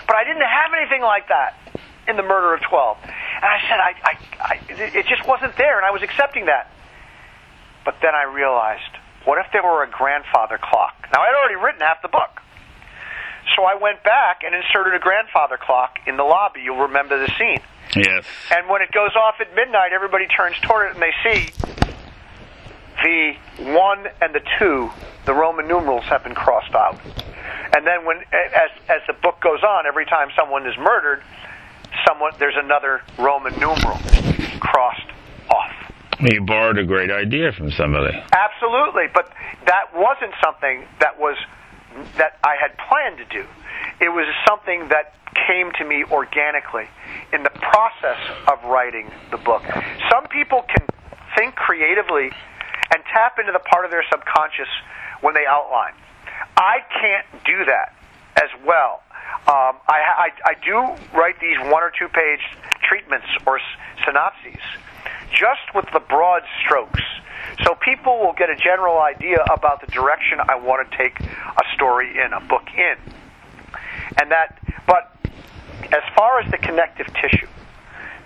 but 0.06 0.16
I 0.16 0.24
didn't 0.24 0.44
have 0.44 0.70
anything 0.76 1.00
like 1.02 1.28
that 1.28 1.56
in 2.06 2.16
the 2.16 2.22
Murder 2.22 2.52
of 2.54 2.60
Twelve, 2.68 2.98
and 3.04 3.44
I 3.48 3.58
said 3.68 3.80
I, 3.80 3.92
I, 4.04 4.12
I 4.40 4.54
it 5.00 5.06
just 5.08 5.26
wasn't 5.26 5.56
there, 5.56 5.76
and 5.78 5.86
I 5.86 5.90
was 5.90 6.02
accepting 6.02 6.46
that. 6.46 6.70
But 7.84 7.96
then 8.02 8.12
I 8.14 8.24
realized, 8.28 8.92
what 9.24 9.38
if 9.40 9.46
there 9.52 9.62
were 9.62 9.82
a 9.82 9.88
grandfather 9.90 10.58
clock? 10.60 11.08
Now 11.12 11.20
I'd 11.22 11.32
already 11.34 11.56
written 11.56 11.80
half 11.80 12.02
the 12.02 12.08
book. 12.12 12.40
So 13.56 13.64
I 13.64 13.74
went 13.80 14.02
back 14.04 14.42
and 14.44 14.54
inserted 14.54 14.94
a 14.94 14.98
grandfather 14.98 15.58
clock 15.60 15.98
in 16.06 16.16
the 16.16 16.24
lobby. 16.24 16.60
You'll 16.64 16.86
remember 16.88 17.18
the 17.18 17.32
scene. 17.38 17.60
Yes. 17.96 18.24
And 18.50 18.68
when 18.68 18.82
it 18.82 18.92
goes 18.92 19.16
off 19.16 19.36
at 19.40 19.54
midnight, 19.54 19.92
everybody 19.92 20.26
turns 20.26 20.56
toward 20.60 20.90
it 20.90 20.94
and 20.94 21.02
they 21.02 21.14
see 21.24 21.52
the 23.02 23.34
one 23.72 24.06
and 24.20 24.34
the 24.34 24.42
two, 24.58 24.90
the 25.24 25.34
Roman 25.34 25.66
numerals 25.68 26.04
have 26.04 26.24
been 26.24 26.34
crossed 26.34 26.74
out. 26.74 27.00
And 27.74 27.86
then 27.86 28.04
when, 28.04 28.18
as 28.32 28.70
as 28.88 29.00
the 29.06 29.12
book 29.12 29.40
goes 29.40 29.62
on, 29.62 29.86
every 29.86 30.06
time 30.06 30.28
someone 30.36 30.66
is 30.66 30.76
murdered, 30.78 31.22
someone 32.06 32.32
there's 32.38 32.56
another 32.56 33.02
Roman 33.18 33.52
numeral 33.58 33.98
crossed 34.60 35.08
off. 35.50 35.72
You 36.20 36.44
borrowed 36.44 36.78
a 36.78 36.84
great 36.84 37.10
idea 37.10 37.52
from 37.52 37.70
somebody. 37.72 38.16
Absolutely, 38.32 39.04
but 39.12 39.32
that 39.66 39.94
wasn't 39.94 40.32
something 40.42 40.84
that 41.00 41.18
was 41.18 41.36
that 42.16 42.38
I 42.44 42.56
had 42.60 42.76
planned 42.88 43.18
to 43.18 43.24
do. 43.24 43.46
It 44.00 44.08
was 44.08 44.26
something 44.46 44.88
that 44.88 45.14
came 45.46 45.72
to 45.78 45.84
me 45.84 46.04
organically 46.10 46.88
in 47.32 47.42
the 47.42 47.50
process 47.50 48.18
of 48.46 48.62
writing 48.64 49.10
the 49.30 49.38
book. 49.38 49.62
Some 50.10 50.26
people 50.28 50.62
can 50.62 50.86
think 51.36 51.54
creatively 51.54 52.30
and 52.94 53.02
tap 53.12 53.38
into 53.38 53.52
the 53.52 53.58
part 53.58 53.84
of 53.84 53.90
their 53.90 54.04
subconscious 54.10 54.68
when 55.20 55.34
they 55.34 55.46
outline. 55.46 55.92
I 56.56 56.78
can't 57.00 57.44
do 57.44 57.64
that 57.64 57.94
as 58.36 58.50
well. 58.66 59.02
Um, 59.46 59.80
I, 59.88 60.28
I, 60.28 60.30
I 60.44 60.54
do 60.64 61.18
write 61.18 61.40
these 61.40 61.58
one 61.70 61.82
or 61.82 61.92
two 61.96 62.08
page 62.08 62.40
treatments 62.82 63.26
or 63.46 63.60
synopses 64.04 64.60
just 65.30 65.74
with 65.74 65.86
the 65.92 66.00
broad 66.00 66.42
strokes. 66.64 67.02
So 67.64 67.74
people 67.74 68.18
will 68.18 68.34
get 68.34 68.50
a 68.50 68.56
general 68.56 68.98
idea 68.98 69.42
about 69.42 69.80
the 69.80 69.86
direction 69.88 70.38
I 70.40 70.56
want 70.56 70.90
to 70.90 70.96
take 70.96 71.20
a 71.20 71.74
story 71.74 72.18
in, 72.18 72.32
a 72.32 72.40
book 72.40 72.66
in. 72.76 72.96
And 74.20 74.30
that, 74.30 74.58
but 74.86 75.14
as 75.92 76.02
far 76.16 76.40
as 76.40 76.50
the 76.50 76.58
connective 76.58 77.06
tissue, 77.14 77.46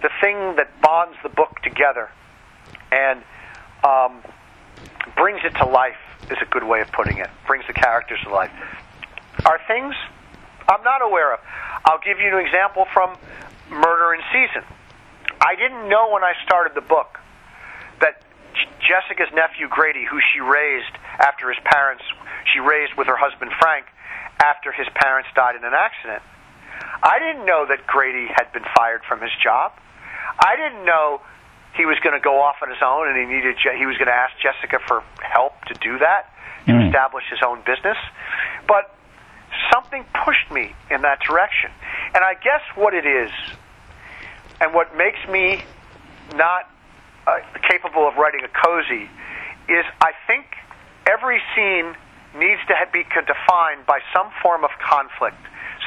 the 0.03 0.11
thing 0.21 0.57
that 0.57 0.69
bonds 0.81 1.17
the 1.23 1.29
book 1.29 1.61
together 1.63 2.11
and 2.91 3.23
um, 3.85 4.21
brings 5.17 5.41
it 5.45 5.55
to 5.59 5.67
life 5.67 5.97
is 6.31 6.39
a 6.41 6.47
good 6.47 6.65
way 6.65 6.81
of 6.81 6.91
putting 6.93 7.19
it. 7.19 7.31
Brings 7.47 7.67
the 7.67 7.73
characters 7.73 8.19
to 8.25 8.31
life. 8.31 8.51
Are 9.45 9.61
things 9.67 9.95
I'm 10.69 10.83
not 10.85 11.03
aware 11.03 11.35
of. 11.35 11.41
I'll 11.85 12.01
give 12.01 12.19
you 12.19 12.39
an 12.39 12.45
example 12.45 12.87
from 12.93 13.17
Murder 13.71 14.15
in 14.15 14.21
Season. 14.33 14.63
I 15.43 15.57
didn't 15.57 15.89
know 15.89 16.11
when 16.11 16.23
I 16.23 16.35
started 16.47 16.75
the 16.75 16.81
book 16.87 17.19
that 18.01 18.23
J- 18.55 18.71
Jessica's 18.95 19.33
nephew 19.35 19.67
Grady, 19.69 20.05
who 20.09 20.21
she 20.33 20.41
raised 20.41 20.95
after 21.19 21.51
his 21.51 21.59
parents, 21.65 22.05
she 22.55 22.61
raised 22.61 22.95
with 22.95 23.07
her 23.09 23.17
husband 23.17 23.51
Frank 23.59 23.87
after 24.43 24.71
his 24.73 24.87
parents 24.95 25.29
died 25.35 25.57
in 25.57 25.65
an 25.65 25.75
accident. 25.75 26.23
I 27.03 27.19
didn't 27.19 27.45
know 27.47 27.67
that 27.67 27.87
Grady 27.87 28.29
had 28.31 28.53
been 28.53 28.65
fired 28.77 29.03
from 29.09 29.21
his 29.21 29.33
job. 29.43 29.73
I 30.39 30.55
didn't 30.57 30.85
know 30.85 31.21
he 31.75 31.87
was 31.87 31.99
going 32.05 32.15
to 32.15 32.23
go 32.23 32.41
off 32.41 32.57
on 32.63 32.69
his 32.71 32.83
own 32.85 33.09
and 33.09 33.17
he 33.19 33.25
needed 33.27 33.57
he 33.59 33.87
was 33.87 33.97
going 33.99 34.09
to 34.09 34.15
ask 34.15 34.35
Jessica 34.39 34.79
for 34.87 35.03
help 35.21 35.65
to 35.67 35.75
do 35.75 35.99
that 35.99 36.31
to 36.67 36.73
Mm. 36.73 36.87
establish 36.87 37.25
his 37.29 37.41
own 37.45 37.61
business. 37.67 37.99
But 38.69 38.95
something 39.73 40.05
pushed 40.25 40.49
me 40.53 40.75
in 40.91 41.03
that 41.03 41.19
direction. 41.21 41.71
And 42.15 42.23
I 42.23 42.35
guess 42.35 42.63
what 42.77 42.95
it 42.95 43.05
is 43.05 43.31
and 44.63 44.73
what 44.73 44.97
makes 44.97 45.19
me 45.27 45.59
not 46.39 46.71
uh, 47.27 47.43
capable 47.69 48.07
of 48.07 48.15
writing 48.15 48.47
a 48.47 48.53
cozy 48.63 49.11
is 49.67 49.85
I 50.01 50.15
think 50.31 50.47
every 51.11 51.43
scene 51.55 51.99
needs 52.39 52.63
to 52.71 52.75
be 52.95 53.03
defined 53.03 53.85
by 53.87 53.99
some 54.15 54.31
form 54.41 54.63
of 54.63 54.71
conflict, 54.79 55.37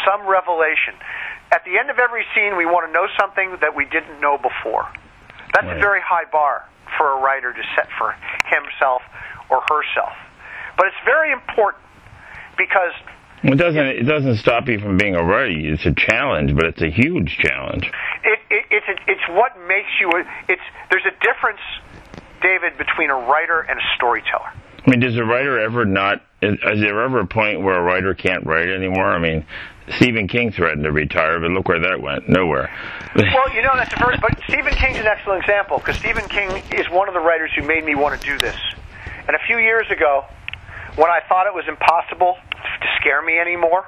some 0.03 0.27
revelation. 0.27 0.93
At 1.56 1.64
the 1.64 1.80
end 1.80 1.89
of 1.89 1.99
every 1.99 2.26
scene, 2.35 2.57
we 2.57 2.65
want 2.65 2.85
to 2.88 2.91
know 2.91 3.07
something 3.18 3.57
that 3.61 3.73
we 3.73 3.85
didn't 3.85 4.19
know 4.19 4.38
before. 4.38 4.85
That's 5.56 5.72
a 5.72 5.80
very 5.80 6.02
high 6.03 6.27
bar 6.30 6.68
for 6.97 7.15
a 7.15 7.22
writer 7.23 7.53
to 7.53 7.64
set 7.80 7.88
for 7.97 8.11
himself 8.52 9.02
or 9.49 9.64
herself. 9.72 10.14
But 10.76 10.88
it's 10.88 11.03
very 11.06 11.31
important 11.31 11.84
because 12.57 12.91
It 13.47 13.57
doesn't. 13.57 13.77
It 13.77 14.03
doesn't 14.03 14.38
stop 14.38 14.67
you 14.67 14.80
from 14.80 14.97
being 14.97 15.15
a 15.15 15.23
writer. 15.23 15.51
It's 15.51 15.85
a 15.85 15.93
challenge, 15.93 16.55
but 16.55 16.65
it's 16.65 16.81
a 16.81 16.89
huge 16.89 17.38
challenge. 17.38 17.91
it, 18.23 18.39
it, 18.49 18.65
it's 18.72 18.99
it's 19.07 19.22
what 19.30 19.51
makes 19.67 19.89
you. 19.99 20.09
A, 20.09 20.22
it's 20.49 20.61
there's 20.89 21.05
a 21.05 21.13
difference, 21.23 21.61
David, 22.41 22.77
between 22.77 23.11
a 23.11 23.15
writer 23.15 23.61
and 23.61 23.80
a 23.80 23.84
storyteller. 23.95 24.51
I 24.85 24.89
mean, 24.89 24.99
does 24.99 25.17
a 25.17 25.23
writer 25.23 25.59
ever 25.59 25.85
not? 25.85 26.22
Is, 26.41 26.53
is 26.53 26.81
there 26.81 27.03
ever 27.03 27.19
a 27.19 27.27
point 27.27 27.61
where 27.61 27.77
a 27.77 27.81
writer 27.81 28.13
can't 28.13 28.45
write 28.45 28.69
anymore? 28.69 29.09
I 29.09 29.19
mean, 29.19 29.45
Stephen 29.97 30.27
King 30.27 30.51
threatened 30.51 30.84
to 30.84 30.91
retire, 30.91 31.39
but 31.39 31.51
look 31.51 31.67
where 31.67 31.80
that 31.80 32.01
went. 32.01 32.27
Nowhere. 32.27 32.69
Well, 33.15 33.53
you 33.53 33.61
know 33.61 33.72
that's 33.76 33.93
a 33.93 33.97
first. 33.97 34.22
But 34.22 34.39
Stephen 34.47 34.73
King's 34.73 34.97
an 34.97 35.05
excellent 35.05 35.41
example 35.41 35.77
because 35.77 35.97
Stephen 35.97 36.27
King 36.30 36.49
is 36.72 36.89
one 36.89 37.07
of 37.07 37.13
the 37.13 37.19
writers 37.19 37.51
who 37.55 37.65
made 37.65 37.85
me 37.85 37.95
want 37.95 38.19
to 38.19 38.27
do 38.27 38.38
this. 38.39 38.57
And 39.27 39.35
a 39.35 39.39
few 39.47 39.57
years 39.57 39.89
ago, 39.89 40.26
when 40.95 41.11
I 41.11 41.19
thought 41.27 41.47
it 41.47 41.53
was 41.53 41.65
impossible 41.67 42.35
to 42.35 42.88
scare 42.99 43.22
me 43.22 43.38
anymore, 43.39 43.85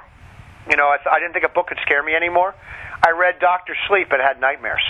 you 0.70 0.76
know, 0.76 0.88
I, 0.88 0.96
th- 0.98 1.08
I 1.10 1.18
didn't 1.20 1.32
think 1.32 1.44
a 1.44 1.52
book 1.52 1.68
could 1.68 1.78
scare 1.82 2.02
me 2.02 2.14
anymore. 2.14 2.54
I 3.02 3.10
read 3.10 3.38
Doctor 3.40 3.76
Sleep 3.88 4.08
and 4.10 4.20
had 4.20 4.40
nightmares. 4.40 4.82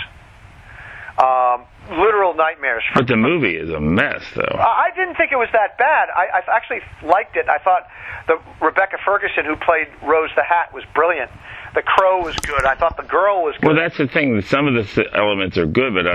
Um, 1.19 1.65
literal 1.91 2.33
nightmares. 2.33 2.83
But 2.95 3.07
the 3.07 3.17
movie 3.17 3.55
is 3.55 3.69
a 3.69 3.79
mess, 3.79 4.23
though. 4.35 4.55
I 4.55 4.89
didn't 4.95 5.15
think 5.15 5.31
it 5.31 5.35
was 5.35 5.49
that 5.51 5.77
bad. 5.77 6.07
I, 6.15 6.39
I 6.39 6.55
actually 6.55 6.79
liked 7.03 7.35
it. 7.35 7.49
I 7.49 7.57
thought 7.59 7.87
the 8.27 8.39
Rebecca 8.63 8.97
Ferguson, 9.03 9.43
who 9.43 9.55
played 9.55 9.87
Rose 10.01 10.29
the 10.35 10.43
Hat, 10.43 10.73
was 10.73 10.83
brilliant. 10.95 11.29
The 11.75 11.81
Crow 11.81 12.23
was 12.23 12.35
good. 12.37 12.65
I 12.65 12.75
thought 12.75 12.97
the 12.97 13.03
girl 13.03 13.43
was 13.43 13.55
good. 13.61 13.67
Well, 13.67 13.75
that's 13.75 13.97
the 13.97 14.07
thing. 14.07 14.41
Some 14.41 14.67
of 14.67 14.73
the 14.73 15.05
elements 15.13 15.57
are 15.57 15.67
good, 15.67 15.93
but 15.93 16.05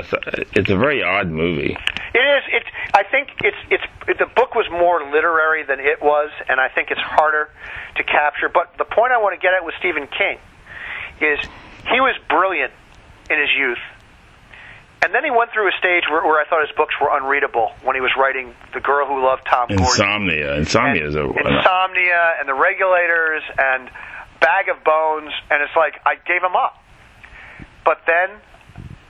it's 0.56 0.70
a 0.70 0.76
very 0.76 1.02
odd 1.02 1.28
movie. 1.28 1.76
It 2.14 2.18
is. 2.18 2.42
It's. 2.52 2.66
I 2.92 3.02
think 3.04 3.28
it's. 3.42 3.56
It's. 3.70 3.84
It, 4.08 4.18
the 4.18 4.26
book 4.26 4.54
was 4.54 4.66
more 4.70 5.02
literary 5.10 5.64
than 5.64 5.80
it 5.80 6.02
was, 6.02 6.30
and 6.48 6.60
I 6.60 6.68
think 6.68 6.90
it's 6.90 7.00
harder 7.00 7.50
to 7.96 8.04
capture. 8.04 8.48
But 8.52 8.74
the 8.78 8.84
point 8.84 9.12
I 9.12 9.18
want 9.18 9.34
to 9.34 9.40
get 9.40 9.54
at 9.54 9.64
with 9.64 9.74
Stephen 9.78 10.06
King 10.06 10.38
is 11.20 11.38
he 11.90 12.00
was 12.00 12.16
brilliant 12.28 12.72
in 13.30 13.38
his 13.38 13.50
youth, 13.56 13.78
and 15.02 15.14
then 15.14 15.24
he 15.24 15.30
went 15.30 15.52
through 15.52 15.68
a 15.68 15.76
stage 15.78 16.04
where, 16.10 16.24
where 16.24 16.40
I 16.40 16.48
thought 16.48 16.66
his 16.66 16.74
books 16.76 16.94
were 17.00 17.10
unreadable 17.16 17.72
when 17.82 17.94
he 17.94 18.00
was 18.00 18.12
writing 18.18 18.54
The 18.74 18.80
Girl 18.80 19.06
Who 19.06 19.24
Loved 19.24 19.46
Tom 19.46 19.68
Gordon. 19.68 19.84
Insomnia. 19.84 20.54
Insomnia 20.56 21.06
is 21.06 21.14
a. 21.14 21.24
Insomnia 21.24 22.34
and 22.40 22.48
the 22.48 22.54
Regulators 22.54 23.42
and 23.58 23.90
Bag 24.44 24.68
of 24.68 24.84
Bones, 24.84 25.32
and 25.48 25.62
it's 25.64 25.72
like 25.74 25.96
I 26.04 26.20
gave 26.20 26.44
him 26.44 26.52
up. 26.54 26.76
But 27.84 28.04
then 28.04 28.28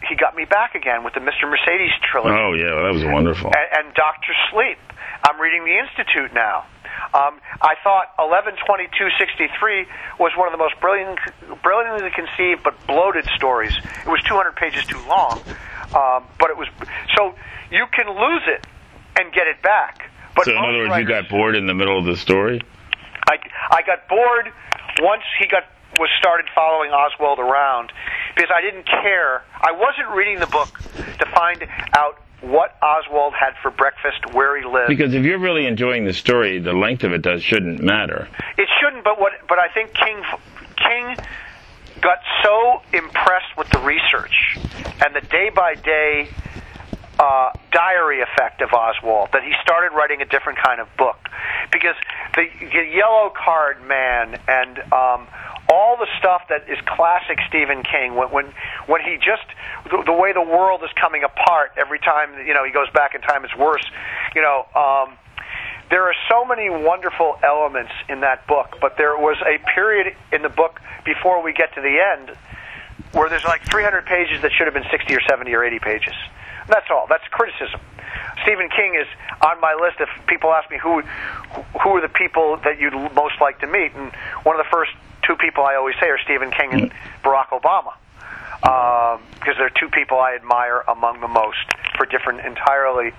he 0.06 0.14
got 0.14 0.36
me 0.36 0.44
back 0.46 0.74
again 0.78 1.02
with 1.02 1.14
the 1.14 1.20
Mr. 1.20 1.50
Mercedes 1.50 1.90
trilogy 2.06 2.38
Oh 2.38 2.52
yeah, 2.54 2.70
that 2.86 2.92
was 2.94 3.02
wonderful. 3.02 3.50
and, 3.50 3.86
and 3.86 3.94
Doctor 3.94 4.30
Sleep. 4.52 4.78
I'm 5.26 5.40
reading 5.40 5.64
The 5.64 5.74
Institute 5.78 6.30
now. 6.34 6.66
Um, 7.14 7.40
I 7.62 7.74
thought 7.82 8.14
112263 8.18 9.86
was 10.18 10.32
one 10.36 10.46
of 10.46 10.52
the 10.52 10.58
most 10.58 10.78
brilliant, 10.80 11.18
brilliantly 11.62 12.10
conceived 12.14 12.62
but 12.62 12.74
bloated 12.86 13.24
stories. 13.34 13.74
It 14.06 14.10
was 14.10 14.22
200 14.28 14.54
pages 14.54 14.84
too 14.86 15.00
long, 15.08 15.42
um, 15.94 16.28
but 16.38 16.50
it 16.50 16.56
was 16.56 16.68
so 17.16 17.34
you 17.70 17.86
can 17.90 18.06
lose 18.06 18.42
it 18.46 18.66
and 19.18 19.32
get 19.32 19.46
it 19.46 19.62
back. 19.62 20.10
But 20.36 20.46
So 20.46 20.52
in 20.52 20.58
other 20.58 20.88
words, 20.88 20.98
you 20.98 21.06
got 21.06 21.28
bored 21.28 21.56
in 21.56 21.66
the 21.66 21.74
middle 21.74 21.98
of 21.98 22.04
the 22.04 22.16
story. 22.16 22.60
I, 23.28 23.38
I 23.70 23.82
got 23.82 24.08
bored 24.08 24.52
once 25.00 25.22
he 25.38 25.46
got 25.46 25.64
was 25.98 26.10
started 26.18 26.46
following 26.54 26.90
Oswald 26.90 27.38
around 27.38 27.92
because 28.34 28.50
I 28.54 28.60
didn't 28.60 28.86
care. 28.86 29.42
I 29.54 29.72
wasn't 29.72 30.08
reading 30.16 30.40
the 30.40 30.46
book 30.46 30.76
to 31.18 31.26
find 31.34 31.64
out 31.96 32.20
what 32.40 32.76
Oswald 32.82 33.32
had 33.32 33.54
for 33.62 33.70
breakfast, 33.70 34.34
where 34.34 34.58
he 34.58 34.66
lived. 34.66 34.88
Because 34.88 35.14
if 35.14 35.24
you're 35.24 35.38
really 35.38 35.66
enjoying 35.66 36.04
the 36.04 36.12
story, 36.12 36.58
the 36.58 36.72
length 36.72 37.04
of 37.04 37.12
it 37.12 37.22
does 37.22 37.42
shouldn't 37.42 37.80
matter. 37.80 38.28
It 38.58 38.68
shouldn't, 38.80 39.04
but 39.04 39.18
what? 39.18 39.32
But 39.48 39.58
I 39.58 39.68
think 39.68 39.94
King 39.94 40.22
King 40.76 41.16
got 42.00 42.18
so 42.42 42.82
impressed 42.92 43.56
with 43.56 43.68
the 43.70 43.78
research 43.78 44.58
and 45.04 45.14
the 45.14 45.22
day 45.22 45.50
by 45.54 45.74
day 45.74 46.28
uh, 47.24 47.52
diary 47.72 48.20
effect 48.20 48.60
of 48.60 48.72
Oswald 48.74 49.30
that 49.32 49.42
he 49.42 49.52
started 49.62 49.96
writing 49.96 50.20
a 50.20 50.26
different 50.26 50.58
kind 50.58 50.78
of 50.78 50.88
book 50.98 51.16
because 51.72 51.96
the, 52.34 52.44
the 52.60 52.84
Yellow 52.92 53.32
Card 53.32 53.82
Man 53.86 54.38
and 54.46 54.78
um, 54.92 55.26
all 55.72 55.96
the 55.96 56.06
stuff 56.18 56.42
that 56.50 56.68
is 56.68 56.76
classic 56.84 57.38
Stephen 57.48 57.82
King 57.82 58.14
when 58.14 58.28
when 58.28 58.52
when 58.86 59.00
he 59.00 59.16
just 59.16 59.46
the, 59.90 60.02
the 60.04 60.12
way 60.12 60.34
the 60.34 60.42
world 60.42 60.82
is 60.84 60.90
coming 61.00 61.24
apart 61.24 61.72
every 61.78 61.98
time 61.98 62.46
you 62.46 62.52
know 62.52 62.62
he 62.62 62.72
goes 62.72 62.90
back 62.92 63.14
in 63.14 63.22
time 63.22 63.42
it's 63.44 63.56
worse 63.56 63.84
you 64.34 64.42
know 64.42 64.66
um, 64.76 65.16
there 65.90 66.02
are 66.02 66.14
so 66.28 66.44
many 66.44 66.68
wonderful 66.68 67.38
elements 67.42 67.92
in 68.08 68.20
that 68.20 68.46
book, 68.46 68.78
but 68.80 68.96
there 68.96 69.16
was 69.16 69.36
a 69.46 69.58
period 69.74 70.16
in 70.32 70.42
the 70.42 70.48
book 70.48 70.80
before 71.04 71.42
we 71.42 71.52
get 71.52 71.74
to 71.74 71.80
the 71.80 72.00
end 72.00 72.36
where 73.12 73.28
there's 73.28 73.44
like 73.44 73.62
300 73.62 74.04
pages 74.06 74.42
that 74.42 74.50
should 74.52 74.66
have 74.66 74.74
been 74.74 74.90
60 74.90 75.14
or 75.14 75.20
70 75.28 75.54
or 75.54 75.62
80 75.62 75.78
pages. 75.78 76.14
That's 76.68 76.86
all. 76.90 77.06
That's 77.08 77.24
criticism. 77.28 77.80
Stephen 78.42 78.68
King 78.68 78.94
is 78.94 79.06
on 79.40 79.60
my 79.60 79.74
list. 79.74 79.96
If 80.00 80.08
people 80.26 80.52
ask 80.52 80.70
me 80.70 80.78
who 80.78 81.02
who 81.02 81.90
are 81.96 82.00
the 82.00 82.08
people 82.08 82.56
that 82.64 82.80
you'd 82.80 82.94
most 83.14 83.40
like 83.40 83.60
to 83.60 83.66
meet, 83.66 83.92
and 83.94 84.12
one 84.42 84.58
of 84.58 84.64
the 84.64 84.70
first 84.70 84.92
two 85.22 85.36
people 85.36 85.64
I 85.64 85.76
always 85.76 85.94
say 86.00 86.08
are 86.08 86.18
Stephen 86.18 86.50
King 86.50 86.72
and 86.72 86.92
Barack 87.22 87.48
Obama, 87.48 87.94
because 88.60 89.56
they're 89.58 89.70
two 89.70 89.88
people 89.88 90.18
I 90.18 90.34
admire 90.34 90.84
among 90.88 91.20
the 91.20 91.28
most 91.28 91.64
for 91.96 92.06
different, 92.06 92.40
entirely 92.40 93.12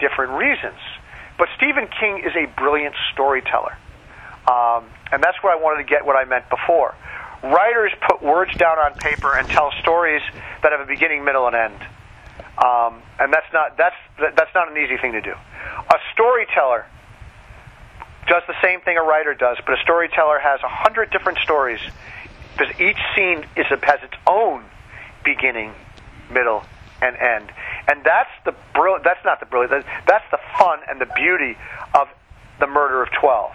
different 0.00 0.32
reasons. 0.32 0.78
But 1.38 1.48
Stephen 1.56 1.88
King 2.00 2.18
is 2.24 2.34
a 2.36 2.46
brilliant 2.58 2.94
storyteller. 3.12 3.76
Um, 4.48 4.84
and 5.12 5.22
that's 5.22 5.42
where 5.42 5.52
I 5.52 5.60
wanted 5.60 5.82
to 5.84 5.88
get 5.88 6.04
what 6.04 6.16
I 6.16 6.24
meant 6.24 6.48
before. 6.48 6.94
Writers 7.42 7.92
put 8.08 8.22
words 8.22 8.54
down 8.56 8.78
on 8.78 8.94
paper 8.94 9.36
and 9.36 9.46
tell 9.48 9.70
stories 9.80 10.22
that 10.62 10.72
have 10.72 10.80
a 10.80 10.86
beginning, 10.86 11.24
middle, 11.24 11.46
and 11.46 11.54
end. 11.54 11.78
Um, 12.58 13.02
and 13.20 13.32
that's 13.32 13.46
not 13.52 13.76
that's 13.76 13.94
that's 14.18 14.54
not 14.54 14.70
an 14.70 14.76
easy 14.76 14.96
thing 14.98 15.12
to 15.12 15.20
do. 15.20 15.32
A 15.32 15.98
storyteller 16.12 16.86
does 18.26 18.42
the 18.48 18.54
same 18.62 18.80
thing 18.80 18.96
a 18.96 19.02
writer 19.02 19.34
does, 19.34 19.58
but 19.64 19.78
a 19.78 19.82
storyteller 19.82 20.38
has 20.38 20.60
a 20.62 20.68
hundred 20.68 21.10
different 21.10 21.38
stories 21.38 21.80
because 22.52 22.74
each 22.80 22.98
scene 23.14 23.44
is 23.56 23.66
has 23.68 24.00
its 24.02 24.14
own 24.26 24.64
beginning, 25.24 25.72
middle, 26.30 26.64
and 27.00 27.16
end. 27.16 27.52
And 27.86 28.02
that's 28.04 28.30
the 28.44 28.54
brill- 28.74 29.00
That's 29.04 29.24
not 29.24 29.40
the 29.40 29.46
brilliant. 29.46 29.86
That's 30.06 30.24
the 30.30 30.38
fun 30.58 30.80
and 30.88 31.00
the 31.00 31.06
beauty 31.14 31.56
of 31.94 32.08
the 32.58 32.66
Murder 32.66 33.02
of 33.02 33.08
Twelve. 33.12 33.52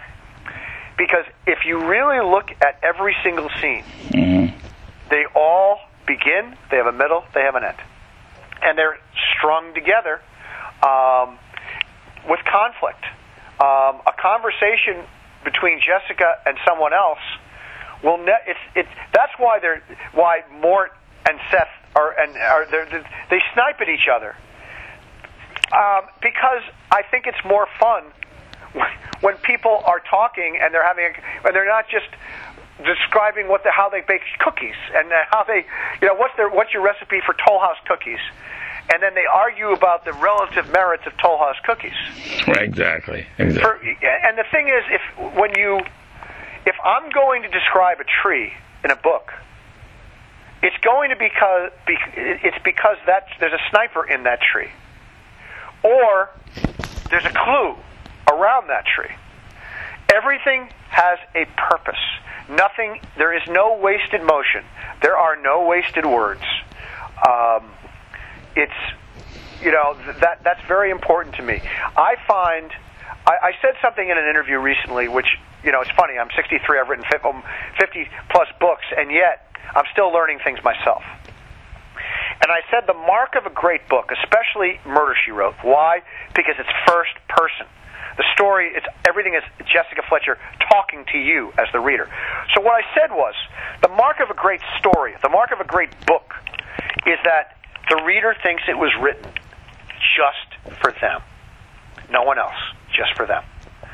Because 0.96 1.24
if 1.46 1.66
you 1.66 1.86
really 1.86 2.20
look 2.24 2.50
at 2.62 2.78
every 2.82 3.14
single 3.22 3.50
scene, 3.60 3.84
they 5.10 5.24
all 5.34 5.78
begin, 6.06 6.56
they 6.70 6.76
have 6.76 6.86
a 6.86 6.92
middle, 6.92 7.24
they 7.34 7.42
have 7.42 7.54
an 7.56 7.64
end, 7.64 7.76
and 8.64 8.78
they're 8.78 8.98
strung 9.36 9.74
together 9.74 10.20
um, 10.82 11.38
with 12.28 12.40
conflict. 12.50 13.04
Um, 13.60 14.02
a 14.06 14.14
conversation 14.20 15.04
between 15.44 15.80
Jessica 15.80 16.38
and 16.46 16.56
someone 16.66 16.92
else 16.92 17.22
will 18.02 18.18
ne- 18.18 18.44
it's 18.46 18.60
it's 18.74 18.88
that's 19.12 19.32
why 19.38 19.58
they're 19.60 19.82
why 20.12 20.42
Mort 20.60 20.92
and 21.28 21.38
Seth 21.50 21.68
are 21.94 22.18
and 22.18 22.36
are 22.36 22.66
they're, 22.70 22.86
they 23.30 23.40
snipe 23.52 23.80
at 23.80 23.88
each 23.88 24.08
other 24.12 24.34
um, 25.72 26.08
because 26.20 26.62
I 26.90 27.02
think 27.10 27.26
it's 27.26 27.44
more 27.44 27.66
fun 27.78 28.04
when 29.20 29.36
people 29.38 29.82
are 29.84 30.00
talking 30.10 30.58
and 30.60 30.74
they're 30.74 30.86
having 30.86 31.04
a, 31.04 31.46
and 31.46 31.54
they're 31.54 31.66
not 31.66 31.88
just 31.88 32.08
describing 32.82 33.48
what 33.48 33.62
the, 33.62 33.70
how 33.70 33.88
they 33.88 34.00
bake 34.00 34.22
cookies 34.40 34.74
and 34.94 35.12
uh, 35.12 35.24
how 35.30 35.44
they 35.44 35.64
you 36.02 36.08
know 36.08 36.14
what's 36.14 36.36
their 36.36 36.50
what's 36.50 36.72
your 36.72 36.82
recipe 36.82 37.20
for 37.24 37.34
Toll 37.46 37.60
House 37.60 37.78
cookies 37.86 38.18
and 38.92 39.02
then 39.02 39.14
they 39.14 39.24
argue 39.32 39.72
about 39.72 40.04
the 40.04 40.12
relative 40.12 40.70
merits 40.70 41.04
of 41.06 41.16
Toll 41.16 41.38
House 41.38 41.56
cookies. 41.64 41.96
Right, 42.46 42.62
exactly. 42.62 43.26
exactly. 43.38 43.62
For, 43.62 43.76
and 44.28 44.36
the 44.36 44.44
thing 44.50 44.68
is, 44.68 44.84
if 44.90 45.34
when 45.34 45.52
you, 45.56 45.80
if 46.66 46.76
I'm 46.84 47.10
going 47.10 47.42
to 47.42 47.48
describe 47.48 48.00
a 48.00 48.04
tree 48.22 48.52
in 48.84 48.90
a 48.90 48.96
book, 48.96 49.32
it's 50.62 50.76
going 50.84 51.10
to 51.10 51.16
because 51.16 51.70
be, 51.86 51.96
it's 52.16 52.58
because 52.64 52.96
that 53.06 53.26
there's 53.40 53.52
a 53.52 53.70
sniper 53.70 54.06
in 54.06 54.24
that 54.24 54.40
tree, 54.40 54.70
or 55.82 56.30
there's 57.10 57.24
a 57.24 57.32
clue 57.32 57.76
around 58.30 58.68
that 58.68 58.84
tree. 58.86 59.14
Everything 60.14 60.68
has 60.90 61.18
a 61.34 61.46
purpose. 61.56 62.00
Nothing. 62.48 63.00
There 63.16 63.34
is 63.34 63.42
no 63.48 63.78
wasted 63.80 64.22
motion. 64.22 64.64
There 65.02 65.16
are 65.16 65.40
no 65.40 65.66
wasted 65.66 66.04
words. 66.04 66.42
Um, 67.26 67.70
it's 68.54 68.80
you 69.62 69.72
know 69.72 69.94
th- 69.96 70.20
that 70.20 70.44
that's 70.44 70.60
very 70.68 70.90
important 70.90 71.36
to 71.36 71.42
me. 71.42 71.60
I 71.96 72.16
find 72.28 72.70
I, 73.26 73.48
I 73.48 73.52
said 73.62 73.74
something 73.80 74.04
in 74.04 74.18
an 74.18 74.28
interview 74.28 74.58
recently, 74.58 75.08
which 75.08 75.26
you 75.62 75.72
know 75.72 75.80
it's 75.80 75.90
funny. 75.96 76.18
I'm 76.18 76.28
63. 76.36 76.78
I've 76.78 76.88
written 76.88 77.04
50, 77.10 77.28
um, 77.28 77.42
50 77.80 78.08
plus 78.30 78.48
books, 78.60 78.84
and 78.96 79.10
yet 79.10 79.48
I'm 79.74 79.84
still 79.92 80.12
learning 80.12 80.40
things 80.44 80.58
myself. 80.62 81.02
And 82.42 82.50
I 82.50 82.60
said 82.70 82.86
the 82.86 82.94
mark 82.94 83.36
of 83.36 83.46
a 83.46 83.54
great 83.54 83.88
book, 83.88 84.10
especially 84.10 84.80
Murder 84.84 85.14
She 85.24 85.30
Wrote. 85.30 85.54
Why? 85.62 86.02
Because 86.34 86.54
it's 86.58 86.68
first 86.86 87.14
person. 87.28 87.66
The 88.16 88.24
story, 88.34 88.70
it's 88.74 88.86
everything 89.06 89.34
is 89.34 89.42
Jessica 89.66 90.02
Fletcher 90.08 90.38
talking 90.70 91.04
to 91.12 91.18
you 91.18 91.52
as 91.58 91.66
the 91.72 91.80
reader. 91.80 92.08
So 92.54 92.60
what 92.60 92.74
I 92.74 92.82
said 92.94 93.10
was, 93.10 93.34
the 93.82 93.88
mark 93.88 94.20
of 94.20 94.30
a 94.30 94.34
great 94.34 94.60
story, 94.78 95.14
the 95.22 95.28
mark 95.28 95.50
of 95.52 95.60
a 95.60 95.64
great 95.64 95.90
book, 96.06 96.34
is 97.06 97.18
that 97.24 97.56
the 97.88 98.02
reader 98.04 98.34
thinks 98.42 98.62
it 98.68 98.78
was 98.78 98.92
written 99.00 99.30
just 100.16 100.78
for 100.80 100.92
them. 101.00 101.22
No 102.10 102.22
one 102.22 102.38
else, 102.38 102.54
just 102.96 103.16
for 103.16 103.26
them. 103.26 103.42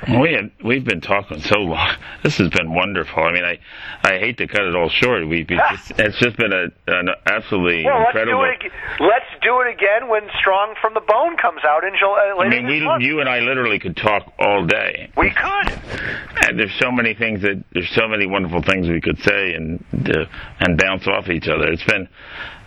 We 0.09 0.33
have, 0.33 0.51
we've 0.65 0.85
been 0.85 1.01
talking 1.03 1.41
so 1.41 1.59
long. 1.59 1.95
This 2.23 2.37
has 2.37 2.49
been 2.51 2.75
wonderful. 2.75 3.23
I 3.23 3.33
mean, 3.33 3.45
I 3.45 3.59
I 4.05 4.19
hate 4.19 4.37
to 4.39 4.47
cut 4.47 4.63
it 4.63 4.75
all 4.77 4.89
short. 4.91 5.27
We 5.27 5.47
it's, 5.49 5.91
it's 5.99 6.19
just 6.19 6.37
been 6.37 6.53
a 6.53 6.67
an 6.87 7.09
absolutely 7.27 7.85
Well, 7.85 8.01
let's 8.05 8.13
do 8.15 8.43
it. 8.43 8.63
ag- 8.65 8.73
Let's 9.01 9.25
do 9.43 9.61
it 9.63 9.73
again 9.73 10.09
when 10.09 10.29
Strong 10.39 10.75
from 10.83 10.93
the 10.95 11.01
Bone 11.01 11.37
comes 11.39 11.61
out 11.65 11.85
in 11.85 11.93
July. 11.99 12.35
I 12.39 12.49
mean, 12.49 12.67
we, 12.67 12.81
month. 12.83 13.03
you 13.03 13.21
and 13.21 13.29
I 13.29 13.39
literally 13.41 13.79
could 13.79 13.97
talk 13.97 14.33
all 14.39 14.67
day. 14.67 15.11
we 15.17 15.31
could. 15.31 15.81
And 16.47 16.59
there's 16.59 16.75
so 16.79 16.91
many 16.91 17.15
things 17.15 17.41
that 17.43 17.63
there's 17.73 17.91
so 17.95 18.07
many 18.07 18.27
wonderful 18.27 18.63
things 18.63 18.89
we 18.89 19.01
could 19.01 19.19
say 19.21 19.55
and 19.55 19.83
uh, 20.09 20.25
and 20.61 20.77
bounce 20.79 21.07
off 21.07 21.29
each 21.31 21.49
other. 21.49 21.67
It's 21.73 21.85
been 21.85 22.07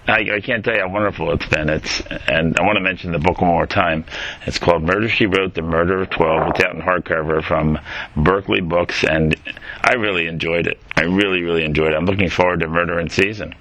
I, 0.08 0.36
I 0.36 0.42
can't 0.42 0.64
tell 0.66 0.74
you 0.74 0.82
how 0.82 0.90
wonderful 0.90 1.32
it's 1.34 1.46
been. 1.46 1.70
It's 1.70 2.02
and 2.02 2.60
I 2.60 2.64
want 2.64 2.76
to 2.76 2.82
mention 2.82 3.12
the 3.12 3.20
book 3.20 3.40
one 3.42 3.52
more 3.52 3.68
time. 3.68 4.06
It's 4.46 4.60
called 4.60 4.84
Murder 4.84 5.08
She 5.08 5.26
Wrote: 5.26 5.54
The 5.54 5.62
Murder 5.62 6.02
of 6.02 6.10
Twelve. 6.10 6.50
It's 6.50 6.64
out 6.64 6.76
in 6.76 6.82
hardcover 6.82 7.44
from 7.44 7.80
Berkley 8.18 8.62
Books, 8.62 9.04
and 9.04 9.36
I 9.82 9.94
really 9.94 10.28
enjoyed 10.28 10.68
it. 10.68 10.80
I 10.96 11.04
really, 11.04 11.42
really 11.42 11.64
enjoyed 11.64 11.94
it. 11.94 11.96
I'm 11.96 12.06
looking 12.06 12.30
forward 12.30 12.60
to 12.62 12.68
Murder 12.68 13.00
in 13.00 13.10
Season. 13.10 13.54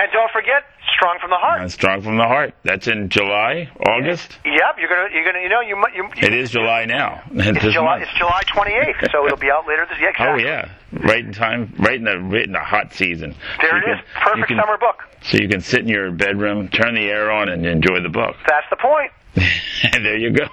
And 0.00 0.12
don't 0.12 0.30
forget, 0.30 0.62
Strong 0.94 1.18
from 1.20 1.30
the 1.30 1.36
Heart. 1.36 1.62
And 1.62 1.72
Strong 1.72 2.02
from 2.02 2.16
the 2.16 2.24
Heart. 2.24 2.54
That's 2.62 2.86
in 2.86 3.08
July, 3.08 3.68
August. 3.84 4.38
Yep, 4.44 4.76
you're 4.78 4.88
gonna, 4.88 5.08
you're 5.12 5.24
gonna, 5.24 5.42
you 5.42 5.48
know, 5.48 5.60
you, 5.60 5.76
you. 5.94 6.04
you 6.16 6.26
It 6.28 6.34
is 6.34 6.50
July 6.50 6.84
now. 6.84 7.22
It's 7.32 7.74
July, 7.74 7.98
month. 7.98 8.02
it's 8.02 8.18
July 8.18 8.42
28th, 8.46 9.10
so 9.10 9.26
it'll 9.26 9.38
be 9.38 9.50
out 9.50 9.66
later 9.66 9.86
this 9.90 9.98
year. 9.98 10.12
Oh 10.20 10.36
yeah, 10.36 10.70
right 10.92 11.24
in 11.24 11.32
time, 11.32 11.74
right 11.78 11.96
in 11.96 12.04
the 12.04 12.18
right 12.18 12.44
in 12.44 12.52
the 12.52 12.58
hot 12.60 12.92
season. 12.94 13.34
There 13.60 13.70
So 13.70 13.76
it 13.76 13.82
you 13.86 13.92
is. 13.94 14.00
Perfect 14.22 14.48
can- 14.48 14.58
summer 14.58 14.78
book. 14.78 15.04
So 15.22 15.38
you 15.38 15.48
can 15.48 15.60
sit 15.60 15.80
in 15.80 15.88
your 15.88 16.10
bedroom, 16.12 16.68
turn 16.68 16.94
the 16.94 17.08
air 17.08 17.30
on, 17.30 17.48
and 17.48 17.66
enjoy 17.66 18.00
the 18.00 18.08
book. 18.08 18.36
That's 18.48 18.66
the 18.70 18.76
point. 18.76 19.10
and 19.92 20.04
there 20.04 20.16
you 20.16 20.30
go. 20.30 20.46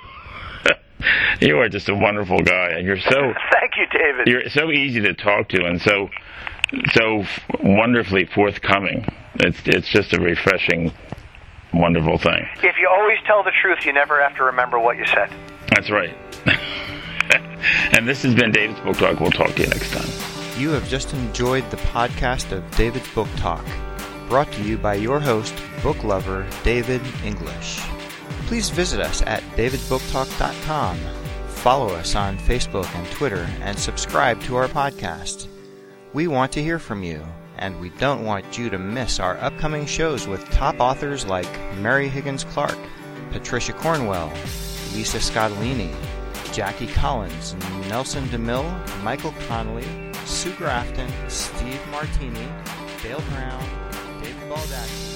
you 1.42 1.60
are 1.60 1.70
just 1.70 1.88
a 1.90 1.96
wonderful 1.96 2.40
guy, 2.42 2.70
and 2.72 2.86
you're 2.86 3.00
so 3.00 3.10
Thank 3.54 3.74
you, 3.78 3.86
David. 3.98 4.28
you're 4.28 4.50
so 4.50 4.72
easy 4.72 5.02
to 5.02 5.14
talk 5.14 5.50
to, 5.50 5.64
and 5.66 5.82
so 5.82 6.10
so 6.94 7.24
wonderfully 7.64 8.26
forthcoming. 8.26 9.06
It's 9.36 9.60
it's 9.66 9.88
just 9.90 10.14
a 10.14 10.20
refreshing, 10.20 10.92
wonderful 11.74 12.18
thing. 12.18 12.48
if 12.64 12.76
you 12.80 12.90
always 12.92 13.18
tell 13.28 13.44
the 13.44 13.52
truth, 13.62 13.86
you 13.86 13.94
never 13.94 14.22
have 14.22 14.36
to 14.38 14.44
remember 14.46 14.80
what 14.80 14.98
you 14.98 15.06
said. 15.06 15.30
That's 15.76 15.90
right. 15.92 16.16
and 17.98 18.08
this 18.08 18.24
has 18.24 18.36
been 18.36 18.52
David's 18.52 18.80
Book 18.82 18.98
Talk. 18.98 19.20
We'll 19.20 19.32
talk 19.32 19.54
to 19.56 19.62
you 19.62 19.68
next 19.68 19.92
time. 19.92 20.10
You 20.60 20.70
have 20.70 20.88
just 20.88 21.14
enjoyed 21.14 21.70
the 21.70 21.78
podcast 21.78 22.52
of 22.52 22.70
David's 22.78 23.10
Book 23.14 23.28
Talk, 23.38 23.66
brought 24.30 24.52
to 24.54 24.62
you 24.64 24.78
by 24.78 24.96
your 24.96 25.20
host, 25.20 25.54
book 25.84 26.04
lover 26.04 26.48
David 26.64 27.02
English. 27.24 27.80
Please 28.48 28.70
visit 28.70 29.00
us 29.00 29.22
at 29.24 29.44
davidsbooktalk.com. 29.56 30.98
Follow 31.48 31.94
us 31.96 32.16
on 32.16 32.38
Facebook 32.38 32.88
and 32.96 33.08
Twitter 33.12 33.50
and 33.62 33.78
subscribe 33.78 34.40
to 34.44 34.56
our 34.56 34.68
podcast. 34.68 35.48
We 36.14 36.28
want 36.28 36.52
to 36.54 36.64
hear 36.64 36.80
from 36.80 37.04
you, 37.04 37.26
and 37.58 37.80
we 37.80 37.90
don't 37.90 38.24
want 38.24 38.58
you 38.58 38.70
to 38.70 38.78
miss 38.78 39.20
our 39.20 39.38
upcoming 39.38 39.86
shows 39.86 40.28
with 40.28 40.50
top 40.52 40.80
authors 40.80 41.26
like 41.26 41.50
Mary 41.78 42.08
Higgins 42.08 42.44
Clark, 42.44 42.78
Patricia 43.32 43.74
Cornwell, 43.74 44.32
Lisa 44.94 45.18
Scottoline, 45.18 45.94
Jackie 46.56 46.88
Collins, 46.88 47.54
Nelson 47.90 48.24
DeMille, 48.30 48.72
Michael 49.04 49.34
Connelly, 49.46 49.86
Sue 50.24 50.54
Grafton, 50.54 51.10
Steve 51.28 51.82
Martini, 51.92 52.48
Dale 53.04 53.20
Brown, 53.30 53.62
David 54.22 54.50
Baldacci. 54.50 55.15